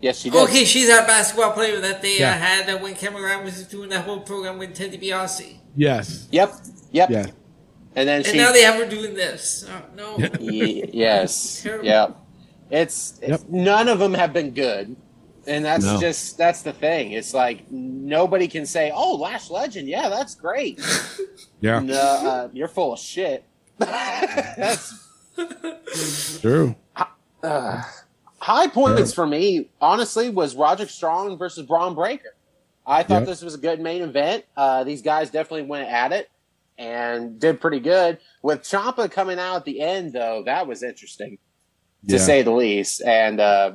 Yes, 0.00 0.20
she 0.20 0.30
did. 0.30 0.42
Okay, 0.44 0.64
she's 0.64 0.86
that 0.88 1.06
basketball 1.08 1.52
player 1.52 1.80
that 1.80 2.02
they 2.02 2.20
Yeah. 2.20 2.30
uh, 2.30 2.38
had 2.38 2.70
uh, 2.70 2.78
when 2.78 2.94
Cameron 2.94 3.44
was 3.44 3.66
doing 3.66 3.88
that 3.88 4.04
whole 4.04 4.20
program 4.20 4.58
with 4.58 4.74
Ted 4.74 4.92
DiBiase. 4.92 5.56
Yes. 5.74 6.28
Yep. 6.30 6.52
Yep. 6.92 7.10
Yeah. 7.10 7.26
And 7.96 8.08
then 8.08 8.16
And 8.18 8.26
she. 8.26 8.36
now 8.36 8.52
they 8.52 8.62
have 8.62 8.76
her 8.76 8.86
doing 8.88 9.14
this. 9.14 9.68
Oh, 9.68 9.82
no. 9.96 10.18
Ye- 10.40 10.88
yes. 10.92 11.64
Yep. 11.82 12.16
It's, 12.70 13.18
it's 13.22 13.42
Yep. 13.42 13.50
none 13.50 13.88
of 13.88 13.98
them 13.98 14.14
have 14.14 14.32
been 14.32 14.50
good, 14.52 14.94
and 15.48 15.64
that's 15.64 15.84
No. 15.84 15.98
just 16.00 16.36
that's 16.38 16.62
the 16.62 16.72
thing. 16.72 17.12
It's 17.12 17.34
like 17.34 17.70
nobody 17.70 18.46
can 18.48 18.66
say, 18.66 18.92
"Oh, 18.94 19.16
Lash 19.16 19.50
Legend, 19.50 19.88
yeah, 19.88 20.08
that's 20.08 20.34
great." 20.34 20.80
Yeah. 21.60 21.80
no, 21.80 21.94
uh, 22.00 22.48
you're 22.52 22.68
full 22.68 22.92
of 22.92 23.00
shit. 23.00 23.42
that's 23.78 24.94
True. 26.40 26.76
high 27.42 28.66
points 28.68 29.12
for 29.12 29.26
me. 29.26 29.68
Honestly, 29.80 30.30
was 30.30 30.54
Roderick 30.54 30.90
Strong 30.90 31.38
versus 31.38 31.66
Bron 31.66 31.94
Breakker. 31.94 32.34
I 32.86 33.02
thought 33.02 33.20
Yep. 33.20 33.26
this 33.26 33.42
was 33.42 33.54
a 33.54 33.58
good 33.58 33.80
main 33.80 34.02
event. 34.02 34.44
Uh, 34.56 34.84
these 34.84 35.02
guys 35.02 35.30
definitely 35.30 35.62
went 35.66 35.88
at 35.88 36.12
it 36.12 36.30
and 36.78 37.38
did 37.38 37.60
pretty 37.60 37.80
good. 37.80 38.18
With 38.42 38.62
Ciampa 38.62 39.10
coming 39.10 39.38
out 39.38 39.56
at 39.56 39.64
the 39.64 39.80
end, 39.80 40.12
though, 40.12 40.42
that 40.46 40.66
was 40.66 40.82
interesting. 40.82 41.38
to 42.06 42.14
Yeah. 42.16 42.20
say 42.22 42.42
the 42.42 42.52
least. 42.52 43.02
And 43.02 43.40
uh, 43.40 43.72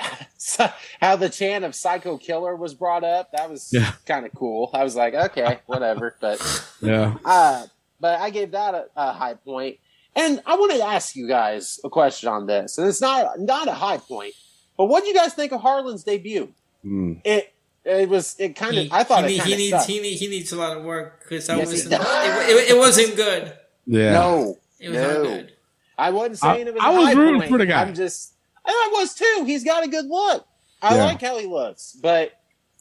how 1.00 1.16
the 1.16 1.28
chant 1.28 1.64
of 1.64 1.74
"Psycho 1.74 2.16
Killer" 2.18 2.56
was 2.56 2.74
brought 2.74 3.04
up 3.04 3.30
that 3.32 3.50
was 3.50 3.70
Yeah. 3.72 3.92
kind 4.06 4.26
of 4.26 4.32
cool. 4.34 4.70
I 4.72 4.84
was 4.84 4.96
like, 4.96 5.14
okay, 5.14 5.60
whatever. 5.66 6.16
But 6.20 6.40
Yeah. 6.80 7.16
uh, 7.24 7.66
but 8.00 8.18
I 8.20 8.30
gave 8.30 8.52
that 8.52 8.74
a, 8.74 8.86
a 8.96 9.12
high 9.12 9.34
point. 9.34 9.78
And 10.16 10.42
I 10.44 10.56
wanted 10.56 10.78
to 10.78 10.84
ask 10.84 11.14
you 11.14 11.28
guys 11.28 11.78
a 11.84 11.88
question 11.90 12.28
on 12.28 12.46
this, 12.46 12.78
and 12.78 12.88
it's 12.88 13.00
not 13.00 13.38
not 13.38 13.68
a 13.68 13.72
high 13.72 13.98
point, 13.98 14.34
but 14.76 14.86
what 14.86 15.02
do 15.04 15.08
you 15.08 15.14
guys 15.14 15.34
think 15.34 15.52
of 15.52 15.60
Harland's 15.60 16.02
debut? 16.04 16.52
Mm. 16.84 17.20
It 17.24 17.52
it 17.84 18.08
was 18.08 18.34
it 18.38 18.56
kind 18.56 18.76
of 18.76 18.88
I 18.92 19.04
thought 19.04 19.28
he, 19.28 19.36
it 19.36 19.42
he 19.44 19.56
needs 19.56 19.70
sucked. 19.76 19.86
he, 19.88 20.00
need, 20.00 20.14
he 20.16 20.26
needs 20.28 20.52
a 20.52 20.56
lot 20.56 20.76
of 20.76 20.82
work 20.84 21.20
because 21.22 21.46
that 21.46 21.58
Yes, 21.58 21.68
wasn't 21.68 21.92
it, 21.94 22.00
it, 22.00 22.70
it 22.72 22.78
wasn't 22.78 23.16
good. 23.16 23.52
Yeah. 23.86 24.12
No, 24.12 24.58
It 24.80 24.88
was 24.90 24.98
No. 24.98 25.12
not 25.12 25.22
good. 25.22 25.52
I 25.96 26.10
wasn't 26.10 26.44
I- 26.44 26.54
saying 26.56 26.66
it 26.68 26.74
was. 26.74 26.82
I 26.82 26.92
a 26.92 26.96
was 26.96 27.04
high 27.06 27.12
rooting 27.12 27.40
point. 27.40 27.50
for 27.52 27.58
the 27.58 27.66
guy. 27.66 27.82
I'm 27.82 27.94
just. 27.94 28.32
And 28.70 28.76
I 28.76 29.00
was 29.00 29.14
too. 29.14 29.44
He's 29.46 29.64
got 29.64 29.84
a 29.84 29.88
good 29.88 30.06
look. 30.06 30.46
I 30.82 30.96
Yeah. 30.96 31.04
like 31.04 31.20
how 31.20 31.38
he 31.38 31.46
looks, 31.46 31.96
but 32.00 32.32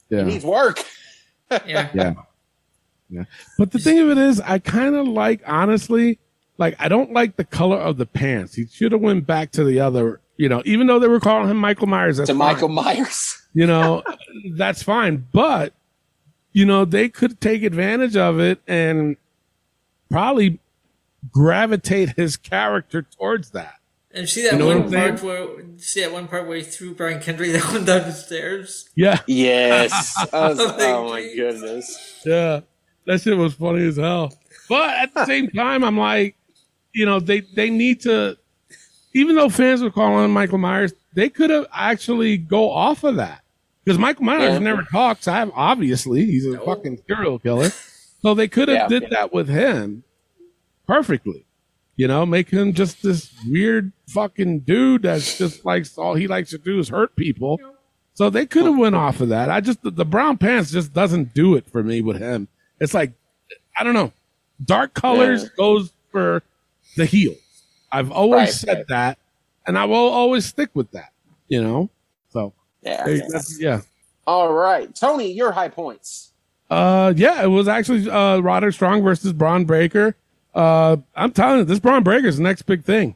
Yeah. 0.10 0.20
he 0.20 0.32
needs 0.32 0.46
work. 0.46 0.84
Yeah. 1.66 1.90
Yeah. 1.96 2.14
Yeah. 3.10 3.24
But 3.58 3.72
the 3.72 3.80
thing 3.80 3.98
of 3.98 4.10
it 4.12 4.20
is, 4.20 4.40
I 4.40 4.60
kind 4.60 4.94
of 4.96 5.08
like, 5.08 5.42
honestly, 5.48 6.20
like 6.60 6.76
I 6.78 6.88
don't 6.90 7.12
like 7.12 7.38
the 7.38 7.44
color 7.44 7.78
of 7.78 7.98
the 7.98 8.06
pants. 8.06 8.54
He 8.54 8.68
should 8.68 8.92
have 8.92 9.02
went 9.02 9.26
back 9.26 9.52
to 9.54 9.64
the 9.64 9.80
other. 9.80 10.22
You 10.38 10.48
know, 10.48 10.62
even 10.64 10.86
though 10.86 11.00
they 11.00 11.08
were 11.08 11.20
calling 11.20 11.50
him 11.50 11.58
Michael 11.58 11.88
Myers, 11.88 12.18
that's 12.18 12.28
to 12.30 12.36
fine. 12.36 12.54
Michael 12.54 12.70
Myers. 12.70 13.42
you 13.56 13.66
know, 13.66 14.04
that's 14.54 14.84
fine. 14.84 15.26
But, 15.34 15.74
you 16.54 16.66
know, 16.66 16.86
they 16.86 17.10
could 17.10 17.42
take 17.42 17.64
advantage 17.64 18.16
of 18.16 18.40
it 18.40 18.62
and 18.68 19.18
probably 20.12 20.60
gravitate 21.32 22.10
his 22.16 22.38
character 22.38 23.02
towards 23.02 23.50
that. 23.52 23.79
And 24.12 24.28
see 24.28 24.42
that 24.44 24.54
You 24.54 24.60
know 24.60 24.68
one 24.80 24.92
part 24.92 25.22
where 25.22 25.48
see 25.78 26.02
that 26.02 26.12
one 26.12 26.28
part 26.28 26.48
where 26.48 26.58
he 26.58 26.64
threw 26.64 26.96
Brian 26.96 27.22
Kendrick 27.22 27.54
down 27.54 27.74
down 27.86 28.08
the 28.08 28.12
stairs. 28.12 28.90
Yeah. 28.96 29.20
Yes. 29.28 30.16
Was- 30.34 30.60
Oh, 30.60 30.76
oh 30.80 31.10
my 31.10 31.22
geez. 31.22 31.36
goodness. 31.36 32.22
Yeah. 32.26 32.62
That 33.06 33.22
shit 33.22 33.38
was 33.38 33.54
funny 33.54 33.88
as 33.88 33.98
hell. 33.98 34.34
But 34.68 34.90
at 34.98 35.14
the 35.14 35.26
same 35.28 35.50
time, 35.50 35.84
I'm 35.84 35.98
like, 35.98 36.36
you 36.94 37.06
know, 37.06 37.20
they, 37.20 37.40
they 37.42 37.70
need 37.70 38.02
to, 38.02 38.38
even 39.14 39.36
though 39.36 39.50
fans 39.50 39.82
were 39.82 39.90
calling 39.92 40.26
him 40.26 40.32
Michael 40.32 40.58
Myers, 40.60 40.94
they 41.14 41.30
could 41.30 41.50
have 41.50 41.66
actually 41.74 42.38
go 42.38 42.70
off 42.72 43.04
of 43.04 43.16
that. 43.16 43.42
Because 43.84 43.98
Michael 43.98 44.26
Myers 44.26 44.54
Yeah. 44.54 44.60
never 44.60 44.84
talks. 44.84 45.28
I 45.28 45.38
have, 45.38 45.52
obviously, 45.56 46.26
he's 46.26 46.46
a 46.46 46.60
fucking 46.60 47.02
serial 47.08 47.40
killer. 47.40 47.70
So 48.22 48.34
they 48.36 48.48
could 48.48 48.68
have 48.70 48.92
Yeah. 48.92 49.00
did 49.00 49.10
that 49.12 49.32
with 49.34 49.50
him 49.50 50.04
perfectly. 50.88 51.46
You 52.00 52.08
know, 52.08 52.26
make 52.26 52.50
him 52.50 52.72
just 52.72 53.04
this 53.04 53.30
weird 53.46 53.92
fucking 54.08 54.60
dude 54.62 55.02
that's 55.02 55.38
just 55.38 55.66
likes 55.66 55.98
all 55.98 56.16
he 56.16 56.30
likes 56.30 56.52
to 56.52 56.58
do 56.58 56.80
is 56.80 56.88
hurt 56.88 57.14
people. 57.18 57.60
So 58.14 58.30
they 58.30 58.46
could 58.46 58.64
have 58.64 58.78
went 58.78 58.96
off 58.96 59.20
of 59.20 59.28
that. 59.30 59.50
I 59.52 59.60
just 59.60 59.82
the, 59.84 59.92
the 59.92 60.06
brown 60.06 60.38
pants 60.38 60.72
just 60.72 60.94
doesn't 60.94 61.34
do 61.34 61.56
it 61.56 61.70
for 61.70 61.84
me 61.84 62.00
with 62.00 62.16
him. 62.18 62.48
It's 62.80 62.94
like 62.94 63.12
I 63.78 63.84
don't 63.84 63.94
know. 63.94 64.14
Dark 64.64 64.94
colors 64.94 65.44
Yeah. 65.44 65.50
goes 65.58 65.92
for 66.10 66.42
the 66.96 67.06
heels. 67.06 67.36
I've 67.92 68.12
always 68.12 68.40
Right, 68.40 68.50
said 68.50 68.78
right. 68.78 68.88
that, 68.88 69.18
and 69.68 69.78
I 69.78 69.84
will 69.84 69.98
always 69.98 70.46
stick 70.46 70.70
with 70.74 70.90
that. 70.92 71.12
You 71.50 71.62
know, 71.62 71.90
so 72.30 72.54
Yeah. 72.82 73.04
hey, 73.04 73.24
that's, 73.28 73.60
yeah. 73.60 73.82
All 74.26 74.54
right, 74.54 74.96
Tony, 74.96 75.34
your 75.34 75.52
high 75.52 75.68
points. 75.68 76.32
Uh, 76.70 77.12
yeah, 77.18 77.44
it 77.44 77.48
was 77.48 77.68
actually 77.68 78.10
uh, 78.10 78.40
Roderick 78.40 78.74
Strong 78.76 79.04
versus 79.04 79.34
Bron 79.34 79.66
Breakker. 79.66 80.16
Uh, 80.60 80.98
I'm 81.16 81.32
telling 81.32 81.60
you, 81.60 81.64
this 81.66 81.80
Bron 81.80 82.04
Breakker's 82.04 82.38
the 82.38 82.44
next 82.44 82.64
big 82.64 82.84
thing. 82.84 83.16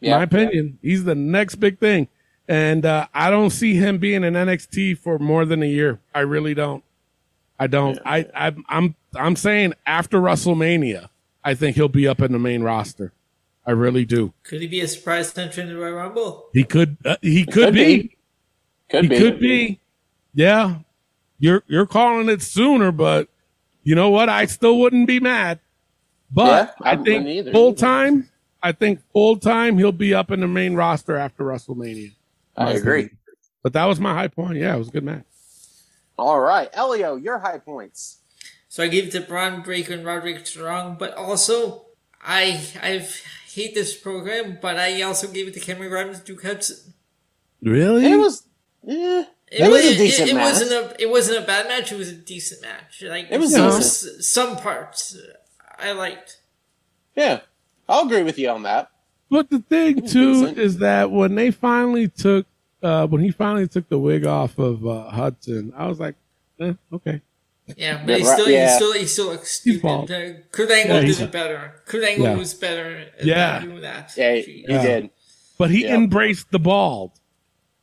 In 0.00 0.08
Yeah. 0.10 0.18
my 0.18 0.24
opinion, 0.24 0.78
he's 0.82 1.04
the 1.04 1.14
next 1.14 1.54
big 1.56 1.78
thing, 1.78 2.08
and 2.48 2.84
uh, 2.84 3.06
I 3.14 3.30
don't 3.30 3.50
see 3.50 3.74
him 3.74 3.98
being 3.98 4.22
in 4.24 4.34
NXT 4.34 4.98
for 4.98 5.18
more 5.18 5.44
than 5.46 5.62
a 5.62 5.66
year. 5.66 6.00
I 6.14 6.20
really 6.20 6.52
don't. 6.54 6.84
I 7.58 7.68
don't. 7.68 7.98
I, 8.04 8.26
I 8.34 8.52
I'm 8.68 8.96
I'm 9.14 9.36
saying 9.36 9.74
after 9.86 10.18
WrestleMania, 10.20 11.08
I 11.44 11.54
think 11.54 11.76
he'll 11.76 11.88
be 11.88 12.06
up 12.08 12.20
in 12.20 12.32
the 12.32 12.38
main 12.38 12.62
roster. 12.62 13.12
I 13.64 13.70
really 13.70 14.04
do. 14.04 14.34
Could 14.42 14.60
he 14.60 14.66
be 14.66 14.80
a 14.80 14.88
surprise 14.88 15.28
entrant 15.38 15.70
in 15.70 15.76
the 15.76 15.80
Royal 15.80 15.94
Rumble? 15.94 16.48
He 16.52 16.64
could. 16.64 16.96
Uh, 17.04 17.16
he 17.22 17.44
could, 17.44 17.54
Could 17.66 17.74
be. 17.74 17.96
be. 18.02 18.16
Could 18.90 19.04
he 19.04 19.08
be. 19.08 19.18
could 19.18 19.38
be. 19.40 19.80
Yeah, 20.34 20.80
you're 21.38 21.62
you're 21.68 21.86
calling 21.86 22.28
it 22.28 22.42
sooner, 22.42 22.90
but 22.92 23.28
you 23.84 23.94
know 23.94 24.10
what? 24.10 24.28
I 24.28 24.46
still 24.46 24.78
wouldn't 24.80 25.06
be 25.06 25.20
mad. 25.20 25.60
But 26.32 26.74
Yeah, 26.80 26.86
I 26.90 26.92
I 26.92 26.96
think 26.96 27.48
full 27.52 27.74
time. 27.74 28.28
I 28.62 28.72
think 28.72 29.00
full 29.12 29.36
time 29.36 29.76
he'll 29.78 29.92
be 29.92 30.14
up 30.14 30.30
in 30.30 30.40
the 30.40 30.48
main 30.48 30.74
roster 30.74 31.16
after 31.16 31.44
WrestleMania. 31.44 32.12
I 32.56 32.72
agree. 32.72 33.10
But 33.62 33.72
that 33.74 33.84
was 33.86 33.98
my 34.00 34.14
high 34.14 34.28
point. 34.28 34.56
Yeah, 34.58 34.74
it 34.74 34.78
was 34.78 34.88
a 34.88 34.92
good 34.92 35.04
match. 35.04 35.24
All 36.18 36.40
right, 36.40 36.68
Elio, 36.72 37.16
your 37.16 37.38
high 37.38 37.58
points. 37.58 38.18
So 38.68 38.82
I 38.82 38.88
gave 38.88 39.08
it 39.08 39.10
to 39.12 39.20
Bron 39.20 39.62
Breakker 39.62 39.92
and 39.94 40.04
Roderick 40.04 40.46
Strong, 40.46 40.96
but 40.98 41.14
also 41.14 41.86
I 42.24 42.62
I 42.82 43.06
hate 43.52 43.74
this 43.74 43.96
program, 43.96 44.58
but 44.62 44.76
I 44.78 45.02
also 45.02 45.26
gave 45.28 45.48
it 45.48 45.54
to 45.54 45.60
Cameron 45.60 45.90
Grimes 45.90 46.18
and 46.18 46.26
Duke 46.26 46.42
Hudson. 46.44 46.94
Really? 47.62 48.06
It 48.10 48.16
was. 48.16 48.44
Eh, 48.88 49.24
It, 49.50 49.60
It 49.66 49.70
was 49.70 49.84
a 49.84 49.92
it- 49.92 49.96
decent 49.98 50.30
it, 50.30 50.34
match. 50.34 50.44
wasn't 50.52 50.70
a 50.72 51.02
it 51.02 51.10
wasn't 51.10 51.42
a 51.44 51.46
bad 51.46 51.66
match. 51.68 51.92
It 51.92 51.98
was 51.98 52.08
a 52.08 52.14
decent 52.14 52.62
match. 52.62 53.02
Like 53.02 53.26
It 53.30 53.38
was 53.38 53.52
there 53.52 53.70
decent. 53.70 54.24
some 54.24 54.56
parts 54.56 55.14
uh, 55.16 55.20
I 55.82 55.92
liked. 55.92 56.38
yeah, 57.16 57.40
I'll 57.88 58.06
agree 58.06 58.22
with 58.22 58.38
you 58.38 58.48
on 58.50 58.62
that. 58.62 58.90
But 59.30 59.50
the 59.50 59.60
thing 59.60 60.06
too 60.06 60.46
is 60.56 60.78
that 60.78 61.10
when 61.10 61.34
they 61.34 61.50
finally 61.50 62.08
took, 62.08 62.46
uh, 62.82 63.06
when 63.06 63.22
he 63.22 63.30
finally 63.30 63.66
took 63.66 63.88
the 63.88 63.98
wig 63.98 64.26
off 64.26 64.58
of 64.58 64.86
uh, 64.86 65.10
Hudson, 65.10 65.72
I 65.76 65.86
was 65.86 65.98
like, 65.98 66.14
eh, 66.60 66.74
okay. 66.92 67.20
Yeah, 67.76 68.02
but 68.04 68.18
he 68.18 68.24
still, 68.24 68.48
yeah. 68.48 68.68
he 68.68 68.74
still, 68.74 68.92
he 68.92 69.06
still 69.06 69.26
looks 69.28 69.50
stupid. 69.52 69.82
bald. 69.82 70.10
Uh, 70.10 70.32
Kurt 70.50 70.70
Angle 70.70 70.96
Yeah, 70.96 71.06
did 71.06 71.20
it 71.20 71.32
better. 71.32 71.80
Kurt 71.86 72.04
Angle 72.04 72.26
Yeah. 72.26 72.36
was 72.36 72.54
better 72.54 73.06
at 73.18 73.24
Yeah. 73.24 73.60
doing 73.60 73.80
that. 73.82 74.12
Yeah, 74.16 74.34
he, 74.34 74.42
he 74.42 74.64
Yeah. 74.68 74.82
did. 74.82 75.10
But 75.58 75.70
he 75.70 75.84
Yeah. 75.84 75.94
embraced 75.94 76.50
the 76.50 76.58
bald. 76.58 77.12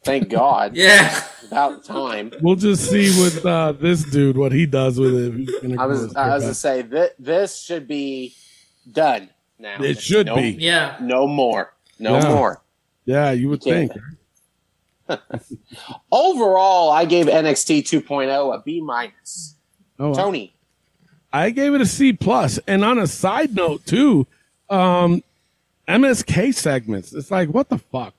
Thank 0.03 0.29
God. 0.29 0.75
Yeah. 0.75 1.23
About 1.47 1.83
time. 1.83 2.31
We'll 2.41 2.55
just 2.55 2.89
see 2.89 3.07
with 3.21 3.45
uh, 3.45 3.71
this 3.73 4.03
dude 4.03 4.37
what 4.37 4.51
he 4.51 4.65
does 4.65 4.99
with 4.99 5.15
it. 5.15 5.77
I 5.79 5.85
was. 5.87 6.01
his 6.01 6.15
I 6.15 6.35
was 6.35 6.43
back. 6.43 6.49
to 6.49 6.53
say 6.55 6.81
that 6.83 7.15
this 7.19 7.59
should 7.59 7.87
be 7.87 8.35
done 8.91 9.29
now. 9.57 9.81
It 9.81 9.99
should 9.99 10.27
no, 10.27 10.35
be. 10.35 10.49
Yeah. 10.51 10.95
No 11.01 11.27
more. 11.27 11.73
No 11.97 12.17
Yeah. 12.19 12.29
more. 12.29 12.61
Yeah, 13.05 13.31
you 13.31 13.49
would 13.49 13.61
can't- 13.61 13.91
think. 13.91 15.19
Overall, 16.11 16.91
I 16.91 17.05
gave 17.05 17.25
NXT 17.25 17.79
2.0 17.81 18.55
a 18.55 18.61
B 18.61 18.79
minus. 18.81 19.55
Oh, 19.97 20.13
Tony. 20.13 20.53
I 21.33 21.49
gave 21.49 21.73
it 21.73 21.81
a 21.81 21.85
C 21.85 22.13
plus. 22.13 22.59
And 22.67 22.83
on 22.85 22.99
a 22.99 23.07
side 23.07 23.55
note 23.55 23.85
too, 23.85 24.27
um, 24.69 25.23
MSK 25.87 26.53
segments. 26.53 27.13
It's 27.13 27.31
like 27.31 27.49
what 27.49 27.69
the 27.69 27.79
fuck, 27.79 28.13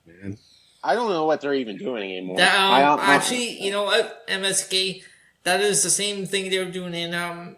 I 0.83 0.95
don't 0.95 1.09
know 1.09 1.25
what 1.25 1.41
they're 1.41 1.53
even 1.53 1.77
doing 1.77 2.03
anymore. 2.11 2.37
That, 2.37 2.55
I 2.57 2.83
um, 2.83 2.97
don't- 2.97 3.07
actually, 3.07 3.61
you 3.63 3.71
know 3.71 3.83
what? 3.83 4.27
MSK, 4.27 5.03
that 5.43 5.61
is 5.61 5.83
the 5.83 5.89
same 5.89 6.25
thing 6.25 6.49
they 6.49 6.57
were 6.59 6.71
doing 6.71 6.93
in 6.95 7.13
um, 7.13 7.55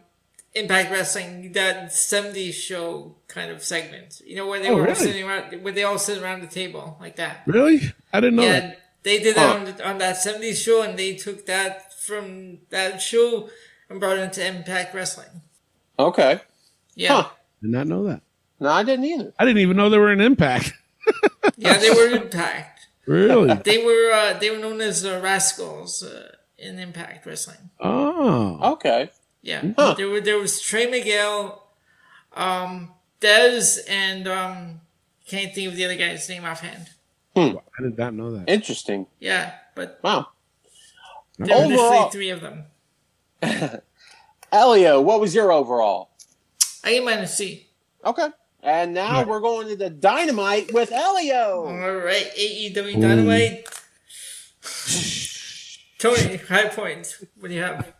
Impact 0.55 0.91
Wrestling, 0.91 1.51
that 1.53 1.87
70s 1.91 2.53
show 2.53 3.15
kind 3.27 3.49
of 3.49 3.63
segment. 3.63 4.21
You 4.25 4.35
know, 4.35 4.47
where 4.47 4.59
they 4.59 4.69
Oh, 4.69 4.75
were 4.75 4.83
really? 4.83 4.95
sitting 4.95 5.23
around, 5.27 5.63
where 5.63 5.73
they 5.73 5.83
all 5.83 5.97
sit 5.97 6.21
around 6.21 6.41
the 6.41 6.47
table 6.47 6.97
like 6.99 7.15
that. 7.15 7.43
Really? 7.45 7.81
I 8.11 8.19
didn't 8.19 8.35
know 8.35 8.43
yeah, 8.43 8.59
that. 8.59 8.79
they 9.03 9.19
did 9.19 9.35
Huh. 9.37 9.47
that 9.47 9.55
on, 9.55 9.65
the- 9.77 9.89
on 9.89 9.97
that 9.99 10.17
70s 10.17 10.61
show, 10.61 10.81
and 10.81 10.99
they 10.99 11.15
took 11.15 11.45
that 11.45 11.93
from 12.03 12.59
that 12.71 13.01
show 13.01 13.49
and 13.89 13.99
brought 13.99 14.17
it 14.17 14.21
into 14.21 14.45
Impact 14.45 14.93
Wrestling. 14.93 15.41
okay. 15.97 16.41
Yeah. 16.95 17.13
Huh. 17.23 17.29
Did 17.61 17.71
not 17.71 17.87
know 17.87 18.03
that. 18.03 18.21
No, 18.59 18.69
I 18.69 18.83
didn't 18.83 19.05
either. 19.05 19.33
I 19.39 19.45
didn't 19.45 19.59
even 19.61 19.77
know 19.77 19.89
they 19.89 19.97
were 19.97 20.11
in 20.11 20.19
Impact. 20.21 20.73
Yeah, 21.57 21.77
they 21.77 21.89
were 21.89 22.07
in 22.07 22.21
Impact. 22.23 22.72
Really? 23.05 23.53
They 23.65 23.83
were 23.83 24.11
uh, 24.13 24.39
they 24.39 24.49
were 24.49 24.57
known 24.57 24.79
as 24.81 25.03
uh, 25.05 25.19
Rascalz 25.21 26.03
uh, 26.03 26.31
in 26.57 26.79
Impact 26.79 27.25
Wrestling. 27.25 27.69
Oh. 27.79 28.73
Okay. 28.73 29.09
Yeah, 29.41 29.61
Huh. 29.77 29.93
there 29.97 30.09
were 30.09 30.21
there 30.21 30.37
was 30.39 30.61
Trey 30.61 30.89
Miguel, 30.89 31.67
um, 32.33 32.93
Dez, 33.19 33.79
and 33.89 34.25
um, 34.27 34.79
can't 35.27 35.53
think 35.53 35.67
of 35.67 35.75
the 35.75 35.83
other 35.83 35.97
guy's 35.97 36.27
name 36.29 36.45
offhand. 36.45 36.87
I 37.35 37.55
did 37.81 37.97
not 37.97 38.13
know 38.13 38.31
that. 38.37 38.47
Interesting. 38.47 39.07
Yeah, 39.19 39.51
but 39.75 39.99
Wow. 40.03 40.27
there 41.37 41.47
were 41.57 41.63
Overall- 41.65 41.89
literally 41.89 42.09
three 42.11 42.29
of 42.29 42.39
them. 42.41 42.63
Elio, 44.51 45.01
what 45.01 45.19
was 45.19 45.33
your 45.35 45.51
overall? 45.51 46.11
I 46.83 46.91
gave 46.91 47.03
mine 47.03 47.19
a 47.19 47.27
C. 47.27 47.67
Okay. 48.05 48.27
And 48.63 48.93
now 48.93 49.17
Right. 49.19 49.27
we're 49.27 49.41
going 49.41 49.67
to 49.67 49.75
the 49.75 49.89
dynamite 49.89 50.73
with 50.73 50.91
Elio. 50.91 51.65
All 51.65 51.95
right, 51.95 52.31
AEW 52.37 53.01
Dynamite. 53.01 53.67
Tony, 55.99 56.37
high 56.37 56.69
point. 56.69 57.17
What 57.39 57.49
do 57.49 57.53
you 57.53 57.61
have? 57.61 57.93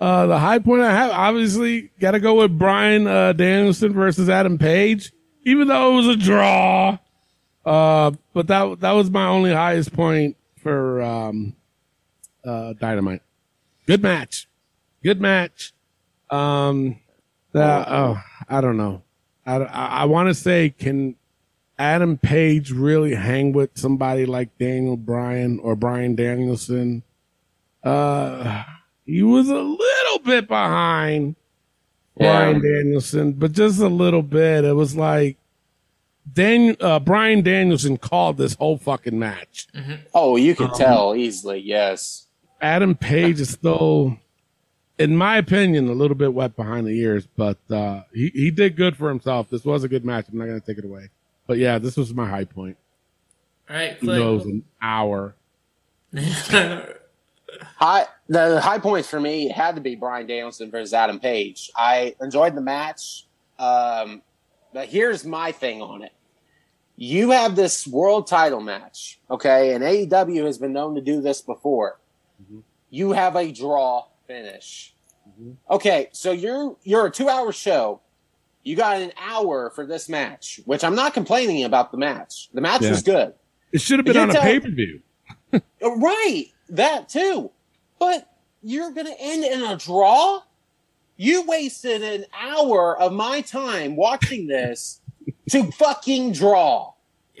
Uh, 0.00 0.26
the 0.26 0.38
high 0.38 0.58
point 0.60 0.82
I 0.82 0.92
have, 0.92 1.10
obviously, 1.10 1.90
got 2.00 2.12
to 2.12 2.20
go 2.20 2.34
with 2.34 2.56
Brian 2.58 3.06
uh, 3.06 3.32
Danielson 3.32 3.92
versus 3.92 4.28
Adam 4.28 4.58
Page, 4.58 5.12
even 5.44 5.66
though 5.68 5.92
it 5.92 5.96
was 5.96 6.06
a 6.08 6.16
draw. 6.16 6.98
Uh, 7.66 8.12
but 8.32 8.46
that 8.46 8.80
that 8.80 8.92
was 8.92 9.10
my 9.10 9.26
only 9.26 9.52
highest 9.52 9.92
point 9.92 10.36
for 10.62 11.02
um, 11.02 11.54
uh, 12.44 12.72
Dynamite. 12.74 13.22
Good 13.86 14.02
match, 14.02 14.48
good 15.02 15.20
match. 15.20 15.72
Um, 16.30 17.00
the, 17.52 17.62
oh, 17.92 18.20
I 18.48 18.60
don't 18.60 18.76
know. 18.76 19.02
I 19.48 19.56
I, 19.64 19.86
I 19.86 20.04
want 20.04 20.28
to 20.28 20.34
say, 20.34 20.70
can 20.70 21.14
Adam 21.78 22.18
Page 22.18 22.70
really 22.70 23.14
hang 23.14 23.52
with 23.52 23.70
somebody 23.74 24.26
like 24.26 24.56
Daniel 24.58 24.96
Bryan 24.96 25.58
or 25.60 25.76
Brian 25.76 26.14
Danielson? 26.14 27.02
Uh, 27.82 28.64
he 29.06 29.22
was 29.22 29.48
a 29.48 29.54
little 29.60 30.18
bit 30.24 30.48
behind 30.48 31.36
Yeah. 32.16 32.32
Brian 32.50 32.60
Danielson, 32.62 33.32
but 33.32 33.52
just 33.52 33.80
a 33.80 33.88
little 33.88 34.22
bit. 34.22 34.64
It 34.64 34.74
was 34.74 34.96
like 34.96 35.36
Dan, 36.30 36.76
uh, 36.80 36.98
Brian 37.00 37.40
Danielson 37.42 37.96
called 37.96 38.36
this 38.36 38.54
whole 38.54 38.76
fucking 38.76 39.18
match. 39.18 39.66
Oh, 40.12 40.36
you 40.36 40.54
Um, 40.58 40.72
tell 40.76 41.14
easily. 41.16 41.58
Yes. 41.60 42.26
Adam 42.60 42.94
Page 42.96 43.40
is 43.40 43.50
still 43.50 44.18
in 44.98 45.16
my 45.16 45.36
opinion, 45.38 45.88
a 45.88 45.92
little 45.92 46.16
bit 46.16 46.34
wet 46.34 46.56
behind 46.56 46.86
the 46.86 46.98
ears, 46.98 47.26
but 47.36 47.58
uh, 47.70 48.02
he 48.12 48.30
he 48.34 48.50
did 48.50 48.76
good 48.76 48.96
for 48.96 49.08
himself. 49.08 49.48
This 49.48 49.64
was 49.64 49.84
a 49.84 49.88
good 49.88 50.04
match. 50.04 50.26
I'm 50.30 50.38
not 50.38 50.46
gonna 50.46 50.60
take 50.60 50.78
it 50.78 50.84
away. 50.84 51.10
But 51.46 51.58
yeah, 51.58 51.78
this 51.78 51.96
was 51.96 52.12
my 52.12 52.28
high 52.28 52.44
point. 52.44 52.76
All 53.70 53.76
right, 53.76 53.96
Even 54.02 54.20
it 54.20 54.32
was 54.32 54.44
an 54.44 54.64
hour. 54.82 55.34
High 57.76 58.06
the 58.28 58.60
high 58.60 58.78
points 58.78 59.08
for 59.08 59.18
me 59.18 59.48
had 59.48 59.74
to 59.76 59.80
be 59.80 59.96
Brian 59.96 60.26
Danielson 60.26 60.70
versus 60.70 60.92
Adam 60.92 61.18
Page. 61.18 61.70
I 61.74 62.14
enjoyed 62.20 62.54
the 62.54 62.60
match, 62.60 63.26
um, 63.58 64.22
but 64.72 64.88
here's 64.88 65.24
my 65.24 65.52
thing 65.52 65.80
on 65.80 66.02
it. 66.02 66.12
You 66.96 67.30
have 67.30 67.56
this 67.56 67.86
world 67.86 68.26
title 68.26 68.60
match, 68.60 69.18
okay, 69.30 69.72
and 69.72 69.82
AEW 69.82 70.44
has 70.44 70.58
been 70.58 70.72
known 70.72 70.94
to 70.96 71.00
do 71.00 71.20
this 71.22 71.40
before. 71.40 71.98
You 72.90 73.12
have 73.12 73.36
a 73.36 73.50
draw 73.50 74.06
finish. 74.28 74.94
Okay, 75.70 76.08
so 76.12 76.30
you're 76.32 76.76
you're 76.84 77.06
a 77.06 77.10
two 77.10 77.28
hour 77.28 77.50
show. 77.52 78.00
You 78.62 78.76
got 78.76 79.00
an 79.00 79.12
hour 79.20 79.70
for 79.70 79.84
this 79.86 80.08
match, 80.08 80.60
which 80.64 80.84
I'm 80.84 80.94
not 80.94 81.14
complaining 81.14 81.64
about 81.64 81.90
the 81.90 81.98
match. 81.98 82.48
The 82.54 82.60
match 82.60 82.82
Yeah. 82.82 82.90
was 82.90 83.02
good. 83.02 83.34
It 83.72 83.80
should 83.80 83.98
have 83.98 84.06
been 84.06 84.14
You're 84.14 84.22
on 84.24 84.30
a 84.30 84.34
tell- 84.34 84.42
pay 84.42 84.60
per 84.60 84.68
view. 84.70 85.00
Uh, 85.52 85.60
Right, 85.96 86.46
that 86.70 87.08
too. 87.08 87.50
But 87.98 88.30
you're 88.62 88.90
going 88.92 89.06
to 89.06 89.20
end 89.20 89.44
in 89.44 89.62
a 89.62 89.76
draw? 89.76 90.42
You 91.16 91.42
wasted 91.46 92.02
an 92.02 92.26
hour 92.38 92.96
of 92.98 93.12
my 93.12 93.40
time 93.40 93.96
watching 93.96 94.46
this 94.46 95.00
to 95.50 95.70
fucking 95.72 96.32
draw. 96.32 96.92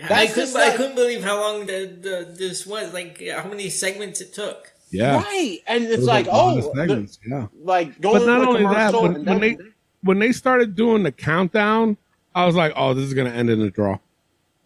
I 0.02 0.26
couldn't. 0.26 0.34
just 0.36 0.56
I 0.56 0.76
couldn't 0.76 0.94
believe 0.94 1.22
how 1.24 1.40
long 1.40 1.66
the, 1.66 1.86
the 2.00 2.34
this 2.36 2.66
was. 2.66 2.92
Like 2.94 3.20
how 3.28 3.48
many 3.48 3.68
segments 3.68 4.20
it 4.20 4.32
took. 4.32 4.72
Yeah. 4.90 5.22
Right. 5.22 5.58
And 5.66 5.84
it's 5.84 5.98
was 5.98 6.06
like, 6.06 6.26
a 6.26 6.30
lot 6.30 6.58
of 6.58 6.64
oh, 6.64 6.74
segments, 6.74 7.18
yeah. 7.26 7.46
like 7.62 8.00
going 8.00 8.18
But 8.18 8.26
not 8.26 8.38
to 8.38 8.42
a 8.42 8.48
only 8.48 8.62
that, 8.62 8.92
commercial 8.92 9.02
when, 9.02 9.14
and 9.16 9.26
when 9.26 9.40
they 9.40 9.56
when 10.02 10.18
they 10.18 10.32
started 10.32 10.74
doing 10.74 11.02
the 11.02 11.12
countdown, 11.12 11.96
I 12.34 12.46
was 12.46 12.54
like, 12.54 12.72
"Oh, 12.76 12.94
this 12.94 13.04
is 13.04 13.14
gonna 13.14 13.30
end 13.30 13.50
in 13.50 13.60
a 13.60 13.70
draw." 13.70 13.98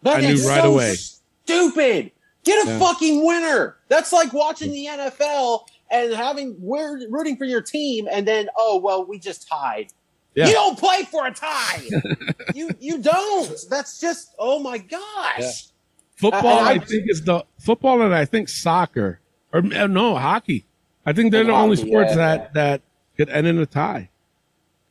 But 0.01 0.17
I 0.17 0.21
knew 0.21 0.47
right 0.47 0.61
so 0.61 0.73
away. 0.73 0.95
Stupid. 0.95 2.11
Get 2.43 2.67
a 2.67 2.71
Yeah. 2.71 2.79
fucking 2.79 3.25
winner. 3.25 3.77
That's 3.87 4.11
like 4.13 4.33
watching 4.33 4.71
the 4.71 4.85
NFL 4.85 5.65
and 5.89 6.13
having 6.13 6.55
we're 6.59 7.07
rooting 7.09 7.37
for 7.37 7.45
your 7.45 7.61
team, 7.61 8.07
and 8.11 8.27
then 8.27 8.49
oh 8.57 8.77
well, 8.77 9.05
we 9.05 9.17
just 9.19 9.47
tied. 9.47 9.87
Yeah. 10.35 10.47
You 10.47 10.53
don't 10.53 10.77
play 10.79 11.03
for 11.03 11.25
a 11.27 11.33
tie. 11.33 11.83
you 12.55 12.69
you 12.79 12.99
don't. 13.01 13.55
That's 13.69 13.99
just 13.99 14.33
oh 14.39 14.59
my 14.59 14.77
gosh. 14.77 15.67
Football, 16.15 16.59
I- 16.59 16.61
I, 16.61 16.69
I- 16.73 16.79
think 16.79 17.09
is 17.09 17.23
the 17.23 17.43
football, 17.59 18.01
and 18.01 18.13
I 18.13 18.25
think 18.25 18.49
soccer, 18.49 19.19
or 19.53 19.59
uh, 19.59 19.87
no 19.87 20.15
hockey. 20.15 20.65
I 21.05 21.13
think 21.13 21.31
they're 21.31 21.41
And 21.41 21.49
the 21.49 21.53
only 21.53 21.77
hockey, 21.77 21.89
sports 21.89 22.11
yeah. 22.11 22.15
that 22.15 22.53
that 22.53 22.81
could 23.15 23.29
end 23.29 23.47
in 23.47 23.59
a 23.59 23.65
tie. 23.65 24.09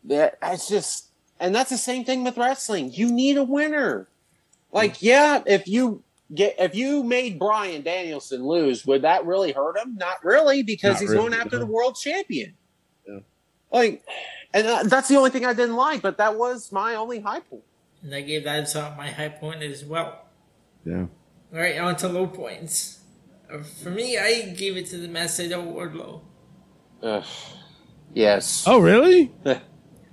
Yeah, 0.05 0.31
it's 0.43 0.69
just, 0.69 1.09
and 1.39 1.55
that's 1.55 1.71
the 1.71 1.79
same 1.79 2.05
thing 2.05 2.25
with 2.25 2.37
wrestling. 2.37 2.93
You 2.93 3.11
need 3.11 3.37
a 3.37 3.45
winner. 3.45 4.09
Like, 4.73 5.03
yeah, 5.03 5.43
if 5.47 5.69
you 5.69 6.03
get 6.35 6.57
if 6.59 6.75
you 6.75 7.03
made 7.03 7.39
Brian 7.39 7.83
Danielson 7.83 8.45
lose, 8.45 8.87
would 8.87 9.03
that 9.03 9.27
really 9.27 9.53
hurt 9.53 9.77
him? 9.77 9.97
Not 9.97 10.25
really, 10.25 10.63
because 10.63 10.95
Not 10.95 11.01
he's 11.01 11.11
really, 11.11 11.31
going 11.31 11.35
after 11.35 11.57
no. 11.57 11.61
the 11.61 11.67
world 11.67 11.97
champion. 11.97 12.55
Yeah. 13.07 13.19
Like, 13.71 14.05
and 14.55 14.67
uh, 14.67 14.83
that's 14.85 15.09
the 15.09 15.17
only 15.17 15.31
thing 15.31 15.45
I 15.45 15.53
didn't 15.53 15.77
like. 15.77 16.03
But 16.03 16.19
that 16.19 16.37
was 16.37 16.73
my 16.73 16.95
only 16.95 17.21
high 17.21 17.41
point. 17.41 17.65
And 18.03 18.15
I 18.15 18.23
gave 18.23 18.45
that 18.45 18.75
my 18.97 19.11
high 19.11 19.29
point 19.29 19.63
as 19.63 19.85
well. 19.85 20.25
Yeah. 20.85 21.07
All 21.53 21.59
right, 21.59 21.79
on 21.79 21.97
to 21.97 22.09
low 22.09 22.27
points. 22.27 23.02
Uh, 23.53 23.59
For 23.63 23.91
me, 23.91 24.17
I 24.19 24.51
gave 24.57 24.77
it 24.77 24.87
to 24.87 24.97
the 24.99 25.09
Matt 25.09 25.29
Sydal 25.29 25.73
Wardlow. 25.73 26.21
Ugh. 27.03 27.25
Yes. 28.15 28.65
Oh, 28.67 28.79
really? 28.79 29.33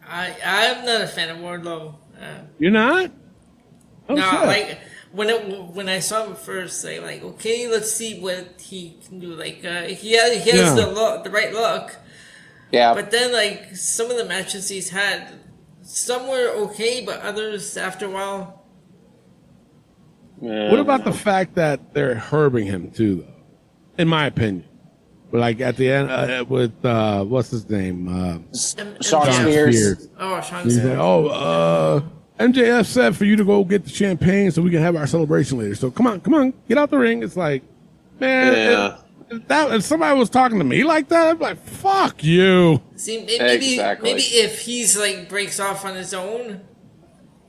I 0.08 0.36
I'm 0.46 0.86
not 0.86 1.02
a 1.02 1.08
fan 1.08 1.30
of 1.30 1.38
Wardlow. 1.38 1.96
Uh, 2.20 2.42
You're 2.58 2.72
not? 2.72 3.12
Oh, 4.08 4.16
no, 4.16 4.30
shit. 4.32 4.42
like 4.48 4.80
when 5.12 5.30
it, 5.30 5.74
when 5.74 5.88
I 5.90 6.00
saw 6.00 6.26
him 6.26 6.36
first, 6.36 6.86
I 6.86 6.98
like 7.00 7.24
okay, 7.24 7.68
let's 7.68 7.92
see 7.92 8.20
what 8.20 8.60
he 8.60 8.98
can 9.06 9.20
do. 9.20 9.36
Like 9.36 9.64
uh, 9.64 9.84
he 9.84 10.14
has, 10.14 10.44
he 10.44 10.50
has 10.52 10.76
Yeah. 10.78 10.86
the 10.86 10.92
look, 10.92 11.24
the 11.24 11.30
right 11.30 11.54
look. 11.54 11.96
Yeah. 12.72 12.94
But 12.94 13.12
then, 13.12 13.32
like 13.34 13.76
some 13.76 14.10
of 14.10 14.18
the 14.18 14.26
matches 14.26 14.70
he's 14.70 14.90
had, 14.90 15.34
some 15.84 16.28
were 16.28 16.50
okay, 16.70 17.04
but 17.06 17.22
others 17.22 17.78
after 17.78 18.06
a 18.08 18.10
while, 18.10 18.59
What 20.40 20.80
about 20.80 21.04
the 21.04 21.12
fact 21.14 21.56
that 21.56 21.94
they're 21.94 22.16
herbing 22.16 22.66
him 22.66 22.92
too, 22.92 23.16
though? 23.16 23.34
In 23.98 24.08
my 24.08 24.26
opinion, 24.28 24.64
but 25.32 25.40
like 25.42 25.60
at 25.60 25.76
the 25.76 25.92
end 25.92 26.10
uh, 26.10 26.46
with 26.48 26.74
uh, 26.86 27.24
what's 27.26 27.50
his 27.50 27.70
name, 27.70 28.08
uh, 28.08 28.36
M- 28.36 28.46
Shawn 29.02 29.28
MJF. 29.28 29.34
Spears. 29.34 30.08
Oh, 30.18 30.40
Shawn 30.42 30.70
Spears. 30.70 30.86
like, 30.86 30.98
oh, 30.98 31.28
uh, 31.28 32.02
MJF 32.40 32.86
said 32.86 33.18
for 33.18 33.26
you 33.26 33.36
to 33.36 33.44
go 33.44 33.66
get 33.66 33.84
the 33.84 33.90
champagne 33.90 34.52
so 34.52 34.62
we 34.62 34.72
can 34.72 34.82
have 34.82 34.96
our 34.96 35.06
celebration 35.08 35.58
later. 35.60 35.76
So 35.76 35.92
come 35.92 36.08
on, 36.08 36.22
come 36.22 36.34
on, 36.34 36.54
get 36.70 36.78
out 36.78 36.90
the 36.90 36.98
ring. 36.98 37.22
It's 37.24 37.36
like, 37.36 37.64
man, 38.22 38.54
Yeah. 38.54 38.98
if, 39.30 39.42
if 39.42 39.48
that 39.50 39.72
if 39.76 39.84
somebody 39.84 40.18
was 40.18 40.30
talking 40.30 40.58
to 40.60 40.64
me 40.64 40.86
like 40.86 41.10
that, 41.10 41.28
I'd 41.28 41.38
be 41.40 41.44
like, 41.44 41.62
fuck 41.66 42.24
you. 42.24 42.82
See, 42.96 43.26
maybe 43.26 43.74
Exactly. 43.74 44.12
maybe 44.14 44.22
if 44.24 44.62
he's 44.62 44.98
like 44.98 45.28
breaks 45.28 45.60
off 45.60 45.84
on 45.84 45.96
his 45.96 46.14
own, 46.14 46.62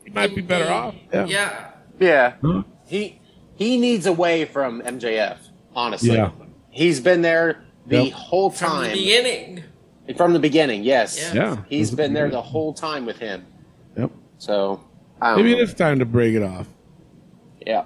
he 0.04 0.10
might 0.10 0.34
be 0.34 0.42
better 0.42 0.68
off. 0.72 0.96
Yeah. 1.12 1.26
yeah. 1.26 1.66
Yeah. 2.00 2.32
Huh? 2.42 2.62
He 2.90 3.20
he 3.54 3.76
needs 3.76 4.06
away 4.06 4.44
from 4.46 4.82
MJF. 4.82 5.36
Honestly, 5.76 6.14
Yeah. 6.16 6.30
he's 6.70 6.98
been 6.98 7.22
there 7.22 7.62
the 7.86 8.04
Yep. 8.06 8.12
whole 8.14 8.50
From 8.50 8.80
the 8.80 8.86
time. 8.88 8.96
beginning, 8.96 9.64
From 10.16 10.32
the 10.32 10.40
beginning, 10.40 10.82
yes. 10.82 11.16
Yeah. 11.16 11.34
Yeah. 11.34 11.56
He's 11.68 11.92
been 11.92 12.12
there 12.14 12.28
the 12.28 12.42
whole 12.42 12.72
time 12.74 13.06
with 13.06 13.18
him. 13.18 13.46
Yep. 13.96 14.10
So, 14.38 14.80
I 15.22 15.28
don't 15.30 15.36
Maybe 15.44 15.52
know. 15.54 15.60
it 15.60 15.62
is 15.68 15.74
time 15.74 16.00
to 16.00 16.04
break 16.04 16.34
it 16.34 16.42
off. 16.42 16.66
Yeah. 17.64 17.84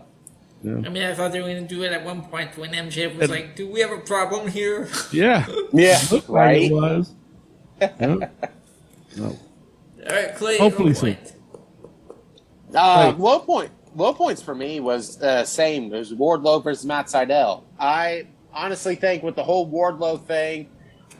I 0.64 0.88
mean, 0.88 1.02
I 1.02 1.12
thought 1.12 1.32
they 1.32 1.42
were 1.42 1.48
gonna 1.48 1.60
do 1.68 1.82
it 1.82 1.92
at 1.92 2.02
one 2.02 2.22
point 2.22 2.56
when 2.56 2.70
MJF 2.74 3.14
was 3.18 3.28
like, 3.28 3.54
"Do 3.56 3.68
we 3.70 3.80
have 3.80 3.90
a 3.92 3.98
problem 3.98 4.48
here?" 4.48 4.88
Yeah. 5.12 5.44
Yeah. 5.74 6.00
Looked 6.10 6.30
like 6.30 6.46
Right? 6.46 6.62
it 6.62 6.72
was. 6.72 7.12
Yeah. 7.82 8.28
No. 9.18 9.26
All 9.26 9.36
right, 10.08 10.34
Clay. 10.34 10.56
Hopefully 10.56 10.88
low 10.88 10.94
so. 10.94 11.00
point. 11.02 11.32
Uh, 12.74 13.10
Right. 13.10 13.20
Low 13.20 13.38
point. 13.40 13.70
Low 13.94 14.12
points 14.12 14.42
for 14.42 14.54
me 14.54 14.80
was 14.80 15.22
uh, 15.22 15.44
same. 15.44 15.92
It 15.92 15.98
was 15.98 16.12
Wardlow 16.12 16.62
versus 16.64 16.84
Matt 16.84 17.06
Sydal. 17.06 17.64
I 17.78 18.26
honestly 18.52 18.96
think 18.96 19.22
with 19.22 19.36
the 19.36 19.44
whole 19.44 19.70
Wardlow 19.70 20.24
thing, 20.26 20.70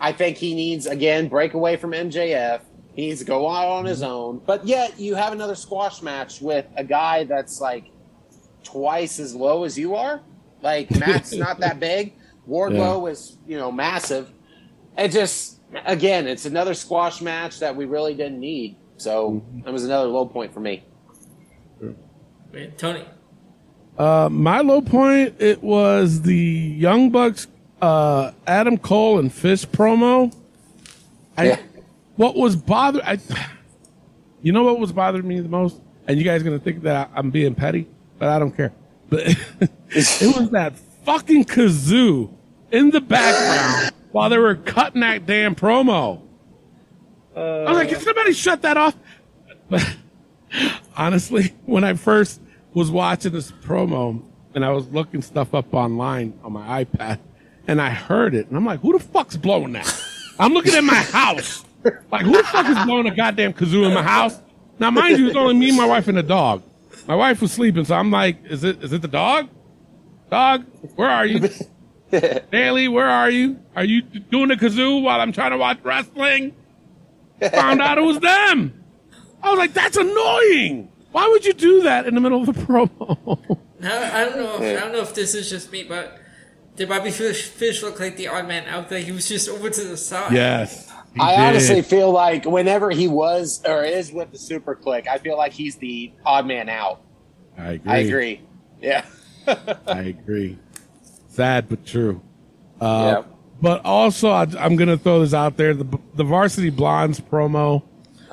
I 0.01 0.13
think 0.13 0.37
he 0.37 0.55
needs 0.55 0.87
again 0.87 1.29
break 1.29 1.55
away 1.55 1.77
from 1.77 1.93
MJF. 1.93 2.61
He 2.95 3.07
needs 3.09 3.21
to 3.21 3.27
go 3.27 3.49
out 3.49 3.69
on 3.69 3.85
his 3.85 4.03
own. 4.03 4.41
But 4.45 4.67
yet 4.67 4.99
you 4.99 5.15
have 5.15 5.33
another 5.33 5.55
squash 5.55 6.03
match 6.03 6.41
with 6.41 6.67
a 6.77 6.85
guy 6.85 7.25
that's 7.25 7.61
like 7.61 7.87
twice 8.63 9.19
as 9.19 9.35
low 9.35 9.65
as 9.65 9.79
you 9.79 9.95
are. 9.95 10.21
Like 10.63 10.91
Matt's 10.99 11.33
not 11.33 11.61
that 11.61 11.81
big. 11.81 12.15
Wardlow 12.49 13.11
is 13.11 13.39
you 13.47 13.57
know 13.57 13.71
massive. 13.71 14.33
It 14.97 15.09
just 15.09 15.61
again, 15.87 16.27
it's 16.27 16.47
another 16.47 16.75
squash 16.75 17.21
match 17.21 17.61
that 17.61 17.75
we 17.75 17.85
really 17.85 18.15
didn't 18.15 18.41
need. 18.41 18.77
So 18.97 19.45
that 19.65 19.73
was 19.73 19.85
another 19.85 20.09
low 20.09 20.27
point 20.27 20.53
for 20.53 20.61
me. 20.61 20.85
Wait, 22.55 22.79
Tony. 22.79 23.05
Uh, 23.99 24.29
my 24.31 24.61
low 24.61 24.81
point 24.81 25.35
it 25.41 25.63
was 25.63 26.23
the 26.23 26.37
Young 26.37 27.11
Bucks, 27.11 27.49
uh, 27.83 28.31
Adam 28.47 28.79
Cole 28.79 29.19
and 29.19 29.33
Fish 29.33 29.67
promo. 29.67 30.33
I, 31.37 31.45
Yeah. 31.45 31.61
What 32.17 32.37
was 32.37 32.55
bother 32.55 33.03
I, 33.05 33.19
you 34.41 34.53
know 34.53 34.63
what 34.63 34.79
was 34.79 34.93
bothering 34.93 35.27
me 35.27 35.41
the 35.41 35.49
most, 35.49 35.81
and 36.07 36.17
you 36.17 36.25
guys 36.25 36.43
are 36.43 36.45
gonna 36.45 36.61
think 36.61 36.83
that 36.83 37.11
I'm 37.13 37.31
being 37.31 37.57
petty, 37.57 37.89
but 38.21 38.29
I 38.29 38.39
don't 38.39 38.57
care. 38.57 38.73
But 39.09 39.27
it 39.91 40.37
was 40.39 40.51
that 40.51 40.79
fucking 41.05 41.47
kazoo 41.47 42.33
in 42.71 42.91
the 42.91 43.01
background 43.01 43.93
while 44.13 44.31
they 44.31 44.39
were 44.39 44.55
cutting 44.55 45.01
that 45.01 45.27
damn 45.27 45.57
promo. 45.57 46.21
I 47.37 47.41
was 47.69 47.79
like, 47.79 47.89
can 47.89 48.01
somebody 48.01 48.33
shut 48.33 48.63
that 48.63 48.77
off? 48.77 48.95
But 49.69 49.85
honestly, 50.97 51.53
when 51.67 51.83
I 51.83 51.95
first 51.95 52.41
was 52.75 52.91
watching 52.91 53.33
this 53.33 53.51
promo 53.51 54.23
and 54.55 54.65
I 54.65 54.71
was 54.71 54.89
looking 54.89 55.23
stuff 55.23 55.55
up 55.55 55.73
online 55.73 56.39
on 56.43 56.53
my 56.53 56.85
iPad 56.85 57.21
and 57.67 57.81
I 57.81 57.91
heard 57.91 58.35
it 58.35 58.49
and 58.49 58.57
I'm 58.57 58.67
like, 58.67 58.81
who 58.81 58.93
the 58.93 59.03
fuck's 59.03 59.37
blowing 59.37 59.73
that? 59.73 59.91
I'm 60.39 60.53
looking 60.53 60.75
at 60.75 60.85
my 60.85 60.95
house. 60.95 61.65
Like, 62.11 62.23
who 62.23 62.33
the 62.33 62.43
fuck 62.45 62.67
is 62.67 62.79
blowing 62.85 63.07
a 63.07 63.15
goddamn 63.15 63.53
kazoo 63.53 63.87
in 63.87 63.95
my 63.95 64.03
house? 64.03 64.41
Now, 64.79 64.91
mind 64.91 65.19
you, 65.19 65.29
it's 65.29 65.37
only 65.37 65.55
me, 65.55 65.77
my 65.77 65.87
wife, 65.87 66.09
and 66.09 66.19
the 66.19 66.23
dog. 66.23 66.63
My 67.07 67.15
wife 67.15 67.41
was 67.41 67.53
sleeping, 67.53 67.85
so 67.85 67.95
I'm 67.95 68.11
like, 68.11 68.45
is 68.47 68.65
it 68.65 68.83
is 68.83 68.93
it 68.93 69.03
the 69.03 69.09
dog? 69.09 69.49
Dog, 70.31 70.65
where 70.97 71.11
are 71.11 71.27
you? 71.27 71.49
Daly, 72.51 72.89
where 72.89 73.07
are 73.09 73.31
you? 73.31 73.61
Are 73.77 73.85
you 73.85 74.03
doing 74.03 74.49
the 74.49 74.57
kazoo 74.57 75.03
while 75.03 75.21
I'm 75.21 75.33
trying 75.33 75.51
to 75.51 75.59
watch 75.59 75.79
wrestling? 75.85 76.55
Found 77.41 77.83
out 77.83 77.99
it 77.99 78.03
was 78.03 78.19
them. 78.21 78.83
I 79.43 79.51
was 79.51 79.59
like, 79.59 79.75
that's 79.75 79.97
annoying. 79.97 80.91
Why 81.15 81.29
would 81.29 81.45
you 81.47 81.53
do 81.53 81.83
that 81.83 82.07
in 82.09 82.17
the 82.17 82.21
middle 82.21 82.41
of 82.41 82.47
the 82.47 82.53
promo? 82.67 83.61
I, 83.81 84.23
I 84.23 84.25
don't 84.25 84.37
know. 84.37 84.57
If, 84.61 84.77
I 84.79 84.81
don't 84.81 84.93
know 84.93 85.01
if 85.03 85.15
this 85.15 85.33
is 85.37 85.49
just 85.49 85.71
me, 85.71 85.85
but 85.85 86.19
did 86.75 86.89
Bobby 86.89 87.13
Fish, 87.13 87.47
Fish 87.47 87.85
look 87.85 88.01
like 88.01 88.17
the 88.17 88.27
odd 88.27 88.49
man 88.49 88.67
out 88.67 88.89
there? 88.89 88.99
He 88.99 89.13
was 89.13 89.29
just 89.29 89.49
over 89.49 89.71
to 89.71 89.85
the 89.85 89.97
side. 89.97 90.33
yes. 90.33 90.91
He 91.15 91.21
I 91.21 91.37
did. 91.37 91.41
honestly 91.47 91.83
feel 91.83 92.11
like 92.11 92.45
whenever 92.45 92.91
he 92.91 93.07
was 93.07 93.63
or 93.65 93.85
is 93.85 94.11
with 94.11 94.33
the 94.33 94.39
Super 94.39 94.75
Clique, 94.75 95.07
I 95.07 95.19
feel 95.19 95.37
like 95.37 95.53
he's 95.53 95.77
the 95.77 96.13
odd 96.27 96.47
man 96.49 96.69
out. 96.69 97.01
I 97.57 97.73
agree. 97.75 97.93
I 97.93 97.97
agree. 97.99 98.41
Yeah. 98.83 99.05
I 99.87 100.01
agree. 100.03 100.59
Sad 101.29 101.69
but 101.69 101.87
true. 101.87 102.21
Yeah. 102.83 102.87
Uh, 102.89 103.23
But 103.63 103.85
also, 103.85 104.31
I, 104.31 104.49
I'm 104.59 104.75
going 104.75 104.89
to 104.89 104.99
throw 104.99 105.21
this 105.21 105.33
out 105.33 105.57
there: 105.57 105.73
the 105.75 105.87
the 106.15 106.25
Varsity 106.25 106.71
Blondes 106.71 107.21
promo. 107.21 107.85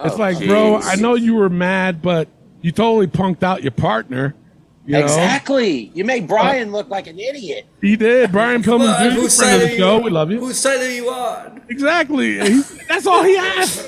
It's 0.03 0.15
Oh, 0.15 0.17
like, 0.17 0.39
bro. 0.43 0.77
I 0.77 0.95
know 0.95 1.13
you 1.13 1.35
were 1.35 1.49
mad, 1.49 2.01
but 2.01 2.27
you 2.61 2.71
totally 2.71 3.07
punked 3.07 3.43
out 3.43 3.63
your 3.63 3.71
partner. 3.71 4.35
You 4.85 4.93
know? 4.93 5.03
Exactly. 5.03 5.91
You 5.93 6.03
make 6.05 6.27
Brian 6.27 6.69
uh, 6.69 6.71
look 6.71 6.89
like 6.89 7.07
an 7.07 7.19
idiot. 7.19 7.65
He 7.81 7.95
did. 7.95 8.31
Brian 8.31 8.63
Pillman 8.63 8.65
Come 8.65 8.81
on, 8.81 9.09
Jr., 9.11 9.15
whose 9.21 9.37
friend 9.37 9.61
of 9.61 9.69
the 9.69 9.77
show. 9.77 9.97
you? 9.97 10.03
We 10.03 10.09
love 10.09 10.31
you. 10.31 10.39
Whose 10.39 10.57
side 10.57 10.79
are 10.79 10.91
you 10.91 11.09
on? 11.09 11.61
Exactly. 11.69 12.39
He- 12.39 12.61
that's 12.87 13.05
all 13.05 13.23
he 13.23 13.37
asked. 13.37 13.85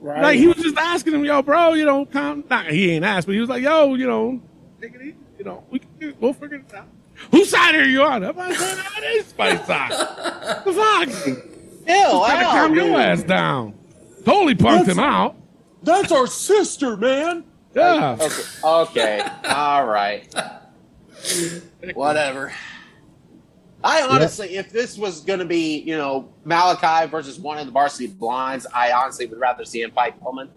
Right. 0.00 0.22
Like 0.22 0.38
he 0.38 0.46
was 0.46 0.56
just 0.58 0.76
asking 0.76 1.14
him, 1.14 1.24
yo, 1.24 1.42
bro, 1.42 1.72
you 1.74 1.84
know, 1.84 2.06
calm. 2.06 2.44
Not, 2.48 2.66
he 2.66 2.92
ain't 2.92 3.04
asked, 3.04 3.26
but 3.26 3.34
he 3.34 3.40
was 3.40 3.48
like, 3.48 3.62
yo, 3.64 3.94
you 3.94 4.06
know, 4.06 4.40
take 4.80 4.94
it 4.94 5.02
easy. 5.02 5.16
You 5.38 5.44
know, 5.44 5.64
we 5.70 5.80
can, 5.80 6.14
we'll 6.20 6.32
figure 6.32 6.58
this 6.58 6.72
out. 6.72 6.86
Whose 7.32 7.50
side 7.50 7.74
are 7.74 7.84
you 7.84 8.02
on? 8.04 8.22
I'm 8.24 8.36
like, 8.36 8.50
man, 8.60 8.78
it 8.98 9.04
is 9.16 9.34
my 9.36 9.56
side. 9.64 9.90
The 10.64 10.72
fuck? 10.72 11.26
Ew, 11.26 11.34
Trying 11.86 12.40
to 12.40 12.46
ow, 12.46 12.50
calm 12.52 12.74
dude. 12.74 12.86
your 12.86 13.00
ass 13.00 13.24
down. 13.24 13.74
Totally 14.24 14.54
punked 14.54 14.86
That's- 14.86 14.88
him 14.88 15.00
out. 15.00 15.34
That's 15.82 16.12
our 16.12 16.28
sister, 16.28 16.96
man. 16.96 17.42
Yeah. 17.74 18.16
Okay. 18.20 18.42
Okay. 18.64 19.20
All 19.48 19.86
right. 19.86 20.34
Whatever. 21.94 22.52
I 23.84 24.02
honestly, 24.02 24.56
if 24.56 24.70
this 24.70 24.98
was 24.98 25.20
going 25.20 25.38
to 25.38 25.44
be, 25.44 25.78
you 25.78 25.96
know, 25.96 26.32
Malakai 26.44 27.08
versus 27.10 27.38
one 27.38 27.58
of 27.58 27.66
the 27.66 27.72
Varsity 27.72 28.08
Blonds, 28.08 28.66
I 28.74 28.90
honestly 28.92 29.26
would 29.26 29.38
rather 29.38 29.64
see 29.64 29.82
him 29.82 29.92
fight 29.92 30.20
Pillman 30.20 30.48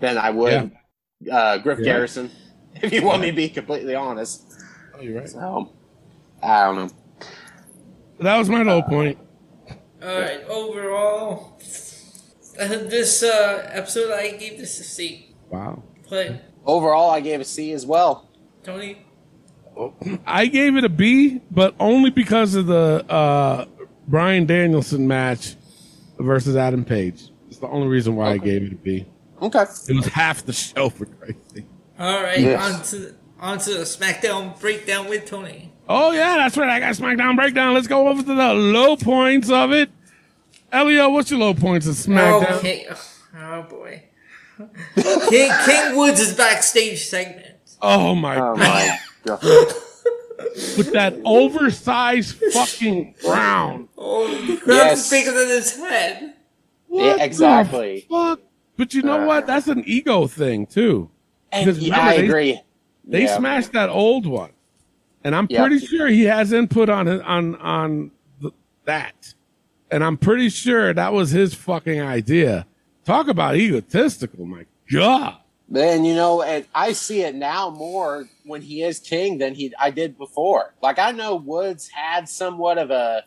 than 0.00 0.16
I 0.16 0.30
would 0.30 0.70
uh, 1.30 1.58
Griff 1.58 1.78
Yeah. 1.80 1.84
Garrison. 1.84 2.30
If 2.82 2.92
you 2.92 3.04
want 3.04 3.22
me 3.22 3.30
to 3.30 3.36
be 3.36 3.48
completely 3.48 3.94
honest, 3.94 4.52
Oh, 4.96 5.00
you're 5.00 5.20
right. 5.20 5.28
so 5.28 5.72
I 6.42 6.64
don't 6.64 6.74
know. 6.76 6.90
That 8.18 8.36
was 8.36 8.48
my 8.48 8.62
low 8.64 8.82
point. 8.82 9.16
All 10.02 10.20
right. 10.20 10.42
Overall, 10.48 11.56
uh, 12.58 12.66
this 12.68 13.22
uh, 13.22 13.70
episode 13.72 14.10
I 14.12 14.32
gave 14.32 14.58
this 14.58 14.80
a 14.80 14.84
C. 14.84 15.36
Wow. 15.50 15.84
Play 16.06 16.40
Overall, 16.66 17.10
I 17.10 17.20
gave 17.20 17.40
a 17.40 17.44
C 17.44 17.72
as 17.72 17.84
well. 17.84 18.28
Tony. 18.62 18.98
I 20.26 20.46
gave 20.46 20.76
it 20.76 20.84
a 20.84 20.88
B, 20.88 21.40
but 21.50 21.74
only 21.80 22.10
because 22.10 22.54
of 22.54 22.66
the 22.66 23.04
uh, 23.10 23.66
Bryan 24.08 24.46
Danielson 24.46 25.06
match 25.06 25.56
versus 26.18 26.56
Adam 26.56 26.84
Page. 26.84 27.30
It's 27.48 27.58
the 27.58 27.68
only 27.68 27.88
reason 27.88 28.16
why 28.16 28.32
I 28.32 28.38
gave 28.38 28.62
it 28.62 28.72
a 28.72 28.76
B. 28.76 29.06
Okay. 29.42 29.64
It 29.88 29.96
was 29.96 30.06
half 30.06 30.46
the 30.46 30.52
show 30.52 30.88
for 30.88 31.06
crazy. 31.06 31.66
All 31.98 32.22
right. 32.22 32.40
Yes. 32.40 32.62
On 32.62 32.82
to 32.82 33.14
on 33.40 33.58
to 33.58 33.74
the 33.74 33.84
SmackDown 33.84 34.58
breakdown 34.58 35.08
with 35.08 35.26
Tony. 35.26 35.72
Oh 35.88 36.12
yeah, 36.12 36.36
that's 36.36 36.56
right. 36.56 36.70
I 36.70 36.80
got 36.80 36.94
SmackDown 36.94 37.36
breakdown. 37.36 37.74
Let's 37.74 37.88
go 37.88 38.08
over 38.08 38.22
to 38.22 38.34
the 38.34 38.54
low 38.54 38.96
points 38.96 39.50
of 39.50 39.72
it. 39.72 39.90
Elio, 40.72 41.10
what's 41.10 41.30
your 41.30 41.40
low 41.40 41.52
points 41.52 41.86
of 41.86 41.94
SmackDown? 41.94 42.58
Okay. 42.58 42.86
Oh 43.36 43.62
boy. 43.64 44.02
King 45.28 45.50
King 45.64 45.96
Woods' 45.96 46.34
backstage 46.34 47.04
segment. 47.06 47.56
Oh 47.82 48.14
my 48.14 48.36
Oh 48.36 48.56
god, 48.56 48.58
my 48.58 48.98
god. 49.24 49.42
with 50.76 50.92
that 50.92 51.14
oversized 51.24 52.36
fucking 52.52 53.14
crown. 53.24 53.88
Oh, 53.96 54.26
the 54.46 54.56
crowd 54.56 54.74
Yes. 54.76 55.04
is 55.06 55.10
bigger 55.10 55.32
than 55.32 55.48
his 55.48 55.76
head. 55.76 56.34
What 56.88 57.04
Yeah, 57.04 57.16
the 57.16 57.24
exactly. 57.24 58.06
fuck? 58.10 58.40
But 58.76 58.94
you 58.94 59.02
know 59.02 59.22
Uh. 59.22 59.26
what? 59.26 59.46
That's 59.46 59.68
an 59.68 59.82
ego 59.86 60.26
thing 60.26 60.66
too. 60.66 61.10
And 61.52 61.66
Because 61.66 61.82
yeah, 61.82 61.94
remember, 61.96 62.10
I 62.10 62.16
they- 62.16 62.26
agree. 62.28 62.60
They 63.06 63.22
Yeah. 63.24 63.36
smashed 63.36 63.72
that 63.72 63.90
old 63.90 64.26
one, 64.26 64.50
and 65.22 65.34
I'm 65.36 65.46
Yeah. 65.50 65.60
pretty 65.66 65.84
sure 65.84 66.08
he 66.08 66.24
has 66.24 66.52
input 66.52 66.88
on 66.88 67.06
on 67.22 67.54
on 67.56 68.10
th- 68.40 68.54
that, 68.86 69.34
and 69.90 70.02
I'm 70.02 70.16
pretty 70.16 70.48
sure 70.48 70.92
that 70.94 71.12
was 71.12 71.30
his 71.30 71.54
fucking 71.54 72.00
idea. 72.00 72.66
Talk 73.04 73.28
about 73.28 73.56
egotistical, 73.56 74.44
my 74.46 74.64
god. 74.90 75.36
Man, 75.68 76.04
you 76.04 76.14
know, 76.14 76.42
and 76.42 76.66
I 76.74 76.92
see 76.92 77.22
it 77.22 77.34
now 77.34 77.70
more 77.70 78.28
when 78.44 78.60
he 78.62 78.82
is 78.82 78.98
king 78.98 79.38
than 79.38 79.54
he 79.54 79.72
I 79.78 79.90
did 79.90 80.18
before. 80.18 80.74
Like 80.82 80.98
I 80.98 81.10
know 81.12 81.36
Woods 81.36 81.88
had 81.88 82.28
somewhat 82.28 82.76
of 82.78 82.90
a, 82.90 83.24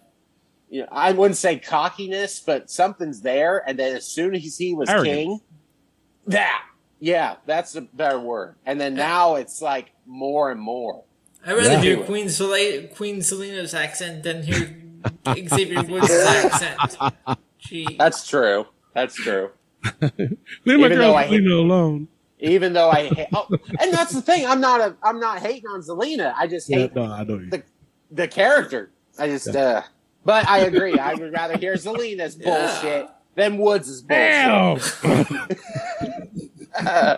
you 0.70 0.82
know, 0.82 0.88
I 0.92 1.12
wouldn't 1.14 1.38
say 1.38 1.58
cockiness, 1.58 2.40
but 2.40 2.70
something's 2.70 3.22
there. 3.22 3.64
And 3.68 3.78
then 3.80 3.96
as 3.96 4.06
soon 4.06 4.36
as 4.36 4.58
he 4.58 4.76
was 4.76 4.88
Arrogant. 4.90 5.16
king, 5.16 5.42
that 6.28 6.64
yeah, 7.00 7.36
that's 7.46 7.76
a 7.76 7.82
better 7.82 8.20
word. 8.20 8.56
And 8.66 8.80
then 8.80 8.94
now 8.94 9.36
it's 9.36 9.62
like 9.62 9.92
more 10.06 10.52
and 10.52 10.60
more. 10.62 11.04
I'd 11.46 11.54
rather 11.54 11.70
Yeah. 11.72 11.82
hear 11.82 12.04
Queen 12.04 12.28
Zelina, 12.28 12.94
Queen 12.96 13.18
Zelina's 13.20 13.74
accent 13.74 14.24
than 14.24 14.44
hear 14.44 14.76
Xavier 15.48 15.84
Woods' 15.84 16.10
accent. 16.12 16.98
Gee. 17.60 17.96
That's 17.98 18.28
true. 18.28 18.66
That's 18.94 19.16
true. 19.16 19.52
Leave 20.02 20.38
my 20.66 20.74
Even 20.86 20.90
though 20.92 20.96
girl 20.96 21.16
I- 21.16 21.28
Zelina 21.28 21.60
alone. 21.60 22.08
Even 22.40 22.74
though 22.74 22.90
I, 22.92 23.08
ha- 23.16 23.26
oh, 23.34 23.48
and 23.82 23.92
that's 23.94 24.14
the 24.14 24.22
thing. 24.22 24.46
I'm 24.46 24.62
not 24.62 24.80
a, 24.80 24.96
I'm 25.02 25.20
not 25.20 25.40
hating 25.40 25.68
on 25.70 25.82
Zelina. 25.82 26.34
I 26.38 26.46
just 26.48 26.70
Yeah, 26.70 26.78
hate 26.80 26.96
no, 26.96 27.12
I 27.12 27.24
know 27.24 27.40
you. 27.40 27.50
the 27.50 27.64
the 28.12 28.28
character. 28.28 28.92
I 29.18 29.28
just, 29.28 29.56
uh, 29.56 29.82
but 30.24 30.48
I 30.48 30.60
agree. 30.60 31.00
I 31.00 31.14
would 31.16 31.32
rather 31.34 31.58
hear 31.58 31.74
Zelina's 31.74 32.36
bullshit 32.36 33.08
than 33.34 33.58
Woods' 33.58 34.02
bullshit. 34.04 34.84
Damn. 36.84 37.18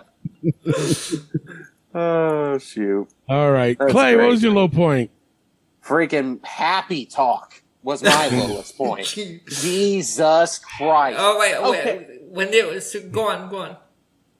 Oh 1.94 2.56
shoot! 2.58 3.08
All 3.28 3.50
right, 3.50 3.76
That's 3.78 3.92
Clay. 3.92 4.16
What 4.16 4.28
was 4.28 4.42
your 4.42 4.52
low 4.52 4.68
point? 4.68 5.10
Freaking 5.84 6.44
happy 6.46 7.04
talk 7.04 7.62
was 7.82 8.02
my 8.02 8.28
lowest 8.28 8.76
point. 8.78 9.04
Jesus 9.06 10.58
Christ! 10.60 11.16
Oh 11.20 11.38
wait, 11.38 11.56
Okay. 11.56 11.98
wait. 12.08 12.19
When 12.30 12.52
it 12.54 12.66
was 12.66 12.94
go 13.10 13.28
on, 13.28 13.50
go 13.50 13.58
on. 13.58 13.76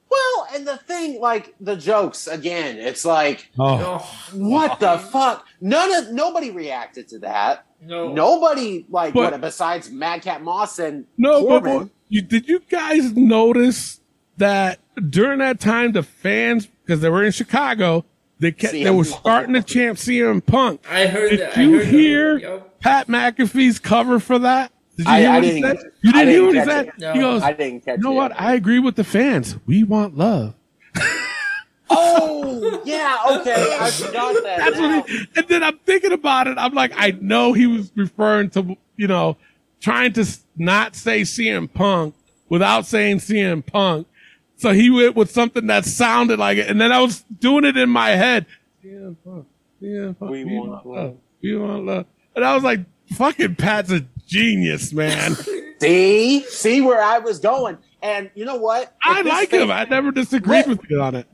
Well, 0.09 0.47
and 0.53 0.67
the 0.67 0.77
thing, 0.77 1.19
like 1.21 1.55
the 1.61 1.75
jokes 1.75 2.27
again, 2.27 2.77
it's 2.77 3.05
like, 3.05 3.49
Oh, 3.59 3.79
Oh 4.03 4.37
what 4.37 4.79
the 4.79 4.97
fuck? 4.97 5.45
None 5.61 5.93
of 5.93 6.11
nobody 6.11 6.51
reacted 6.51 7.07
to 7.09 7.19
that. 7.19 7.65
no, 7.81 8.11
Nobody 8.11 8.85
like 8.89 9.13
But- 9.13 9.31
what 9.33 9.41
besides 9.41 9.89
Madcap 9.89 10.41
Moss 10.41 10.79
and 10.79 11.05
no, 11.17 11.47
but, 11.47 11.63
but 11.63 11.89
you, 12.09 12.21
did 12.21 12.47
you 12.49 12.59
guys 12.69 13.13
notice 13.13 14.01
that 14.37 14.79
during 15.09 15.39
that 15.39 15.59
time 15.59 15.91
the 15.93 16.03
fans, 16.03 16.67
because 16.85 16.99
they 17.01 17.09
were 17.09 17.23
in 17.23 17.31
Chicago, 17.31 18.03
they 18.39 18.51
kept, 18.51 18.73
they 18.73 18.89
were 18.89 19.03
starting 19.05 19.53
to 19.53 19.63
chant 19.63 19.97
CM 19.97 20.45
Punk. 20.45 20.83
I 20.89 21.05
heard 21.07 21.29
Did 21.29 21.39
that. 21.41 21.57
I 21.57 21.61
you 21.61 21.77
heard 21.77 21.87
hear 21.87 22.33
That. 22.39 22.41
Yup. 22.41 22.79
Pat 22.81 23.07
McAfee's 23.07 23.79
cover 23.79 24.19
for 24.19 24.39
that? 24.39 24.71
Did 25.03 25.07
you 25.07 25.13
I- 25.13 25.19
hear 25.19 25.29
I 25.29 25.33
what 25.35 25.43
he 25.43 25.49
didn't- 25.61 25.77
said? 25.79 25.91
You 26.01 26.11
didn't, 26.13 26.27
hear 26.27 26.35
didn't 26.41 26.45
what 26.45 26.53
he 26.53 26.59
catch 26.59 26.67
said? 26.67 26.87
it. 26.87 26.93
No. 26.99 27.13
He 27.13 27.19
goes, 27.19 27.41
I 27.43 27.53
didn't 27.53 27.85
catch 27.85 27.97
you 27.97 28.03
know 28.03 28.11
it. 28.11 28.15
what? 28.15 28.39
I 28.41 28.53
agree 28.53 28.79
with 28.79 28.95
the 28.95 29.03
fans. 29.03 29.57
We 29.65 29.83
want 29.83 30.17
love. 30.17 30.53
Oh, 31.93 32.81
yeah, 32.85 33.17
okay. 33.41 33.77
I 33.79 33.89
forgot 33.91 34.33
that. 34.43 34.57
That's 34.59 34.77
now. 34.77 34.99
what 34.99 35.09
he, 35.09 35.27
and 35.35 35.47
then 35.49 35.63
I'm 35.63 35.77
thinking 35.79 36.13
about 36.13 36.47
it. 36.47 36.57
I'm 36.57 36.73
like, 36.73 36.93
I 36.95 37.11
know 37.19 37.51
he 37.53 37.67
was 37.67 37.91
referring 37.95 38.49
to, 38.51 38.77
you 38.95 39.07
know, 39.07 39.35
trying 39.81 40.13
to 40.13 40.25
not 40.55 40.95
say 40.95 41.21
CM 41.21 41.71
Punk 41.71 42.15
without 42.47 42.85
saying 42.85 43.17
CM 43.17 43.65
Punk. 43.65 44.07
So 44.55 44.71
he 44.71 44.89
went 44.89 45.15
with 45.17 45.31
something 45.31 45.67
that 45.67 45.83
sounded 45.85 46.39
like 46.39 46.57
it. 46.59 46.69
And 46.69 46.79
then 46.79 46.91
I 46.93 47.01
was 47.01 47.23
doing 47.39 47.65
it 47.65 47.75
in 47.75 47.89
my 47.89 48.11
head. 48.11 48.45
CM 48.85 49.17
Punk, 49.25 49.47
CM 49.81 50.17
Punk, 50.17 50.31
We 50.31 50.45
want 50.45 50.85
love. 50.87 51.17
We 51.41 51.57
want 51.57 51.85
love. 51.85 52.05
And 52.35 52.45
I 52.45 52.55
was 52.55 52.63
like, 52.63 52.79
fucking 53.15 53.55
Pat's 53.55 53.91
a 53.91 54.05
genius, 54.31 54.93
man. 54.93 55.35
See, 55.81 56.43
see 56.43 56.79
where 56.81 57.01
I 57.01 57.17
was 57.19 57.39
going, 57.39 57.77
and 58.03 58.29
you 58.35 58.45
know 58.45 58.57
what? 58.57 58.83
If 58.83 58.91
I 59.03 59.21
like 59.21 59.49
fan- 59.49 59.61
him. 59.63 59.71
I 59.71 59.85
never 59.85 60.11
disagreed 60.11 60.67
with 60.67 60.79
you 60.89 61.01
on 61.01 61.15
it. 61.15 61.27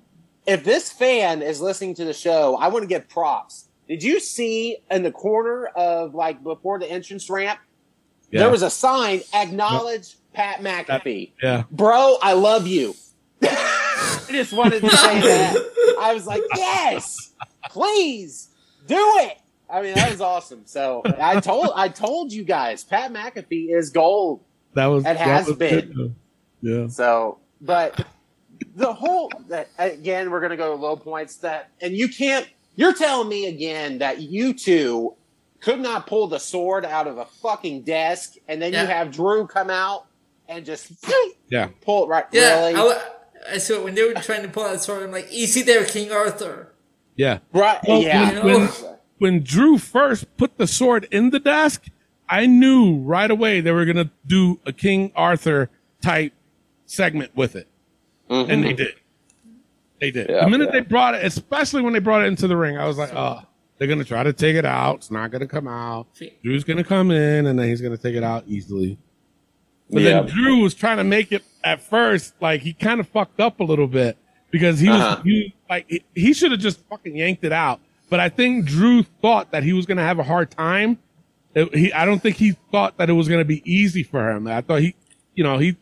If 0.46 0.64
this 0.64 0.90
fan 0.90 1.42
is 1.42 1.60
listening 1.60 1.96
to 1.96 2.06
the 2.06 2.14
show, 2.14 2.56
I 2.56 2.70
want 2.70 2.84
to 2.84 2.88
give 2.88 3.10
props. 3.10 3.68
Did 3.90 4.04
you 4.04 4.22
see 4.22 4.78
in 4.90 5.04
the 5.04 5.12
corner 5.12 5.66
of 5.66 6.16
like 6.16 6.42
before 6.44 6.80
the 6.80 6.90
entrance 6.90 7.30
ramp? 7.30 7.60
Yeah. 8.32 8.40
There 8.42 8.50
was 8.50 8.62
a 8.62 8.70
sign 8.70 9.20
acknowledge 9.34 10.16
Pat 10.34 10.62
McAfee. 10.62 11.34
yeah. 11.44 11.64
Bro, 11.70 12.18
I 12.22 12.32
love 12.34 12.68
you. 12.68 12.96
I 13.44 14.26
just 14.32 14.54
wanted 14.54 14.82
to 14.82 14.90
say 14.90 15.20
that. 15.22 15.98
I 16.00 16.14
was 16.14 16.26
like, 16.26 16.44
yes, 16.56 17.34
please 17.70 18.48
do 18.86 18.96
it. 18.98 19.38
I 19.70 19.82
mean, 19.82 19.96
that 19.96 20.12
was 20.12 20.22
awesome. 20.22 20.62
So 20.66 21.02
I 21.20 21.40
told 21.40 21.70
I 21.76 21.90
told 21.90 22.32
you 22.32 22.44
guys, 22.44 22.84
Pat 22.84 23.12
McAfee 23.14 23.76
is 23.76 23.90
gold. 23.90 24.44
That 24.74 24.86
was, 24.88 25.06
It 25.06 25.18
has 25.18 25.48
was 25.48 25.58
been. 25.58 25.92
good. 25.94 26.16
Yeah. 26.62 26.88
So, 26.88 27.40
but 27.62 28.06
the 28.76 28.94
whole 28.94 29.32
that 29.50 29.70
again, 29.78 30.32
we're 30.32 30.42
gonna 30.42 30.58
go 30.58 30.76
to 30.76 30.82
low 30.82 30.96
points. 30.96 31.38
That 31.38 31.70
and 31.82 31.94
you 31.96 32.08
can't. 32.10 32.48
You're 32.76 32.94
telling 32.94 33.28
me 33.28 33.48
again 33.48 33.98
that 34.00 34.22
you 34.22 34.54
two 34.54 35.16
could 35.60 35.80
not 35.80 36.06
pull 36.06 36.28
the 36.28 36.40
sword 36.40 36.86
out 36.86 37.08
of 37.08 37.18
a 37.18 37.26
fucking 37.26 37.82
desk, 37.82 38.36
and 38.48 38.62
then 38.62 38.72
Yeah. 38.74 38.84
you 38.84 38.88
have 38.88 39.12
Drew 39.12 39.48
come 39.48 39.70
out 39.72 40.06
and 40.48 40.64
just 40.66 40.92
Yeah. 41.50 41.70
pull 41.82 42.06
it 42.06 42.08
right. 42.08 42.26
Yeah, 42.32 42.60
really? 42.60 42.76
I, 42.76 42.84
wa- 42.86 43.02
I 43.54 43.58
saw 43.58 43.84
when 43.84 43.96
they 43.96 44.04
were 44.04 44.14
trying 44.22 44.44
to 44.44 44.48
pull 44.48 44.64
out 44.64 44.74
the 44.74 44.80
sword. 44.80 45.02
I'm 45.04 45.12
like, 45.12 45.28
easy 45.32 45.64
there, 45.64 45.84
King 45.86 46.12
Arthur. 46.12 46.74
Yeah. 47.16 47.40
right? 47.52 47.80
Well, 47.88 48.02
yeah. 48.02 48.44
when, 48.44 48.62
when, 48.62 48.70
when 49.18 49.44
Drew 49.44 49.78
first 49.78 50.26
put 50.38 50.58
the 50.58 50.68
sword 50.68 51.08
in 51.12 51.30
the 51.32 51.40
desk, 51.40 51.86
I 52.30 52.46
knew 52.46 52.98
right 53.00 53.30
away 53.32 53.62
they 53.62 53.72
were 53.72 53.86
going 53.86 53.98
to 53.98 54.10
do 54.26 54.60
a 54.66 54.74
King 54.74 55.12
Arthur 55.16 55.70
type 56.02 56.34
segment 56.86 57.36
with 57.36 57.56
it. 57.56 57.68
And 58.30 58.64
they 58.64 58.74
did. 58.74 58.96
They 60.00 60.12
did. 60.12 60.30
Yeah, 60.30 60.44
the 60.44 60.50
minute 60.50 60.66
yeah. 60.74 60.82
they 60.82 60.86
brought 60.88 61.16
it, 61.16 61.26
especially 61.26 61.82
when 61.82 61.94
they 61.94 62.00
brought 62.00 62.24
it 62.24 62.28
into 62.28 62.48
the 62.48 62.58
ring, 62.58 62.78
I 62.78 62.86
was 62.86 62.98
like, 62.98 63.14
oh, 63.16 63.42
they're 63.78 63.88
going 63.88 64.00
to 64.00 64.06
try 64.06 64.24
to 64.24 64.34
take 64.34 64.56
it 64.56 64.66
out. 64.66 64.98
It's 64.98 65.12
not 65.12 65.32
going 65.32 65.42
to 65.42 65.48
come 65.48 65.68
out. 65.68 66.08
Drew's 66.44 66.64
going 66.64 66.78
to 66.78 66.84
come 66.84 67.10
in 67.12 67.46
and 67.48 67.58
then 67.58 67.68
he's 67.68 67.82
going 67.82 67.96
to 67.96 68.02
take 68.02 68.16
it 68.16 68.24
out 68.24 68.44
easily. 68.48 68.98
But 69.90 70.02
Yeah. 70.02 70.22
then 70.22 70.26
Drew 70.28 70.62
was 70.62 70.74
trying 70.74 70.98
to 70.98 71.04
make 71.04 71.32
it 71.32 71.44
at 71.64 71.82
first, 71.82 72.34
like 72.42 72.62
he 72.62 72.74
kind 72.74 73.00
of 73.00 73.08
fucked 73.08 73.40
up 73.40 73.60
a 73.60 73.64
little 73.64 73.88
bit 73.88 74.18
because 74.52 74.80
he 74.80 74.90
was 74.90 75.00
Uh-huh. 75.02 75.22
he, 75.24 75.56
like 75.70 75.86
he, 75.90 76.04
he 76.14 76.34
should 76.34 76.52
have 76.52 76.60
just 76.60 76.82
fucking 76.90 77.16
yanked 77.16 77.44
it 77.46 77.54
out. 77.54 77.80
But 78.10 78.20
I 78.20 78.30
think 78.30 78.66
Drew 78.66 79.04
thought 79.04 79.52
that 79.52 79.64
he 79.64 79.74
was 79.74 79.86
going 79.86 79.98
to 79.98 80.04
have 80.04 80.20
a 80.20 80.24
hard 80.24 80.50
time. 80.52 80.98
It- 81.54 81.74
he, 81.76 81.94
I 81.94 82.06
don't 82.06 82.22
think 82.22 82.38
he 82.38 82.52
thought 82.72 82.98
that 82.98 83.10
it 83.10 83.14
was 83.14 83.28
going 83.28 83.42
to 83.42 83.46
be 83.46 83.62
easy 83.72 84.04
for 84.04 84.32
him. 84.32 84.48
I 84.48 84.62
thought 84.62 84.82
he, 84.82 84.96
you 85.36 85.44
know, 85.44 85.58
he, 85.58 85.76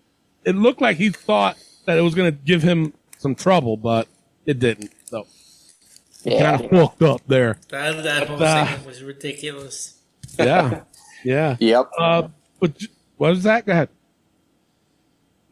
it 0.43 0.55
looked 0.55 0.81
like 0.81 0.97
he 0.97 1.09
thought 1.09 1.57
that 1.85 1.97
it 1.97 2.01
was 2.01 2.15
going 2.15 2.31
to 2.31 2.37
give 2.43 2.63
him 2.63 2.93
some 3.19 3.35
trouble, 3.35 3.77
but 3.77 4.07
it 4.45 4.59
didn't. 4.59 4.91
So 5.05 5.27
he 6.23 6.37
kind 6.39 6.63
of 6.63 6.69
fucked 6.71 7.01
up 7.03 7.21
there. 7.27 7.59
That, 7.69 8.03
that 8.03 8.27
whole 8.27 8.41
uh, 8.41 8.65
segment 8.65 8.87
was 8.87 9.03
ridiculous. 9.03 9.99
Yeah, 10.39 10.81
yeah. 11.23 11.55
Yep. 11.59 11.89
Uh, 11.97 12.27
but 12.59 12.81
what 13.17 13.29
was 13.29 13.43
that? 13.43 13.65
Go 13.65 13.71
ahead. 13.71 13.89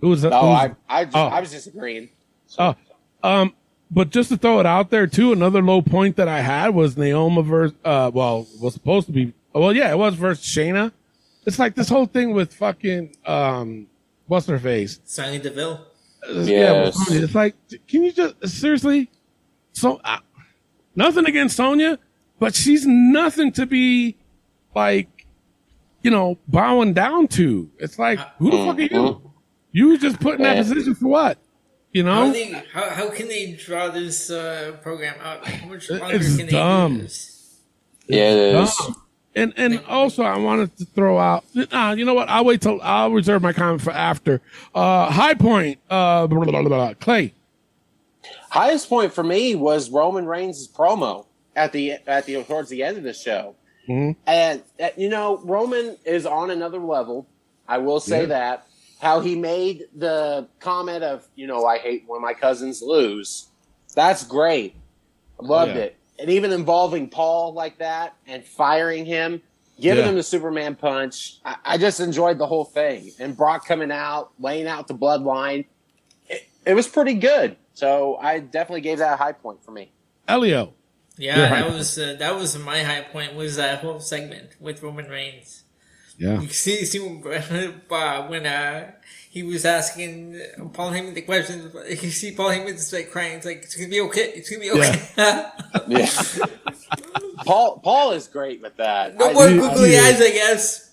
Who 0.02 0.10
was 0.10 0.22
that? 0.24 0.30
no, 0.30 0.42
who 0.42 0.48
was- 0.48 0.72
I 0.90 1.00
I, 1.00 1.06
just, 1.06 1.16
Oh. 1.18 1.28
I 1.28 1.40
was 1.40 1.52
disagreeing. 1.52 2.10
Oh, 2.58 2.76
um, 3.24 3.54
but 3.92 4.10
just 4.10 4.30
to 4.30 4.38
throw 4.38 4.60
it 4.60 4.66
out 4.66 4.90
there 4.90 5.08
too, 5.08 5.32
another 5.32 5.62
low 5.62 5.82
point 5.82 6.16
that 6.16 6.28
I 6.28 6.42
had 6.42 6.70
was 6.70 6.98
Naomi 6.98 7.42
versus, 7.44 7.76
uh, 7.86 8.10
well, 8.14 8.48
was 8.60 8.74
supposed 8.74 9.08
to 9.08 9.14
be, 9.14 9.34
well, 9.54 9.76
yeah, 9.76 9.92
it 9.92 9.98
was 9.98 10.16
versus 10.16 10.46
Shayna. 10.46 10.92
It's 11.46 11.60
like 11.60 11.76
this 11.76 11.90
whole 11.90 12.06
thing 12.06 12.34
with 12.34 12.54
fucking, 12.54 13.16
um, 13.26 13.88
what's 14.28 14.48
her 14.48 14.58
face? 14.60 15.00
Sonya 15.06 15.40
Deville. 15.40 15.86
Uh, 16.28 16.32
Yeah, 16.40 16.44
Yes. 16.46 16.86
with 16.98 17.08
Sonya. 17.08 17.24
it's 17.26 17.36
like, 17.36 17.56
can 17.88 18.04
you 18.04 18.12
just, 18.12 18.48
seriously? 18.48 19.10
So, 19.74 20.00
uh, 20.04 20.20
nothing 20.96 21.26
against 21.26 21.58
Sonya, 21.58 22.00
but 22.40 22.56
she's 22.56 22.86
nothing 22.88 23.52
to 23.54 23.66
be 23.66 24.16
like, 24.76 25.10
you 26.02 26.12
know, 26.12 26.38
bowing 26.48 26.94
down 26.94 27.28
to. 27.30 27.70
It's 27.78 27.98
like, 28.00 28.20
who 28.38 28.52
the 28.52 28.58
fuck 28.66 28.78
are 28.78 28.82
you? 28.82 29.32
You 29.72 29.98
just 29.98 30.20
put 30.20 30.36
in 30.36 30.44
that 30.44 30.58
position 30.58 30.96
for 30.96 31.08
what? 31.08 31.38
You 31.94 32.06
How, 32.06 32.26
know? 32.26 32.34
they, 32.34 32.52
how, 32.74 32.90
how 32.90 33.10
can 33.12 33.28
they 33.28 33.52
draw 33.54 33.90
this 33.90 34.30
uh, 34.32 34.76
program 34.82 35.16
out? 35.24 35.46
How 35.48 35.68
much 35.68 35.90
longer 35.92 36.16
It's 36.16 36.36
can 36.38 36.48
they 36.48 36.52
dumb. 36.52 36.96
do 36.98 37.02
this? 37.04 37.60
Yeah, 38.08 38.32
it 38.32 38.56
is. 38.64 38.80
Um, 38.82 38.96
and 39.36 39.54
and 39.58 39.80
also 39.88 40.24
I 40.24 40.38
wanted 40.38 40.76
to 40.78 40.86
throw 40.86 41.18
out. 41.18 41.44
Uh, 41.56 41.96
you 41.98 42.04
know 42.06 42.14
what? 42.14 42.30
I'll 42.30 42.46
wait 42.46 42.62
till 42.62 42.80
I'll 42.82 43.12
reserve 43.12 43.42
my 43.42 43.54
comment 43.54 43.82
for 43.82 43.92
after. 43.92 44.42
Uh, 44.76 45.10
high 45.10 45.34
point. 45.36 45.80
Uh, 45.90 46.28
blah, 46.28 46.44
blah, 46.44 46.52
blah, 46.52 46.64
blah, 46.64 46.94
Clay. 46.96 47.34
Highest 48.50 48.90
point 48.90 49.14
for 49.14 49.24
me 49.24 49.56
was 49.56 49.90
Roman 49.90 50.26
Reigns' 50.26 50.68
promo 50.68 51.26
at 51.56 51.72
the 51.72 51.94
at 52.08 52.26
the 52.26 52.44
towards 52.44 52.70
the 52.70 52.84
end 52.84 52.98
of 52.98 53.04
the 53.04 53.14
show, 53.14 53.56
Mhm. 53.90 54.16
and 54.28 54.62
uh, 54.80 54.90
you 54.98 55.10
know 55.10 55.38
Roman 55.44 55.98
is 56.06 56.26
on 56.26 56.50
another 56.52 56.80
level. 56.80 57.28
I 57.68 57.78
will 57.80 58.00
say 58.00 58.22
Yeah. 58.22 58.26
that 58.28 58.68
how 59.04 59.20
he 59.20 59.36
made 59.36 59.86
the 59.96 60.48
comment 60.60 61.04
of 61.04 61.28
you 61.36 61.46
know 61.46 61.66
I 61.66 61.78
hate 61.78 62.06
when 62.08 62.22
my 62.22 62.34
cousins 62.34 62.82
lose. 62.82 63.48
That's 63.96 64.24
great. 64.24 64.76
I 65.40 65.46
loved 65.46 65.76
Yeah. 65.76 65.84
it, 65.84 65.96
and 66.18 66.30
even 66.30 66.52
involving 66.52 67.10
Paul 67.10 67.54
like 67.54 67.78
that 67.80 68.16
and 68.26 68.44
firing 68.44 69.06
him, 69.06 69.42
giving 69.80 70.04
Yeah. 70.04 70.10
him 70.10 70.16
the 70.16 70.24
Superman 70.24 70.76
punch. 70.76 71.40
I, 71.46 71.56
I 71.66 71.78
just 71.78 72.00
enjoyed 72.00 72.38
the 72.40 72.48
whole 72.48 72.66
thing, 72.66 73.12
and 73.20 73.36
Brock 73.38 73.68
coming 73.68 73.92
out, 73.92 74.32
laying 74.40 74.68
out 74.68 74.88
the 74.88 74.96
bloodline. 74.96 75.66
It, 76.30 76.48
it 76.66 76.74
was 76.74 76.88
pretty 76.88 77.16
good. 77.16 77.58
So 77.76 78.16
I 78.18 78.40
definitely 78.40 78.82
gave 78.82 79.00
that 79.00 79.14
a 79.14 79.18
high 79.18 79.32
point 79.34 79.64
for 79.64 79.72
me. 79.72 79.92
Elio. 80.28 80.74
Yeah, 81.18 81.50
that 81.50 81.72
was 81.74 81.98
uh, 82.00 82.16
that 82.20 82.36
was 82.36 82.58
my 82.58 82.82
high 82.84 83.02
point. 83.02 83.36
Was 83.36 83.58
that 83.58 83.80
whole 83.82 84.00
segment 84.00 84.56
with 84.60 84.82
Roman 84.82 85.08
Reigns? 85.08 85.63
Yeah. 86.24 86.40
You 86.42 86.48
see, 86.50 86.86
see 86.86 87.00
when, 87.00 87.22
uh, 87.26 88.28
when 88.32 88.46
uh, 88.46 88.92
he 89.30 89.44
was 89.44 89.66
asking 89.66 90.40
Paul 90.74 90.92
Heyman 90.92 91.14
the 91.16 91.22
question. 91.24 91.70
You 91.90 91.96
see 92.12 92.32
Paul 92.34 92.50
Heyman 92.52 92.74
just 92.82 92.94
like 92.94 93.12
crying. 93.12 93.38
It's 93.38 93.46
like 93.46 93.58
it's 93.64 93.76
gonna 93.76 93.90
be 93.90 94.02
okay. 94.02 94.32
It's 94.38 94.50
gonna 94.50 94.62
be 94.62 94.72
okay. 94.72 95.02
Yeah. 95.88 96.10
Paul 97.46 97.80
Paul 97.84 98.12
is 98.12 98.28
great 98.28 98.62
with 98.62 98.78
that. 98.78 99.18
no 99.18 99.30
I- 99.30 99.34
more 99.34 99.50
Yeah. 99.50 99.58
googly 99.60 99.98
eyes, 99.98 100.22
I 100.22 100.32
guess. 100.32 100.92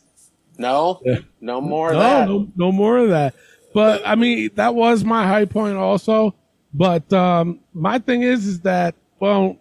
no, 0.59 1.01
Yeah. 1.05 1.19
no 1.41 1.61
more 1.61 1.91
of 1.91 1.95
No, 1.97 2.01
that. 2.03 2.29
no, 2.29 2.49
no 2.57 2.73
more 2.73 2.99
of 2.99 3.11
that. 3.11 3.35
But 3.73 4.03
I 4.05 4.15
mean, 4.17 4.51
that 4.57 4.75
was 4.75 5.05
my 5.05 5.27
high 5.27 5.45
point 5.45 5.77
also. 5.77 6.35
But 6.75 7.13
um, 7.13 7.61
my 7.73 7.99
thing 7.99 8.23
is, 8.23 8.47
is 8.47 8.61
that 8.61 8.95
well, 9.21 9.59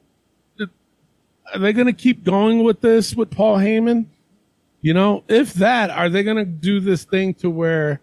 are 1.54 1.60
they 1.60 1.74
going 1.74 1.88
to 1.88 1.94
keep 1.94 2.24
going 2.24 2.64
with 2.64 2.82
this 2.82 3.16
with 3.16 3.30
Paul 3.32 3.58
Heyman? 3.58 4.06
You 4.82 4.94
know, 4.94 5.24
if 5.28 5.54
that, 5.56 5.90
are 5.90 6.10
they 6.10 6.24
going 6.24 6.38
to 6.38 6.46
do 6.46 6.80
this 6.80 7.04
thing 7.04 7.34
to 7.36 7.50
where, 7.50 8.00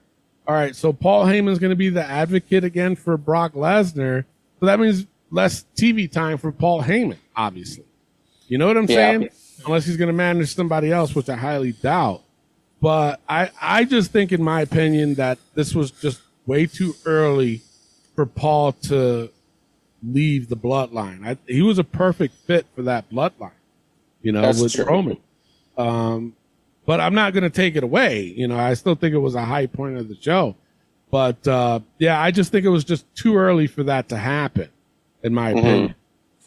all 0.47 0.55
right, 0.55 0.77
so 0.77 0.93
Paul 0.93 1.25
Heyman's 1.25 1.59
going 1.59 1.71
to 1.71 1.77
be 1.77 1.89
the 1.89 2.05
advocate 2.05 2.65
again 2.65 2.97
for 2.97 3.17
Brock 3.17 3.53
Lesnar. 3.55 4.25
So 4.61 4.67
that 4.67 4.79
means 4.79 5.07
less 5.31 5.65
TV 5.75 6.11
time 6.11 6.37
for 6.39 6.53
Paul 6.53 6.83
Heyman, 6.83 7.17
obviously. 7.35 7.85
You 8.49 8.59
know 8.59 8.67
what 8.67 8.77
I'm 8.77 8.85
Yeah. 8.85 8.95
saying? 9.19 9.29
Unless 9.67 9.87
he's 9.87 9.97
going 9.97 10.09
to 10.09 10.13
manage 10.15 10.55
somebody 10.55 10.93
else, 10.93 11.15
which 11.15 11.31
I 11.31 11.37
highly 11.37 11.73
doubt. 11.73 12.23
But 12.83 13.21
I, 13.27 13.51
I 13.61 13.85
just 13.85 14.13
think, 14.13 14.31
in 14.31 14.43
my 14.43 14.61
opinion, 14.61 15.15
that 15.15 15.39
this 15.55 15.75
was 15.75 15.91
just 15.91 16.21
way 16.45 16.67
too 16.67 16.95
early 17.07 17.63
for 18.15 18.27
Paul 18.27 18.73
to 18.73 19.31
leave 20.07 20.51
the 20.51 20.57
bloodline. 20.57 21.27
I, 21.27 21.39
he 21.49 21.63
was 21.63 21.79
a 21.79 21.85
perfect 21.85 22.35
fit 22.47 22.67
for 22.77 22.83
that 22.83 23.11
bloodline, 23.11 23.51
you 24.23 24.31
know, 24.31 24.43
That's 24.43 24.61
with 24.61 24.75
true. 24.75 24.85
Roman. 24.85 25.17
Um, 25.79 26.36
but 26.87 27.01
I'm 27.01 27.15
not 27.15 27.33
going 27.35 27.45
to 27.45 27.51
take 27.51 27.77
it 27.77 27.83
away. 27.85 28.23
You 28.23 28.49
know, 28.49 28.57
I 28.59 28.75
still 28.75 28.95
think 28.95 29.15
it 29.15 29.19
was 29.19 29.35
a 29.35 29.45
high 29.45 29.67
point 29.67 29.99
of 29.99 30.09
the 30.09 30.17
show. 30.21 30.57
But 31.11 31.47
uh, 31.47 31.81
yeah, 31.99 32.21
I 32.21 32.31
just 32.31 32.51
think 32.51 32.65
it 32.65 32.71
was 32.71 32.85
just 32.85 33.05
too 33.15 33.37
early 33.37 33.67
for 33.67 33.83
that 33.85 34.09
to 34.09 34.17
happen, 34.17 34.71
in 35.23 35.35
my 35.35 35.51
opinion. 35.51 35.95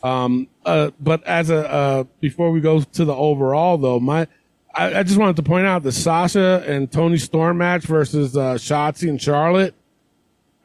Um, 0.02 0.48
uh, 0.66 0.91
but 0.99 1.24
as 1.26 1.49
a 1.49 1.70
uh, 1.70 2.03
before 2.22 2.52
we 2.52 2.61
go 2.61 2.82
to 2.82 3.06
the 3.06 3.14
overall 3.14 3.78
though, 3.78 3.99
my 3.99 4.28
I, 4.74 4.99
I 4.99 5.03
just 5.03 5.18
wanted 5.18 5.36
to 5.38 5.44
point 5.44 5.66
out 5.66 5.84
the 5.84 5.91
Sasha 5.91 6.64
and 6.68 6.91
Toni 6.91 7.18
Storm 7.18 7.57
match 7.57 7.84
versus 7.84 8.36
uh, 8.38 8.53
Shotzi 8.56 9.10
and 9.10 9.22
Charlotte. 9.22 9.76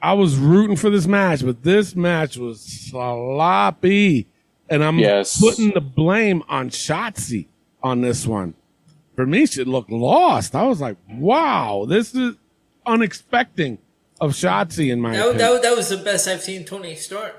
I 0.02 0.12
was 0.12 0.36
rooting 0.36 0.76
for 0.76 0.90
this 0.90 1.06
match, 1.06 1.44
but 1.44 1.62
this 1.62 1.96
match 1.96 2.36
was 2.36 2.60
sloppy, 2.60 4.26
and 4.68 4.84
I'm 4.84 4.98
Yes. 4.98 5.40
putting 5.40 5.70
the 5.72 5.80
blame 5.80 6.42
on 6.48 6.68
Shotzi 6.70 7.46
on 7.82 8.02
this 8.02 8.26
one. 8.26 8.54
For 9.16 9.26
me, 9.26 9.46
she 9.46 9.64
looked 9.64 9.90
lost. 9.90 10.54
I 10.54 10.64
was 10.64 10.80
like, 10.80 10.96
"Wow, 11.08 11.86
this 11.88 12.14
is 12.14 12.34
unexpected 12.86 13.78
of 14.20 14.32
Shotzi." 14.32 14.90
In 14.92 15.00
my 15.00 15.12
That, 15.12 15.20
opinion. 15.28 15.38
that, 15.38 15.62
that 15.62 15.76
was 15.76 15.88
the 15.90 15.98
best 15.98 16.26
I've 16.28 16.42
seen 16.42 16.64
Toni 16.64 16.94
Storm. 16.96 17.30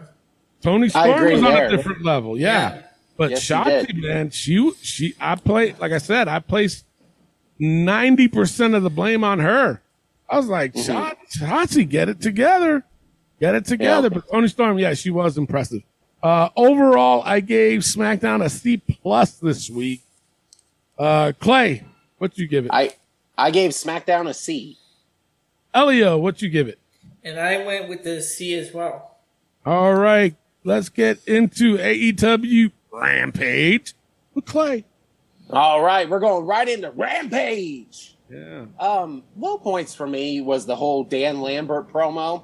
Tony 0.62 0.86
I 0.88 0.90
Storm 0.90 1.24
was 1.34 1.44
on 1.44 1.54
there. 1.54 1.68
a 1.68 1.70
different 1.76 2.04
level, 2.04 2.38
yeah. 2.40 2.76
Yeah. 2.76 2.82
But 3.18 3.30
Yes, 3.32 3.46
Shotzi, 3.48 3.94
man, 3.96 4.30
she 4.32 4.72
she 4.82 5.16
I 5.20 5.36
play 5.36 5.74
like 5.80 5.92
I 5.92 6.00
said, 6.00 6.28
I 6.28 6.40
placed 6.40 6.86
ninety 7.60 8.28
percent 8.28 8.74
of 8.76 8.84
the 8.84 8.90
blame 8.90 9.24
on 9.24 9.40
her. 9.40 9.82
I 10.30 10.38
was 10.38 10.48
like, 10.48 10.74
Mm-hmm. 10.74 10.82
Shot, 10.82 11.18
Shotzi, 11.38 11.88
get 11.88 12.10
it 12.10 12.20
together, 12.22 12.84
get 13.40 13.54
it 13.56 13.66
together. 13.66 14.08
Yeah. 14.12 14.16
But 14.22 14.30
Toni 14.32 14.48
Storm, 14.48 14.80
yeah, 14.80 14.94
she 14.96 15.12
was 15.12 15.38
impressive. 15.38 15.82
Uh, 16.24 16.50
overall, 16.58 17.22
I 17.24 17.40
gave 17.42 17.82
SmackDown 17.82 18.44
a 18.44 18.50
C 18.50 18.78
plus 18.78 19.34
this 19.34 19.70
week. 19.70 20.02
Uh, 20.98 21.34
Clay, 21.40 21.86
what 22.18 22.38
you 22.38 22.48
give 22.48 22.66
it? 22.66 22.72
I 22.74 22.96
I 23.38 23.52
gave 23.52 23.72
SmackDown 23.72 24.30
a 24.30 24.34
C. 24.34 24.78
Elio, 25.74 26.18
what 26.18 26.42
you 26.42 26.50
give 26.50 26.68
it? 26.68 26.80
And 27.24 27.40
I 27.40 27.66
went 27.66 27.90
with 27.90 28.04
the 28.04 28.22
C 28.22 28.54
as 28.56 28.74
well. 28.74 29.18
All 29.66 29.96
right, 29.96 30.36
let's 30.64 30.90
get 30.90 31.26
into 31.28 31.78
AEW 31.78 32.72
Rampage 32.92 33.94
with 34.34 34.46
Clay. 34.46 34.86
All 35.50 35.82
right, 35.82 36.10
we're 36.10 36.20
going 36.20 36.46
right 36.46 36.68
into 36.68 36.92
Rampage. 36.92 38.16
Yeah. 38.30 38.66
Um, 38.80 39.24
low 39.38 39.58
points 39.58 39.94
for 39.94 40.08
me 40.08 40.42
was 40.42 40.66
the 40.66 40.76
whole 40.76 41.04
Dan 41.04 41.42
Lambert 41.42 41.92
promo. 41.92 42.44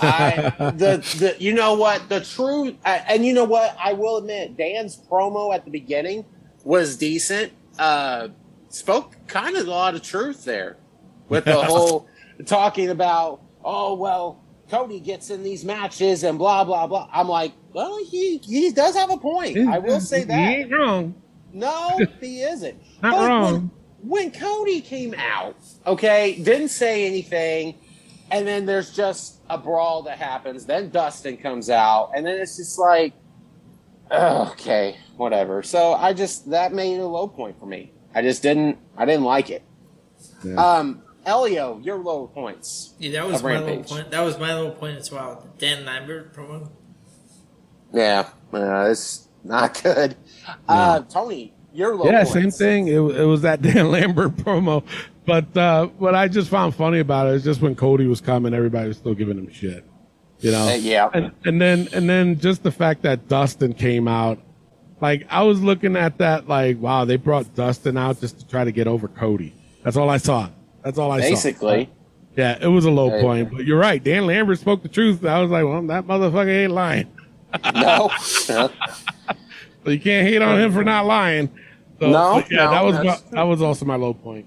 I 0.00 0.54
the 0.76 0.96
the 1.18 1.36
you 1.38 1.52
know 1.52 1.74
what 1.74 2.08
the 2.08 2.20
true 2.20 2.76
uh, 2.84 3.00
and 3.08 3.24
you 3.24 3.32
know 3.34 3.44
what 3.44 3.76
I 3.82 3.92
will 3.92 4.16
admit 4.18 4.56
Dan's 4.56 4.96
promo 4.96 5.54
at 5.54 5.64
the 5.64 5.70
beginning 5.70 6.24
was 6.64 6.96
decent. 6.96 7.52
Uh, 7.78 8.28
spoke 8.68 9.14
kind 9.26 9.56
of 9.56 9.66
a 9.66 9.70
lot 9.70 9.94
of 9.94 10.02
truth 10.02 10.44
there 10.44 10.76
with 11.28 11.44
the 11.44 11.62
whole 11.62 12.08
talking 12.46 12.90
about, 12.90 13.40
oh 13.64 13.94
well, 13.94 14.42
Cody 14.70 15.00
gets 15.00 15.30
in 15.30 15.42
these 15.42 15.64
matches 15.64 16.24
and 16.24 16.38
blah 16.38 16.64
blah 16.64 16.86
blah. 16.86 17.08
I'm 17.12 17.28
like, 17.28 17.52
well, 17.72 17.98
he 18.04 18.38
he 18.38 18.70
does 18.72 18.94
have 18.96 19.10
a 19.10 19.16
point. 19.16 19.56
I 19.58 19.78
will 19.78 20.00
say 20.00 20.24
that. 20.24 20.48
He 20.48 20.54
ain't 20.62 20.72
wrong. 20.72 21.14
No, 21.52 21.98
he 22.20 22.42
isn't. 22.42 22.80
Not 23.02 23.12
But 23.12 23.28
wrong. 23.28 23.52
When, 23.52 23.70
when 24.02 24.30
Cody 24.32 24.80
came 24.80 25.14
out, 25.14 25.56
okay, 25.86 26.36
didn't 26.42 26.68
say 26.68 27.06
anything, 27.06 27.74
and 28.30 28.46
then 28.46 28.66
there's 28.66 28.94
just 28.94 29.40
a 29.48 29.56
brawl 29.56 30.02
that 30.02 30.18
happens. 30.18 30.66
Then 30.66 30.90
Dustin 30.90 31.36
comes 31.36 31.70
out, 31.70 32.10
and 32.14 32.26
then 32.26 32.38
it's 32.38 32.56
just 32.56 32.78
like, 32.78 33.14
okay, 34.10 34.96
whatever. 35.16 35.62
So 35.62 35.94
I 35.94 36.12
just 36.12 36.50
that 36.50 36.72
made 36.72 36.94
it 36.96 37.00
a 37.00 37.06
low 37.06 37.26
point 37.28 37.58
for 37.58 37.66
me. 37.66 37.92
I 38.14 38.22
just 38.22 38.42
didn't, 38.42 38.78
I 38.96 39.04
didn't 39.06 39.24
like 39.24 39.50
it. 39.50 39.62
Yeah. 40.44 40.54
Um, 40.54 41.02
Elio, 41.26 41.78
your 41.82 41.98
low 41.98 42.26
points. 42.28 42.94
Yeah, 42.98 43.12
that 43.12 43.26
was 43.26 43.36
Of 43.36 43.42
my 43.44 43.58
low 43.58 43.66
Rampage. 43.66 43.88
point. 43.88 44.10
That 44.10 44.20
was 44.20 44.38
my 44.38 44.54
low 44.54 44.70
point 44.70 44.98
as 44.98 45.10
well. 45.10 45.48
The 45.58 45.66
Dan 45.66 45.84
Lambert 45.84 46.34
promo. 46.34 46.70
Yeah, 47.92 48.28
uh, 48.52 48.88
it's 48.90 49.28
not 49.42 49.82
good. 49.82 50.16
Uh, 50.68 51.00
Tony, 51.00 51.54
your 51.72 51.94
low 51.96 52.02
points. 52.04 52.12
yeah, 52.12 52.24
points. 52.34 52.58
same 52.58 52.68
thing. 52.68 52.88
It, 52.88 52.98
it 52.98 53.24
was 53.24 53.40
that 53.42 53.62
Dan 53.62 53.90
Lambert 53.90 54.36
promo. 54.36 54.84
But 55.26 55.56
uh, 55.56 55.86
what 55.98 56.14
I 56.14 56.28
just 56.28 56.50
found 56.50 56.74
funny 56.74 56.98
about 56.98 57.28
it 57.28 57.34
is 57.36 57.44
just 57.44 57.62
when 57.62 57.74
Cody 57.74 58.06
was 58.06 58.20
coming, 58.20 58.52
everybody 58.52 58.88
was 58.88 58.98
still 58.98 59.14
giving 59.14 59.38
him 59.38 59.50
shit. 59.50 59.86
You 60.44 60.50
know? 60.50 60.68
Uh, 60.68 60.74
yeah. 60.74 61.08
And, 61.14 61.32
and 61.46 61.58
then 61.60 61.88
and 61.94 62.06
then 62.08 62.38
just 62.38 62.62
the 62.62 62.70
fact 62.70 63.00
that 63.02 63.28
Dustin 63.28 63.72
came 63.72 64.06
out, 64.06 64.38
like 65.00 65.26
I 65.30 65.42
was 65.42 65.62
looking 65.62 65.96
at 65.96 66.18
that 66.18 66.46
like, 66.48 66.78
wow, 66.78 67.06
they 67.06 67.16
brought 67.16 67.54
Dustin 67.54 67.96
out 67.96 68.20
just 68.20 68.40
to 68.40 68.46
try 68.46 68.62
to 68.62 68.70
get 68.70 68.86
over 68.86 69.08
Cody. 69.08 69.54
That's 69.82 69.96
all 69.96 70.10
I 70.10 70.18
saw. 70.18 70.50
That's 70.82 70.98
all 70.98 71.10
I 71.10 71.20
saw. 71.22 71.28
Basically. 71.30 71.90
Yeah, 72.36 72.58
it 72.60 72.66
was 72.66 72.84
a 72.84 72.90
low 72.90 73.08
Hey. 73.08 73.22
point. 73.22 73.52
But 73.52 73.64
you're 73.64 73.78
right. 73.78 74.02
Dan 74.04 74.26
Lambert 74.26 74.58
spoke 74.58 74.82
the 74.82 74.88
truth. 74.90 75.24
I 75.24 75.40
was 75.40 75.50
like, 75.50 75.64
well, 75.64 75.80
that 75.86 76.06
motherfucker 76.06 76.64
ain't 76.64 76.72
lying. 76.72 77.10
No. 77.74 78.10
So 79.84 79.90
you 79.90 80.00
can't 80.00 80.26
hate 80.26 80.40
on 80.40 80.58
him 80.58 80.72
for 80.72 80.82
not 80.82 81.04
lying. 81.04 81.48
So, 82.00 82.08
No, 82.10 82.34
but 82.36 82.50
yeah, 82.50 82.64
no, 82.64 82.70
that 82.70 82.84
was 82.84 82.94
my, 83.04 83.18
that 83.32 83.42
was 83.42 83.60
also 83.62 83.84
my 83.84 83.96
low 83.96 84.14
point. 84.14 84.46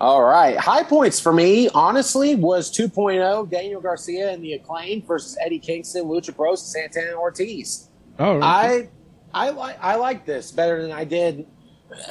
All 0.00 0.22
right. 0.22 0.56
High 0.56 0.82
points 0.82 1.20
for 1.20 1.32
me, 1.32 1.68
honestly, 1.74 2.34
was 2.34 2.72
2.0 2.72 3.50
Daniel 3.50 3.82
Garcia 3.82 4.30
and 4.30 4.42
the 4.42 4.54
Acclaim 4.54 5.02
versus 5.02 5.36
Eddie 5.40 5.58
Kingston, 5.58 6.04
Lucha 6.04 6.34
Bros, 6.34 6.62
and 6.62 6.92
Santana 6.92 7.16
Ortiz. 7.16 7.88
Oh, 8.18 8.40
I 8.40 8.88
I 9.34 9.50
like 9.50 9.78
I 9.82 9.96
like 9.96 10.24
this 10.24 10.52
better 10.52 10.80
than 10.80 10.90
I 10.90 11.04
did 11.04 11.46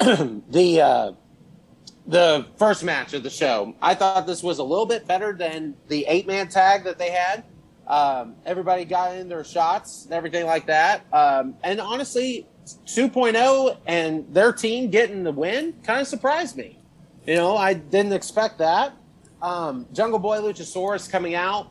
the 0.00 0.80
uh, 0.80 1.12
the 2.06 2.46
first 2.56 2.84
match 2.84 3.12
of 3.12 3.22
the 3.22 3.30
show. 3.30 3.74
I 3.82 3.94
thought 3.94 4.26
this 4.26 4.42
was 4.42 4.58
a 4.58 4.64
little 4.64 4.86
bit 4.86 5.06
better 5.06 5.32
than 5.32 5.74
the 5.88 6.06
eight 6.06 6.26
man 6.26 6.48
tag 6.48 6.84
that 6.84 6.98
they 6.98 7.10
had. 7.10 7.44
Um, 7.86 8.36
everybody 8.46 8.84
got 8.84 9.16
in 9.16 9.28
their 9.28 9.42
shots 9.42 10.04
and 10.04 10.14
everything 10.14 10.46
like 10.46 10.66
that. 10.66 11.04
Um, 11.12 11.56
and 11.64 11.80
honestly, 11.80 12.46
2.0 12.86 13.78
and 13.86 14.32
their 14.32 14.52
team 14.52 14.90
getting 14.90 15.24
the 15.24 15.32
win 15.32 15.74
kind 15.82 16.00
of 16.00 16.06
surprised 16.06 16.56
me. 16.56 16.79
You 17.30 17.36
know, 17.36 17.56
I 17.56 17.74
didn't 17.74 18.12
expect 18.12 18.58
that. 18.58 18.92
Um, 19.40 19.86
Jungle 19.92 20.18
Boy 20.18 20.38
Luchasaurus 20.38 21.08
coming 21.08 21.36
out, 21.36 21.68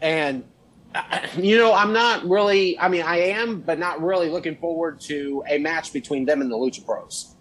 and 0.00 0.44
you 1.36 1.58
know, 1.58 1.74
I'm 1.74 1.92
not 1.92 2.24
really. 2.24 2.78
I 2.78 2.88
mean, 2.88 3.02
I 3.02 3.16
am, 3.30 3.60
but 3.60 3.80
not 3.80 4.00
really 4.00 4.30
looking 4.30 4.54
forward 4.54 5.00
to 5.00 5.42
a 5.48 5.58
match 5.58 5.92
between 5.92 6.26
them 6.26 6.42
and 6.42 6.48
the 6.48 6.54
Lucha 6.54 6.86
Bros. 6.86 7.34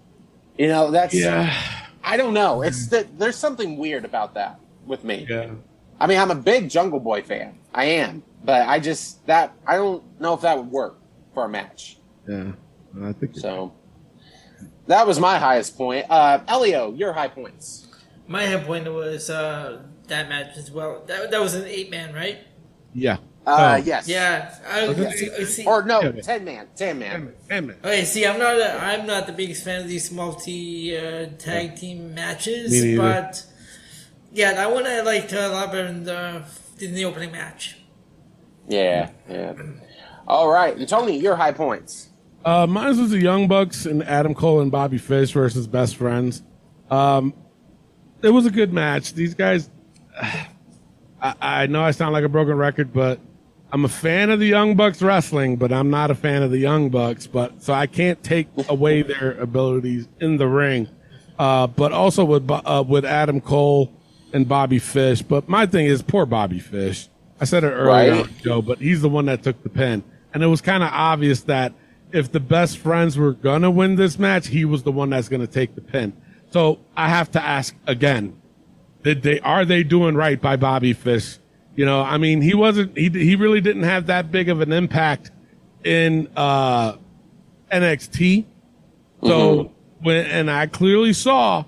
You 0.57 0.67
know, 0.67 0.89
that's. 0.89 1.13
yeah, 1.13 1.55
I 2.03 2.17
don't 2.17 2.33
know. 2.33 2.63
It's 2.63 2.87
that 2.87 3.19
there's 3.19 3.37
something 3.37 3.77
weird 3.77 4.03
about 4.03 4.33
that 4.33 4.59
with 4.87 5.03
me. 5.03 5.27
yeah. 5.29 5.51
I 5.99 6.07
mean, 6.07 6.17
I'm 6.17 6.31
a 6.31 6.35
big 6.35 6.71
Jungle 6.71 6.99
Boy 6.99 7.21
fan. 7.21 7.59
I 7.71 7.85
am, 7.85 8.23
but 8.43 8.67
I 8.67 8.79
just 8.79 9.23
that 9.27 9.53
I 9.67 9.75
don't 9.75 10.19
know 10.19 10.33
if 10.33 10.41
that 10.41 10.57
would 10.57 10.71
work 10.71 10.97
for 11.35 11.45
a 11.45 11.49
match. 11.49 11.99
Yeah, 12.27 12.53
I 12.99 13.13
think 13.13 13.37
So 13.37 13.75
that 14.87 15.05
was 15.07 15.19
my 15.19 15.37
highest 15.39 15.77
point. 15.77 16.05
Uh, 16.09 16.39
Elio, 16.47 16.93
your 16.93 17.13
high 17.13 17.27
points. 17.29 17.87
My 18.27 18.45
high 18.45 18.63
point 18.63 18.91
was 18.91 19.29
uh, 19.29 19.83
that 20.07 20.29
match 20.29 20.57
as 20.57 20.71
well. 20.71 21.03
That, 21.07 21.31
that 21.31 21.41
was 21.41 21.53
an 21.55 21.65
eight 21.65 21.89
man, 21.91 22.13
right? 22.13 22.39
yeah. 22.93 23.17
Uh, 23.45 23.75
Oh. 23.77 23.83
yes. 23.83 24.07
Yeah. 24.07 24.55
I, 24.65 24.87
Okay. 24.87 25.29
I 25.37 25.43
see. 25.43 25.65
Or 25.65 25.83
no, 25.83 25.99
Yeah. 26.01 26.21
ten 26.21 26.45
man, 26.45 26.67
ten 26.77 26.97
man. 26.97 27.33
Damn 27.49 27.71
it. 27.71 27.77
Okay, 27.83 28.05
see, 28.05 28.25
I'm 28.25 28.39
not 28.39 28.55
a, 28.55 28.81
I'm 28.81 29.05
not 29.05 29.27
the 29.27 29.33
biggest 29.33 29.65
fan 29.65 29.81
of 29.81 29.87
these 29.89 30.09
multi 30.13 30.97
uh, 30.97 31.25
tag 31.37 31.75
team 31.75 32.13
matches, 32.15 32.71
Me 32.71 32.95
but 32.95 33.43
yeah, 34.31 34.53
that 34.53 34.71
one 34.71 34.87
I 34.87 35.01
liked 35.01 35.33
a 35.33 35.49
lot 35.49 35.73
better 35.73 35.87
than 35.87 36.05
the, 36.05 36.43
than 36.77 36.93
the 36.93 37.03
opening 37.03 37.33
match. 37.33 37.79
Yeah, 38.69 39.09
yeah. 39.29 39.53
All 40.25 40.47
right, 40.49 40.77
and 40.77 40.87
Tony, 40.87 41.19
your 41.19 41.35
high 41.35 41.51
points. 41.51 42.07
Uh, 42.45 42.67
mine 42.67 42.97
was 42.99 43.09
the 43.11 43.19
Young 43.19 43.47
Bucks 43.47 43.85
and 43.85 44.03
Adam 44.03 44.33
Cole 44.33 44.59
and 44.61 44.71
Bobby 44.71 44.97
Fish 44.97 45.31
versus 45.31 45.65
Best 45.67 45.95
Friends. 45.95 46.43
Um, 46.91 47.33
it 48.21 48.29
was 48.29 48.45
a 48.45 48.51
good 48.51 48.73
match. 48.73 49.13
These 49.13 49.33
guys, 49.33 49.69
I, 51.21 51.35
I 51.41 51.67
know 51.67 51.81
I 51.83 51.91
sound 51.91 52.13
like 52.13 52.23
a 52.25 52.29
broken 52.29 52.55
record, 52.57 52.91
but 52.93 53.19
I'm 53.71 53.85
a 53.85 53.89
fan 53.89 54.29
of 54.29 54.39
the 54.39 54.45
Young 54.47 54.75
Bucks 54.75 55.01
wrestling, 55.01 55.55
but 55.55 55.71
I'm 55.71 55.89
not 55.89 56.11
a 56.11 56.15
fan 56.15 56.43
of 56.43 56.51
the 56.51 56.57
Young 56.57 56.89
Bucks. 56.89 57.27
But 57.27 57.63
so 57.63 57.73
I 57.73 57.87
can't 57.87 58.21
take 58.23 58.47
away 58.69 59.01
their 59.03 59.33
abilities 59.39 60.07
in 60.19 60.37
the 60.37 60.47
ring. 60.47 60.89
Uh, 61.39 61.65
but 61.67 61.91
also 61.91 62.23
with 62.25 62.49
uh, 62.51 62.83
with 62.87 63.05
Adam 63.05 63.41
Cole 63.41 63.91
and 64.33 64.47
Bobby 64.47 64.79
Fish. 64.79 65.21
But 65.21 65.47
my 65.49 65.65
thing 65.65 65.85
is 65.87 66.01
poor 66.01 66.25
Bobby 66.25 66.59
Fish. 66.59 67.07
I 67.41 67.45
said 67.45 67.63
it 67.63 67.67
earlier, 67.71 68.15
Right. 68.15 68.29
show, 68.43 68.61
but 68.61 68.77
he's 68.79 69.01
the 69.01 69.09
one 69.09 69.25
that 69.25 69.43
took 69.43 69.61
the 69.63 69.69
pin, 69.69 70.03
and 70.33 70.43
it 70.43 70.47
was 70.47 70.61
kind 70.61 70.83
of 70.83 70.89
obvious 70.93 71.41
that 71.43 71.73
if 72.13 72.31
the 72.31 72.39
best 72.39 72.77
friends 72.77 73.17
were 73.17 73.33
gonna 73.33 73.71
win 73.71 73.95
this 73.95 74.17
match, 74.17 74.47
he 74.47 74.63
was 74.63 74.83
the 74.83 74.91
one 74.91 75.09
that's 75.09 75.27
gonna 75.27 75.47
take 75.47 75.75
the 75.75 75.81
pin. 75.81 76.13
So 76.51 76.79
I 76.95 77.09
have 77.09 77.31
to 77.31 77.43
ask 77.43 77.75
again: 77.87 78.39
Did 79.01 79.23
they 79.23 79.39
are 79.39 79.65
they 79.65 79.83
doing 79.83 80.15
right 80.15 80.39
by 80.39 80.55
Bobby 80.55 80.93
Fish? 80.93 81.39
You 81.75 81.85
know, 81.85 82.01
I 82.01 82.17
mean, 82.17 82.41
he 82.41 82.53
wasn't. 82.53 82.95
He 82.95 83.09
he 83.09 83.35
really 83.35 83.59
didn't 83.59 83.83
have 83.83 84.05
that 84.05 84.31
big 84.31 84.47
of 84.47 84.61
an 84.61 84.71
impact 84.71 85.31
in 85.83 86.29
uh, 86.37 86.97
NXT. 87.71 88.45
So 89.23 89.71
when 90.01 90.25
and 90.27 90.51
I 90.51 90.67
clearly 90.67 91.13
saw 91.13 91.65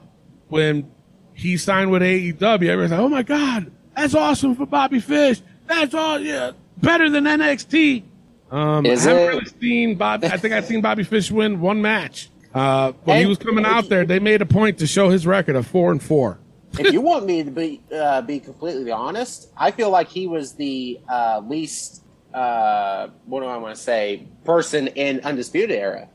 when 0.50 0.92
he 1.34 1.58
signed 1.58 1.90
with 1.90 2.04
AEW, 2.04 2.42
everybody's 2.44 2.92
like, 2.92 3.00
"Oh 3.00 3.10
my 3.10 3.24
god, 3.24 3.72
that's 3.96 4.14
awesome 4.14 4.56
for 4.56 4.68
Bobby 4.68 5.00
Fish. 5.00 5.42
That's 5.66 5.96
all, 5.96 6.20
yeah, 6.20 6.52
better 6.78 7.10
than 7.10 7.24
NXT." 7.24 8.04
Um, 8.52 8.86
Is 8.86 9.06
I 9.08 9.12
haven't 9.12 9.24
it? 9.24 9.28
really 9.28 9.46
seen 9.62 9.96
Bob. 9.96 10.24
I 10.24 10.38
think 10.38 10.54
I've 10.54 10.66
seen 10.66 10.82
Bobby 10.82 11.04
Fish 11.04 11.32
win 11.32 11.60
one 11.62 11.82
match. 11.82 12.30
Uh, 12.54 12.94
when 13.04 13.20
he 13.20 13.26
was 13.26 13.38
coming 13.38 13.66
out 13.66 13.90
there, 13.90 14.06
they 14.06 14.20
made 14.20 14.42
a 14.42 14.46
point 14.46 14.78
to 14.80 14.88
show 14.88 15.10
his 15.10 15.28
record 15.28 15.56
of 15.56 15.68
four 15.68 15.92
and 15.92 16.02
four. 16.02 16.40
if 16.80 16.94
you 16.94 17.02
want 17.02 17.26
me 17.26 17.44
to 17.44 17.52
be 17.52 17.82
uh, 17.94 18.22
be 18.22 18.40
completely 18.40 18.92
honest, 18.92 19.50
I 19.58 19.72
feel 19.72 19.90
like 19.90 20.08
he 20.08 20.28
was 20.28 20.54
the 20.54 21.00
uh, 21.10 21.42
least 21.46 22.04
uh, 22.34 23.08
what 23.26 23.42
do 23.42 23.48
I 23.48 23.58
want 23.58 23.76
to 23.76 23.82
say 23.82 24.28
person 24.46 24.88
in 24.88 25.20
Undisputed 25.22 25.72
Era. 25.72 26.08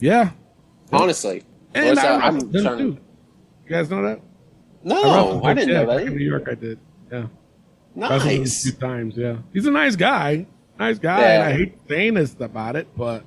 Yeah, 0.00 0.30
Honestly, 0.92 1.42
and 1.74 1.98
I, 1.98 2.16
I'm 2.16 2.22
I'm 2.22 2.50
them 2.52 2.64
trying- 2.64 2.78
too. 2.78 2.98
You 3.64 3.70
guys 3.70 3.88
know 3.90 4.02
that? 4.02 4.20
no, 4.82 4.96
wrestled 4.96 5.46
I 5.46 5.54
didn't 5.54 5.68
yeah, 5.70 5.82
know 5.84 5.86
back 5.96 6.06
in 6.06 6.16
New. 6.16 6.24
York, 6.24 6.48
I 6.50 6.54
did. 6.54 6.78
Yeah, 7.10 7.26
Nice. 7.94 8.62
few 8.64 8.72
times. 8.72 9.16
Yeah, 9.16 9.36
he's 9.54 9.64
a 9.66 9.70
nice 9.70 9.94
guy. 9.96 10.46
Nice 10.82 10.98
guy. 10.98 11.20
Yeah. 11.20 11.32
And 11.34 11.42
I 11.44 11.52
hate 11.52 11.78
saying 11.88 12.14
this 12.14 12.34
about 12.40 12.74
it, 12.74 12.88
but 12.96 13.22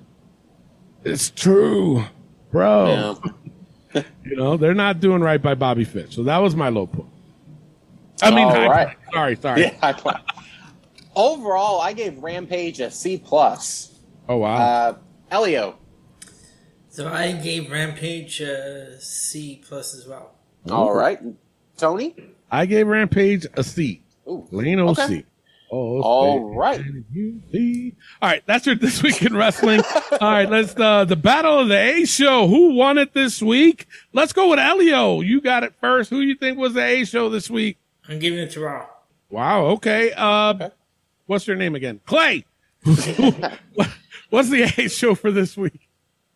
it's 1.05 1.29
true, 1.29 2.03
bro. 2.51 3.17
Yeah. 3.93 4.01
You 4.25 4.35
know 4.35 4.57
they're 4.57 4.73
not 4.73 4.99
doing 4.99 5.21
right 5.21 5.41
by 5.41 5.55
Bobby 5.55 5.85
Fish. 5.85 6.15
So 6.17 6.23
that 6.23 6.39
was 6.39 6.53
my 6.53 6.67
low 6.67 6.85
point. 6.85 7.07
I 8.21 8.29
mean, 8.29 8.45
high 8.45 8.67
right. 8.67 8.87
point. 8.87 8.97
sorry, 9.13 9.35
sorry. 9.37 9.61
Yeah. 9.61 9.77
I 9.81 9.93
pla- 9.93 10.19
Overall, 11.15 11.79
I 11.79 11.93
gave 11.93 12.17
Rampage 12.21 12.81
a 12.81 12.91
C 12.91 13.17
plus. 13.17 13.97
Oh 14.27 14.35
wow. 14.37 14.57
Uh, 14.57 14.97
Elio, 15.31 15.77
So 16.89 17.07
I 17.07 17.31
gave 17.31 17.71
Rampage 17.71 18.41
a 18.41 18.99
C 18.99 19.61
plus 19.65 19.95
as 19.95 20.05
well. 20.05 20.35
all 20.69 20.93
right, 20.93 21.19
Tony. 21.77 22.17
I 22.51 22.65
gave 22.65 22.87
Rampage 22.87 23.47
a 23.53 23.63
C. 23.63 24.03
Ooh. 24.27 24.45
Plain 24.49 24.79
old 24.79 24.99
Okay. 24.99 25.23
C. 25.65 25.69
Oh, 25.71 26.01
All 26.01 26.51
C. 26.51 26.55
right. 26.57 26.81
You 27.11 27.41
see. 27.51 27.95
All 28.21 28.29
right, 28.29 28.43
that's 28.45 28.65
your 28.65 28.75
this 28.75 29.01
week 29.03 29.21
in 29.23 29.35
wrestling. 29.35 29.81
All 30.21 30.31
right, 30.31 30.49
let's 30.49 30.75
uh 30.79 31.05
the 31.05 31.15
battle 31.15 31.59
of 31.59 31.67
the 31.67 31.77
A 31.77 32.05
show. 32.05 32.47
Who 32.47 32.73
won 32.75 32.97
it 32.97 33.13
this 33.13 33.41
week? 33.41 33.87
Let's 34.13 34.33
go 34.33 34.49
with 34.49 34.59
Elio. 34.59 35.21
You 35.21 35.41
got 35.41 35.63
it 35.63 35.73
first. 35.81 36.09
Who 36.09 36.19
you 36.21 36.35
think 36.35 36.57
was 36.57 36.73
the 36.73 36.83
A 36.83 37.03
show 37.05 37.29
this 37.29 37.49
week? 37.49 37.77
I'm 38.07 38.19
giving 38.19 38.39
it 38.39 38.51
to 38.51 38.61
Raw. 38.61 38.87
Wow. 39.29 39.65
Okay. 39.67 40.13
Uh, 40.15 40.69
what's 41.25 41.47
your 41.47 41.55
name 41.57 41.75
again? 41.75 41.99
Clay. 42.05 42.45
what's 44.29 44.49
the 44.49 44.71
A 44.77 44.87
show 44.89 45.15
for 45.15 45.31
this 45.31 45.57
week? 45.57 45.89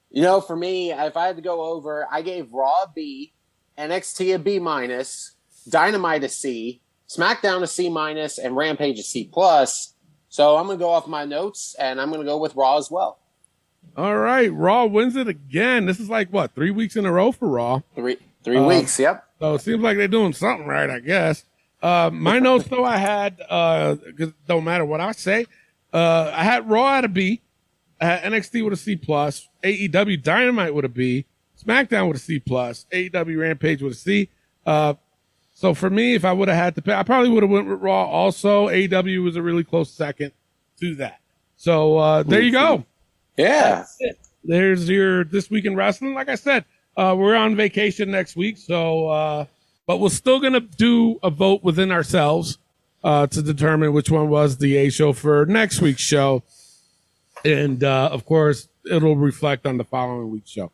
You 0.09 0.23
know, 0.23 0.41
for 0.41 0.55
me, 0.55 0.91
if 0.91 1.15
I 1.15 1.27
had 1.27 1.35
to 1.35 1.41
go 1.41 1.61
over, 1.61 2.07
I 2.11 2.23
gave 2.23 2.51
Raw 2.51 2.83
a 2.83 2.91
B, 2.93 3.31
NXT 3.77 4.35
a 4.35 4.39
B 4.39 4.57
minus, 4.57 5.35
Dynamite 5.69 6.23
a 6.23 6.29
C, 6.29 6.81
SmackDown 7.09 7.63
a 7.63 7.67
C 7.67 7.89
minus, 7.89 8.37
and 8.37 8.55
Rampage 8.55 8.99
a 8.99 9.03
C 9.03 9.25
plus. 9.31 9.93
So 10.29 10.57
I'm 10.57 10.67
gonna 10.67 10.77
go 10.77 10.89
off 10.89 11.07
my 11.07 11.25
notes, 11.25 11.75
and 11.79 11.99
I'm 11.99 12.11
gonna 12.11 12.23
go 12.23 12.37
with 12.37 12.55
Raw 12.55 12.77
as 12.77 12.89
well. 12.91 13.17
All 13.97 14.17
right, 14.17 14.53
Raw 14.53 14.85
wins 14.85 15.15
it 15.15 15.27
again. 15.27 15.85
This 15.85 15.99
is 15.99 16.09
like 16.09 16.29
what 16.31 16.53
three 16.53 16.71
weeks 16.71 16.95
in 16.95 17.05
a 17.05 17.11
row 17.11 17.31
for 17.31 17.47
Raw. 17.47 17.81
Three 17.95 18.17
three 18.43 18.57
Uh, 18.57 18.67
weeks. 18.67 18.99
Yep. 18.99 19.25
So 19.39 19.55
it 19.55 19.61
seems 19.61 19.81
like 19.81 19.97
they're 19.97 20.07
doing 20.07 20.33
something 20.33 20.67
right, 20.67 20.89
I 20.89 20.99
guess. 20.99 21.45
Uh, 21.81 22.09
my 22.13 22.37
notes 22.47 22.67
though, 22.67 22.85
I 22.85 22.97
had 22.97 23.41
uh, 23.49 23.95
'cause 24.17 24.33
don't 24.47 24.63
matter 24.63 24.85
what 24.85 25.01
I 25.01 25.11
say. 25.13 25.45
Uh, 25.91 26.31
I 26.33 26.43
had 26.43 26.69
Raw 26.69 26.93
at 26.97 27.05
a 27.05 27.07
B, 27.07 27.41
I 27.99 28.05
had 28.05 28.31
NXT 28.31 28.63
with 28.63 28.73
a 28.73 28.77
C 28.77 28.95
plus, 28.95 29.47
AEW 29.63 30.21
Dynamite 30.21 30.75
with 30.75 30.85
a 30.85 30.89
B, 30.89 31.25
SmackDown 31.65 32.07
with 32.07 32.17
a 32.17 32.19
C 32.19 32.39
plus, 32.39 32.85
AEW 32.91 33.39
Rampage 33.39 33.81
with 33.81 33.93
a 33.93 33.95
C. 33.95 34.29
Uh, 34.65 34.93
so 35.59 35.73
for 35.73 35.89
me, 35.89 36.15
if 36.15 36.23
I 36.23 36.31
would 36.31 36.47
have 36.47 36.55
had 36.55 36.75
to 36.75 36.81
pick, 36.81 36.95
I 36.95 37.03
probably 37.03 37.27
would 37.27 37.43
have 37.43 37.49
went 37.49 37.67
with 37.67 37.81
Raw. 37.81 38.05
Also, 38.05 38.69
AW 38.69 39.21
was 39.21 39.35
a 39.35 39.41
really 39.41 39.65
close 39.65 39.91
second 39.91 40.31
to 40.79 40.95
that. 40.95 41.19
So 41.57 41.97
uh, 41.97 42.23
there 42.23 42.39
you 42.39 42.53
go. 42.53 42.85
Yeah. 43.35 43.83
There's 44.41 44.87
your 44.87 45.25
this 45.25 45.49
week 45.49 45.65
in 45.65 45.75
wrestling. 45.75 46.13
Like 46.13 46.29
I 46.29 46.35
said, 46.35 46.63
uh, 46.95 47.13
we're 47.19 47.35
on 47.35 47.57
vacation 47.57 48.09
next 48.09 48.37
week, 48.37 48.57
so 48.57 49.09
uh, 49.09 49.45
but 49.85 49.99
we're 49.99 50.07
still 50.07 50.39
gonna 50.39 50.61
do 50.61 51.19
a 51.23 51.29
vote 51.29 51.61
within 51.61 51.91
ourselves 51.91 52.57
uh, 53.03 53.27
to 53.27 53.41
determine 53.41 53.91
which 53.91 54.09
one 54.09 54.29
was 54.29 54.59
the 54.59 54.77
A 54.77 54.89
show 54.89 55.11
for 55.11 55.45
next 55.45 55.81
week's 55.81 56.01
show, 56.01 56.41
and 57.43 57.83
uh, 57.83 58.07
of 58.13 58.25
course 58.25 58.69
it'll 58.89 59.17
reflect 59.17 59.65
on 59.65 59.75
the 59.75 59.83
following 59.83 60.29
week's 60.29 60.51
show. 60.51 60.71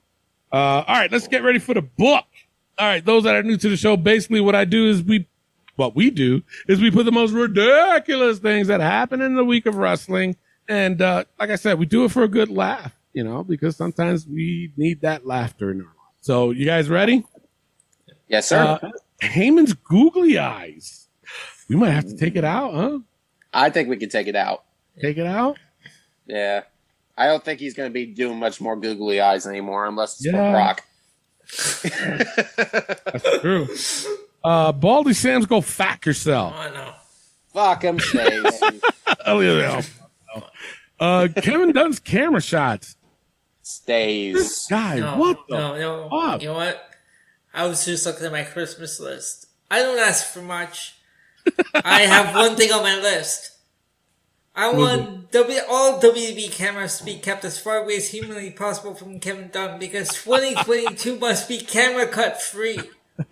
Uh, 0.54 0.84
all 0.88 0.96
right, 0.96 1.12
let's 1.12 1.28
get 1.28 1.42
ready 1.42 1.58
for 1.58 1.74
the 1.74 1.82
book. 1.82 2.26
All 2.78 2.88
right, 2.88 3.04
those 3.06 3.24
that 3.24 3.36
are 3.36 3.44
new 3.44 3.58
to 3.58 3.70
the 3.70 3.78
show, 3.78 3.96
basically 3.96 4.42
what 4.42 4.56
I 4.56 4.66
do 4.66 4.90
is 4.90 5.02
we, 5.02 5.28
what 5.78 5.96
we 5.96 6.10
do 6.10 6.42
is 6.68 6.82
we 6.82 6.92
put 6.92 7.06
the 7.06 7.12
most 7.12 7.32
ridiculous 7.32 8.40
things 8.40 8.68
that 8.68 8.82
happen 8.82 9.22
in 9.22 9.36
the 9.36 9.46
week 9.46 9.66
of 9.66 9.76
wrestling, 9.76 10.36
and 10.68 11.02
uh, 11.02 11.24
like 11.40 11.50
I 11.50 11.56
said, 11.56 11.80
we 11.80 11.86
do 11.86 12.04
it 12.06 12.12
for 12.12 12.24
a 12.24 12.28
good 12.28 12.50
laugh, 12.50 12.94
you 13.14 13.24
know, 13.24 13.44
because 13.44 13.76
sometimes 13.78 14.28
we 14.28 14.74
need 14.76 15.02
that 15.02 15.26
laughter 15.26 15.72
in 15.72 15.82
our 15.82 15.88
life. 15.88 15.94
So, 16.22 16.52
you 16.52 16.66
guys 16.66 16.90
ready? 16.90 17.24
Yes, 18.28 18.48
sir. 18.50 18.80
Uh, 18.82 18.90
Heyman's 19.22 19.74
googly 19.74 20.38
eyes. 20.38 21.08
We 21.70 21.76
might 21.78 21.92
have 21.92 22.08
to 22.08 22.18
take 22.18 22.36
it 22.36 22.44
out, 22.44 22.74
huh? 22.74 23.00
I 23.54 23.70
think 23.70 23.88
we 23.90 23.96
can 23.98 24.10
take 24.10 24.28
it 24.28 24.36
out. 24.36 24.64
Take 25.02 25.18
it 25.18 25.26
out. 25.26 25.58
Yeah. 26.26 26.64
I 27.18 27.28
don't 27.28 27.44
think 27.44 27.60
he's 27.62 27.74
going 27.74 27.90
to 27.90 27.94
be 27.94 28.06
doing 28.08 28.38
much 28.40 28.60
more 28.60 28.76
googly 28.76 29.22
eyes 29.22 29.48
anymore 29.48 29.86
unless 29.86 30.16
it's 30.16 30.26
Yeah. 30.26 30.32
for 30.32 30.52
Brock. 30.52 30.84
That's 31.84 33.40
true. 33.42 33.68
Uh, 34.44 34.72
Baldy 34.72 35.14
Sam's 35.14 35.46
go 35.46 35.62
fuck 35.62 36.06
yourself. 36.06 36.54
Oh 36.58 36.72
no. 36.74 36.94
Fuck 37.54 37.84
him, 37.84 38.00
Stays. 38.00 38.62
Oh, 39.26 39.40
yeah. 39.40 39.82
Uh, 41.00 41.30
Kevin 41.42 41.72
Dunn's 41.72 42.00
camera 42.00 42.42
shots. 42.42 42.98
Stays. 43.62 44.36
This 44.36 44.68
guy, 44.70 45.00
No, 45.00 45.18
what 45.18 45.40
the 45.48 45.58
no, 45.58 45.78
no. 45.78 46.10
fuck? 46.10 46.42
You 46.42 46.50
know 46.50 46.56
what? 46.56 46.90
I 47.54 47.66
was 47.66 47.86
just 47.86 48.06
looking 48.06 48.26
at 48.26 48.32
my 48.34 48.44
Christmas 48.44 49.00
list. 49.00 49.48
I 49.72 49.80
don't 49.80 49.98
ask 49.98 50.28
for 50.34 50.42
much. 50.42 50.96
I 51.74 52.02
have 52.02 52.36
one 52.36 52.58
thing 52.58 52.72
on 52.74 52.84
my 52.84 52.98
list. 53.00 53.55
I 54.56 54.72
want 54.72 55.32
w- 55.32 55.60
all 55.70 56.00
WB 56.00 56.50
cameras 56.52 56.98
to 57.00 57.04
be 57.04 57.16
kept 57.16 57.44
as 57.44 57.60
far 57.60 57.78
away 57.84 57.98
as 57.98 58.10
humanly 58.10 58.52
possible 58.52 58.96
from 58.96 59.20
Kevin 59.20 59.50
Dunn 59.52 59.80
because 59.80 60.08
2022 60.10 61.20
must 61.20 61.50
be 61.50 61.58
camera 61.60 62.08
cut 62.08 62.42
free. 62.42 62.80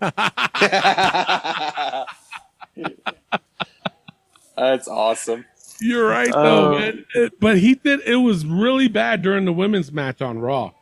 That's 4.56 4.86
awesome. 4.88 5.44
You're 5.80 6.08
right, 6.08 6.30
though, 6.32 6.74
Uh, 6.74 6.78
man. 6.78 7.04
It- 7.14 7.40
but 7.40 7.58
he 7.58 7.74
did. 7.74 8.00
It 8.06 8.16
was 8.16 8.46
really 8.46 8.88
bad 8.88 9.22
during 9.22 9.44
the 9.44 9.52
women's 9.52 9.90
match 9.92 10.22
on 10.22 10.38
Raw. 10.38 10.72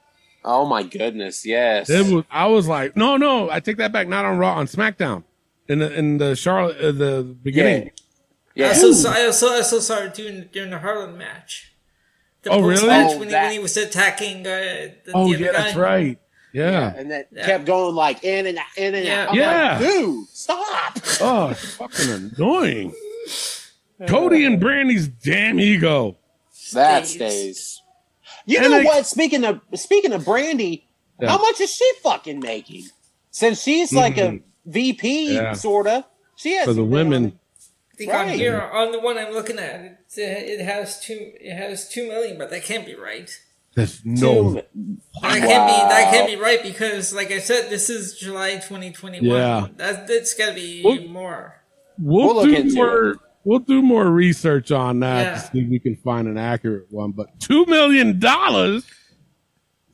Oh 0.44 0.66
my 0.66 0.82
goodness, 0.82 1.46
yes. 1.46 1.88
It 1.88 2.12
was. 2.12 2.24
I 2.30 2.46
was 2.46 2.66
like, 2.66 2.96
no, 2.96 3.16
no. 3.16 3.48
I 3.48 3.60
take 3.60 3.76
that 3.76 3.92
back. 3.92 4.08
Not 4.08 4.24
on 4.24 4.38
Raw, 4.38 4.54
on 4.54 4.66
SmackDown. 4.66 5.22
In 5.68 5.78
the 5.78 5.94
in 5.96 6.18
the 6.18 6.34
Charlotte 6.34 6.76
uh, 6.78 6.90
the 6.92 7.22
beginning. 7.42 7.88
I 7.88 7.90
yeah. 8.54 8.68
also, 8.68 8.92
saw, 8.92 9.12
I 9.12 9.26
also, 9.26 9.48
I 9.52 9.56
also 9.56 9.78
saw 9.80 9.98
it 9.98 10.14
during, 10.14 10.48
during 10.52 10.70
the 10.70 10.78
Harland 10.78 11.16
match. 11.18 11.72
The 12.42 12.50
Oh, 12.50 12.60
really? 12.60 12.74
post-match 12.74 13.10
Oh, 13.14 13.18
when, 13.20 13.28
he, 13.28 13.34
when 13.34 13.52
he 13.52 13.58
was 13.60 13.76
attacking 13.76 14.40
uh, 14.46 14.90
the, 15.04 15.12
Oh 15.14 15.28
the 15.28 15.34
other 15.36 15.44
yeah, 15.44 15.52
that's 15.52 15.76
right. 15.76 16.18
Yeah. 16.52 16.92
And 16.96 17.10
that 17.12 17.28
Yeah. 17.32 17.46
kept 17.46 17.64
going 17.66 17.94
like 17.94 18.24
in 18.24 18.46
and 18.46 18.58
out, 18.58 18.64
in 18.76 18.94
and 18.94 19.04
Yeah. 19.06 19.22
out. 19.22 19.28
I'm 19.30 19.34
Yeah. 19.36 19.78
like, 19.78 19.88
dude, 19.88 20.28
stop. 20.28 20.98
Oh, 21.20 21.48
it's 21.50 21.74
fucking 21.76 22.10
annoying. 22.36 22.94
Cody 24.08 24.44
and 24.44 24.58
Brandi's 24.60 25.06
damn 25.08 25.60
ego. 25.60 26.16
That 26.72 27.06
Stays. 27.06 27.32
stays. 27.58 27.82
You 28.46 28.58
And 28.58 28.70
know 28.70 28.80
I- 28.80 28.84
what? 28.84 29.06
Speaking 29.06 29.44
of 29.44 29.60
speaking 29.74 30.12
of 30.12 30.24
Brandy, 30.24 30.88
Yeah. 31.20 31.28
how 31.30 31.38
much 31.38 31.60
is 31.60 31.72
she 31.72 31.88
fucking 32.02 32.40
making? 32.40 32.84
Since 33.30 33.62
she's 33.62 33.92
like 33.92 34.18
a 34.18 34.40
VP, 34.66 35.28
Mm-hmm. 35.28 35.34
Yeah. 35.36 35.52
sorta. 35.52 36.06
She 36.36 36.56
has 36.56 36.64
For 36.66 36.72
the 36.72 36.84
women. 36.84 37.38
I 37.92 37.96
think 37.96 38.10
on 38.14 38.26
Right. 38.28 38.36
here 38.38 38.60
on 38.60 38.92
the 38.92 39.00
one 39.00 39.18
I'm 39.18 39.32
looking 39.32 39.58
at, 39.58 39.80
it, 39.84 39.90
uh, 40.16 40.16
it 40.16 40.60
has 40.64 41.00
two. 41.00 41.32
It 41.40 41.54
has 41.54 41.88
two 41.88 42.08
million, 42.08 42.38
but 42.38 42.50
that 42.50 42.64
can't 42.64 42.86
be 42.86 42.94
right. 42.94 43.30
There's 43.74 44.00
no. 44.04 44.52
That 44.54 44.64
can't 45.22 45.42
be. 45.42 45.42
That 45.42 46.08
can't 46.12 46.26
be 46.28 46.36
right 46.36 46.62
because, 46.62 47.14
like 47.14 47.30
I 47.30 47.38
said, 47.38 47.70
this 47.70 47.88
is 47.90 48.18
July 48.18 48.54
2021. 48.56 49.24
Yeah. 49.24 49.68
that 49.76 50.06
that's 50.06 50.34
got 50.34 50.50
to 50.50 50.54
be 50.54 50.82
Well- 50.84 51.00
more. 51.08 51.62
We'll, 51.98 52.26
We'll 52.26 52.34
look 52.36 52.44
do 52.46 52.54
into 52.56 52.74
more. 52.74 53.16
We'll 53.44 53.58
do 53.58 53.82
more 53.82 54.06
research 54.10 54.70
on 54.70 55.00
that 55.00 55.22
Yeah. 55.26 55.34
to 55.34 55.40
see 55.40 55.58
if 55.60 55.68
we 55.68 55.78
can 55.78 55.96
find 55.96 56.28
an 56.28 56.38
accurate 56.38 56.86
one. 56.90 57.10
But 57.12 57.38
two 57.40 57.66
million 57.66 58.18
dollars? 58.18 58.84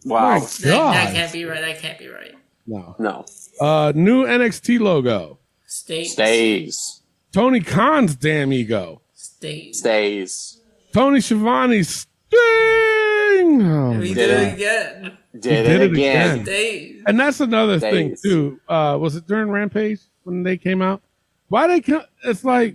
Wow. 0.05 0.39
That, 0.39 0.61
that 0.63 1.15
can't 1.15 1.33
be 1.33 1.45
right. 1.45 1.61
That 1.61 1.79
can't 1.81 1.99
be 1.99 2.09
right. 2.09 2.35
No. 2.67 2.95
No. 2.99 3.25
Uh, 3.61 3.93
new 3.95 4.25
NXT 4.27 4.79
logo. 4.81 5.39
Stays. 5.67 6.13
Stays. 6.13 6.98
Tony 7.33 7.61
Khan's 7.61 8.15
damn 8.17 8.53
ego. 8.53 9.01
Stays. 9.15 9.79
Stays. 9.79 10.61
Tony 10.93 11.21
Schiavone's 11.21 11.89
sting. 11.89 13.63
Oh, 13.63 13.91
We 13.99 14.09
my 14.09 14.15
did 14.15 14.15
Did 14.15 14.31
it 14.31 14.41
it. 14.41 14.55
again. 14.55 15.19
Did, 15.33 15.41
did 15.43 15.67
it, 15.67 15.81
it 15.83 15.93
again. 15.93 16.31
again. 16.33 16.45
Stays. 16.45 17.03
And 17.07 17.21
that's 17.21 17.41
another 17.41 17.79
thing 17.79 18.17
too. 18.23 18.61
Uh, 18.69 18.97
was 19.01 19.17
it 19.17 19.27
during 19.27 19.51
Rampage 19.51 20.01
when 20.25 20.43
they 20.43 20.57
came 20.57 20.83
out? 20.83 21.03
Why 21.49 21.67
they? 21.67 21.81
come? 21.81 22.03
It's 22.25 22.45
like 22.45 22.75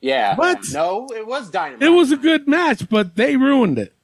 Yeah. 0.00 0.36
What? 0.36 0.64
No, 0.72 1.06
it 1.14 1.26
was 1.26 1.50
Dynamite. 1.50 1.82
it 1.82 1.90
was 1.90 2.12
a 2.12 2.16
good 2.16 2.48
match, 2.48 2.88
but 2.88 3.16
they 3.16 3.36
ruined 3.36 3.78
it. 3.78 3.94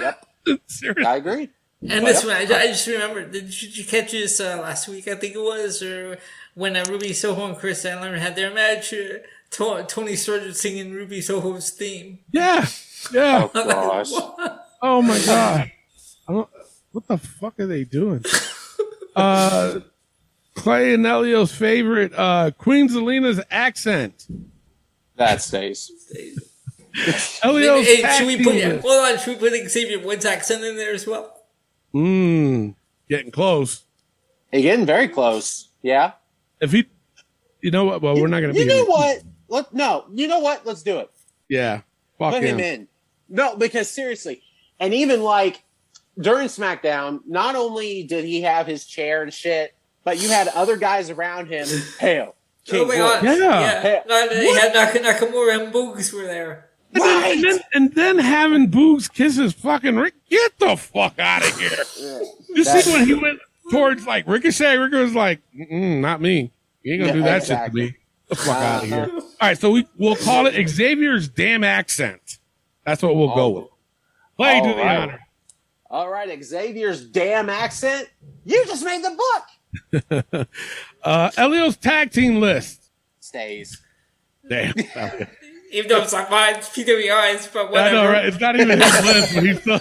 Yep. 0.00 0.26
I 1.06 1.16
agree. 1.16 1.50
And 1.86 2.06
this 2.06 2.24
one, 2.24 2.34
I, 2.34 2.42
I 2.42 2.66
just 2.68 2.86
remember. 2.86 3.26
Did 3.26 3.44
you, 3.62 3.68
did 3.68 3.76
you 3.78 3.84
catch 3.84 4.12
this 4.12 4.40
uh, 4.40 4.58
last 4.62 4.88
week? 4.88 5.06
I 5.08 5.16
think 5.16 5.34
it 5.34 5.42
was, 5.42 5.82
or 5.82 6.18
when 6.54 6.76
uh, 6.76 6.84
Ruby 6.88 7.12
Soho 7.12 7.46
and 7.46 7.56
Kris 7.56 7.84
Statlander 7.84 8.18
had 8.18 8.36
their 8.36 8.52
match. 8.52 8.92
Uh, 8.92 9.18
To- 9.50 9.84
Tony 9.86 10.16
started 10.16 10.56
singing 10.56 10.92
Ruby 10.92 11.20
Soho's 11.20 11.70
theme. 11.70 12.18
Yeah, 12.32 12.66
yeah. 13.12 13.48
Oh 13.54 13.64
gosh. 13.64 14.10
Oh 14.82 15.00
my 15.00 15.18
god. 15.24 15.70
I 16.28 16.32
don't, 16.32 16.48
what 16.92 17.06
the 17.06 17.16
fuck 17.16 17.58
are 17.58 17.66
they 17.66 17.84
doing? 17.84 18.22
uh, 19.16 19.80
Clay 20.54 20.92
and 20.92 21.06
Elio's 21.06 21.52
favorite, 21.52 22.12
uh, 22.14 22.50
Queen 22.58 22.88
Zelina's 22.90 23.40
accent. 23.50 24.26
that 25.16 25.40
stays. 25.40 25.90
Elio's 27.42 27.86
Hey, 27.86 28.02
should 28.18 28.26
we 28.26 28.44
put? 28.44 28.52
tag 28.60 28.80
Hold 28.82 29.04
on, 29.12 29.18
should 29.18 29.40
we 29.40 29.48
put 29.50 29.70
Xavier 29.70 30.00
Woods 30.00 30.24
accent 30.26 30.62
in 30.64 30.76
there 30.76 30.92
as 30.92 31.06
well? 31.06 31.34
Mmm, 31.94 32.74
getting 33.08 33.30
close. 33.30 33.84
Hey, 34.52 34.62
getting 34.62 34.84
very 34.86 35.08
close. 35.08 35.68
Yeah. 35.82 36.12
If 36.60 36.72
he, 36.72 36.86
you 37.60 37.70
know 37.70 37.84
what? 37.84 38.02
Well, 38.02 38.14
we're 38.20 38.26
not 38.28 38.40
gonna 38.40 38.52
You 38.54 38.64
be. 38.64 38.68
know 38.68 38.84
what? 38.84 39.22
Let 39.48 39.74
no. 39.74 40.04
You 40.12 40.28
know 40.28 40.38
what? 40.40 40.64
Let's 40.66 40.82
do 40.82 40.98
it. 40.98 41.10
Yeah, 41.48 41.82
fuck 42.18 42.34
Put 42.34 42.42
him. 42.42 42.58
him 42.58 42.60
in. 42.60 42.88
No, 43.28 43.56
because 43.56 43.88
seriously, 43.90 44.42
and 44.80 44.94
even 44.94 45.22
like 45.22 45.62
during 46.18 46.48
SmackDown, 46.48 47.20
not 47.26 47.56
only 47.56 48.02
did 48.04 48.24
he 48.24 48.42
have 48.42 48.66
his 48.66 48.84
chair 48.86 49.22
and 49.22 49.32
shit, 49.32 49.74
but 50.04 50.20
you 50.22 50.28
had 50.30 50.48
other 50.48 50.76
guys 50.76 51.10
around 51.10 51.48
him. 51.48 51.66
Hell, 51.98 52.34
oh 52.36 52.70
King 52.70 52.80
oh 52.82 52.86
my 52.86 52.96
Brooks. 52.96 53.22
god! 53.22 53.38
Yeah. 53.38 53.86
yeah. 53.86 54.02
No, 54.06 54.28
they 54.28 54.52
had 54.54 54.72
Nak- 54.74 54.94
Nakamura 54.94 55.64
and 55.64 55.72
Boogs 55.74 56.12
were 56.12 56.22
there. 56.22 56.70
And 56.94 57.02
then, 57.02 57.24
and, 57.32 57.44
then, 57.44 57.60
and 57.74 57.94
then 57.94 58.18
having 58.18 58.70
Boogs 58.70 59.12
kiss 59.12 59.36
his 59.36 59.52
fucking 59.52 59.96
Rick. 59.96 60.14
Get 60.30 60.56
the 60.60 60.76
fuck 60.76 61.18
out 61.18 61.42
of 61.42 61.58
here. 61.58 61.70
You 62.54 62.62
see 62.62 62.92
when 62.92 63.04
he 63.06 63.14
went 63.14 63.40
towards 63.70 64.06
like 64.06 64.26
Ricochet, 64.26 64.76
Ricochet 64.76 65.02
was 65.02 65.14
like, 65.14 65.40
Mm-mm, 65.56 66.00
not 66.00 66.20
me. 66.20 66.52
You 66.82 66.92
ain't 66.94 67.00
gonna 67.02 67.12
Yeah, 67.12 67.16
do 67.18 67.22
that 67.24 67.36
exactly. 67.42 67.80
shit 67.86 67.90
to 67.90 67.94
me. 67.94 67.98
The 68.28 68.34
fuck 68.36 68.56
out 68.56 68.82
of 68.84 68.88
here. 68.88 69.08
All 69.12 69.22
right, 69.42 69.58
so 69.58 69.70
we, 69.70 69.86
we'll 69.98 70.16
call 70.16 70.46
it 70.46 70.68
Xavier's 70.68 71.28
damn 71.28 71.62
accent. 71.64 72.38
That's 72.84 73.02
what 73.02 73.16
we'll 73.16 73.34
go 73.34 73.48
with. 73.50 73.64
Play, 74.36 74.60
do 74.60 74.68
All 74.70 74.74
the 74.76 74.82
right. 74.82 74.96
honor. 74.98 75.20
All 75.90 76.08
right, 76.10 76.42
Xavier's 76.44 77.04
damn 77.04 77.48
accent. 77.50 78.08
You 78.44 78.64
just 78.66 78.84
made 78.84 79.02
the 79.04 79.16
book. 80.00 80.46
uh, 81.02 81.30
Elio's 81.36 81.76
tag 81.76 82.10
team 82.10 82.40
list. 82.40 82.90
Stays. 83.20 83.80
Damn. 84.48 84.74
Even 85.72 85.88
though 85.88 86.02
it's 86.02 86.12
like 86.12 86.30
mine, 86.30 86.56
it's 86.56 86.68
PWIs, 86.68 87.52
but 87.52 87.76
I 87.76 87.90
know, 87.90 88.06
right? 88.06 88.24
It's 88.26 88.38
not 88.40 88.54
even 88.58 88.80
his 88.80 89.04
list, 89.04 89.34
but 89.34 89.42
he's 89.44 89.60
still, 89.60 89.80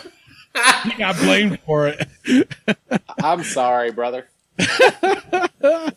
he 0.83 0.93
got 0.97 1.17
blamed 1.17 1.59
for 1.61 1.87
it. 1.87 2.07
I'm 3.23 3.43
sorry, 3.43 3.91
brother. 3.91 4.27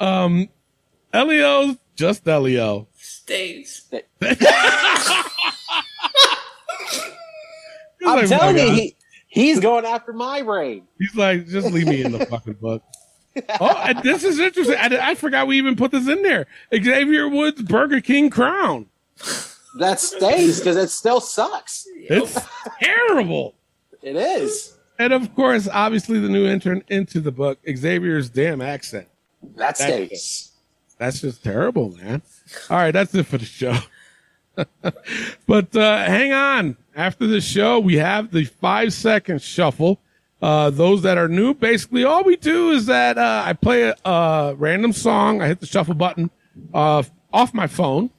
Um, 0.00 0.48
Elio, 1.12 1.76
just 1.96 2.26
Elio. 2.28 2.88
Stays. 2.96 3.84
I'm 4.22 4.36
like, 8.00 8.28
telling 8.28 8.58
you, 8.58 8.70
he, 8.70 8.96
he's 9.26 9.60
going 9.60 9.84
after 9.84 10.12
my 10.12 10.42
brain. 10.42 10.86
He's 10.98 11.14
like, 11.16 11.48
just 11.48 11.72
leave 11.72 11.88
me 11.88 12.04
in 12.04 12.12
the 12.12 12.26
fucking 12.26 12.54
book. 12.54 12.82
Oh, 13.60 13.76
and 13.84 14.02
this 14.02 14.24
is 14.24 14.38
interesting. 14.38 14.76
I, 14.78 15.10
I 15.10 15.14
forgot 15.14 15.46
we 15.46 15.58
even 15.58 15.76
put 15.76 15.90
this 15.90 16.08
in 16.08 16.22
there. 16.22 16.46
Xavier 16.72 17.28
Woods 17.28 17.62
Burger 17.62 18.00
King 18.00 18.30
crown. 18.30 18.86
That 19.78 20.00
stays 20.00 20.58
because 20.58 20.76
it 20.76 20.90
still 20.90 21.20
sucks. 21.20 21.86
It's 21.96 22.38
terrible. 22.80 23.54
It 24.02 24.16
is. 24.16 24.76
And 24.98 25.12
of 25.12 25.34
course, 25.34 25.68
obviously, 25.68 26.18
the 26.18 26.28
new 26.28 26.46
intern 26.46 26.82
into 26.88 27.20
the 27.20 27.30
book, 27.30 27.58
Xavier's 27.68 28.28
damn 28.30 28.60
accent. 28.60 29.08
That 29.42 29.56
That's 29.56 29.82
stays. 29.82 30.52
That's 30.98 31.20
just 31.20 31.44
terrible, 31.44 31.96
man. 31.96 32.22
All 32.68 32.76
right, 32.76 32.90
that's 32.90 33.14
it 33.14 33.26
for 33.26 33.38
the 33.38 33.44
show. 33.44 33.78
but 35.46 35.76
uh, 35.76 36.04
hang 36.04 36.32
on. 36.32 36.76
After 36.96 37.28
the 37.28 37.40
show, 37.40 37.78
we 37.78 37.96
have 37.96 38.32
the 38.32 38.44
five 38.44 38.92
second 38.92 39.40
shuffle. 39.40 40.00
Uh, 40.42 40.70
those 40.70 41.02
that 41.02 41.18
are 41.18 41.28
new, 41.28 41.54
basically, 41.54 42.04
all 42.04 42.22
we 42.24 42.36
do 42.36 42.70
is 42.70 42.86
that 42.86 43.18
uh, 43.18 43.42
I 43.44 43.52
play 43.52 43.82
a, 43.82 43.94
a 44.08 44.54
random 44.56 44.92
song. 44.92 45.40
I 45.40 45.48
hit 45.48 45.60
the 45.60 45.66
shuffle 45.66 45.94
button 45.94 46.30
uh, 46.74 47.02
off 47.32 47.54
my 47.54 47.66
phone, 47.66 48.10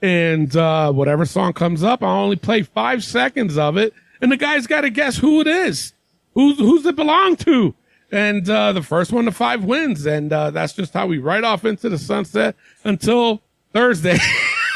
and 0.00 0.54
uh, 0.56 0.92
whatever 0.92 1.24
song 1.24 1.52
comes 1.52 1.82
up, 1.82 2.02
I'll 2.02 2.24
only 2.24 2.36
play 2.36 2.62
five 2.62 3.04
seconds 3.04 3.58
of 3.58 3.76
it, 3.76 3.92
and 4.20 4.30
the 4.30 4.36
guy's 4.36 4.66
got 4.66 4.82
to 4.82 4.90
guess 4.90 5.18
who 5.18 5.40
it 5.40 5.46
is, 5.46 5.92
who's 6.34 6.58
who's 6.58 6.86
it 6.86 6.96
belong 6.96 7.36
to, 7.36 7.74
and 8.10 8.48
uh, 8.48 8.72
the 8.72 8.82
first 8.82 9.12
one 9.12 9.24
to 9.26 9.32
five 9.32 9.64
wins, 9.64 10.06
and 10.06 10.32
uh, 10.32 10.50
that's 10.50 10.72
just 10.72 10.92
how 10.92 11.06
we 11.06 11.18
ride 11.18 11.44
off 11.44 11.64
into 11.64 11.88
the 11.88 11.98
sunset 11.98 12.56
until 12.84 13.42
Thursday. 13.72 14.18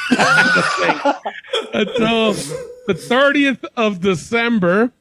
until 1.73 2.35
the 2.87 2.95
30th 2.95 3.65
of 3.77 4.01
December. 4.01 4.93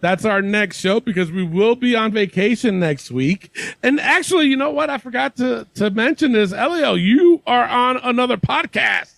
That's 0.00 0.24
our 0.24 0.42
next 0.42 0.80
show 0.80 0.98
because 0.98 1.30
we 1.30 1.44
will 1.44 1.76
be 1.76 1.94
on 1.94 2.10
vacation 2.10 2.80
next 2.80 3.12
week. 3.12 3.56
And 3.84 4.00
actually, 4.00 4.46
you 4.46 4.56
know 4.56 4.70
what? 4.70 4.90
I 4.90 4.98
forgot 4.98 5.36
to, 5.36 5.68
to 5.74 5.90
mention 5.90 6.32
this. 6.32 6.52
Elio, 6.52 6.94
you 6.94 7.40
are 7.46 7.68
on 7.68 7.98
another 7.98 8.36
podcast. 8.36 9.14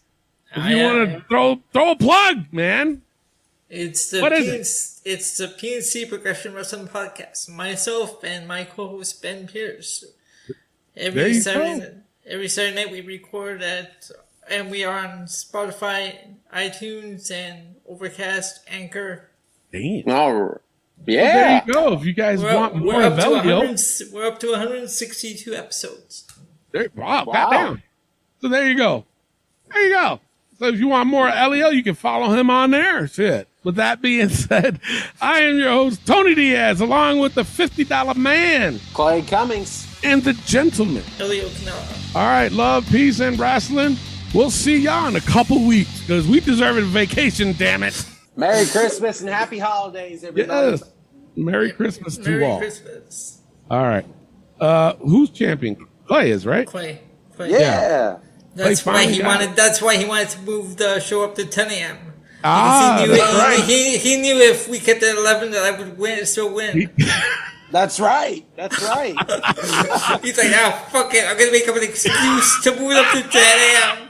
If 0.54 0.66
you 0.66 0.76
want 0.84 1.10
to 1.10 1.24
throw, 1.28 1.60
throw 1.72 1.92
a 1.92 1.96
plug, 1.96 2.52
man. 2.52 3.00
It's 3.76 4.08
the 4.10 4.20
What 4.20 4.32
is 4.32 4.46
PNC, 4.46 5.00
it's 5.04 5.36
the 5.36 5.48
PNC 5.48 6.08
Progression 6.08 6.54
Wrestling 6.54 6.86
Podcast. 6.86 7.48
Myself 7.48 8.22
and 8.22 8.46
my 8.46 8.62
co-host 8.62 9.20
Ben 9.20 9.48
Pierce. 9.48 10.04
There 10.94 11.06
Every 11.08 11.28
you 11.32 11.40
Saturday, 11.40 11.80
go. 11.80 11.90
every 12.24 12.48
Saturday 12.48 12.76
night 12.76 12.92
we 12.92 13.00
record 13.00 13.62
at, 13.62 14.08
and 14.48 14.70
we 14.70 14.84
are 14.84 14.96
on 14.96 15.24
Spotify, 15.24 16.14
iTunes, 16.54 17.32
and 17.32 17.74
Overcast, 17.88 18.60
Anchor. 18.68 19.30
Damn. 19.72 20.04
Oh, 20.08 20.58
There 21.04 21.60
you 21.66 21.72
go. 21.72 21.94
If 21.94 22.04
you 22.04 22.12
guys 22.12 22.40
We're, 22.40 22.54
want 22.54 22.76
up, 22.76 22.78
more 22.80 22.94
we're, 22.94 23.06
of 23.08 23.18
Elio, 23.18 23.74
we're 24.12 24.26
up 24.28 24.38
to 24.38 24.50
162 24.52 25.52
episodes. 25.52 26.28
there, 26.70 26.90
wow, 26.94 27.24
Wow. 27.24 27.32
goddamn. 27.32 27.82
So 28.40 28.46
there 28.48 28.68
you 28.70 28.76
go. 28.76 29.04
There 29.72 29.82
you 29.88 29.94
go. 29.96 30.20
So 30.60 30.66
if 30.66 30.78
you 30.78 30.86
want 30.86 31.08
more 31.08 31.28
Elio, 31.28 31.70
you 31.70 31.82
can 31.82 31.96
follow 31.96 32.32
him 32.32 32.50
on 32.50 32.70
there. 32.70 33.08
Shit. 33.08 33.48
With 33.64 33.76
that 33.76 34.00
being 34.02 34.28
said, 34.30 34.78
I 35.20 35.40
am 35.40 35.58
your 35.58 35.70
host, 35.70 36.06
Tony 36.06 36.34
Diaz, 36.34 36.80
along 36.80 37.18
with 37.18 37.34
the 37.34 37.42
$50 37.42 38.16
man 38.16 38.78
Clay 38.92 39.22
Cummings. 39.22 39.88
and 40.04 40.22
the 40.22 40.34
gentleman. 40.44 41.02
Elio 41.18 41.48
Canella. 41.48 42.14
All 42.14 42.22
right, 42.26 42.52
love, 42.52 42.86
peace, 42.90 43.20
and 43.20 43.38
wrestling. 43.38 43.96
We'll 44.34 44.50
see 44.50 44.76
y'all 44.78 45.08
in 45.08 45.16
a 45.16 45.20
couple 45.20 45.64
weeks 45.66 46.00
because 46.00 46.26
we 46.28 46.40
deserve 46.40 46.76
a 46.76 46.82
vacation, 46.82 47.54
damn 47.56 47.82
it. 47.82 48.04
Merry 48.36 48.66
Christmas 48.66 49.20
and 49.20 49.30
happy 49.30 49.58
holidays, 49.58 50.24
everybody. 50.24 50.72
Yes. 50.72 50.82
Merry 51.36 51.72
Christmas 51.72 52.16
to 52.18 52.30
Merry 52.30 52.44
all. 52.44 52.58
Merry 52.58 52.70
Christmas. 52.70 53.40
All 53.70 53.82
right. 53.82 54.04
Uh, 54.60 54.94
who's 54.96 55.30
champion? 55.30 55.76
Clay 56.06 56.30
is, 56.30 56.44
right? 56.46 56.66
Clay. 56.66 57.00
Clay. 57.36 57.50
Yeah. 57.50 58.18
That's 58.54 58.82
Clay 58.82 58.92
why 58.92 59.06
he 59.06 59.18
got 59.22 59.26
wanted. 59.40 59.56
That's 59.56 59.80
why 59.80 59.96
he 59.96 60.04
wanted 60.04 60.28
to 60.30 60.40
move 60.42 60.76
the 60.76 61.00
show 61.00 61.24
up 61.24 61.34
to 61.36 61.46
10 61.46 61.70
a.m. 61.70 61.98
Ah, 62.44 62.98
he, 63.00 63.06
knew, 63.06 63.16
that's 63.16 63.34
right. 63.34 63.64
he, 63.64 63.96
he, 63.96 63.98
he 63.98 64.16
knew 64.20 64.36
if 64.36 64.68
we 64.68 64.78
kept 64.78 65.02
at 65.02 65.16
11 65.16 65.50
that 65.52 65.62
I 65.74 65.78
would 65.78 65.98
win, 65.98 66.26
still 66.26 66.52
win. 66.52 66.90
That's 67.70 67.98
right. 67.98 68.46
That's 68.54 68.80
right. 68.84 69.16
He's 70.22 70.38
like, 70.38 70.52
ah, 70.52 70.88
fuck 70.92 71.12
it. 71.12 71.24
I'm 71.28 71.36
gonna 71.36 71.50
make 71.50 71.66
up 71.66 71.74
an 71.74 71.82
excuse 71.82 72.62
to 72.62 72.70
move 72.70 72.92
it 72.92 72.98
up 72.98 73.12
to 73.14 73.20
10 73.20 73.32
a.m. 73.34 74.08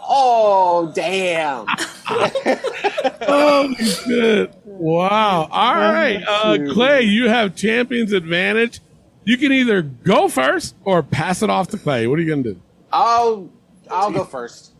oh, 0.00 0.90
damn. 0.92 1.66
Holy 3.22 3.74
shit. 3.76 4.52
Wow. 4.64 5.48
All 5.52 5.74
right. 5.74 6.24
Uh, 6.26 6.72
Clay, 6.72 7.02
you 7.02 7.28
have 7.28 7.54
champion's 7.54 8.12
advantage. 8.12 8.80
You 9.24 9.36
can 9.36 9.52
either 9.52 9.82
go 9.82 10.26
first 10.26 10.74
or 10.84 11.04
pass 11.04 11.40
it 11.42 11.50
off 11.50 11.68
to 11.68 11.78
Clay. 11.78 12.08
What 12.08 12.18
are 12.18 12.22
you 12.22 12.28
going 12.28 12.42
to 12.42 12.54
do? 12.54 12.62
I'll 12.90 13.48
I'll 13.88 14.10
go 14.10 14.24
first. 14.24 14.71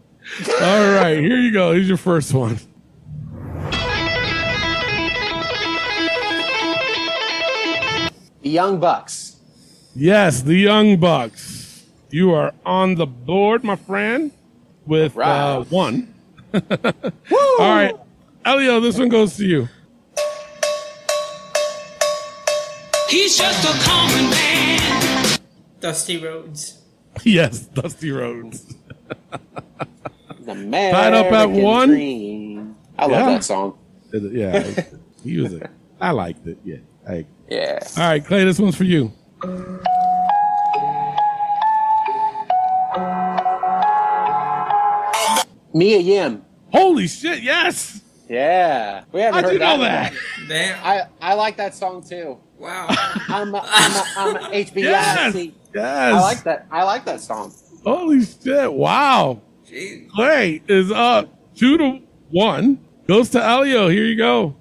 All 0.61 0.93
right. 0.95 1.19
Here 1.19 1.39
you 1.39 1.53
go. 1.53 1.73
Here's 1.73 1.89
your 1.89 1.97
first 1.97 2.33
one. 2.33 2.59
The 8.43 8.51
Young 8.51 8.81
Bucks. 8.81 9.37
Yes, 9.95 10.43
the 10.43 10.55
Young 10.57 10.97
Bucks. 10.99 11.85
You 12.11 12.33
are 12.33 12.53
on 12.67 12.97
the 12.97 13.07
board, 13.07 13.63
my 13.63 13.77
friend, 13.77 14.33
with 14.87 15.17
uh, 15.17 15.21
Right. 15.21 15.71
one. 15.71 16.13
All 16.55 17.59
right. 17.59 17.95
Elio, 18.45 18.81
this 18.81 18.99
one 18.99 19.09
goes 19.09 19.37
to 19.37 19.47
you. 19.47 19.69
He's 23.09 23.37
just 23.39 23.65
a 23.65 23.89
common 23.89 24.31
man. 24.31 25.39
Dusty 25.81 26.19
Rhodes. 26.19 26.79
Yes, 27.25 27.61
Dusty 27.67 28.11
Rhodes. 28.11 28.75
The. 30.55 30.91
Tied 30.93 31.15
up 31.15 31.33
at 31.33 31.51
one? 31.51 31.89
Dream. 31.89 32.77
I 32.99 33.03
love 33.07 33.11
Yeah. 33.13 33.27
that 33.35 33.45
song. 33.45 33.79
Yeah, 34.13 34.85
he 35.25 35.41
was. 35.41 35.55
A, 35.55 35.71
I 36.01 36.11
liked 36.11 36.47
it. 36.47 36.59
Yeah. 36.65 36.77
I, 37.09 37.25
Yeah. 37.51 37.79
all 37.97 38.03
right, 38.05 38.25
Clay, 38.25 38.45
this 38.45 38.59
one's 38.59 38.77
for 38.77 38.85
you. 38.85 39.13
Mia 45.75 45.99
Yim. 45.99 46.43
Holy 46.73 47.07
shit! 47.09 47.43
Yes. 47.43 48.03
Yeah. 48.29 49.05
We 49.13 49.21
haven't 49.21 49.35
How'd 49.35 49.45
heard 49.45 49.53
you 49.55 49.59
know 49.59 49.79
that? 49.79 50.13
Damn. 50.49 50.85
I, 50.85 51.03
I 51.21 51.35
like 51.35 51.57
that 51.57 51.75
song 51.75 52.03
too. 52.03 52.39
Wow. 52.59 52.87
I'm 53.29 53.55
a, 53.55 53.63
I'm 53.65 53.93
a, 53.93 54.05
I'm 54.17 54.37
a 54.37 54.49
HBIC. 54.65 54.83
Yes. 54.83 55.35
Yes. 55.35 56.15
I 56.15 56.21
like 56.21 56.43
that. 56.45 56.67
I 56.71 56.83
like 56.85 57.05
that 57.07 57.21
song. 57.21 57.53
Holy 57.85 58.25
shit! 58.25 58.73
Wow. 58.73 59.41
Jeez. 59.73 60.11
Clay 60.11 60.63
is 60.69 60.93
up 60.93 61.33
two 61.57 61.79
to 61.79 62.01
one. 62.31 62.79
Goes 63.09 63.31
to 63.31 63.43
Elio. 63.43 63.89
Here 63.89 64.05
you 64.05 64.17
go. 64.17 64.55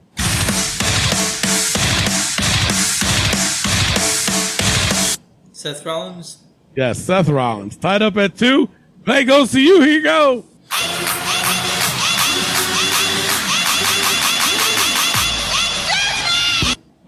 Seth 5.51 5.85
Rollins. 5.85 6.37
Yes, 6.77 6.97
Seth 6.97 7.27
Rollins 7.27 7.75
tied 7.75 8.01
up 8.01 8.15
at 8.15 8.37
two. 8.37 8.69
Clay 9.03 9.25
goes 9.25 9.51
to 9.51 9.59
you. 9.59 9.81
Here 9.81 9.91
you 9.91 10.03
go. 10.03 10.45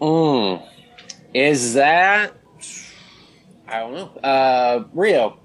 Mm. 0.02 0.68
Is 1.34 1.74
that? 1.76 2.34
I 3.66 3.80
don't 3.80 3.94
know. 3.94 4.20
Uh, 4.22 4.84
Rio. 4.94 5.40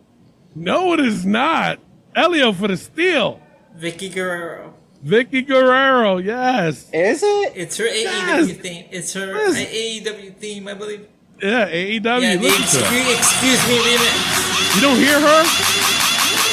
No, 0.56 0.92
it 0.94 1.00
is 1.00 1.24
not. 1.24 1.78
Elio 2.18 2.52
for 2.52 2.66
the 2.68 2.76
steal. 2.76 3.40
Vickie 3.78 4.12
Guerrero. 4.12 4.74
Vickie 5.06 5.46
Guerrero. 5.46 6.18
Yes. 6.18 6.90
Is 6.92 7.22
it? 7.22 7.52
It's 7.54 7.76
her 7.76 7.84
AEW 7.84 8.60
theme. 8.60 8.86
It's 8.90 9.12
her 9.12 9.26
Yes. 9.26 9.56
AEW 9.70 10.34
theme, 10.34 10.66
I 10.66 10.74
believe. 10.74 11.06
Yeah. 11.40 11.68
AEW. 11.68 12.20
Yeah, 12.20 12.36
the 12.36 12.42
Listen 12.42 12.80
to 12.80 12.86
her. 12.86 12.96
excuse, 12.96 13.18
excuse 13.18 13.68
me 13.68 13.78
remix. 13.78 14.74
You 14.74 14.80
don't 14.82 14.96
hear 14.96 15.20
her? 15.20 16.48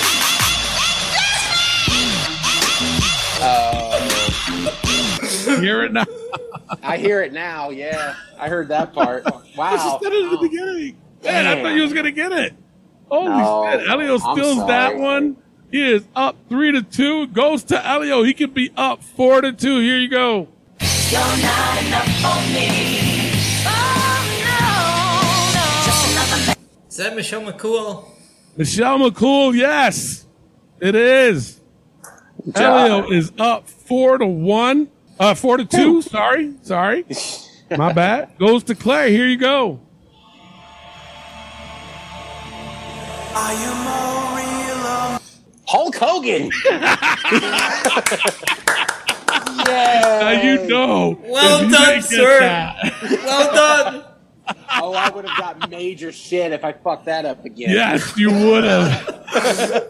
Uh, 3.41 3.99
Hear 5.61 5.83
it 5.83 5.93
now. 5.93 6.05
I 6.83 6.97
hear 6.97 7.21
it 7.21 7.33
now. 7.33 7.69
Yeah, 7.69 8.15
I 8.39 8.49
heard 8.49 8.67
that 8.69 8.93
part. 8.93 9.23
I 9.27 9.31
Wow. 9.57 9.71
just 9.75 10.03
said 10.03 10.11
it 10.13 10.25
at 10.25 10.31
the 10.31 10.37
beginning. 10.49 10.97
Man, 11.23 11.45
I 11.47 11.61
thought 11.61 11.73
you 11.75 11.81
was 11.81 11.93
gonna 11.93 12.11
get 12.11 12.31
it. 12.31 12.53
Holy 13.09 13.29
No, 13.29 13.69
shit! 13.71 13.87
Elio 13.89 14.17
steals 14.17 14.65
that 14.67 14.91
sorry. 14.91 14.99
one. 15.01 15.37
He 15.71 15.91
is 15.91 16.05
up 16.15 16.35
three 16.47 16.71
to 16.71 16.81
two. 16.81 17.27
Goes 17.27 17.63
to 17.65 17.85
Elio. 17.85 18.23
He 18.23 18.33
could 18.33 18.53
be 18.53 18.71
up 18.77 19.03
four 19.03 19.41
to 19.41 19.51
two. 19.51 19.79
Here 19.79 19.97
you 19.97 20.09
go. 20.09 20.47
Is 26.95 26.97
that 26.97 27.15
Michelle 27.15 27.41
McCool? 27.41 28.05
Michelle 28.57 28.99
McCool, 28.99 29.53
yes, 29.53 30.25
it 30.79 30.95
is. 30.95 31.59
Elio 32.55 33.11
is 33.11 33.33
up 33.37 33.67
four 33.67 34.17
to 34.17 34.25
one. 34.25 34.89
Uh, 35.19 35.33
four 35.33 35.57
to 35.57 35.65
two. 35.65 36.01
Sorry, 36.01 36.53
sorry. 36.61 37.05
My 37.77 37.91
bad. 37.91 38.37
Goes 38.37 38.63
to 38.65 38.75
Clay. 38.75 39.11
Here 39.11 39.27
you 39.27 39.37
go. 39.37 39.81
Hulk 45.75 45.95
Hogan. 45.97 46.49
Now 49.67 50.41
you 50.41 50.67
know. 50.67 51.19
Well 51.23 51.63
you 51.63 51.71
done, 51.71 52.01
sir. 52.01 52.75
Well 53.09 53.53
done. 53.53 54.03
Oh, 54.79 54.93
I 54.93 55.09
would 55.09 55.25
have 55.25 55.37
got 55.37 55.69
major 55.69 56.11
shit 56.11 56.53
if 56.53 56.63
I 56.63 56.71
fucked 56.71 57.05
that 57.05 57.25
up 57.25 57.43
again. 57.43 57.71
Yes, 57.71 58.15
you 58.15 58.31
would 58.31 58.63
have. 58.63 59.09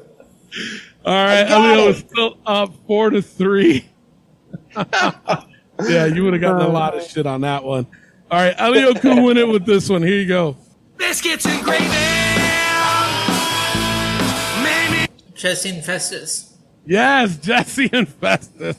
All 1.05 1.13
right, 1.13 1.47
got 1.47 1.69
Elio 1.69 1.87
it. 1.87 1.89
is 1.89 1.97
still 1.99 2.37
up 2.45 2.73
four 2.87 3.09
to 3.09 3.21
three. 3.21 3.85
yeah, 4.75 6.05
you 6.05 6.23
would 6.23 6.33
have 6.33 6.41
gotten 6.41 6.61
a 6.65 6.69
lot 6.69 6.97
of 6.97 7.03
shit 7.03 7.27
on 7.27 7.41
that 7.41 7.63
one. 7.63 7.85
All 8.31 8.39
right, 8.39 8.55
Elio 8.57 8.93
could 8.93 9.21
win 9.21 9.37
it 9.37 9.47
with 9.47 9.65
this 9.65 9.89
one. 9.89 10.01
Here 10.01 10.19
you 10.19 10.27
go. 10.27 10.55
Biscuits 10.97 11.45
and 11.45 11.63
gravy. 11.63 12.34
Jesse 15.45 15.69
and 15.69 15.85
Festus. 15.85 16.57
Yes, 16.87 17.37
Jesse 17.37 17.87
and 17.93 18.09
Festus. 18.09 18.77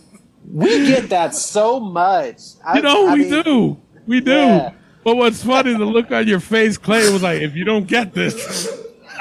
We 0.51 0.89
get 0.89 1.09
that 1.11 1.33
so 1.33 1.79
much. 1.79 2.41
I, 2.67 2.79
You 2.79 2.83
know, 2.83 3.07
I 3.07 3.15
we 3.15 3.21
mean, 3.21 3.45
do. 3.45 3.81
We 4.05 4.21
do. 4.21 4.33
Yeah. 4.33 4.73
But 5.05 5.17
what's 5.17 5.45
funny, 5.45 5.75
the 5.75 5.85
look 5.85 6.11
on 6.11 6.27
your 6.27 6.41
face, 6.41 6.77
Clay 6.77 7.09
was 7.13 7.23
like, 7.23 7.41
if 7.41 7.55
you 7.55 7.65
don't 7.65 7.87
get 7.87 8.15
this, 8.15 8.69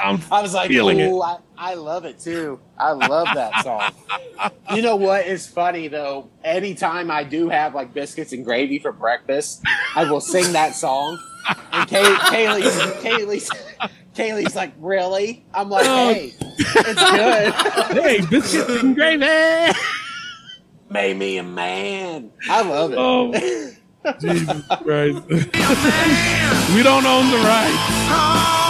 I'm 0.02 0.20
I 0.32 0.42
was 0.42 0.54
like, 0.54 0.66
feeling 0.66 0.98
it. 0.98 1.08
I, 1.12 1.36
I 1.56 1.74
love 1.74 2.04
it 2.04 2.18
too. 2.18 2.58
I 2.76 2.90
love 2.90 3.28
that 3.34 3.62
song. 3.62 3.92
you 4.74 4.82
know 4.82 4.96
what 4.96 5.28
is 5.28 5.46
funny 5.46 5.86
though? 5.86 6.28
Anytime 6.42 7.12
I 7.12 7.22
do 7.22 7.48
have 7.48 7.76
like 7.76 7.94
biscuits 7.94 8.32
and 8.32 8.44
gravy 8.44 8.80
for 8.80 8.90
breakfast, 8.90 9.62
I 9.94 10.10
will 10.10 10.20
sing 10.20 10.52
that 10.52 10.74
song. 10.74 11.16
And 11.70 11.88
Kay, 11.88 12.02
Kaylee's, 12.02 12.76
Kaylee's, 13.04 13.50
Kaylee's 14.16 14.56
like, 14.56 14.72
really? 14.78 15.44
I'm 15.52 15.68
like, 15.68 15.86
Oh. 15.86 16.12
hey, 16.14 16.32
it's 16.40 17.10
good. 17.10 17.52
Hey, 18.02 18.20
biscuits 18.26 18.82
and 18.82 18.94
gravy. 18.94 19.72
Made 20.88 21.16
me 21.18 21.38
a 21.38 21.42
man. 21.42 22.30
I 22.48 22.62
love 22.62 22.92
it. 22.92 22.98
Oh, 22.98 23.32
Jesus 24.20 24.62
Christ. 24.82 25.22
we 25.28 26.82
don't 26.82 27.04
own 27.06 27.30
the 27.30 27.38
rights. 27.44 27.86
Oh. 28.08 28.65